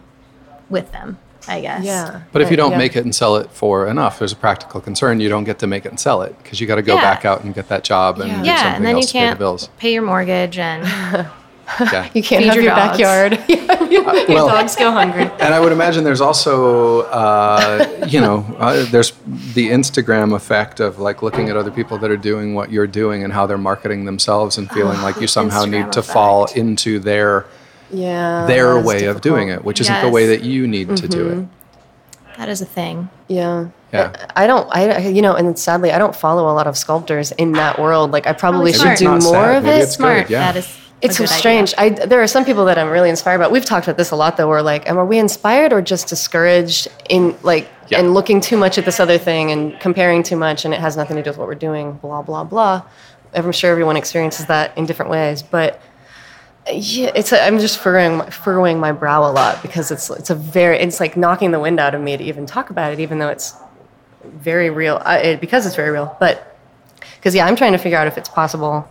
with 0.70 0.90
them. 0.92 1.18
I 1.46 1.60
guess. 1.60 1.84
yeah. 1.84 2.22
But 2.32 2.42
if 2.42 2.50
you 2.50 2.56
don't 2.56 2.72
Yeah. 2.72 2.78
make 2.78 2.96
it 2.96 3.04
and 3.04 3.14
sell 3.14 3.36
it 3.36 3.50
for 3.50 3.86
enough, 3.86 4.18
there's 4.18 4.32
a 4.32 4.36
practical 4.36 4.80
concern. 4.80 5.20
You 5.20 5.28
don't 5.28 5.44
get 5.44 5.58
to 5.60 5.66
make 5.66 5.86
it 5.86 5.90
and 5.90 6.00
sell 6.00 6.22
it 6.22 6.36
because 6.42 6.60
you 6.60 6.66
got 6.66 6.76
to 6.76 6.82
go 6.82 6.94
Yeah. 6.94 7.02
back 7.14 7.24
out 7.24 7.42
and 7.44 7.54
get 7.54 7.68
that 7.68 7.84
job 7.84 8.18
and 8.20 8.28
Yeah. 8.30 8.42
do 8.42 8.46
Yeah, 8.46 8.56
something 8.56 8.76
and 8.76 8.84
then 8.84 8.90
you 8.96 9.02
else 9.02 9.06
to 9.06 9.12
pay 9.12 9.20
the 9.20 9.26
can't 9.26 9.38
bills. 9.38 9.68
pay 9.78 9.92
your 9.92 10.02
mortgage 10.02 10.58
and 10.58 10.84
Yeah. 11.80 12.06
You 12.14 12.22
can't 12.22 12.42
Feed 12.42 12.46
have 12.46 12.54
your 12.54 12.64
your, 12.64 12.74
backyard. 12.74 13.38
your 13.90 14.02
well- 14.04 14.48
dogs 14.48 14.74
go 14.74 14.90
hungry. 14.90 15.30
And 15.38 15.52
I 15.54 15.60
would 15.60 15.70
imagine 15.70 16.02
there's 16.02 16.20
also, 16.22 17.02
uh, 17.02 17.86
you 18.06 18.20
know, 18.22 18.44
uh, 18.58 18.86
there's 18.90 19.12
the 19.54 19.68
Instagram 19.68 20.34
effect 20.34 20.80
of 20.80 20.98
like 20.98 21.22
looking 21.22 21.50
at 21.50 21.56
other 21.58 21.70
people 21.70 21.98
that 21.98 22.10
are 22.10 22.16
doing 22.16 22.54
what 22.54 22.72
you're 22.72 22.86
doing 22.86 23.22
and 23.22 23.34
how 23.34 23.44
they're 23.46 23.58
marketing 23.58 24.06
themselves 24.06 24.56
and 24.56 24.70
feeling 24.70 25.00
like 25.02 25.20
you 25.20 25.26
somehow 25.26 25.64
Instagram 25.64 25.70
need 25.84 25.92
to 25.92 26.02
fall 26.02 26.46
into 26.54 26.98
their 27.00 27.44
Yeah. 27.90 28.46
their 28.46 28.74
that's 28.74 28.86
way 28.86 29.04
of 29.04 29.20
doing 29.20 29.48
it, 29.48 29.64
which 29.64 29.80
isn't 29.80 30.00
the 30.02 30.10
way 30.10 30.26
that 30.28 30.42
you 30.42 30.66
need 30.66 30.96
to 30.96 31.08
do 31.08 31.28
it. 31.28 31.34
Mm-hmm. 31.38 32.36
that 32.38 32.48
is 32.48 32.60
a 32.60 32.66
thing. 32.66 33.08
Yeah. 33.28 33.68
Yeah. 33.92 34.26
I 34.36 34.46
don't, 34.46 34.68
I, 34.70 34.90
I- 34.90 34.98
you 35.08 35.22
know, 35.22 35.34
and 35.34 35.58
sadly, 35.58 35.90
I 35.92 35.98
don't 35.98 36.14
follow 36.14 36.44
a 36.50 36.54
lot 36.54 36.66
of 36.66 36.76
sculptors 36.76 37.32
in 37.32 37.52
that 37.52 37.78
world. 37.78 38.10
Like, 38.10 38.26
I 38.26 38.30
oh, 38.30 38.34
probably 38.34 38.72
Probably 38.72 38.96
should 38.96 38.98
do 38.98 39.08
more 39.10 39.20
sad. 39.20 39.56
of 39.56 39.64
Maybe 39.64 39.78
it. 39.78 39.82
it's 39.82 39.96
good, 39.96 40.02
Smart. 40.02 40.30
yeah. 40.30 40.52
That 40.52 40.56
is. 40.58 40.78
It's 41.00 41.14
a 41.14 41.16
so 41.18 41.24
good 41.32 41.38
strange. 41.38 41.74
idea. 41.78 42.02
I, 42.02 42.06
there 42.06 42.20
are 42.20 42.26
some 42.26 42.44
people 42.44 42.64
that 42.64 42.76
I'm 42.76 42.90
really 42.90 43.08
inspired 43.08 43.36
about. 43.36 43.52
We've 43.52 43.64
talked 43.64 43.86
about 43.86 43.96
this 43.96 44.10
a 44.10 44.16
lot, 44.16 44.36
though. 44.36 44.48
We're 44.48 44.62
like, 44.62 44.88
am, 44.88 44.98
are 44.98 45.06
we 45.06 45.18
inspired 45.18 45.72
or 45.72 45.80
just 45.80 46.08
discouraged 46.08 46.88
in 47.08 47.36
like 47.44 47.68
Yeah. 47.88 48.00
and 48.00 48.14
looking 48.14 48.40
too 48.40 48.56
much 48.56 48.78
at 48.78 48.84
this 48.84 48.98
other 48.98 49.16
thing 49.16 49.52
and 49.52 49.78
comparing 49.78 50.24
too 50.24 50.34
much, 50.36 50.64
and 50.64 50.74
it 50.74 50.80
has 50.80 50.96
nothing 50.96 51.16
to 51.16 51.22
do 51.22 51.30
with 51.30 51.38
what 51.38 51.46
we're 51.46 51.54
doing. 51.54 51.92
Blah 52.02 52.22
blah 52.22 52.42
blah. 52.44 52.82
I'm 53.32 53.52
sure 53.52 53.70
everyone 53.70 53.96
experiences 53.96 54.46
that 54.46 54.76
in 54.76 54.86
different 54.86 55.10
ways, 55.12 55.40
but 55.42 55.80
yeah, 56.72 57.12
it's 57.14 57.32
I'm 57.32 57.58
just 57.58 57.78
furrowing 57.78 58.18
my- 58.18 58.30
furrowing 58.30 58.78
my 58.78 58.92
brow 58.92 59.22
a 59.28 59.32
lot 59.32 59.62
because 59.62 59.90
it's 59.90 60.10
it's 60.10 60.30
a 60.30 60.34
very 60.34 60.78
it's 60.78 61.00
like 61.00 61.16
knocking 61.16 61.50
the 61.50 61.60
wind 61.60 61.80
out 61.80 61.94
of 61.94 62.00
me 62.00 62.16
to 62.16 62.24
even 62.24 62.46
talk 62.46 62.70
about 62.70 62.92
it, 62.92 63.00
even 63.00 63.18
though 63.18 63.28
it's 63.28 63.54
very 64.24 64.70
real. 64.70 65.00
I, 65.04 65.18
it, 65.18 65.40
because 65.40 65.66
it's 65.66 65.76
very 65.76 65.90
real, 65.90 66.16
but 66.20 66.56
because 67.16 67.34
yeah, 67.34 67.46
I'm 67.46 67.56
trying 67.56 67.72
to 67.72 67.78
figure 67.78 67.98
out 67.98 68.06
if 68.06 68.18
it's 68.18 68.28
possible 68.28 68.88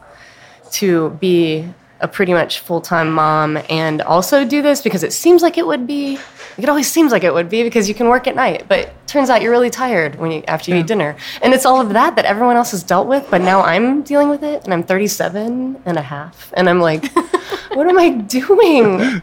to 0.71 1.11
be 1.11 1.67
a 1.99 2.07
pretty 2.07 2.33
much 2.33 2.59
full 2.59 2.81
time 2.81 3.11
mom 3.11 3.57
and 3.69 4.01
also 4.01 4.45
do 4.45 4.61
this 4.61 4.81
because 4.81 5.03
it 5.03 5.13
seems 5.13 5.41
like 5.41 5.57
it 5.57 5.65
would 5.65 5.87
be. 5.87 6.19
It 6.57 6.67
always 6.69 6.89
seems 6.91 7.11
like 7.11 7.23
it 7.23 7.33
would 7.33 7.49
be 7.49 7.61
because 7.63 7.87
you 7.87 7.93
can 7.93 8.07
work 8.09 8.25
at 8.27 8.35
night, 8.35 8.65
but 8.67 8.89
turns 9.07 9.29
out 9.29 9.41
you're 9.43 9.51
really 9.51 9.69
tired 9.69 10.15
when 10.19 10.31
you 10.31 10.43
after 10.47 10.71
you 10.71 10.77
eat 10.77 10.87
dinner, 10.87 11.15
and 11.43 11.53
it's 11.53 11.65
all 11.65 11.79
of 11.79 11.89
that 11.93 12.15
that 12.15 12.25
everyone 12.25 12.55
else 12.55 12.71
has 12.71 12.81
dealt 12.83 13.07
with, 13.07 13.27
but 13.29 13.41
now 13.41 13.61
I'm 13.61 14.01
dealing 14.01 14.29
with 14.29 14.43
it, 14.43 14.63
and 14.65 14.73
I'm 14.73 14.81
37 14.83 15.81
and 15.85 15.97
a 15.97 16.01
half, 16.01 16.51
and 16.57 16.67
I'm 16.67 16.79
like, 16.81 17.05
what 17.73 17.87
am 17.87 17.99
I 17.99 18.09
doing? 18.09 19.21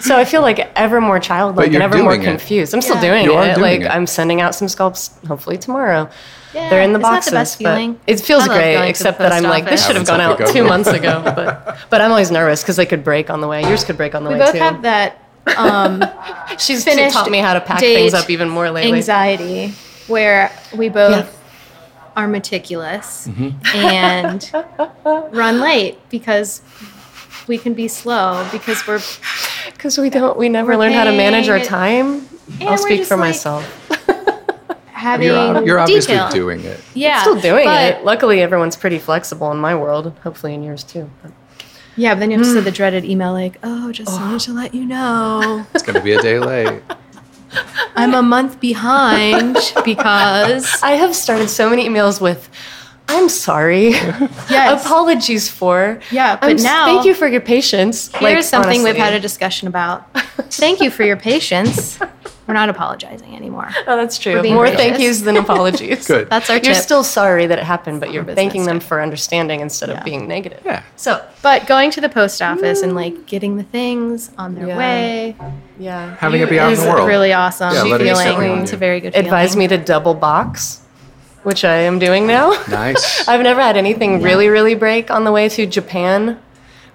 So 0.00 0.14
I 0.16 0.26
feel 0.26 0.42
like 0.42 0.58
ever 0.76 1.00
more 1.00 1.18
childlike 1.18 1.72
and 1.72 1.82
ever 1.82 2.02
more 2.02 2.14
it. 2.16 2.22
confused. 2.22 2.74
I'm 2.74 2.82
still 2.82 2.96
Yeah. 2.96 3.00
doing 3.00 3.24
You 3.24 3.38
it. 3.40 3.54
doing 3.54 3.60
like 3.60 3.80
it. 3.80 3.86
I'm 3.90 4.06
sending 4.06 4.42
out 4.42 4.54
some 4.54 4.68
sculpts 4.68 5.10
hopefully 5.26 5.56
tomorrow. 5.56 6.10
Yeah, 6.52 6.68
They're 6.68 6.82
in 6.82 6.92
the 6.92 6.98
boxes. 7.00 7.30
the 7.32 7.36
best 7.36 7.58
feeling? 7.58 7.98
It 8.06 8.20
feels 8.20 8.46
great, 8.46 8.74
going 8.74 8.76
to 8.76 8.80
the 8.82 8.88
except 8.88 9.18
that 9.18 9.32
I'm 9.32 9.42
like, 9.44 9.64
this 9.64 9.84
should 9.84 9.96
have 9.96 10.06
gone 10.06 10.20
out 10.20 10.38
two 10.48 10.62
months 10.64 10.88
ago. 10.88 11.20
But 11.24 11.78
but 11.90 12.00
I'm 12.02 12.10
always 12.10 12.30
nervous 12.30 12.62
because 12.62 12.76
they 12.76 12.86
could 12.86 13.02
break 13.02 13.30
on 13.30 13.40
the 13.40 13.48
way. 13.48 13.62
Yours 13.62 13.82
could 13.84 13.96
break 13.96 14.14
on 14.14 14.22
the 14.22 14.28
We 14.30 14.36
way 14.36 14.40
both 14.42 14.52
too. 14.52 14.58
have 14.58 14.82
that 14.82 15.18
um, 15.56 16.02
She's 16.58 16.84
finished 16.84 17.14
taught 17.14 17.30
me 17.30 17.38
how 17.38 17.54
to 17.54 17.60
pack 17.60 17.80
things 17.80 18.14
up 18.14 18.30
even 18.30 18.48
more 18.48 18.70
lately. 18.70 18.92
anxiety, 18.96 19.74
where 20.06 20.50
we 20.76 20.88
both 20.88 21.40
are 22.16 22.28
meticulous 22.28 23.26
Mm-hmm. 23.26 23.66
and 23.76 25.34
run 25.34 25.60
late 25.60 25.98
because 26.10 26.62
we 27.48 27.58
can 27.58 27.74
be 27.74 27.88
slow 27.88 28.46
because 28.52 28.86
we're 28.86 29.00
Because 29.72 29.98
we 29.98 30.08
don't, 30.10 30.38
we 30.38 30.48
never 30.48 30.76
learn 30.76 30.92
how 30.92 31.04
to 31.04 31.12
manage 31.12 31.48
our 31.48 31.58
time. 31.58 32.26
and 32.60 32.68
I'll 32.68 32.78
speak 32.78 33.04
for 33.04 33.16
like 33.16 33.28
myself. 33.30 33.64
having 34.86 35.26
You're, 35.28 35.36
ob- 35.36 35.66
you're 35.66 35.78
obviously 35.78 36.14
detail. 36.14 36.30
doing 36.30 36.60
it. 36.60 36.80
Yeah, 36.94 37.20
Still 37.22 37.40
doing 37.40 37.64
but- 37.64 37.94
it. 37.96 38.04
Luckily, 38.04 38.40
everyone's 38.40 38.76
pretty 38.76 38.98
flexible 38.98 39.50
in 39.52 39.58
my 39.58 39.74
world. 39.74 40.12
Hopefully, 40.22 40.54
in 40.54 40.62
yours 40.62 40.84
too. 40.84 41.10
But 41.22 41.32
Yeah, 41.96 42.14
but 42.14 42.20
then 42.20 42.30
you 42.30 42.38
have 42.38 42.46
to 42.46 42.52
send 42.52 42.66
the 42.66 42.70
mm. 42.70 42.74
dreaded 42.74 43.04
email 43.04 43.32
like, 43.32 43.58
"Oh, 43.62 43.92
just 43.92 44.10
wanted 44.10 44.40
to 44.40 44.52
let 44.52 44.74
you 44.74 44.84
know 44.84 45.64
It's 45.74 45.82
going 45.82 45.94
to 45.94 46.02
be 46.02 46.12
a 46.12 46.22
day 46.22 46.38
late. 46.38 46.82
I'm 47.96 48.14
a 48.14 48.22
month 48.22 48.58
behind 48.60 49.56
because 49.84 50.66
I 50.82 50.92
have 50.92 51.14
started 51.14 51.48
so 51.48 51.70
many 51.70 51.88
emails 51.88 52.20
with, 52.20 52.48
"I'm 53.08 53.28
sorry, 53.28 53.90
yes, 54.50 54.84
apologies 54.84 55.48
for." 55.48 56.00
Yeah, 56.10 56.36
but 56.36 56.50
I'm 56.50 56.56
now- 56.56 56.86
thank 56.86 57.04
you 57.06 57.14
for 57.14 57.28
your 57.28 57.40
patience. 57.40 58.08
here's 58.08 58.22
Like, 58.22 58.44
something 58.44 58.82
we've 58.82 58.96
had 58.96 59.12
a 59.12 59.20
discussion 59.20 59.68
about. 59.68 60.10
Thank 60.50 60.80
you 60.80 60.90
for 60.90 61.04
your 61.04 61.16
patience. 61.16 61.98
We're 62.46 62.54
not 62.54 62.68
apologizing 62.68 63.34
anymore. 63.34 63.70
Oh, 63.86 63.96
that's 63.96 64.18
true. 64.18 64.42
More 64.42 64.64
gracious. 64.64 64.76
thank 64.80 64.98
yous 64.98 65.20
than 65.22 65.36
apologies. 65.44 66.06
Good. 66.06 66.28
That's 66.30 66.48
our 66.50 66.56
You're 66.56 66.74
tip. 66.74 66.82
still 66.82 67.04
sorry 67.04 67.46
that 67.46 67.58
it 67.58 67.64
happened, 67.64 68.00
but 68.00 68.12
you're 68.12 68.24
thanking 68.24 68.64
them 68.66 68.80
for 68.80 69.00
understanding 69.00 69.60
instead 69.60 69.88
Yeah. 69.88 69.98
of 69.98 70.04
being 70.04 70.26
negative. 70.28 70.60
Yeah. 70.64 70.82
So, 70.96 71.22
But 71.42 71.66
going 71.66 71.90
to 71.92 72.00
the 72.00 72.08
post 72.08 72.40
office 72.42 72.82
and 72.82 72.94
like 72.94 73.26
getting 73.26 73.56
the 73.56 73.62
things 73.62 74.30
on 74.38 74.54
their 74.54 74.66
Yeah. 74.68 74.78
way 74.78 75.36
yeah. 75.78 76.16
Having 76.16 76.40
You 76.40 76.46
it 76.46 76.50
be 76.50 76.58
out 76.60 76.68
in 76.68 76.72
is 76.74 76.82
the 76.84 76.90
world. 76.90 77.08
really 77.08 77.32
awesome 77.32 77.74
Yeah, 77.74 77.82
letting 77.82 78.06
feeling. 78.14 78.58
It's 78.62 78.72
a 78.72 78.76
very 78.76 79.00
good 79.00 79.14
advised 79.16 79.54
feeling. 79.54 79.70
me 79.70 79.76
to 79.76 79.82
double 79.84 80.14
box, 80.14 80.80
which 81.42 81.64
I 81.64 81.76
am 81.76 81.98
doing 81.98 82.26
now. 82.26 82.50
Nice. 82.68 83.26
I've 83.28 83.40
never 83.42 83.60
had 83.60 83.76
anything 83.76 84.22
really, 84.22 84.48
really 84.48 84.74
break 84.74 85.10
on 85.10 85.24
the 85.24 85.32
way 85.32 85.48
to 85.50 85.66
Japan, 85.66 86.38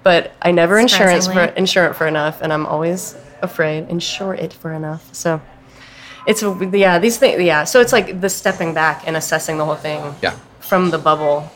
but 0.03 0.31
I 0.41 0.51
never 0.51 0.77
insurance 0.79 1.25
for 1.27 1.33
Surprisingly. 1.33 1.57
insure 1.59 1.85
it 1.85 1.93
for 1.95 2.07
enough, 2.07 2.41
and 2.41 2.51
I'm 2.53 2.65
always 2.65 3.15
afraid 3.41 3.89
insure 3.89 4.33
it 4.33 4.53
for 4.53 4.71
enough. 4.73 5.07
So 5.13 5.41
it's 6.27 6.43
a- 6.43 6.69
yeah, 6.73 6.99
these 6.99 7.17
things 7.17 7.41
yeah. 7.41 7.63
So 7.63 7.79
it's 7.81 7.93
like 7.93 8.21
the 8.21 8.29
stepping 8.29 8.73
back 8.73 9.03
and 9.07 9.15
assessing 9.17 9.57
the 9.57 9.65
whole 9.65 9.75
thing 9.75 10.15
Yeah. 10.21 10.33
from 10.59 10.89
the 10.91 10.97
bubble 10.97 11.49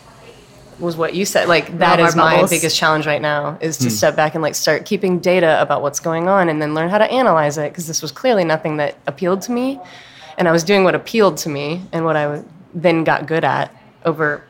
was 0.79 0.97
what 0.97 1.13
you 1.13 1.23
said. 1.25 1.47
Like 1.47 1.77
that 1.77 1.99
Love 1.99 2.09
is 2.09 2.15
my 2.15 2.33
bubbles. 2.33 2.49
biggest 2.49 2.75
challenge 2.77 3.05
right 3.05 3.21
now 3.21 3.57
is 3.61 3.77
Hmm. 3.77 3.83
to 3.85 3.89
step 3.91 4.15
back 4.15 4.33
and 4.33 4.41
like 4.41 4.55
start 4.55 4.85
keeping 4.85 5.19
data 5.19 5.61
about 5.61 5.81
what's 5.81 5.99
going 5.99 6.27
on 6.27 6.49
and 6.49 6.61
then 6.61 6.73
learn 6.73 6.89
how 6.89 6.97
to 6.97 7.09
analyze 7.11 7.57
it 7.57 7.71
because 7.71 7.85
this 7.87 8.01
was 8.01 8.11
clearly 8.11 8.43
nothing 8.43 8.77
that 8.77 8.95
appealed 9.05 9.41
to 9.43 9.51
me, 9.51 9.79
and 10.37 10.47
I 10.47 10.51
was 10.51 10.63
doing 10.63 10.83
what 10.83 10.95
appealed 10.95 11.37
to 11.37 11.49
me 11.49 11.83
and 11.91 12.05
what 12.05 12.15
I 12.15 12.41
then 12.73 13.03
got 13.03 13.27
good 13.27 13.43
at 13.43 13.69
over 14.03 14.43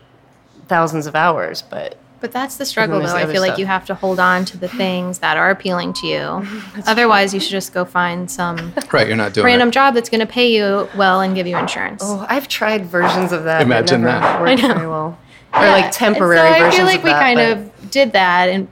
thousands 0.70 1.08
of 1.08 1.16
hours. 1.16 1.62
But 1.62 1.98
But 2.24 2.32
that's 2.32 2.56
the 2.56 2.66
struggle, 2.66 3.02
though. 3.02 3.08
I 3.08 3.24
other 3.24 3.34
feel 3.34 3.42
like 3.42 3.58
you 3.58 3.66
have 3.66 3.86
to 3.88 3.96
hold 3.96 4.18
on 4.18 4.46
to 4.46 4.58
the 4.58 4.70
things 4.70 5.20
that 5.20 5.36
are 5.36 5.50
appealing 5.50 5.92
to 5.96 6.08
you. 6.08 6.48
Otherwise, 6.88 7.34
you 7.34 7.42
should 7.42 7.52
just 7.52 7.74
go 7.74 7.84
find 7.84 8.32
some 8.32 8.74
Right. 8.94 9.08
You're 9.10 9.18
not 9.18 9.34
doing 9.34 9.46
random 9.46 9.68
it. 9.68 9.72
job 9.74 9.94
that's 9.94 10.10
going 10.10 10.22
to 10.22 10.26
pay 10.26 10.56
you 10.56 10.88
well 10.96 11.20
and 11.20 11.36
give 11.36 11.48
you 11.48 11.58
insurance. 11.58 12.02
oh, 12.02 12.26
I've 12.30 12.48
tried 12.48 12.86
versions 12.86 13.34
of 13.34 13.44
that. 13.44 13.58
that 13.58 13.62
Imagine 13.66 14.04
never 14.04 14.20
that. 14.22 14.40
Worked 14.42 14.64
I 14.64 14.68
know. 14.68 14.74
very 14.74 14.88
well. 14.88 15.20
Or 15.54 15.62
Yeah, 15.64 15.72
like 15.74 15.84
and 15.84 15.94
temporary 15.94 16.38
so 16.38 16.44
I 16.46 16.60
versions 16.60 16.76
feel 16.78 16.86
like 16.86 17.04
we 17.04 17.10
that, 17.10 17.20
kind 17.22 17.38
but- 17.38 17.58
of 17.84 17.92
did 17.92 18.14
that 18.14 18.48
and 18.48 18.68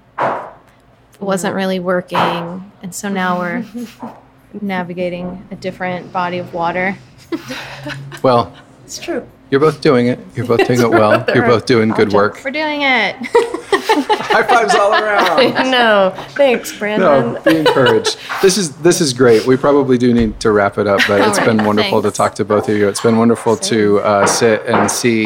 it 1.13 1.21
wasn't 1.21 1.53
really 1.53 1.79
working, 1.81 2.71
and 2.81 2.95
so 2.95 3.09
now 3.09 3.37
we're 3.37 3.65
navigating 4.61 5.45
a 5.51 5.55
different 5.55 6.13
body 6.13 6.37
of 6.37 6.53
water. 6.53 6.95
Well, 8.23 8.55
It's 8.85 8.97
true. 8.97 9.27
You're 9.51 9.59
both 9.59 9.81
doing 9.81 10.07
it. 10.07 10.17
You're 10.33 10.45
both 10.47 10.65
doing 10.65 10.79
it 10.79 10.89
well. 10.89 11.25
You're 11.35 11.45
both 11.45 11.65
doing 11.65 11.89
good 11.89 12.13
work. 12.13 12.39
We're 12.43 12.51
doing 12.51 12.81
it. 12.83 13.15
High 14.31 14.43
fives 14.43 14.73
all 14.75 14.93
around. 14.93 15.69
no, 15.71 16.13
thanks, 16.29 16.77
Brandon. 16.77 17.33
No, 17.33 17.41
be 17.41 17.57
encouraged. 17.57 18.17
This 18.41 18.57
is 18.57 18.73
this 18.77 19.01
is 19.01 19.11
great. 19.11 19.45
We 19.45 19.57
probably 19.57 19.97
do 19.97 20.13
need 20.13 20.39
to 20.39 20.51
wrap 20.51 20.77
it 20.77 20.87
up, 20.87 21.01
but 21.05 21.27
it's 21.27 21.37
All 21.37 21.45
been 21.45 21.65
wonderful 21.65 22.01
thanks. 22.01 22.15
to 22.15 22.17
talk 22.17 22.35
to 22.35 22.45
both 22.45 22.69
of 22.69 22.77
you. 22.77 22.87
It's 22.87 23.01
been 23.01 23.17
wonderful 23.17 23.57
to 23.57 23.99
uh, 23.99 24.25
sit 24.25 24.65
and 24.67 24.89
see 24.89 25.25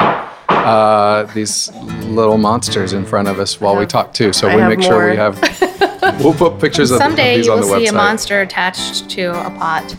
uh, 0.49 1.23
these 1.35 1.72
little 2.06 2.39
monsters 2.39 2.93
in 2.93 3.06
front 3.06 3.27
of 3.27 3.39
us 3.39 3.61
while 3.61 3.77
we 3.77 3.85
talk 3.85 4.11
too. 4.14 4.34
So 4.34 4.47
I 4.47 4.56
we 4.56 4.61
have 4.61 4.69
make 4.72 4.81
sure 4.81 5.10
we 5.10 5.15
have. 5.18 5.39
We'll 6.19 6.35
put 6.35 6.60
pictures 6.61 6.91
of, 6.91 6.97
of 6.97 7.02
Someday 7.02 7.38
these 7.38 7.47
you 7.47 7.52
on 7.52 7.60
will 7.61 7.68
the 7.68 7.80
see 7.80 7.85
website. 7.88 7.89
a 7.89 7.93
monster 7.93 8.41
attached 8.41 9.10
to 9.10 9.31
a 9.31 9.49
pot. 9.49 9.95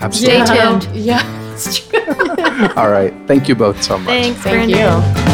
Absolutely. 0.00 0.46
Stay 0.46 0.56
tuned. 0.56 0.84
Yeah, 0.96 1.20
it's 1.66 1.88
true. 1.88 2.00
All 2.76 2.90
right. 2.90 3.12
Thank 3.26 3.48
you 3.48 3.54
both 3.54 3.82
so 3.82 3.98
much. 3.98 4.06
Thanks, 4.08 4.40
Thank 4.40 4.70
Brandon. 4.72 5.02
you. 5.02 5.28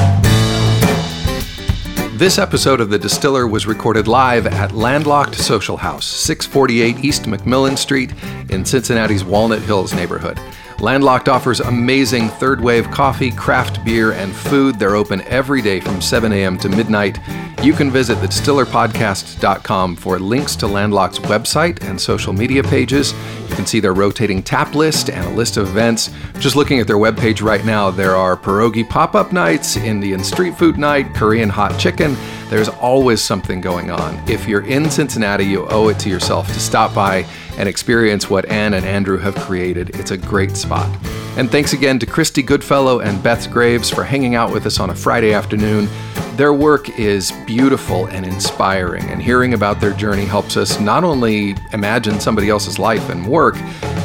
This 2.19 2.39
episode 2.39 2.81
of 2.81 2.91
The 2.91 2.99
Distiller 2.99 3.47
was 3.49 3.67
recorded 3.67 4.07
live 4.07 4.47
at 4.47 4.71
Landlocked 4.73 5.35
Social 5.35 5.77
House, 5.77 6.07
648 6.07 7.05
East 7.05 7.25
McMillan 7.25 7.77
Street 7.77 8.13
in 8.51 8.65
Cincinnati's 8.65 9.25
Walnut 9.25 9.61
Hills 9.63 9.93
neighborhood. 9.93 10.39
Landlocked 10.81 11.29
offers 11.29 11.61
amazing 11.61 12.29
third 12.29 12.61
wave 12.61 12.91
coffee, 12.91 13.31
craft 13.31 13.85
beer, 13.85 14.13
and 14.13 14.35
food. 14.35 14.79
They're 14.79 14.97
open 14.97 15.23
every 15.23 15.63
day 15.63 15.81
from 15.81 16.01
7 16.01 16.33
a.m. 16.33 16.59
to 16.59 16.69
midnight. 16.69 17.19
You 17.63 17.73
can 17.73 17.91
visit 17.91 18.19
thedistillerpodcast.com 18.19 19.97
for 19.97 20.19
links 20.19 20.55
to 20.57 20.67
Landlocked's 20.67 21.21
website 21.21 21.83
and 21.83 21.99
social 21.99 22.33
media 22.33 22.63
pages. 22.63 23.15
You 23.49 23.57
can 23.57 23.67
see 23.67 23.81
their 23.81 23.95
rotating 23.95 24.43
tap 24.43 24.75
list 24.75 25.09
and 25.09 25.25
a 25.25 25.31
list 25.31 25.57
of 25.57 25.69
events. 25.69 26.11
Just 26.39 26.57
looking 26.57 26.81
at 26.81 26.87
their 26.87 26.97
webpage 26.97 27.41
right 27.41 27.65
now, 27.65 27.91
there 27.91 28.17
are 28.17 28.37
pierogi 28.37 28.87
pop 28.87 29.15
up 29.15 29.33
nights, 29.33 29.77
Indian 29.77 30.23
street 30.23 30.59
food 30.59 30.77
night, 30.77 31.15
Korean 31.15 31.49
hot 31.49 31.79
chicken. 31.79 32.17
There's 32.55 32.69
always 32.69 33.21
something 33.21 33.61
going 33.61 33.91
on. 33.91 34.31
If 34.31 34.47
you're 34.47 34.65
in 34.65 34.89
Cincinnati, 34.89 35.43
you 35.43 35.67
owe 35.71 35.89
it 35.89 35.99
to 35.99 36.09
yourself 36.09 36.47
to 36.47 36.61
stop 36.61 36.95
by 36.95 37.27
and 37.59 37.69
experience 37.69 38.31
what 38.31 38.45
Anne 38.49 38.75
and 38.75 38.87
Andrew 38.87 39.19
have 39.19 39.35
created. 39.35 39.99
It's 39.99 40.13
a 40.13 40.17
great 40.17 40.57
spot. 40.57 40.89
And 41.37 41.51
thanks 41.51 41.73
again 41.73 41.99
to 41.99 42.07
Christie 42.07 42.45
Goodfellow 42.45 43.01
and 43.01 43.21
Beth 43.25 43.51
Graves 43.51 43.91
for 43.91 44.05
hanging 44.05 44.37
out 44.37 44.53
with 44.53 44.67
us 44.67 44.79
on 44.79 44.91
a 44.91 44.95
Friday 44.95 45.35
afternoon. 45.35 45.89
Their 46.37 46.55
work 46.55 46.97
is 46.97 47.33
beautiful 47.45 48.07
and 48.07 48.25
inspiring, 48.25 49.03
and 49.11 49.21
hearing 49.21 49.55
about 49.55 49.81
their 49.81 49.93
journey 49.93 50.25
helps 50.25 50.57
us 50.57 50.79
not 50.79 51.03
only 51.03 51.57
imagine 51.73 52.21
somebody 52.21 52.51
else's 52.51 52.79
life 52.79 53.11
and 53.11 53.27
work, 53.27 53.57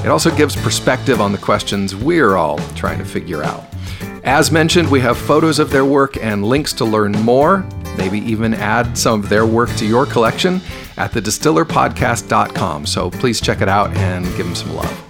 it 0.03 0.07
also 0.07 0.35
gives 0.35 0.55
perspective 0.55 1.21
on 1.21 1.31
the 1.31 1.37
questions 1.37 1.95
we're 1.95 2.35
all 2.35 2.57
trying 2.73 2.97
to 2.97 3.05
figure 3.05 3.43
out. 3.43 3.63
As 4.23 4.51
mentioned, 4.51 4.89
we 4.89 5.01
have 5.01 5.19
photos 5.19 5.59
of 5.59 5.69
their 5.69 5.85
work 5.85 6.17
and 6.17 6.43
links 6.43 6.73
to 6.73 6.85
learn 6.85 7.11
more, 7.11 7.63
maybe 7.99 8.19
even 8.19 8.55
add 8.55 8.97
some 8.97 9.19
of 9.21 9.29
their 9.29 9.45
work 9.45 9.69
to 9.75 9.85
your 9.85 10.05
collection 10.05 10.61
at 10.97 11.11
thedistillerpodcast.com. 11.11 12.85
So 12.87 13.11
please 13.11 13.39
check 13.39 13.61
it 13.61 13.69
out 13.69 13.95
and 13.95 14.25
give 14.37 14.45
them 14.45 14.55
some 14.55 14.73
love. 14.73 15.08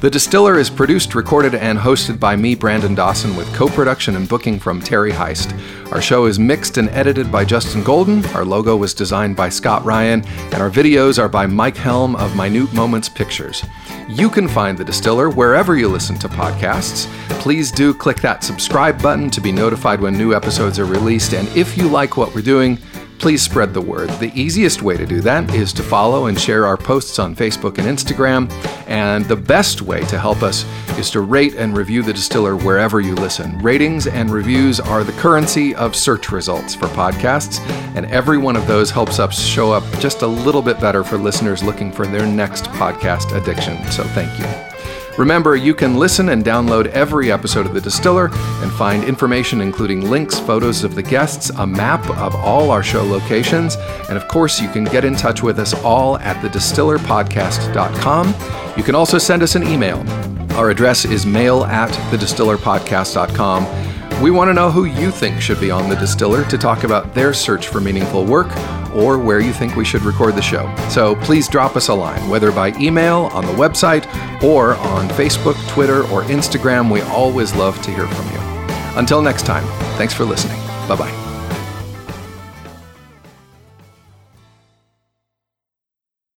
The 0.00 0.08
Distiller 0.08 0.60
is 0.60 0.70
produced, 0.70 1.16
recorded, 1.16 1.56
and 1.56 1.76
hosted 1.76 2.20
by 2.20 2.36
me, 2.36 2.54
Brandon 2.54 2.94
Dawson, 2.94 3.34
with 3.34 3.52
co 3.52 3.66
production 3.66 4.14
and 4.14 4.28
booking 4.28 4.60
from 4.60 4.80
Terry 4.80 5.10
Heist. 5.10 5.52
Our 5.90 6.00
show 6.00 6.26
is 6.26 6.38
mixed 6.38 6.78
and 6.78 6.88
edited 6.90 7.32
by 7.32 7.44
Justin 7.44 7.82
Golden. 7.82 8.24
Our 8.26 8.44
logo 8.44 8.76
was 8.76 8.94
designed 8.94 9.34
by 9.34 9.48
Scott 9.48 9.84
Ryan, 9.84 10.24
and 10.52 10.62
our 10.62 10.70
videos 10.70 11.18
are 11.18 11.28
by 11.28 11.46
Mike 11.46 11.76
Helm 11.76 12.14
of 12.14 12.36
Minute 12.36 12.72
Moments 12.72 13.08
Pictures. 13.08 13.64
You 14.08 14.30
can 14.30 14.46
find 14.46 14.78
The 14.78 14.84
Distiller 14.84 15.30
wherever 15.30 15.76
you 15.76 15.88
listen 15.88 16.16
to 16.20 16.28
podcasts. 16.28 17.08
Please 17.40 17.72
do 17.72 17.92
click 17.92 18.20
that 18.20 18.44
subscribe 18.44 19.02
button 19.02 19.30
to 19.30 19.40
be 19.40 19.50
notified 19.50 20.00
when 20.00 20.16
new 20.16 20.32
episodes 20.32 20.78
are 20.78 20.84
released. 20.84 21.34
And 21.34 21.48
if 21.56 21.76
you 21.76 21.88
like 21.88 22.16
what 22.16 22.32
we're 22.36 22.42
doing, 22.42 22.78
please 23.18 23.42
spread 23.42 23.74
the 23.74 23.80
word. 23.80 24.08
The 24.20 24.32
easiest 24.34 24.82
way 24.82 24.96
to 24.96 25.06
do 25.06 25.20
that 25.22 25.54
is 25.54 25.72
to 25.74 25.82
follow 25.82 26.26
and 26.26 26.38
share 26.38 26.66
our 26.66 26.76
posts 26.76 27.18
on 27.18 27.34
Facebook 27.34 27.78
and 27.78 27.86
Instagram. 27.86 28.50
And 28.86 29.24
the 29.24 29.36
best 29.36 29.82
way 29.82 30.04
to 30.06 30.18
help 30.18 30.42
us 30.42 30.64
is 30.98 31.10
to 31.10 31.20
rate 31.20 31.54
and 31.54 31.76
review 31.76 32.02
The 32.02 32.12
Distiller 32.12 32.56
wherever 32.56 33.00
you 33.00 33.14
listen. 33.14 33.58
Ratings 33.58 34.06
and 34.06 34.30
reviews 34.30 34.80
are 34.80 35.04
the 35.04 35.12
currency 35.12 35.74
of 35.74 35.94
search 35.94 36.30
results 36.30 36.74
for 36.74 36.86
podcasts, 36.88 37.60
and 37.96 38.06
every 38.06 38.38
one 38.38 38.56
of 38.56 38.66
those 38.66 38.90
helps 38.90 39.18
us 39.18 39.40
show 39.40 39.72
up 39.72 39.84
just 40.00 40.22
a 40.22 40.26
little 40.26 40.62
bit 40.62 40.80
better 40.80 41.04
for 41.04 41.18
listeners 41.18 41.62
looking 41.62 41.92
for 41.92 42.06
their 42.06 42.26
next 42.26 42.64
podcast 42.66 43.36
addiction. 43.36 43.76
So 43.90 44.04
thank 44.04 44.38
you. 44.38 44.67
Remember, 45.18 45.56
you 45.56 45.74
can 45.74 45.96
listen 45.96 46.28
and 46.28 46.44
download 46.44 46.86
every 46.86 47.32
episode 47.32 47.66
of 47.66 47.74
The 47.74 47.80
Distiller 47.80 48.30
and 48.32 48.70
find 48.72 49.02
information 49.02 49.60
including 49.60 50.08
links, 50.08 50.38
photos 50.38 50.84
of 50.84 50.94
the 50.94 51.02
guests, 51.02 51.50
a 51.50 51.66
map 51.66 52.08
of 52.10 52.36
all 52.36 52.70
our 52.70 52.84
show 52.84 53.02
locations, 53.02 53.74
and 54.08 54.16
of 54.16 54.28
course, 54.28 54.60
you 54.60 54.68
can 54.68 54.84
get 54.84 55.04
in 55.04 55.16
touch 55.16 55.42
with 55.42 55.58
us 55.58 55.74
all 55.82 56.18
at 56.18 56.36
thedistillerpodcast.com. 56.36 58.34
You 58.76 58.84
can 58.84 58.94
also 58.94 59.18
send 59.18 59.42
us 59.42 59.56
an 59.56 59.64
email. 59.64 60.04
Our 60.52 60.70
address 60.70 61.04
is 61.04 61.26
mail 61.26 61.64
at 61.64 61.90
thedistillerpodcast.com. 62.12 63.87
We 64.22 64.32
want 64.32 64.48
to 64.48 64.54
know 64.54 64.68
who 64.70 64.84
you 64.84 65.12
think 65.12 65.40
should 65.40 65.60
be 65.60 65.70
on 65.70 65.88
The 65.88 65.94
Distiller 65.94 66.44
to 66.46 66.58
talk 66.58 66.82
about 66.82 67.14
their 67.14 67.32
search 67.32 67.68
for 67.68 67.80
meaningful 67.80 68.24
work 68.24 68.48
or 68.92 69.16
where 69.16 69.38
you 69.38 69.52
think 69.52 69.76
we 69.76 69.84
should 69.84 70.02
record 70.02 70.34
the 70.34 70.42
show. 70.42 70.74
So 70.88 71.14
please 71.16 71.46
drop 71.46 71.76
us 71.76 71.88
a 71.88 71.94
line, 71.94 72.28
whether 72.28 72.50
by 72.50 72.72
email, 72.80 73.26
on 73.32 73.46
the 73.46 73.52
website, 73.52 74.04
or 74.42 74.74
on 74.76 75.08
Facebook, 75.10 75.56
Twitter, 75.68 76.00
or 76.08 76.22
Instagram. 76.24 76.90
We 76.90 77.00
always 77.02 77.54
love 77.54 77.80
to 77.82 77.92
hear 77.92 78.08
from 78.08 78.26
you. 78.32 78.38
Until 78.98 79.22
next 79.22 79.46
time, 79.46 79.64
thanks 79.96 80.14
for 80.14 80.24
listening. 80.24 80.58
Bye 80.88 80.96
bye. 80.96 81.27